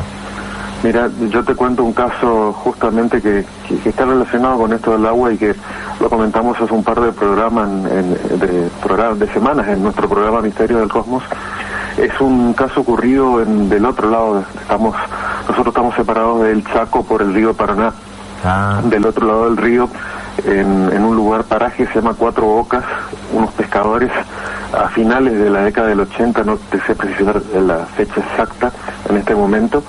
Mira, 0.84 1.10
yo 1.30 1.43
te 1.43 1.56
cuento 1.56 1.84
un 1.84 1.93
caso 1.93 2.53
justamente 2.53 3.22
que, 3.22 3.45
está 3.85 4.06
relacionado 4.06 4.57
con 4.57 4.73
esto 4.73 4.91
del 4.91 5.06
agua 5.06 5.34
y 5.34 5.38
que 5.38 5.56
lo 5.99 6.10
comentamos 6.10 6.60
hace 6.60 6.73
un 6.73 6.84
par 6.84 6.99
de 6.99 7.11
programas, 7.11 7.68
en, 7.68 8.39
de, 8.39 8.69
programas 8.84 9.19
de 9.19 9.27
semanas 9.27 9.68
en 9.68 9.81
nuestro 9.81 10.07
programa 10.07 10.41
Misterio 10.41 10.77
del 10.77 10.89
Cosmos. 10.89 11.23
Es 11.97 12.19
un 12.19 12.53
caso 12.53 12.81
ocurrido 12.81 13.41
en, 13.41 13.69
del 13.69 13.85
otro 13.85 14.10
lado. 14.10 14.43
Estamos, 14.61 14.95
nosotros 15.47 15.68
estamos 15.68 15.95
separados 15.95 16.43
del 16.43 16.64
Chaco 16.65 17.03
por 17.03 17.22
el 17.22 17.34
río 17.34 17.53
Paraná. 17.53 17.93
Ah. 18.43 18.81
Del 18.84 19.06
otro 19.06 19.26
lado 19.26 19.45
del 19.45 19.57
río, 19.57 19.89
en, 20.45 20.91
en 20.93 21.03
un 21.03 21.15
lugar 21.15 21.45
paraje 21.45 21.88
se 21.88 21.95
llama 21.95 22.14
Cuatro 22.14 22.45
Bocas, 22.45 22.84
unos 23.34 23.52
pescadores 23.53 24.11
a 24.73 24.89
finales 24.89 25.37
de 25.37 25.49
la 25.49 25.63
década 25.63 25.87
del 25.87 25.99
80, 26.01 26.43
no 26.43 26.57
te 26.57 26.79
sé 26.81 26.95
precisar 26.95 27.41
la 27.53 27.85
fecha 27.85 28.19
exacta 28.19 28.71
en 29.09 29.17
este 29.17 29.35
momento, 29.35 29.83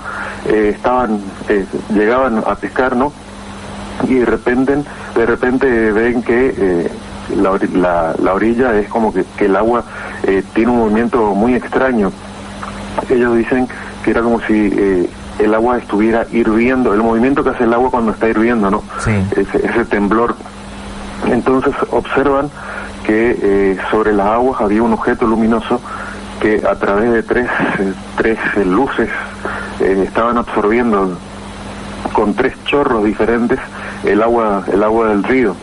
eh, 0.45 0.73
estaban, 0.75 1.19
eh, 1.49 1.65
llegaban 1.93 2.43
a 2.45 2.55
pescar, 2.55 2.95
¿no? 2.95 3.11
Y 4.07 4.15
de 4.15 4.25
repente, 4.25 4.77
de 5.15 5.25
repente 5.25 5.91
ven 5.91 6.21
que 6.21 6.53
eh, 6.57 6.91
la, 7.35 8.15
la, 8.19 8.33
orilla 8.33 8.77
es 8.77 8.87
como 8.87 9.11
que, 9.13 9.25
el 9.39 9.55
agua 9.55 9.83
tiene 10.53 10.71
un 10.71 10.77
movimiento 10.77 11.33
muy 11.33 11.55
extraño. 11.55 12.11
Ellos 13.09 13.35
dicen 13.35 13.67
que 14.03 14.11
era 14.11 14.21
como 14.21 14.39
si 14.41 15.09
el 15.39 15.53
agua 15.53 15.77
estuviera 15.79 16.25
hirviendo, 16.31 16.93
el 16.93 17.01
movimiento 17.01 17.43
que 17.43 17.49
hace 17.49 17.63
el 17.63 17.73
agua 17.73 17.89
cuando 17.89 18.11
está 18.11 18.29
hirviendo, 18.29 18.69
¿no? 18.69 18.83
Ese, 19.31 19.65
ese 19.65 19.85
temblor. 19.85 20.35
Entonces 21.25 21.73
observan 21.91 22.49
que 23.07 23.39
eh, 23.41 23.77
sobre 23.89 24.11
las 24.11 24.27
aguas 24.27 24.59
había 24.59 24.83
un 24.83 24.91
objeto 24.91 25.25
luminoso 25.25 25.79
que 26.41 26.61
a 26.69 26.75
través 26.75 27.13
de 27.13 27.23
tres, 27.23 27.49
eh, 27.79 27.93
tres 28.17 28.37
eh, 28.57 28.65
luces 28.65 29.09
estaban 29.79 30.37
absorbiendo 30.37 31.17
con 32.11 32.33
tres 32.33 32.53
chorros 32.65 33.05
diferentes 33.05 33.59
el 34.03 34.21
agua, 34.21 34.65
el 34.71 34.83
agua 34.83 35.07
del 35.09 35.23
río. 35.23 35.55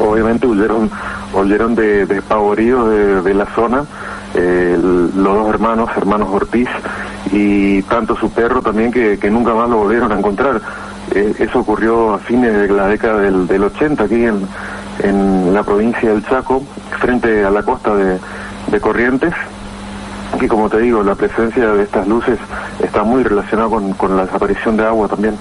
Obviamente 0.00 0.46
huyeron, 0.46 0.90
huyeron 1.34 1.74
de, 1.74 2.06
de 2.06 2.22
de, 2.22 3.34
la 3.34 3.46
zona 3.54 3.84
los 4.34 5.34
dos 5.34 5.48
hermanos, 5.48 5.90
hermanos 5.96 6.28
Ortiz, 6.32 6.68
y 7.30 7.82
tanto 7.82 8.16
su 8.16 8.30
perro 8.30 8.62
también 8.62 8.90
que, 8.90 9.30
nunca 9.30 9.52
más 9.52 9.68
lo 9.68 9.78
volvieron 9.78 10.10
a 10.12 10.18
encontrar. 10.18 10.60
eso 11.12 11.58
ocurrió 11.58 12.14
a 12.14 12.18
fines 12.18 12.54
de 12.54 12.68
la 12.68 12.86
década 12.86 13.20
del, 13.20 13.46
del 13.46 13.64
80 13.64 14.04
aquí 14.04 14.24
en, 14.24 14.48
en 15.00 15.54
la 15.54 15.62
provincia 15.62 16.10
del 16.10 16.24
Chaco, 16.26 16.62
frente 17.00 17.44
a 17.44 17.50
la 17.50 17.62
costa 17.62 17.94
de, 17.94 18.80
Corrientes, 18.80 19.34
y 20.40 20.46
como 20.48 20.68
te 20.70 20.78
digo, 20.78 21.02
la 21.02 21.14
presencia 21.14 21.72
de 21.72 21.82
estas 21.82 22.06
luces 22.08 22.38
está 22.82 23.02
muy 23.02 23.22
relacionada 23.22 23.68
con, 23.68 24.16
la 24.16 24.24
desaparición 24.24 24.76
de 24.76 24.86
agua 24.86 25.08
también. 25.08 25.36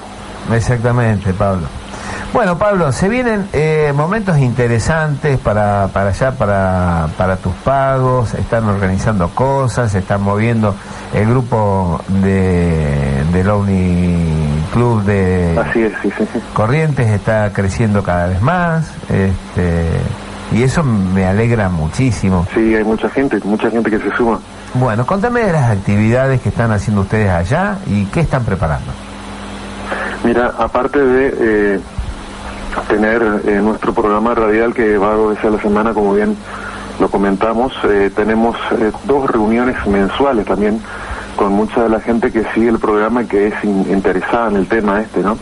Exactamente, 0.51 1.33
Pablo. 1.33 1.67
Bueno, 2.33 2.57
Pablo, 2.57 2.91
se 2.91 3.09
vienen 3.09 3.47
eh, 3.53 3.93
momentos 3.95 4.37
interesantes 4.37 5.37
para, 5.39 5.89
para 5.93 6.09
allá, 6.09 6.31
para, 6.31 7.07
para 7.17 7.37
tus 7.37 7.53
pagos, 7.55 8.33
están 8.33 8.65
organizando 8.65 9.29
cosas, 9.29 9.93
están 9.95 10.21
moviendo 10.21 10.75
el 11.13 11.27
grupo 11.27 12.01
de, 12.07 13.23
del 13.31 13.49
OVNI 13.49 14.50
Club 14.71 15.03
de 15.03 15.59
Corrientes 16.53 17.09
está 17.09 17.51
creciendo 17.53 18.03
cada 18.03 18.27
vez 18.27 18.41
más, 18.41 18.91
este, 19.09 19.89
y 20.51 20.63
eso 20.63 20.83
me 20.83 21.25
alegra 21.25 21.69
muchísimo. 21.69 22.47
Sí, 22.53 22.75
hay 22.75 22.83
mucha 22.83 23.09
gente, 23.09 23.39
mucha 23.43 23.69
gente 23.69 23.89
que 23.89 23.99
se 23.99 24.15
suma. 24.15 24.39
Bueno, 24.73 25.05
contame 25.05 25.41
de 25.41 25.51
las 25.51 25.71
actividades 25.71 26.41
que 26.41 26.49
están 26.49 26.71
haciendo 26.71 27.01
ustedes 27.01 27.29
allá 27.29 27.77
y 27.87 28.05
qué 28.05 28.21
están 28.21 28.45
preparando. 28.45 28.91
Mira, 30.23 30.53
aparte 30.57 30.99
de 30.99 31.75
eh, 31.75 31.79
tener 32.87 33.41
eh, 33.45 33.59
nuestro 33.61 33.93
programa 33.93 34.33
radial 34.33 34.73
que 34.73 34.97
va 34.97 35.13
dos 35.15 35.31
veces 35.31 35.45
a 35.45 35.49
la 35.49 35.61
semana, 35.61 35.93
como 35.93 36.13
bien 36.13 36.37
lo 36.99 37.09
comentamos, 37.09 37.73
eh, 37.89 38.11
tenemos 38.15 38.55
dos 39.05 39.29
reuniones 39.29 39.75
mensuales 39.87 40.45
también 40.45 40.79
con 41.35 41.53
mucha 41.53 41.83
de 41.83 41.89
la 41.89 41.99
gente 41.99 42.31
que 42.31 42.43
sigue 42.53 42.69
el 42.69 42.79
programa 42.79 43.23
y 43.23 43.25
que 43.25 43.47
es 43.47 43.63
interesada 43.63 44.49
en 44.49 44.57
el 44.57 44.67
tema 44.67 45.01
este, 45.01 45.21
¿no? 45.21 45.37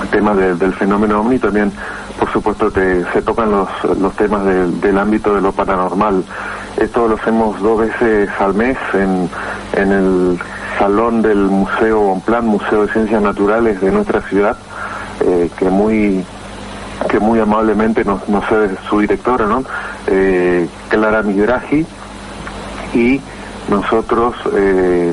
El 0.00 0.08
tema 0.08 0.34
del 0.34 0.72
fenómeno 0.74 1.20
OVNI 1.20 1.38
también, 1.38 1.70
por 2.18 2.32
supuesto, 2.32 2.72
que 2.72 3.04
se 3.12 3.22
tocan 3.22 3.50
los, 3.50 3.68
los 4.00 4.12
temas 4.14 4.44
del 4.44 4.98
ámbito 4.98 5.34
de 5.34 5.40
lo 5.40 5.52
paranormal. 5.52 6.24
Esto 6.76 7.06
lo 7.06 7.16
hacemos 7.16 7.60
dos 7.60 7.80
veces 7.80 8.30
al 8.40 8.54
mes 8.54 8.76
en, 8.94 9.28
en 9.74 9.92
el 9.92 10.38
salón 10.78 11.22
del 11.22 11.38
Museo 11.38 12.20
Plan, 12.24 12.46
Museo 12.46 12.86
de 12.86 12.92
Ciencias 12.92 13.22
Naturales 13.22 13.80
de 13.80 13.90
nuestra 13.92 14.22
ciudad, 14.22 14.56
eh, 15.20 15.50
que 15.58 15.68
muy 15.68 16.24
que 17.08 17.18
muy 17.18 17.40
amablemente 17.40 18.04
nos, 18.04 18.28
nos 18.28 18.46
cede 18.46 18.76
su 18.88 19.00
directora, 19.00 19.46
¿no? 19.46 19.64
Eh, 20.06 20.68
Clara 20.88 21.22
Migraji, 21.22 21.84
y 22.94 23.20
nosotros 23.68 24.34
eh, 24.54 25.12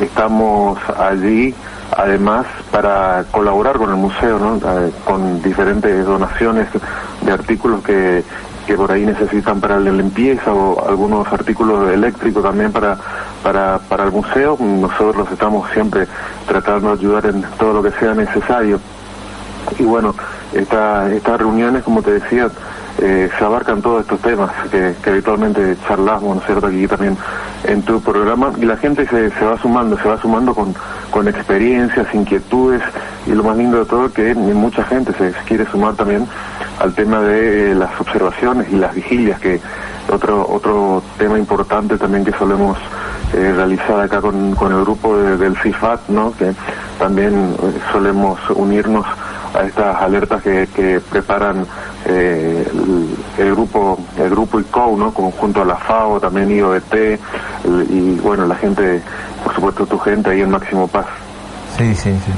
estamos 0.00 0.78
allí 0.98 1.54
además 1.96 2.46
para 2.70 3.24
colaborar 3.30 3.76
con 3.76 3.90
el 3.90 3.96
museo, 3.96 4.38
¿no? 4.38 4.56
Eh, 4.56 4.92
con 5.04 5.42
diferentes 5.42 6.04
donaciones 6.04 6.68
de 7.22 7.32
artículos 7.32 7.82
que, 7.82 8.24
que 8.66 8.74
por 8.74 8.90
ahí 8.90 9.06
necesitan 9.06 9.60
para 9.60 9.78
la 9.78 9.92
limpieza 9.92 10.52
o 10.52 10.88
algunos 10.88 11.26
artículos 11.32 11.90
eléctricos 11.92 12.42
también 12.42 12.72
para, 12.72 12.98
para, 13.42 13.78
para 13.88 14.04
el 14.04 14.12
museo. 14.12 14.56
Nosotros 14.58 15.28
estamos 15.32 15.70
siempre 15.72 16.06
tratando 16.46 16.88
de 16.88 17.00
ayudar 17.00 17.26
en 17.26 17.42
todo 17.58 17.74
lo 17.74 17.82
que 17.82 17.92
sea 17.98 18.14
necesario. 18.14 18.80
Y 19.78 19.84
bueno, 19.84 20.14
esta, 20.52 21.12
estas 21.12 21.38
reuniones, 21.38 21.82
como 21.84 22.02
te 22.02 22.12
decía, 22.12 22.48
eh, 22.98 23.28
se 23.38 23.44
abarcan 23.44 23.82
todos 23.82 24.02
estos 24.02 24.20
temas 24.20 24.50
que, 24.70 24.94
habitualmente 25.10 25.76
charlamos, 25.86 26.36
¿no 26.36 26.40
es 26.40 26.46
cierto?, 26.46 26.66
aquí 26.66 26.86
también 26.86 27.16
en 27.64 27.82
tu 27.82 28.00
programa, 28.00 28.52
y 28.56 28.64
la 28.64 28.76
gente 28.76 29.06
se, 29.06 29.30
se 29.30 29.44
va 29.44 29.58
sumando, 29.58 29.98
se 29.98 30.08
va 30.08 30.20
sumando 30.20 30.54
con, 30.54 30.74
con 31.10 31.28
experiencias, 31.28 32.06
inquietudes, 32.14 32.82
y 33.26 33.32
lo 33.32 33.42
más 33.44 33.56
lindo 33.56 33.78
de 33.78 33.84
todo 33.84 34.12
que 34.12 34.34
mucha 34.34 34.84
gente 34.84 35.12
se 35.12 35.32
quiere 35.46 35.66
sumar 35.66 35.94
también 35.94 36.26
al 36.80 36.94
tema 36.94 37.20
de 37.20 37.74
las 37.74 38.00
observaciones 38.00 38.68
y 38.72 38.76
las 38.76 38.94
vigilias, 38.94 39.40
que 39.40 39.60
otro 40.08 40.46
otro 40.48 41.02
tema 41.18 41.36
importante 41.38 41.98
también 41.98 42.24
que 42.24 42.32
solemos 42.32 42.78
eh, 43.34 43.52
realizar 43.56 44.00
acá 44.00 44.20
con, 44.20 44.54
con 44.54 44.72
el 44.72 44.82
grupo 44.82 45.16
del 45.16 45.56
CIFAT, 45.56 46.08
¿no?, 46.08 46.32
que 46.36 46.52
también 46.98 47.54
eh, 47.62 47.78
solemos 47.92 48.38
unirnos 48.50 49.04
a 49.54 49.62
estas 49.62 50.02
alertas 50.02 50.42
que, 50.42 50.68
que 50.74 51.00
preparan 51.00 51.66
eh, 52.06 52.66
el, 53.38 53.50
grupo 53.52 53.98
el 54.18 54.30
grupo 54.30 54.60
ICO, 54.60 54.94
¿no? 54.96 55.12
Conjunto 55.12 55.62
a 55.62 55.64
la 55.64 55.76
FAO, 55.76 56.20
también 56.20 56.50
IOET 56.50 57.20
y 57.90 58.14
bueno, 58.20 58.46
la 58.46 58.54
gente, 58.54 59.02
por 59.42 59.54
supuesto 59.54 59.86
tu 59.86 59.98
gente 59.98 60.30
ahí 60.30 60.42
en 60.42 60.50
Máximo 60.50 60.86
Paz. 60.86 61.06
Sí, 61.76 61.94
sí, 61.94 62.10
sí. 62.24 62.32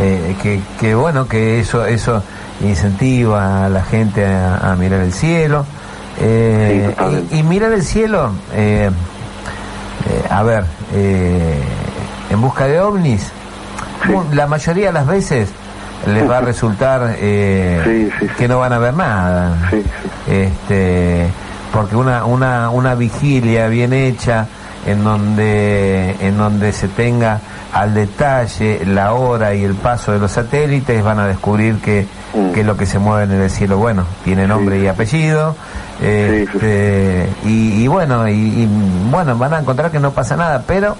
Eh, 0.00 0.34
que, 0.42 0.60
que 0.78 0.94
bueno, 0.94 1.28
que 1.28 1.60
eso 1.60 1.84
eso 1.84 2.22
incentiva 2.62 3.66
a 3.66 3.68
la 3.68 3.82
gente 3.82 4.24
a, 4.24 4.74
mirar 4.78 5.00
el 5.00 5.12
cielo. 5.12 5.66
Eh, 6.18 6.94
y, 7.30 7.42
mirar 7.42 7.72
el 7.72 7.82
cielo, 7.82 8.30
a 10.30 10.42
ver, 10.42 10.64
en 12.30 12.40
busca 12.40 12.66
de 12.66 12.80
ovnis, 12.80 13.30
la 14.32 14.46
mayoría 14.46 14.88
de 14.88 14.92
las 14.92 15.06
veces 15.06 15.50
les 16.06 16.28
va 16.28 16.38
a 16.38 16.40
resultar 16.40 17.16
eh, 17.18 18.10
que 18.38 18.48
no 18.48 18.58
van 18.58 18.72
a 18.72 18.78
ver 18.78 18.94
nada. 18.94 19.70
Este, 20.28 21.26
porque 21.72 21.96
una, 21.96 22.24
una, 22.24 22.70
una 22.70 22.94
vigilia 22.94 23.68
bien 23.68 23.92
hecha 23.92 24.46
en 24.86 25.04
donde, 25.04 26.16
en 26.20 26.38
donde 26.38 26.72
se 26.72 26.88
tenga 26.88 27.40
al 27.72 27.94
detalle 27.94 28.84
la 28.84 29.12
hora 29.12 29.54
y 29.54 29.62
el 29.62 29.74
paso 29.74 30.12
de 30.12 30.18
los 30.18 30.32
satélites, 30.32 31.02
van 31.04 31.18
a 31.20 31.26
descubrir 31.26 31.76
que, 31.78 32.06
mm. 32.34 32.52
que 32.52 32.64
lo 32.64 32.76
que 32.76 32.86
se 32.86 32.98
mueve 32.98 33.32
en 33.32 33.40
el 33.40 33.50
cielo, 33.50 33.78
bueno, 33.78 34.04
tiene 34.24 34.46
nombre 34.46 34.80
y 34.80 34.86
apellido. 34.86 35.54
Este, 36.02 37.28
y, 37.44 37.86
bueno, 37.86 38.26
y, 38.26 38.66
bueno, 39.10 39.36
van 39.36 39.54
a 39.54 39.58
encontrar 39.60 39.90
que 39.90 40.00
no 40.00 40.12
pasa 40.12 40.36
nada, 40.36 40.64
pero 40.66 40.96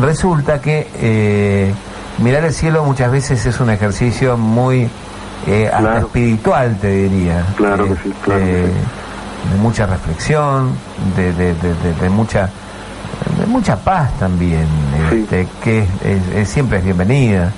resulta 0.00 0.60
que 0.60 0.88
eh, 1.00 1.74
mirar 2.18 2.44
el 2.44 2.52
cielo 2.52 2.84
muchas 2.84 3.10
veces 3.10 3.44
es 3.46 3.60
un 3.60 3.70
ejercicio 3.70 4.36
muy 4.36 4.88
eh, 5.46 5.70
espiritual, 5.98 6.76
te 6.80 6.88
diría. 6.88 7.44
Claro 7.56 7.84
que 7.84 7.94
sí, 7.96 8.12
claro 8.22 8.44
de 9.52 9.58
mucha 9.58 9.86
reflexión, 9.86 10.72
de, 11.16 11.32
de, 11.32 11.54
de, 11.54 12.10
mucha 12.10 12.48
de 13.38 13.46
mucha 13.46 13.76
paz 13.76 14.10
también, 14.18 14.66
este, 15.12 15.46
que 15.62 15.86
es, 16.34 16.48
siempre 16.48 16.78
es 16.78 16.84
bienvenida. 16.84 17.52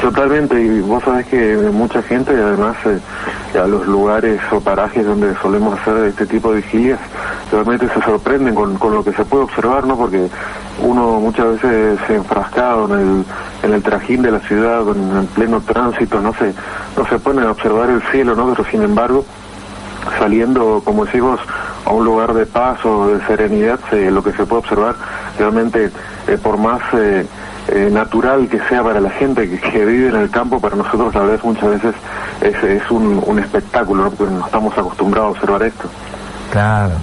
Totalmente, 0.00 0.60
y 0.60 0.80
vos 0.80 1.02
sabés 1.02 1.26
que 1.26 1.56
mucha 1.72 2.02
gente, 2.02 2.32
además, 2.32 2.76
eh, 2.84 3.58
a 3.58 3.66
los 3.66 3.86
lugares 3.86 4.38
o 4.52 4.60
parajes 4.60 5.06
donde 5.06 5.34
solemos 5.40 5.78
hacer 5.80 6.04
este 6.04 6.26
tipo 6.26 6.52
de 6.52 6.56
vigilias, 6.56 7.00
realmente 7.54 7.88
se 7.88 8.00
sorprenden 8.02 8.54
con, 8.54 8.76
con 8.76 8.94
lo 8.94 9.04
que 9.04 9.12
se 9.12 9.24
puede 9.24 9.44
observar, 9.44 9.86
¿no? 9.86 9.96
Porque 9.96 10.28
uno 10.82 11.20
muchas 11.20 11.52
veces 11.52 11.98
se 12.06 12.16
enfrascado 12.16 12.86
en 12.86 13.00
el, 13.00 13.24
en 13.62 13.74
el 13.74 13.82
trajín 13.82 14.22
de 14.22 14.32
la 14.32 14.40
ciudad, 14.40 14.82
en 14.88 15.16
el 15.18 15.26
pleno 15.26 15.60
tránsito, 15.60 16.20
no 16.20 16.34
se, 16.34 16.52
no 16.96 17.06
se 17.06 17.18
pone 17.18 17.42
a 17.42 17.50
observar 17.50 17.90
el 17.90 18.02
cielo, 18.10 18.34
¿no? 18.34 18.50
Pero 18.50 18.68
sin 18.68 18.82
embargo, 18.82 19.24
saliendo, 20.18 20.82
como 20.84 21.04
decimos, 21.04 21.40
a 21.84 21.92
un 21.92 22.04
lugar 22.04 22.34
de 22.34 22.46
paz 22.46 22.84
o 22.84 23.08
de 23.08 23.24
serenidad, 23.26 23.78
lo 23.92 24.22
que 24.22 24.32
se 24.32 24.46
puede 24.46 24.60
observar 24.60 24.96
realmente, 25.38 25.90
eh, 26.26 26.38
por 26.42 26.56
más 26.56 26.80
eh, 26.94 27.26
eh, 27.68 27.88
natural 27.92 28.48
que 28.48 28.58
sea 28.68 28.82
para 28.82 29.00
la 29.00 29.10
gente 29.10 29.48
que, 29.60 29.84
vive 29.84 30.08
en 30.08 30.16
el 30.16 30.30
campo, 30.30 30.60
para 30.60 30.76
nosotros 30.76 31.14
la 31.14 31.20
verdad 31.22 31.44
muchas 31.44 31.70
veces 31.70 31.94
es, 32.40 32.64
es 32.64 32.90
un, 32.90 33.22
un 33.24 33.38
espectáculo, 33.38 34.04
¿no? 34.04 34.10
porque 34.10 34.32
no 34.32 34.44
estamos 34.44 34.76
acostumbrados 34.76 35.28
a 35.28 35.30
observar 35.32 35.62
esto. 35.62 35.88
Claro. 36.50 36.94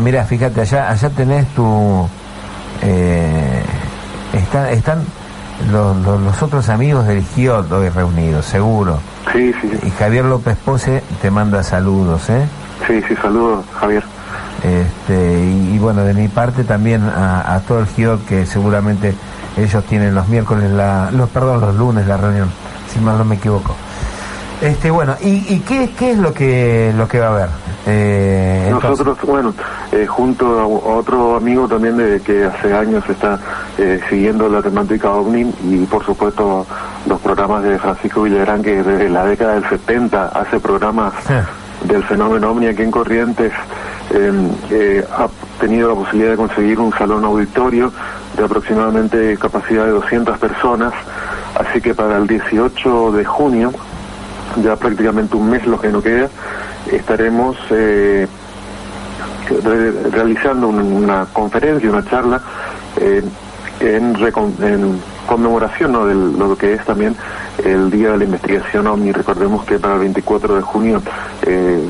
Mira, 0.00 0.24
fíjate, 0.24 0.60
allá, 0.60 0.90
allá 0.90 1.10
tenés 1.10 1.46
tu... 1.54 2.08
están 4.72 5.04
los, 5.70 5.96
los, 5.96 6.42
otros 6.42 6.68
amigos 6.68 7.06
del 7.06 7.22
GIOT 7.22 7.70
hoy 7.72 7.88
reunidos, 7.90 8.46
seguro. 8.46 8.98
Sí, 9.32 9.52
sí, 9.60 9.70
Y 9.86 9.90
Javier 9.90 10.24
López 10.24 10.56
Pose 10.56 11.02
te 11.20 11.30
manda 11.30 11.62
saludos, 11.62 12.30
¿eh? 12.30 12.46
Sí, 12.86 13.02
sí, 13.06 13.14
saludos, 13.16 13.64
Javier. 13.78 14.02
Este, 14.62 15.40
y, 15.72 15.78
bueno, 15.78 16.02
de 16.04 16.14
mi 16.14 16.28
parte 16.28 16.64
también 16.64 17.02
a, 17.02 17.60
todo 17.66 17.80
el 17.80 17.86
GIOT 17.86 18.26
que 18.26 18.46
seguramente 18.46 19.14
ellos 19.56 19.84
tienen 19.84 20.14
los 20.14 20.28
miércoles, 20.28 20.70
la, 20.70 21.10
los, 21.10 21.28
perdón, 21.30 21.60
los 21.60 21.74
lunes 21.74 22.06
la 22.06 22.16
reunión, 22.16 22.50
si 22.92 23.00
mal 23.00 23.18
no 23.18 23.24
me 23.24 23.36
equivoco. 23.36 23.74
Este, 24.60 24.90
bueno, 24.90 25.16
¿y, 25.22 25.54
y 25.54 25.60
qué, 25.60 25.90
qué 25.98 26.12
es 26.12 26.18
lo 26.18 26.34
que, 26.34 26.92
lo 26.96 27.08
que 27.08 27.18
va 27.18 27.26
a 27.26 27.30
haber? 27.30 27.48
Eh, 27.86 28.68
Nosotros, 28.70 29.16
bueno, 29.22 29.54
eh, 29.90 30.06
junto 30.06 30.60
a, 30.60 30.66
otro 30.66 31.36
amigo 31.36 31.66
también 31.66 31.96
de 31.96 32.20
que 32.20 32.44
hace 32.44 32.74
años 32.74 33.02
está 33.08 33.38
eh, 33.78 34.00
siguiendo 34.10 34.48
la 34.50 34.60
temática 34.60 35.12
OVNI 35.12 35.54
y 35.64 35.86
por 35.86 36.04
supuesto 36.04 36.66
los 37.06 37.20
programas 37.20 37.62
de 37.62 37.78
Francisco 37.78 38.22
Villarán 38.22 38.62
que 38.62 38.82
desde 38.82 39.08
la 39.08 39.24
década 39.24 39.54
del 39.54 39.66
70 39.66 40.26
hace 40.26 40.60
programas 40.60 41.14
del 41.84 42.04
fenómeno 42.04 42.50
OVNI 42.50 42.66
aquí 42.66 42.82
en 42.82 42.90
Corrientes, 42.90 43.52
em, 44.10 44.50
ha 45.16 45.26
tenido 45.58 45.88
la 45.88 45.94
posibilidad 45.94 46.32
de 46.32 46.36
conseguir 46.36 46.78
un 46.78 46.92
salón 46.92 47.24
auditorio 47.24 47.90
de 48.36 48.44
aproximadamente 48.44 49.38
capacidad 49.38 49.86
de 49.86 49.92
200 49.92 50.38
personas, 50.38 50.92
así 51.58 51.80
que 51.80 51.94
para 51.94 52.18
el 52.18 52.26
18 52.26 53.12
de 53.12 53.24
junio 53.24 53.72
ya 54.56 54.76
prácticamente 54.76 55.36
un 55.36 55.50
mes 55.50 55.66
lo 55.66 55.80
que 55.80 55.88
no 55.88 56.02
queda, 56.02 56.28
estaremos 56.90 57.56
eh, 57.70 58.26
realizando 60.12 60.68
una, 60.68 61.26
conferencia, 61.32 61.90
una 61.90 62.04
charla 62.04 62.40
eh, 62.96 63.22
en, 63.80 65.00
conmemoración 65.26 65.92
de 65.92 66.38
lo 66.38 66.56
que 66.56 66.74
es 66.74 66.84
también 66.84 67.14
el 67.64 67.90
Día 67.90 68.10
de 68.12 68.18
la 68.18 68.24
Investigación 68.24 68.86
OVNI. 68.86 69.12
Recordemos 69.12 69.64
que 69.64 69.78
para 69.78 69.94
el 69.94 70.00
24 70.00 70.56
de 70.56 70.62
junio 70.62 71.02
eh, 71.46 71.88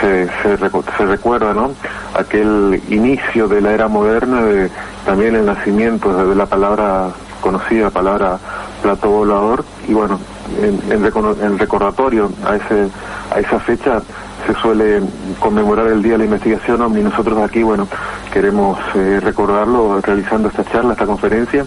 se, 0.00 0.28
se, 0.42 1.06
recuerda 1.06 1.54
¿no? 1.54 1.70
aquel 2.14 2.80
inicio 2.90 3.48
de 3.48 3.60
la 3.60 3.72
era 3.72 3.88
moderna, 3.88 4.42
de, 4.42 4.70
también 5.04 5.34
el 5.34 5.46
nacimiento 5.46 6.26
de 6.26 6.34
la 6.34 6.46
palabra 6.46 7.10
conocida, 7.40 7.90
palabra 7.90 8.38
plato 8.82 9.08
volador, 9.08 9.64
y 9.88 9.94
bueno, 9.94 10.18
en, 10.62 11.58
recordatorio 11.58 12.30
a, 12.44 12.56
ese, 12.56 12.88
a 13.34 13.40
esa 13.40 13.60
fecha 13.60 14.02
se 14.46 14.54
suele 14.54 15.00
conmemorar 15.40 15.88
el 15.88 16.02
Día 16.02 16.12
de 16.12 16.18
la 16.18 16.24
Investigación 16.24 16.96
y 16.96 17.02
nosotros 17.02 17.38
aquí, 17.38 17.62
bueno, 17.62 17.88
queremos 18.32 18.78
eh, 18.94 19.20
recordarlo 19.20 20.00
realizando 20.00 20.48
esta 20.48 20.64
charla, 20.64 20.92
esta 20.92 21.06
conferencia, 21.06 21.64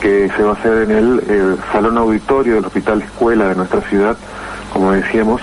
que 0.00 0.30
se 0.36 0.42
va 0.42 0.50
a 0.50 0.54
hacer 0.54 0.82
en 0.82 0.90
el, 0.90 1.58
Salón 1.72 1.98
Auditorio 1.98 2.56
del 2.56 2.66
Hospital 2.66 3.02
Escuela 3.02 3.48
de 3.48 3.54
nuestra 3.56 3.80
ciudad, 3.82 4.16
como 4.72 4.92
decíamos, 4.92 5.40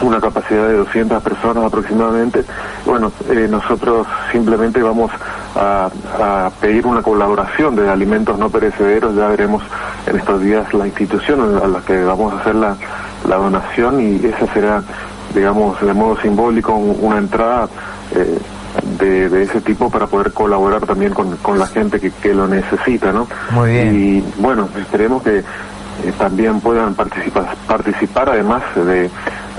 una 0.00 0.20
capacidad 0.20 0.68
de 0.68 0.74
200 0.74 1.22
personas 1.22 1.64
aproximadamente. 1.64 2.44
Bueno, 2.86 3.10
eh, 3.30 3.48
nosotros 3.50 4.06
simplemente 4.30 4.80
vamos 4.80 5.10
a, 5.54 6.50
pedir 6.60 6.86
una 6.86 7.02
colaboración 7.02 7.76
de 7.76 7.88
alimentos 7.88 8.38
no 8.38 8.50
perecederos, 8.50 9.14
ya 9.14 9.28
veremos 9.28 9.62
en 10.06 10.16
estos 10.16 10.40
días 10.42 10.72
la 10.74 10.86
institución 10.86 11.60
a 11.62 11.66
la 11.66 11.80
que 11.80 12.02
vamos 12.04 12.32
a 12.32 12.40
hacer 12.40 12.54
la, 12.54 12.76
donación 13.24 14.00
y 14.00 14.26
esa 14.26 14.46
será, 14.52 14.82
digamos, 15.34 15.80
de 15.80 15.92
modo 15.92 16.20
simbólico 16.20 16.74
una 16.74 17.18
entrada. 17.18 17.68
Eh, 18.14 18.38
de, 18.98 19.42
ese 19.42 19.60
tipo 19.60 19.90
para 19.90 20.06
poder 20.06 20.32
colaborar 20.32 20.84
también 20.86 21.12
con, 21.12 21.36
con 21.38 21.58
la 21.58 21.66
gente 21.66 21.98
que, 21.98 22.10
que 22.10 22.34
lo 22.34 22.46
necesita, 22.46 23.12
¿no? 23.12 23.26
Muy 23.50 23.70
bien. 23.70 23.94
Y 23.94 24.40
bueno, 24.40 24.68
esperemos 24.76 25.22
que 25.22 25.38
eh, 25.38 26.12
también 26.16 26.60
puedan 26.60 26.94
participar, 26.94 27.56
participar 27.66 28.30
además 28.30 28.62
de, 28.76 29.10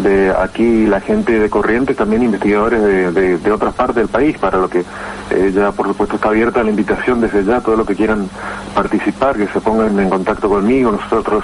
de 0.03 0.31
aquí 0.31 0.85
la 0.85 1.01
gente 1.01 1.39
de 1.39 1.49
Corrientes, 1.49 1.97
también 1.97 2.23
investigadores 2.23 2.81
de, 2.81 3.37
de, 3.37 3.51
otras 3.51 3.73
partes 3.73 3.97
del 3.97 4.07
país, 4.07 4.37
para 4.37 4.57
lo 4.57 4.69
que 4.69 4.83
eh, 5.31 5.51
ya 5.53 5.71
por 5.71 5.87
supuesto 5.87 6.15
está 6.15 6.29
abierta 6.29 6.63
la 6.63 6.69
invitación 6.69 7.21
desde 7.21 7.43
ya, 7.43 7.61
todo 7.61 7.75
lo 7.75 7.85
que 7.85 7.95
quieran 7.95 8.29
participar, 8.73 9.35
que 9.35 9.47
se 9.47 9.59
pongan 9.59 9.99
en 9.99 10.09
contacto 10.09 10.47
conmigo, 10.49 10.91
nosotros 10.91 11.43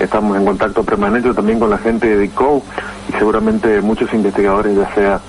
estamos 0.00 0.36
en 0.36 0.44
contacto 0.44 0.82
permanente 0.82 1.32
también 1.32 1.60
con 1.60 1.70
la 1.70 1.78
gente 1.78 2.16
de 2.16 2.24
ICO 2.24 2.62
y 3.08 3.12
seguramente 3.12 3.80
muchos 3.80 4.12
investigadores 4.12 4.76
ya 4.76 4.94
sea 4.94 5.20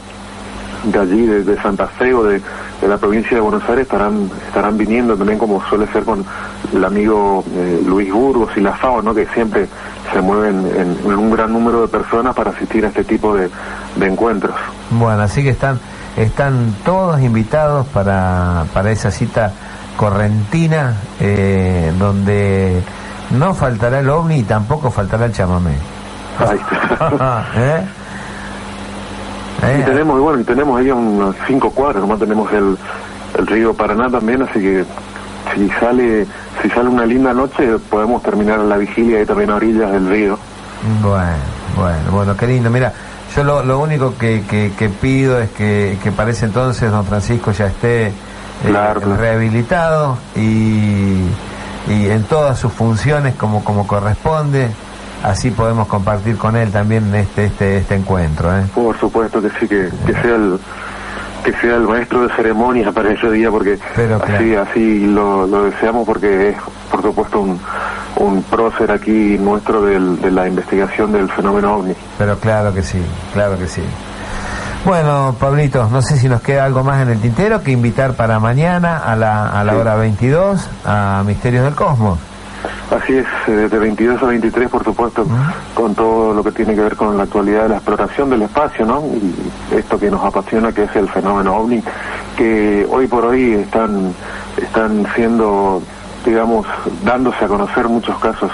de 0.86 1.00
allí, 1.00 1.26
de, 1.26 1.62
Santa 1.62 1.88
Fe 1.88 2.14
o 2.14 2.24
de, 2.24 2.42
la 2.88 2.98
provincia 2.98 3.36
de 3.36 3.42
Buenos 3.42 3.68
Aires 3.68 3.84
estarán 3.84 4.30
estarán 4.48 4.78
viniendo 4.78 5.16
también 5.16 5.40
como 5.40 5.64
suele 5.68 5.88
ser 5.88 6.04
con 6.04 6.24
el 6.74 6.86
amigo 6.86 7.44
eh, 7.56 7.82
Luis 7.86 8.12
Burgos 8.12 8.52
y 8.56 8.62
la 8.62 8.74
FAO, 8.74 9.02
¿no? 9.02 9.14
que 9.14 9.26
siempre 9.28 9.68
se 10.12 10.22
mueven 10.22 10.66
en, 10.76 11.14
un 11.14 11.32
gran 11.32 11.52
número 11.52 11.82
de 11.82 11.88
personas 11.88 12.36
para 12.36 12.52
asistir 12.52 12.86
a 12.86 12.90
este 12.90 13.04
tipo 13.04 13.36
de, 13.36 13.50
encuentros. 14.02 14.56
Bueno, 14.92 15.24
así 15.24 15.44
que 15.44 15.50
están 15.50 15.80
están 16.18 16.74
todos 16.86 17.20
invitados 17.22 17.88
para, 17.88 18.66
para 18.74 18.92
esa 18.92 19.12
cita 19.12 19.52
correntina 19.98 20.96
eh, 21.20 21.92
donde 21.98 22.82
no 23.32 23.54
faltará 23.54 24.00
el 24.00 24.10
ovni 24.10 24.38
y 24.38 24.44
tampoco 24.44 24.92
faltará 24.92 25.26
el 25.26 25.34
chamamé. 25.34 25.76
¿Eh? 27.58 27.86
Y 29.80 29.84
tenemos, 29.84 30.20
bueno, 30.20 30.42
y 30.42 30.44
tenemos 30.44 30.80
ahí 30.80 30.92
unos 30.92 31.36
cinco 31.48 31.72
cuadros, 31.72 32.02
nomás 32.02 32.20
tenemos 32.20 32.52
el, 32.52 32.78
el 33.38 33.48
río 33.48 33.74
Paraná 33.74 34.10
también, 34.10 34.42
así 34.44 34.60
que 34.60 34.86
si 35.56 35.70
sale 35.80 36.28
si 36.62 36.70
sale 36.70 36.90
una 36.90 37.06
linda 37.06 37.34
noche 37.34 37.78
podemos 37.90 38.22
terminar 38.22 38.60
la 38.60 38.78
vigilia 38.78 39.20
ahí 39.20 39.26
también 39.26 39.50
a 39.50 39.56
orillas 39.56 39.92
del 39.92 40.08
río. 40.08 40.38
Bueno, 41.02 41.34
bueno, 41.76 42.12
bueno, 42.12 42.38
qué 42.38 42.48
lindo. 42.48 42.70
Mira, 42.70 42.94
yo 43.36 43.44
lo, 43.44 43.64
lo 43.64 43.80
único 43.80 44.16
que, 44.18 44.44
que, 44.48 44.90
pido 44.90 45.40
es 45.40 45.50
que, 45.52 45.98
que 46.04 46.12
para 46.12 46.32
ese 46.32 46.46
entonces 46.46 46.92
don 46.92 47.06
Francisco 47.06 47.52
ya 47.52 47.68
esté 47.68 48.08
eh, 48.08 48.14
rehabilitado 49.18 50.18
y, 50.36 51.22
y 51.88 52.10
en 52.10 52.24
todas 52.24 52.60
sus 52.60 52.72
funciones 52.72 53.36
como, 53.36 53.64
como 53.64 53.88
corresponde 53.88 54.70
así 55.26 55.52
podemos 55.52 55.88
compartir 55.88 56.38
con 56.38 56.56
él 56.56 56.72
también 56.72 57.14
este 57.16 57.46
este 57.46 57.78
este 57.78 57.96
encuentro. 57.96 58.56
¿eh? 58.58 58.66
Por 58.74 58.98
supuesto 59.00 59.42
que 59.42 59.50
sí, 59.60 59.68
que, 59.68 59.90
que 60.06 60.14
sea 60.14 60.36
el 60.36 60.60
que 61.46 61.54
sea 61.54 61.76
el 61.76 61.84
maestro 61.84 62.28
de 62.28 62.34
ceremonias 62.36 62.92
para 62.92 63.12
ese 63.12 63.30
día, 63.30 63.52
porque 63.52 63.78
así 64.34 64.56
así 64.56 65.06
lo, 65.06 65.46
lo, 65.46 65.66
deseamos, 65.66 66.04
porque 66.06 66.50
es, 66.50 66.56
por 66.90 67.04
supuesto, 67.04 67.40
un, 67.40 67.60
un 68.18 68.42
prócer 68.44 68.92
aquí 68.92 69.38
nuestro 69.38 69.84
del, 69.84 70.20
de 70.20 70.32
la 70.32 70.48
investigación 70.48 71.12
del 71.12 71.30
fenómeno 71.30 71.76
ovni. 71.76 71.94
Pero 72.18 72.40
claro 72.40 72.74
que 72.74 72.82
sí, 72.82 73.00
claro 73.34 73.60
que 73.60 73.68
sí. 73.68 73.84
Bueno, 74.86 75.36
Pablito, 75.40 75.88
no 75.92 76.02
sé 76.02 76.18
si 76.18 76.28
nos 76.28 76.42
queda 76.42 76.66
algo 76.66 76.84
más 76.84 77.02
en 77.02 77.10
el 77.10 77.20
tintero 77.20 77.62
que 77.62 77.72
invitar 77.72 78.14
para 78.14 78.40
mañana 78.40 78.98
a 78.98 79.16
la, 79.16 79.48
a 79.50 79.64
la 79.64 79.76
hora 79.76 79.96
22 79.96 80.68
a 80.84 81.24
Misterios 81.26 81.64
del 81.64 81.76
Cosmos. 81.76 82.18
Así 82.92 83.18
es, 83.18 83.26
eh, 83.48 83.68
de 83.70 83.80
22 83.80 84.22
a 84.22 84.26
23, 84.28 84.70
por 84.70 84.84
supuesto, 84.84 85.26
con 85.74 85.96
todo 85.96 86.34
lo 86.34 86.44
que 86.44 86.52
tiene 86.52 86.76
que 86.76 86.82
ver 86.82 86.96
con 86.96 87.18
la 87.18 87.24
actualidad 87.24 87.64
de 87.64 87.70
la 87.70 87.76
exploración 87.76 88.30
del 88.30 88.44
espacio, 88.44 88.86
¿no? 88.86 89.04
Y 89.06 89.76
esto 89.76 89.98
que 89.98 90.10
nos 90.12 90.24
apasiona, 90.24 90.72
que 90.72 90.84
es 90.84 90.96
el 90.96 91.10
fenómeno 91.10 91.56
ovni, 91.56 91.84
que 92.38 92.88
hoy 92.90 93.08
por 93.08 93.26
hoy 93.26 93.54
están, 93.54 94.14
están 94.58 95.06
siendo, 95.16 95.82
digamos, 96.26 96.66
dándose 97.04 97.46
a 97.46 97.48
conocer 97.48 97.88
muchos 97.88 98.18
casos 98.20 98.52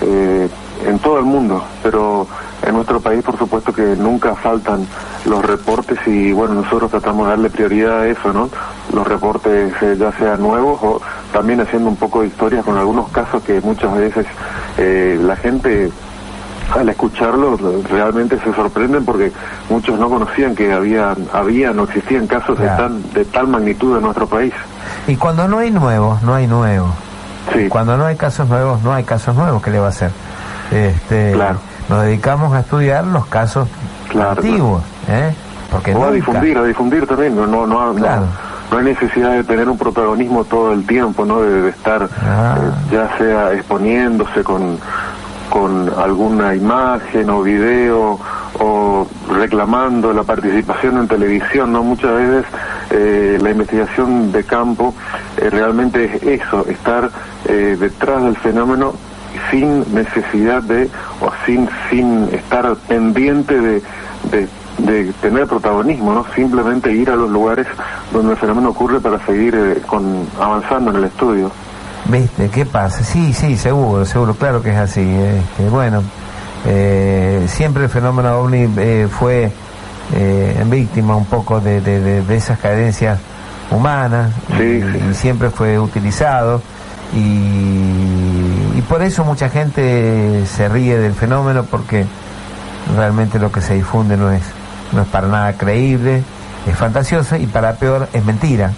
eh, 0.00 0.48
en 0.86 0.98
todo 0.98 1.18
el 1.18 1.24
mundo, 1.24 1.62
pero 1.82 2.26
en 2.62 2.74
nuestro 2.74 3.00
país, 3.00 3.22
por 3.22 3.38
supuesto, 3.38 3.72
que 3.72 3.94
nunca 3.96 4.34
faltan 4.34 4.86
los 5.24 5.44
reportes 5.44 5.98
y, 6.06 6.32
bueno, 6.32 6.54
nosotros 6.54 6.90
tratamos 6.90 7.26
de 7.26 7.30
darle 7.30 7.50
prioridad 7.50 8.00
a 8.00 8.08
eso, 8.08 8.32
¿no? 8.32 8.48
Los 8.92 9.06
reportes, 9.06 9.72
eh, 9.82 9.96
ya 9.98 10.12
sean 10.12 10.40
nuevos 10.42 10.78
o 10.82 11.00
también 11.32 11.60
haciendo 11.60 11.88
un 11.88 11.96
poco 11.96 12.22
de 12.22 12.28
historia 12.28 12.62
con 12.62 12.76
algunos 12.76 13.08
casos 13.10 13.42
que 13.42 13.60
muchas 13.60 13.94
veces 13.94 14.26
eh, 14.78 15.18
la 15.20 15.36
gente 15.36 15.90
al 16.74 16.88
escucharlos 16.88 17.60
realmente 17.88 18.38
se 18.40 18.52
sorprenden 18.52 19.04
porque 19.04 19.32
muchos 19.70 19.98
no 19.98 20.08
conocían 20.08 20.54
que 20.54 20.72
había, 20.72 21.14
había 21.32 21.72
no 21.72 21.84
existían 21.84 22.26
casos 22.26 22.58
de, 22.58 22.66
tan, 22.66 23.12
de 23.12 23.24
tal 23.24 23.46
magnitud 23.46 23.96
en 23.96 24.02
nuestro 24.02 24.26
país. 24.26 24.52
Y 25.06 25.16
cuando 25.16 25.46
no 25.46 25.58
hay 25.58 25.70
nuevos, 25.70 26.22
no 26.22 26.34
hay 26.34 26.46
nuevos. 26.46 26.90
Sí. 27.52 27.68
Cuando 27.68 27.96
no 27.96 28.06
hay 28.06 28.16
casos 28.16 28.48
nuevos, 28.48 28.82
no 28.82 28.92
hay 28.92 29.04
casos 29.04 29.36
nuevos, 29.36 29.62
¿qué 29.62 29.70
le 29.70 29.78
va 29.78 29.86
a 29.86 29.90
hacer? 29.90 30.10
Este, 30.72 31.32
claro. 31.32 31.58
Nos 31.88 32.02
dedicamos 32.02 32.52
a 32.52 32.60
estudiar 32.60 33.06
los 33.06 33.26
casos 33.26 33.68
antiguos, 34.12 34.82
¿eh? 35.08 35.32
Porque 35.70 35.94
o 35.94 36.04
a 36.04 36.10
difundir, 36.10 36.58
a 36.58 36.64
difundir 36.64 37.06
también, 37.06 37.36
no, 37.36 37.46
no, 37.46 37.66
no, 37.66 37.92
no 37.92 38.45
hay 38.70 38.84
necesidad 38.84 39.32
de 39.32 39.44
tener 39.44 39.68
un 39.68 39.78
protagonismo 39.78 40.44
todo 40.44 40.72
el 40.72 40.86
tiempo, 40.86 41.24
¿no? 41.24 41.42
De, 41.42 41.68
estar 41.68 42.08
ah. 42.22 42.58
eh, 42.58 42.92
ya 42.92 43.16
sea 43.18 43.52
exponiéndose 43.52 44.42
con, 44.42 44.78
con 45.50 45.90
alguna 45.96 46.54
imagen 46.54 47.30
o 47.30 47.42
video 47.42 48.18
o 48.58 49.06
reclamando 49.30 50.12
la 50.12 50.22
participación 50.22 50.98
en 50.98 51.08
televisión, 51.08 51.72
¿no? 51.72 51.82
Muchas 51.82 52.12
veces 52.12 52.44
eh, 52.90 53.38
la 53.40 53.50
investigación 53.50 54.32
de 54.32 54.44
campo 54.44 54.94
eh, 55.36 55.50
realmente 55.50 56.04
es 56.04 56.22
eso, 56.40 56.66
estar 56.66 57.10
detrás 57.46 58.24
del 58.24 58.36
fenómeno 58.36 58.92
sin 59.52 59.94
necesidad 59.94 60.64
de 60.64 60.90
o 61.20 61.30
sin 61.44 61.68
sin 61.88 62.28
estar 62.32 62.74
pendiente 62.88 63.60
de, 63.60 63.82
de 64.32 64.48
de 64.78 65.12
tener 65.20 65.46
protagonismo, 65.46 66.12
¿no? 66.12 66.26
Simplemente 66.34 66.92
ir 66.92 67.10
a 67.10 67.16
los 67.16 67.30
lugares 67.30 67.66
donde 68.12 68.32
el 68.32 68.38
fenómeno 68.38 68.70
ocurre 68.70 69.00
para 69.00 69.24
seguir 69.24 69.54
eh, 69.54 69.82
con, 69.86 70.26
avanzando 70.40 70.90
en 70.90 70.96
el 70.98 71.04
estudio. 71.04 71.50
¿Viste? 72.06 72.48
¿Qué 72.50 72.66
pasa? 72.66 73.02
Sí, 73.02 73.32
sí, 73.32 73.56
seguro, 73.56 74.04
seguro, 74.04 74.34
claro 74.34 74.62
que 74.62 74.70
es 74.70 74.76
así. 74.76 75.00
Este, 75.00 75.68
bueno, 75.68 76.02
eh, 76.66 77.46
siempre 77.48 77.84
el 77.84 77.90
fenómeno 77.90 78.38
ovni 78.38 78.68
eh, 78.76 79.08
fue 79.10 79.50
víctima 80.66 81.16
un 81.16 81.24
poco 81.24 81.60
de, 81.60 81.80
de, 81.80 82.36
esas 82.36 82.60
cadencias 82.60 83.18
humanas 83.72 84.30
y, 84.60 85.14
siempre 85.14 85.50
fue 85.50 85.80
utilizado 85.80 86.62
y, 87.12 88.78
y 88.78 88.84
por 88.88 89.02
eso 89.02 89.24
mucha 89.24 89.48
gente 89.48 90.46
se 90.46 90.68
ríe 90.68 90.96
del 90.96 91.12
fenómeno 91.12 91.64
porque 91.64 92.06
realmente 92.94 93.40
lo 93.40 93.50
que 93.50 93.60
se 93.60 93.74
difunde 93.74 94.16
no 94.16 94.30
es 94.30 94.42
no 94.92 95.02
es 95.02 95.08
para 95.08 95.28
nada 95.28 95.52
creíble, 95.54 96.22
es 96.66 96.76
fantasioso 96.76 97.36
y 97.36 97.46
para 97.46 97.74
peor 97.74 98.08
es 98.12 98.24
mentira. 98.24 98.72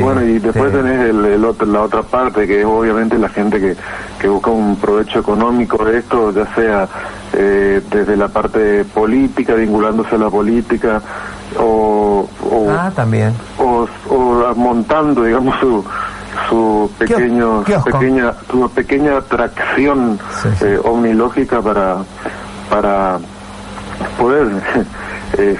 Bueno, 0.00 0.22
y 0.22 0.38
después 0.38 0.66
este, 0.66 0.82
tenés 0.82 1.08
el, 1.08 1.44
otro, 1.44 1.66
la 1.66 1.82
otra 1.82 2.02
parte, 2.02 2.46
que 2.46 2.60
es 2.60 2.66
obviamente 2.66 3.18
la 3.18 3.28
gente 3.30 3.58
que, 3.58 3.74
que 4.20 4.28
busca 4.28 4.50
un 4.50 4.76
provecho 4.76 5.20
económico 5.20 5.82
de 5.82 5.98
esto, 5.98 6.30
ya 6.30 6.54
sea 6.54 6.88
eh, 7.32 7.80
desde 7.90 8.16
la 8.16 8.28
parte 8.28 8.84
política, 8.84 9.54
vinculándose 9.54 10.14
a 10.14 10.18
la 10.18 10.28
política, 10.28 11.00
o, 11.58 12.28
ah, 12.70 12.90
también. 12.94 13.32
o, 13.58 13.88
montando, 14.56 15.24
digamos, 15.24 15.58
su, 15.58 15.82
su 16.50 16.90
pequeño, 16.98 17.64
pequeña, 17.64 18.34
su 18.50 18.70
pequeña 18.70 19.16
atracción 19.16 20.18
eh, 20.60 20.78
omnilógica 20.84 21.62
para, 21.62 21.96
para 22.68 23.18
poder 24.18 24.48
eh, 25.36 25.56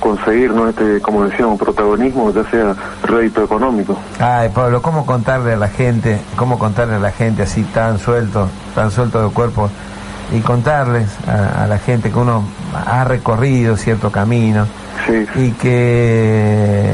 conseguir, 0.00 0.52
¿no? 0.52 0.68
este, 0.68 1.00
como 1.00 1.24
decíamos, 1.24 1.58
protagonismo, 1.58 2.32
ya 2.32 2.44
sea 2.50 2.74
rédito 3.02 3.44
económico. 3.44 3.98
Ay, 4.18 4.50
Pablo, 4.54 4.82
¿cómo 4.82 5.06
contarle 5.06 5.52
a 5.52 5.56
la 5.56 5.68
gente, 5.68 6.18
cómo 6.36 6.58
contarle 6.58 6.96
a 6.96 6.98
la 6.98 7.12
gente 7.12 7.42
así 7.42 7.62
tan 7.62 7.98
suelto, 7.98 8.48
tan 8.74 8.90
suelto 8.90 9.22
de 9.22 9.32
cuerpo, 9.32 9.70
y 10.32 10.40
contarles 10.40 11.08
a, 11.28 11.66
la 11.66 11.78
gente 11.78 12.10
que 12.10 12.18
uno 12.18 12.44
ha 12.74 13.04
recorrido 13.04 13.76
cierto 13.76 14.10
camino 14.10 14.66
y 15.36 15.52
que, 15.52 16.92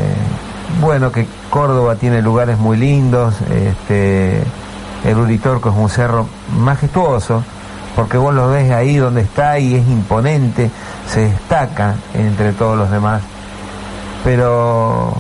bueno, 0.81 1.11
que 1.11 1.27
Córdoba 1.49 1.97
tiene 1.97 2.21
lugares 2.21 2.59
muy 2.59 2.77
lindos, 2.77 3.41
este, 3.51 4.43
el 5.05 5.17
Uritorco 5.17 5.71
es 5.71 5.77
un 5.77 5.89
cerro 5.89 6.27
majestuoso, 6.59 7.43
porque 7.94 8.16
vos 8.16 8.35
lo 8.35 8.48
ves 8.48 8.70
ahí 8.70 8.97
donde 8.97 9.23
está 9.23 9.59
y 9.59 9.74
es 9.74 9.86
imponente, 9.86 10.70
se 11.06 11.28
destaca 11.28 11.94
entre 12.14 12.52
todos 12.52 12.77
los 12.77 12.90
demás. 12.90 13.23
Pero 14.24 15.14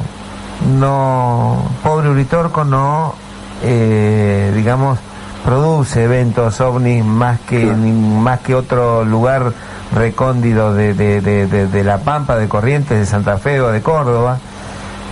no, 0.78 1.62
pobre 1.82 2.08
Uritorco 2.08 2.64
no, 2.64 3.14
eh, 3.62 4.52
digamos, 4.54 4.98
produce 5.44 6.04
eventos 6.04 6.60
ovnis 6.60 7.04
más 7.04 7.40
que 7.40 7.64
más 7.64 8.40
que 8.40 8.54
otro 8.54 9.04
lugar 9.04 9.52
recóndido 9.92 10.72
de, 10.74 10.94
de, 10.94 11.20
de, 11.20 11.84
La 11.84 11.98
Pampa, 11.98 12.36
de 12.36 12.48
Corrientes, 12.48 12.98
de 12.98 13.06
Santa 13.06 13.36
Fe 13.38 13.60
o 13.60 13.70
de 13.70 13.82
Córdoba, 13.82 14.38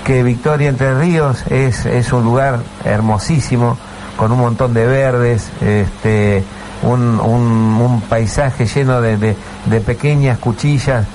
que 0.04 0.22
Victoria 0.22 0.68
Entre 0.68 0.98
Ríos 0.98 1.44
es, 1.50 1.84
es 1.84 2.12
un 2.12 2.24
lugar 2.24 2.60
hermosísimo, 2.84 3.76
con 4.16 4.32
un 4.32 4.38
montón 4.38 4.72
de 4.72 4.86
verdes, 4.86 5.50
este, 5.60 6.44
un, 6.82 7.20
un, 7.20 8.00
paisaje 8.08 8.66
lleno 8.66 9.00
de, 9.00 9.16
de, 9.16 9.80
pequeñas 9.80 10.38
cuchillas 10.38 11.06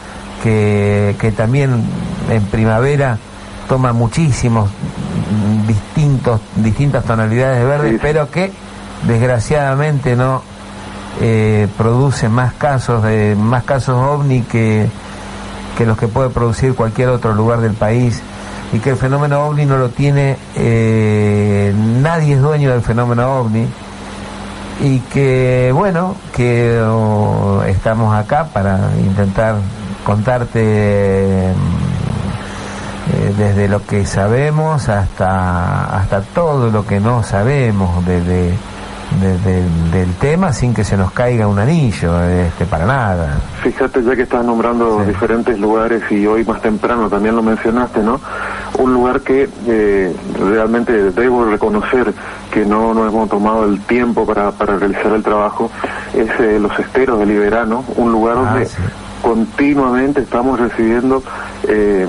que, 0.44 1.16
que, 1.20 1.32
también 1.32 1.84
en 2.30 2.44
primavera 2.46 3.18
toma 3.68 3.94
muchísimos 3.94 4.70
distintos 5.68 6.40
distintas 6.56 7.04
tonalidades 7.04 7.60
de 7.60 7.66
verde 7.66 8.00
pero 8.00 8.30
que 8.30 8.52
desgraciadamente 9.08 10.16
no 10.16 10.44
eh, 11.22 11.68
produce 11.78 12.28
más 12.30 12.54
casos 12.54 13.04
de 13.04 13.36
más 13.36 13.64
casos 13.64 13.96
ovni 13.96 14.42
que, 14.42 14.88
que 15.78 15.86
los 15.86 15.98
que 15.98 16.08
puede 16.08 16.30
producir 16.30 16.76
cualquier 16.76 17.10
otro 17.10 17.34
lugar 17.34 17.62
del 17.62 17.74
país. 17.74 18.22
Y 18.74 18.80
que 18.80 18.90
el 18.90 18.98
fenómeno 18.98 19.46
ovni 19.46 19.66
no 19.66 19.78
lo 19.78 19.90
tiene 19.90 20.38
eh, 20.56 21.74
nadie 22.02 22.34
es 22.34 22.42
dueño 22.42 22.72
del 22.72 22.82
fenómeno 22.82 23.40
ovni 23.40 23.68
y 24.82 25.00
que 25.00 25.72
bueno, 25.74 26.16
que 26.36 26.80
oh, 26.82 27.64
estamos 27.66 28.16
acá 28.16 28.46
para 28.54 28.92
intentar 29.00 29.56
contarte 30.04 31.52
eh, 31.52 31.54
desde 33.38 33.68
lo 33.68 33.86
que 33.86 34.06
sabemos 34.06 34.90
hasta 34.90 35.98
hasta 35.98 36.22
todo 36.22 36.70
lo 36.72 36.86
que 36.86 37.00
no 37.00 37.24
sabemos 37.24 38.06
desde 38.06 38.54
del 39.22 40.14
tema 40.20 40.52
sin 40.52 40.74
que 40.74 40.84
se 40.84 40.98
nos 40.98 41.12
caiga 41.12 41.48
un 41.48 41.60
anillo, 41.60 42.22
este, 42.24 42.66
para 42.66 42.86
nada. 42.86 43.38
Fíjate, 43.62 44.04
ya 44.04 44.16
que 44.16 44.24
estás 44.24 44.44
nombrando 44.44 45.04
diferentes 45.06 45.60
lugares 45.60 46.04
y 46.12 46.26
hoy 46.28 46.44
más 46.44 46.62
temprano 46.62 47.10
también 47.10 47.36
lo 47.36 47.44
mencionaste, 47.44 48.02
¿no? 48.02 48.20
Un 48.78 48.94
lugar 48.94 49.22
que 49.22 49.48
eh, 49.68 50.16
realmente 50.38 51.12
debo 51.12 51.46
reconocer 51.46 52.14
que 52.56 52.66
no 52.66 52.94
nos 52.94 53.12
hemos 53.12 53.30
tomado 53.30 53.66
el 53.66 53.82
tiempo 53.82 54.26
para, 54.26 54.52
para 54.52 54.78
realizar 54.78 55.12
el 55.12 55.22
trabajo 55.22 55.70
es 56.14 56.30
eh, 56.40 56.58
los 56.58 56.78
esteros 56.80 57.20
de 57.20 57.26
Liberano, 57.26 57.84
un 57.98 58.12
lugar 58.14 58.38
ah, 58.38 58.54
donde 58.54 58.70
continuamente 59.22 60.22
estamos 60.22 60.58
recibiendo 60.58 61.22
eh, 61.68 62.08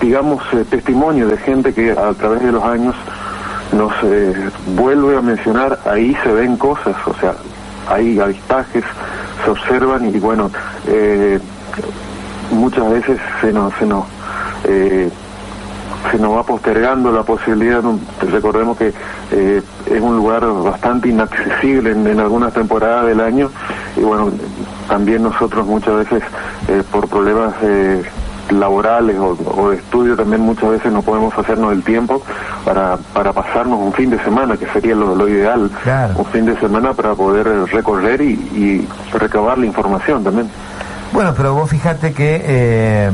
digamos, 0.00 0.42
testimonio 0.70 1.28
de 1.28 1.36
gente 1.36 1.72
que 1.72 1.92
a 1.92 2.12
través 2.14 2.42
de 2.42 2.50
los 2.50 2.64
años 2.64 2.94
nos 3.72 3.92
eh, 4.04 4.50
vuelve 4.74 5.16
a 5.16 5.22
mencionar, 5.22 5.78
ahí 5.84 6.16
se 6.22 6.32
ven 6.32 6.56
cosas, 6.56 6.96
o 7.06 7.14
sea, 7.14 7.34
hay 7.88 8.18
avistajes, 8.18 8.84
se 9.44 9.50
observan 9.50 10.14
y 10.14 10.18
bueno, 10.18 10.50
eh, 10.88 11.38
muchas 12.50 12.90
veces 12.90 13.18
se 13.40 13.52
nos, 13.52 13.72
se 13.74 13.86
nos, 13.86 14.04
eh, 14.64 15.10
se 16.10 16.18
nos 16.18 16.36
va 16.36 16.42
postergando 16.42 17.12
la 17.12 17.22
posibilidad, 17.22 17.82
recordemos 18.30 18.76
que 18.76 18.92
es 19.30 20.00
un 20.00 20.16
lugar 20.16 20.44
bastante 20.62 21.08
inaccesible 21.08 21.92
en, 21.92 22.20
algunas 22.20 22.52
temporadas 22.52 23.06
del 23.06 23.20
año 23.20 23.50
y 23.96 24.00
bueno, 24.00 24.30
también 24.88 25.22
nosotros 25.22 25.66
muchas 25.66 25.96
veces 25.96 26.22
eh, 26.68 26.82
por 26.90 27.08
problemas 27.08 27.54
laborales 28.50 29.16
o, 29.18 29.70
de 29.70 29.76
estudio 29.76 30.16
también 30.16 30.42
muchas 30.42 30.70
veces 30.70 30.92
no 30.92 31.02
podemos 31.02 31.36
hacernos 31.36 31.72
el 31.72 31.82
tiempo 31.82 32.22
para, 32.64 32.96
para 33.12 33.32
pasarnos 33.32 33.78
un 33.78 33.92
fin 33.92 34.10
de 34.10 34.18
semana, 34.22 34.56
que 34.56 34.66
sería 34.66 34.94
lo, 34.94 35.28
ideal, 35.28 35.70
un 36.16 36.24
fin 36.26 36.44
de 36.44 36.58
semana 36.58 36.92
para 36.92 37.14
poder 37.14 37.46
recorrer 37.70 38.20
y, 38.20 38.86
recabar 39.12 39.58
la 39.58 39.66
información 39.66 40.24
también. 40.24 40.48
Bueno, 41.12 41.34
pero 41.36 41.54
vos 41.54 41.68
fíjate 41.68 42.12
que 42.12 42.42
eh, 42.44 43.10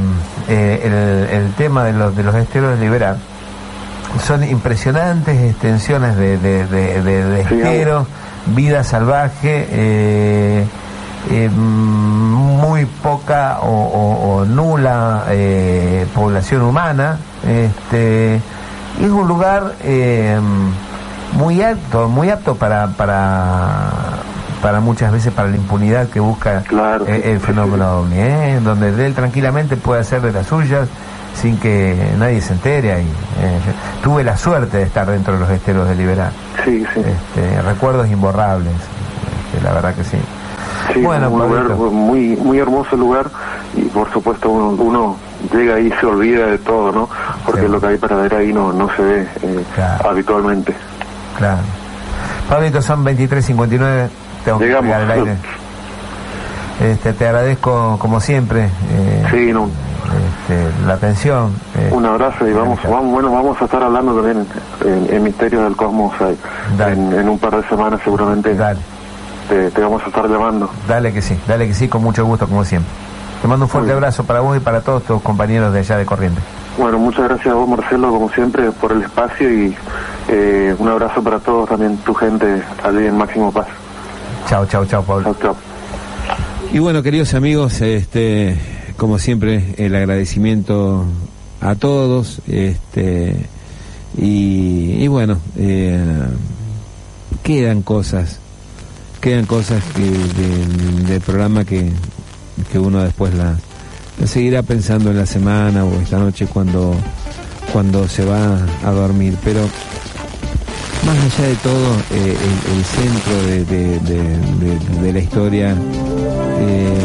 eh, 0.48 1.30
el, 1.32 1.52
tema 1.54 1.84
de 1.84 1.92
los, 1.92 2.14
de 2.14 2.22
los 2.22 2.34
esteros 2.34 2.78
de 2.78 2.84
Liberar 2.84 3.16
son 4.24 4.44
impresionantes 4.44 5.38
extensiones 5.50 6.16
de, 6.16 6.38
de, 6.38 6.66
de, 6.66 7.40
esteros, 7.40 8.06
vida 8.54 8.84
salvaje. 8.84 9.66
Eh, 9.70 10.64
eh, 11.30 11.50
muy 11.50 12.86
poca 12.86 13.58
o, 13.60 14.44
nula 14.46 15.24
eh, 15.28 16.06
población 16.14 16.62
humana. 16.62 17.18
Este, 17.46 18.36
es 18.36 19.10
un 19.10 19.28
lugar 19.28 19.74
muy 21.32 21.62
apto, 21.62 22.08
muy 22.08 22.30
apto 22.30 22.54
para, 22.54 22.88
para, 22.88 23.90
para 24.62 24.80
muchas 24.80 25.12
veces 25.12 25.32
para 25.32 25.48
la 25.48 25.56
impunidad 25.56 26.08
que 26.08 26.20
busca 26.20 26.62
el, 27.06 27.40
fenómeno 27.40 28.00
OVNI, 28.00 28.64
donde 28.64 29.06
él 29.06 29.14
tranquilamente 29.14 29.76
puede 29.76 30.00
hacer 30.00 30.20
de 30.20 30.32
las 30.32 30.46
suyas 30.46 30.88
sin 31.34 31.58
que 31.58 31.96
nadie 32.18 32.40
se 32.40 32.54
entere. 32.54 33.02
Y, 33.02 33.06
tuve 34.02 34.24
la 34.24 34.36
suerte 34.36 34.78
de 34.78 34.82
estar 34.84 35.06
dentro 35.06 35.34
de 35.34 35.40
los 35.40 35.50
esteros 35.50 35.88
de 35.88 35.94
Liberar. 35.94 36.32
Sí, 36.64 36.84
sí. 36.94 37.00
Este, 37.00 37.62
recuerdos 37.62 38.08
imborrables, 38.08 38.72
este, 38.72 39.64
la 39.64 39.74
verdad 39.74 39.94
que 39.94 40.04
sí. 40.04 40.18
Sí, 40.92 41.00
bueno, 41.00 41.30
un 41.30 41.40
lugar 41.42 41.68
muy 41.76 42.36
muy 42.36 42.58
hermoso 42.58 42.96
lugar 42.96 43.26
y 43.74 43.82
por 43.82 44.10
supuesto 44.10 44.48
uno, 44.48 45.16
llega 45.52 45.74
ahí 45.74 45.88
y 45.88 46.00
se 46.00 46.06
olvida 46.06 46.46
de 46.46 46.58
todo, 46.58 46.92
¿no? 46.92 47.08
Porque 47.44 47.68
lo 47.68 47.80
que 47.80 47.88
hay 47.88 47.98
para 47.98 48.16
ver 48.16 48.34
ahí 48.34 48.52
no, 48.52 48.72
no 48.72 48.88
se 48.96 49.02
ve 49.02 49.28
eh, 49.42 49.64
habitualmente. 50.04 50.74
Claro. 51.36 51.58
Pablito, 52.48 52.80
son 52.80 53.04
23.59, 53.04 54.08
tengo 54.56 54.60
Llegamos. 54.60 54.96
que 54.96 55.02
el 55.02 55.10
aire. 55.10 55.36
Este, 56.80 57.12
te 57.12 57.26
agradezco 57.26 57.96
como 57.98 58.20
siempre. 58.20 58.64
Eh, 58.64 59.24
sí, 59.30 59.52
no. 59.52 59.68
Este, 59.68 60.86
la 60.86 60.94
atención. 60.94 61.52
Eh, 61.76 61.90
un 61.92 62.06
abrazo 62.06 62.46
y 62.48 62.52
vamos, 62.52 62.78
vamos, 62.84 63.12
bueno, 63.12 63.30
vamos 63.32 63.60
a 63.60 63.64
estar 63.64 63.82
hablando 63.82 64.14
también 64.14 64.46
en, 65.10 65.22
Misterios 65.22 65.64
del 65.64 65.76
Cosmos 65.76 66.14
en, 66.78 67.12
en, 67.12 67.28
un 67.28 67.38
par 67.38 67.60
de 67.60 67.68
semanas 67.68 68.00
seguramente. 68.04 68.54
Dale 68.54 68.80
te, 69.48 69.80
vamos 69.80 70.02
a 70.04 70.08
estar 70.08 70.28
llamando. 70.28 70.70
Dale 70.86 71.12
que 71.12 71.22
sí, 71.22 71.38
dale 71.46 71.66
que 71.66 71.74
sí, 71.74 71.88
con 71.88 72.02
mucho 72.02 72.24
gusto, 72.24 72.46
como 72.46 72.64
siempre. 72.64 72.90
Te 73.40 73.48
mando 73.48 73.66
un 73.66 73.70
fuerte 73.70 73.92
abrazo 73.92 74.24
para 74.24 74.40
vos 74.40 74.56
y 74.56 74.60
para 74.60 74.80
todos 74.80 75.04
tus 75.04 75.22
compañeros 75.22 75.72
de 75.72 75.80
allá 75.80 75.96
de 75.96 76.04
Corriente. 76.04 76.40
Bueno, 76.76 76.98
muchas 76.98 77.24
gracias 77.24 77.48
a 77.48 77.54
vos, 77.54 77.68
Marcelo, 77.68 78.10
como 78.10 78.30
siempre, 78.30 78.70
por 78.72 78.92
el 78.92 79.02
espacio 79.02 79.50
y 79.50 79.76
eh, 80.28 80.74
un 80.78 80.88
abrazo 80.88 81.22
para 81.22 81.38
todos, 81.38 81.68
también 81.68 81.96
tu 81.98 82.14
gente 82.14 82.62
allí 82.82 83.06
en 83.06 83.16
Máximo 83.16 83.52
Paz. 83.52 83.68
Chao, 84.46 84.66
chao, 84.66 84.84
chao, 84.84 85.02
Pablo. 85.02 85.24
Chao, 85.24 85.34
chao. 85.40 85.56
Y 86.72 86.78
bueno, 86.78 87.02
queridos 87.02 87.34
amigos, 87.34 87.80
este, 87.80 88.56
como 88.96 89.18
siempre, 89.18 89.74
el 89.78 89.94
agradecimiento 89.94 91.04
a 91.60 91.74
todos, 91.74 92.40
este, 92.46 93.46
y, 94.16 95.06
bueno, 95.08 95.38
eh, 95.56 95.98
quedan 97.42 97.82
cosas 97.82 98.40
quedan 99.20 99.46
cosas 99.46 99.82
del 99.94 101.20
programa 101.20 101.64
que, 101.64 101.90
uno 102.74 103.02
después 103.02 103.34
la, 103.34 103.56
seguirá 104.26 104.62
pensando 104.62 105.10
en 105.10 105.18
la 105.18 105.26
semana 105.26 105.84
o 105.84 106.00
esta 106.00 106.18
noche 106.18 106.46
cuando, 106.46 106.94
cuando 107.72 108.06
se 108.08 108.24
va 108.24 108.58
a 108.84 108.90
dormir. 108.90 109.36
Pero 109.44 109.68
más 111.04 111.16
allá 111.16 111.48
de 111.48 111.56
todo, 111.56 111.96
eh, 112.10 112.36
el, 112.74 112.84
centro 112.84 113.34
de, 115.02 115.12
la 115.12 115.18
historia 115.18 115.74
eh, 116.58 116.98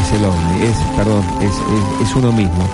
es 0.00 0.12
el 0.12 0.24
hombre, 0.24 0.68
es, 0.68 0.76
perdón, 0.96 1.24
es, 1.40 2.06
es, 2.06 2.14
uno 2.16 2.32
mismo. 2.32 2.68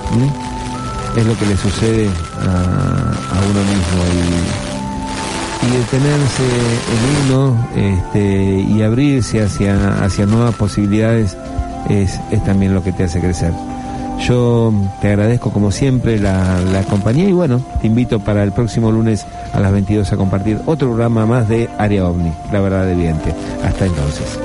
Es 1.17 1.27
lo 1.27 1.37
que 1.39 1.47
le 1.47 1.57
sucede 1.57 2.09
a, 2.41 2.51
a 2.51 3.41
uno 3.51 3.61
mismo. 3.65 4.01
Y, 4.15 4.71
y 5.67 5.71
detenerse 5.71 6.45
en 6.95 7.33
uno 7.33 7.69
este, 7.77 8.65
y 8.69 8.83
abrirse 8.83 9.43
hacia, 9.43 10.03
hacia 10.03 10.27
nuevas 10.27 10.55
posibilidades 10.55 11.37
es, 11.89 12.19
es 12.31 12.45
también 12.45 12.75
lo 12.75 12.83
que 12.83 12.93
te 12.93 13.05
hace 13.05 13.21
crecer. 13.21 13.53
Yo 14.27 14.73
te 15.01 15.09
agradezco 15.09 15.51
como 15.51 15.71
siempre 15.71 16.19
la, 16.19 16.61
la, 16.61 16.83
compañía 16.83 17.29
y 17.29 17.33
bueno, 17.33 17.61
te 17.81 17.87
invito 17.87 18.21
para 18.21 18.43
el 18.43 18.53
próximo 18.53 18.93
lunes 18.93 19.27
a 19.53 19.61
las 19.61 19.73
22 19.73 20.13
a 20.13 20.17
compartir 20.17 20.59
otro 20.67 20.89
programa 20.89 21.27
más 21.27 21.49
de 21.49 21.69
Área 21.79 22.07
OVNI, 22.07 22.33
la 22.53 22.61
verdad 22.61 22.91
evidente. 22.91 23.35
Hasta 23.65 23.87
entonces. 23.87 24.39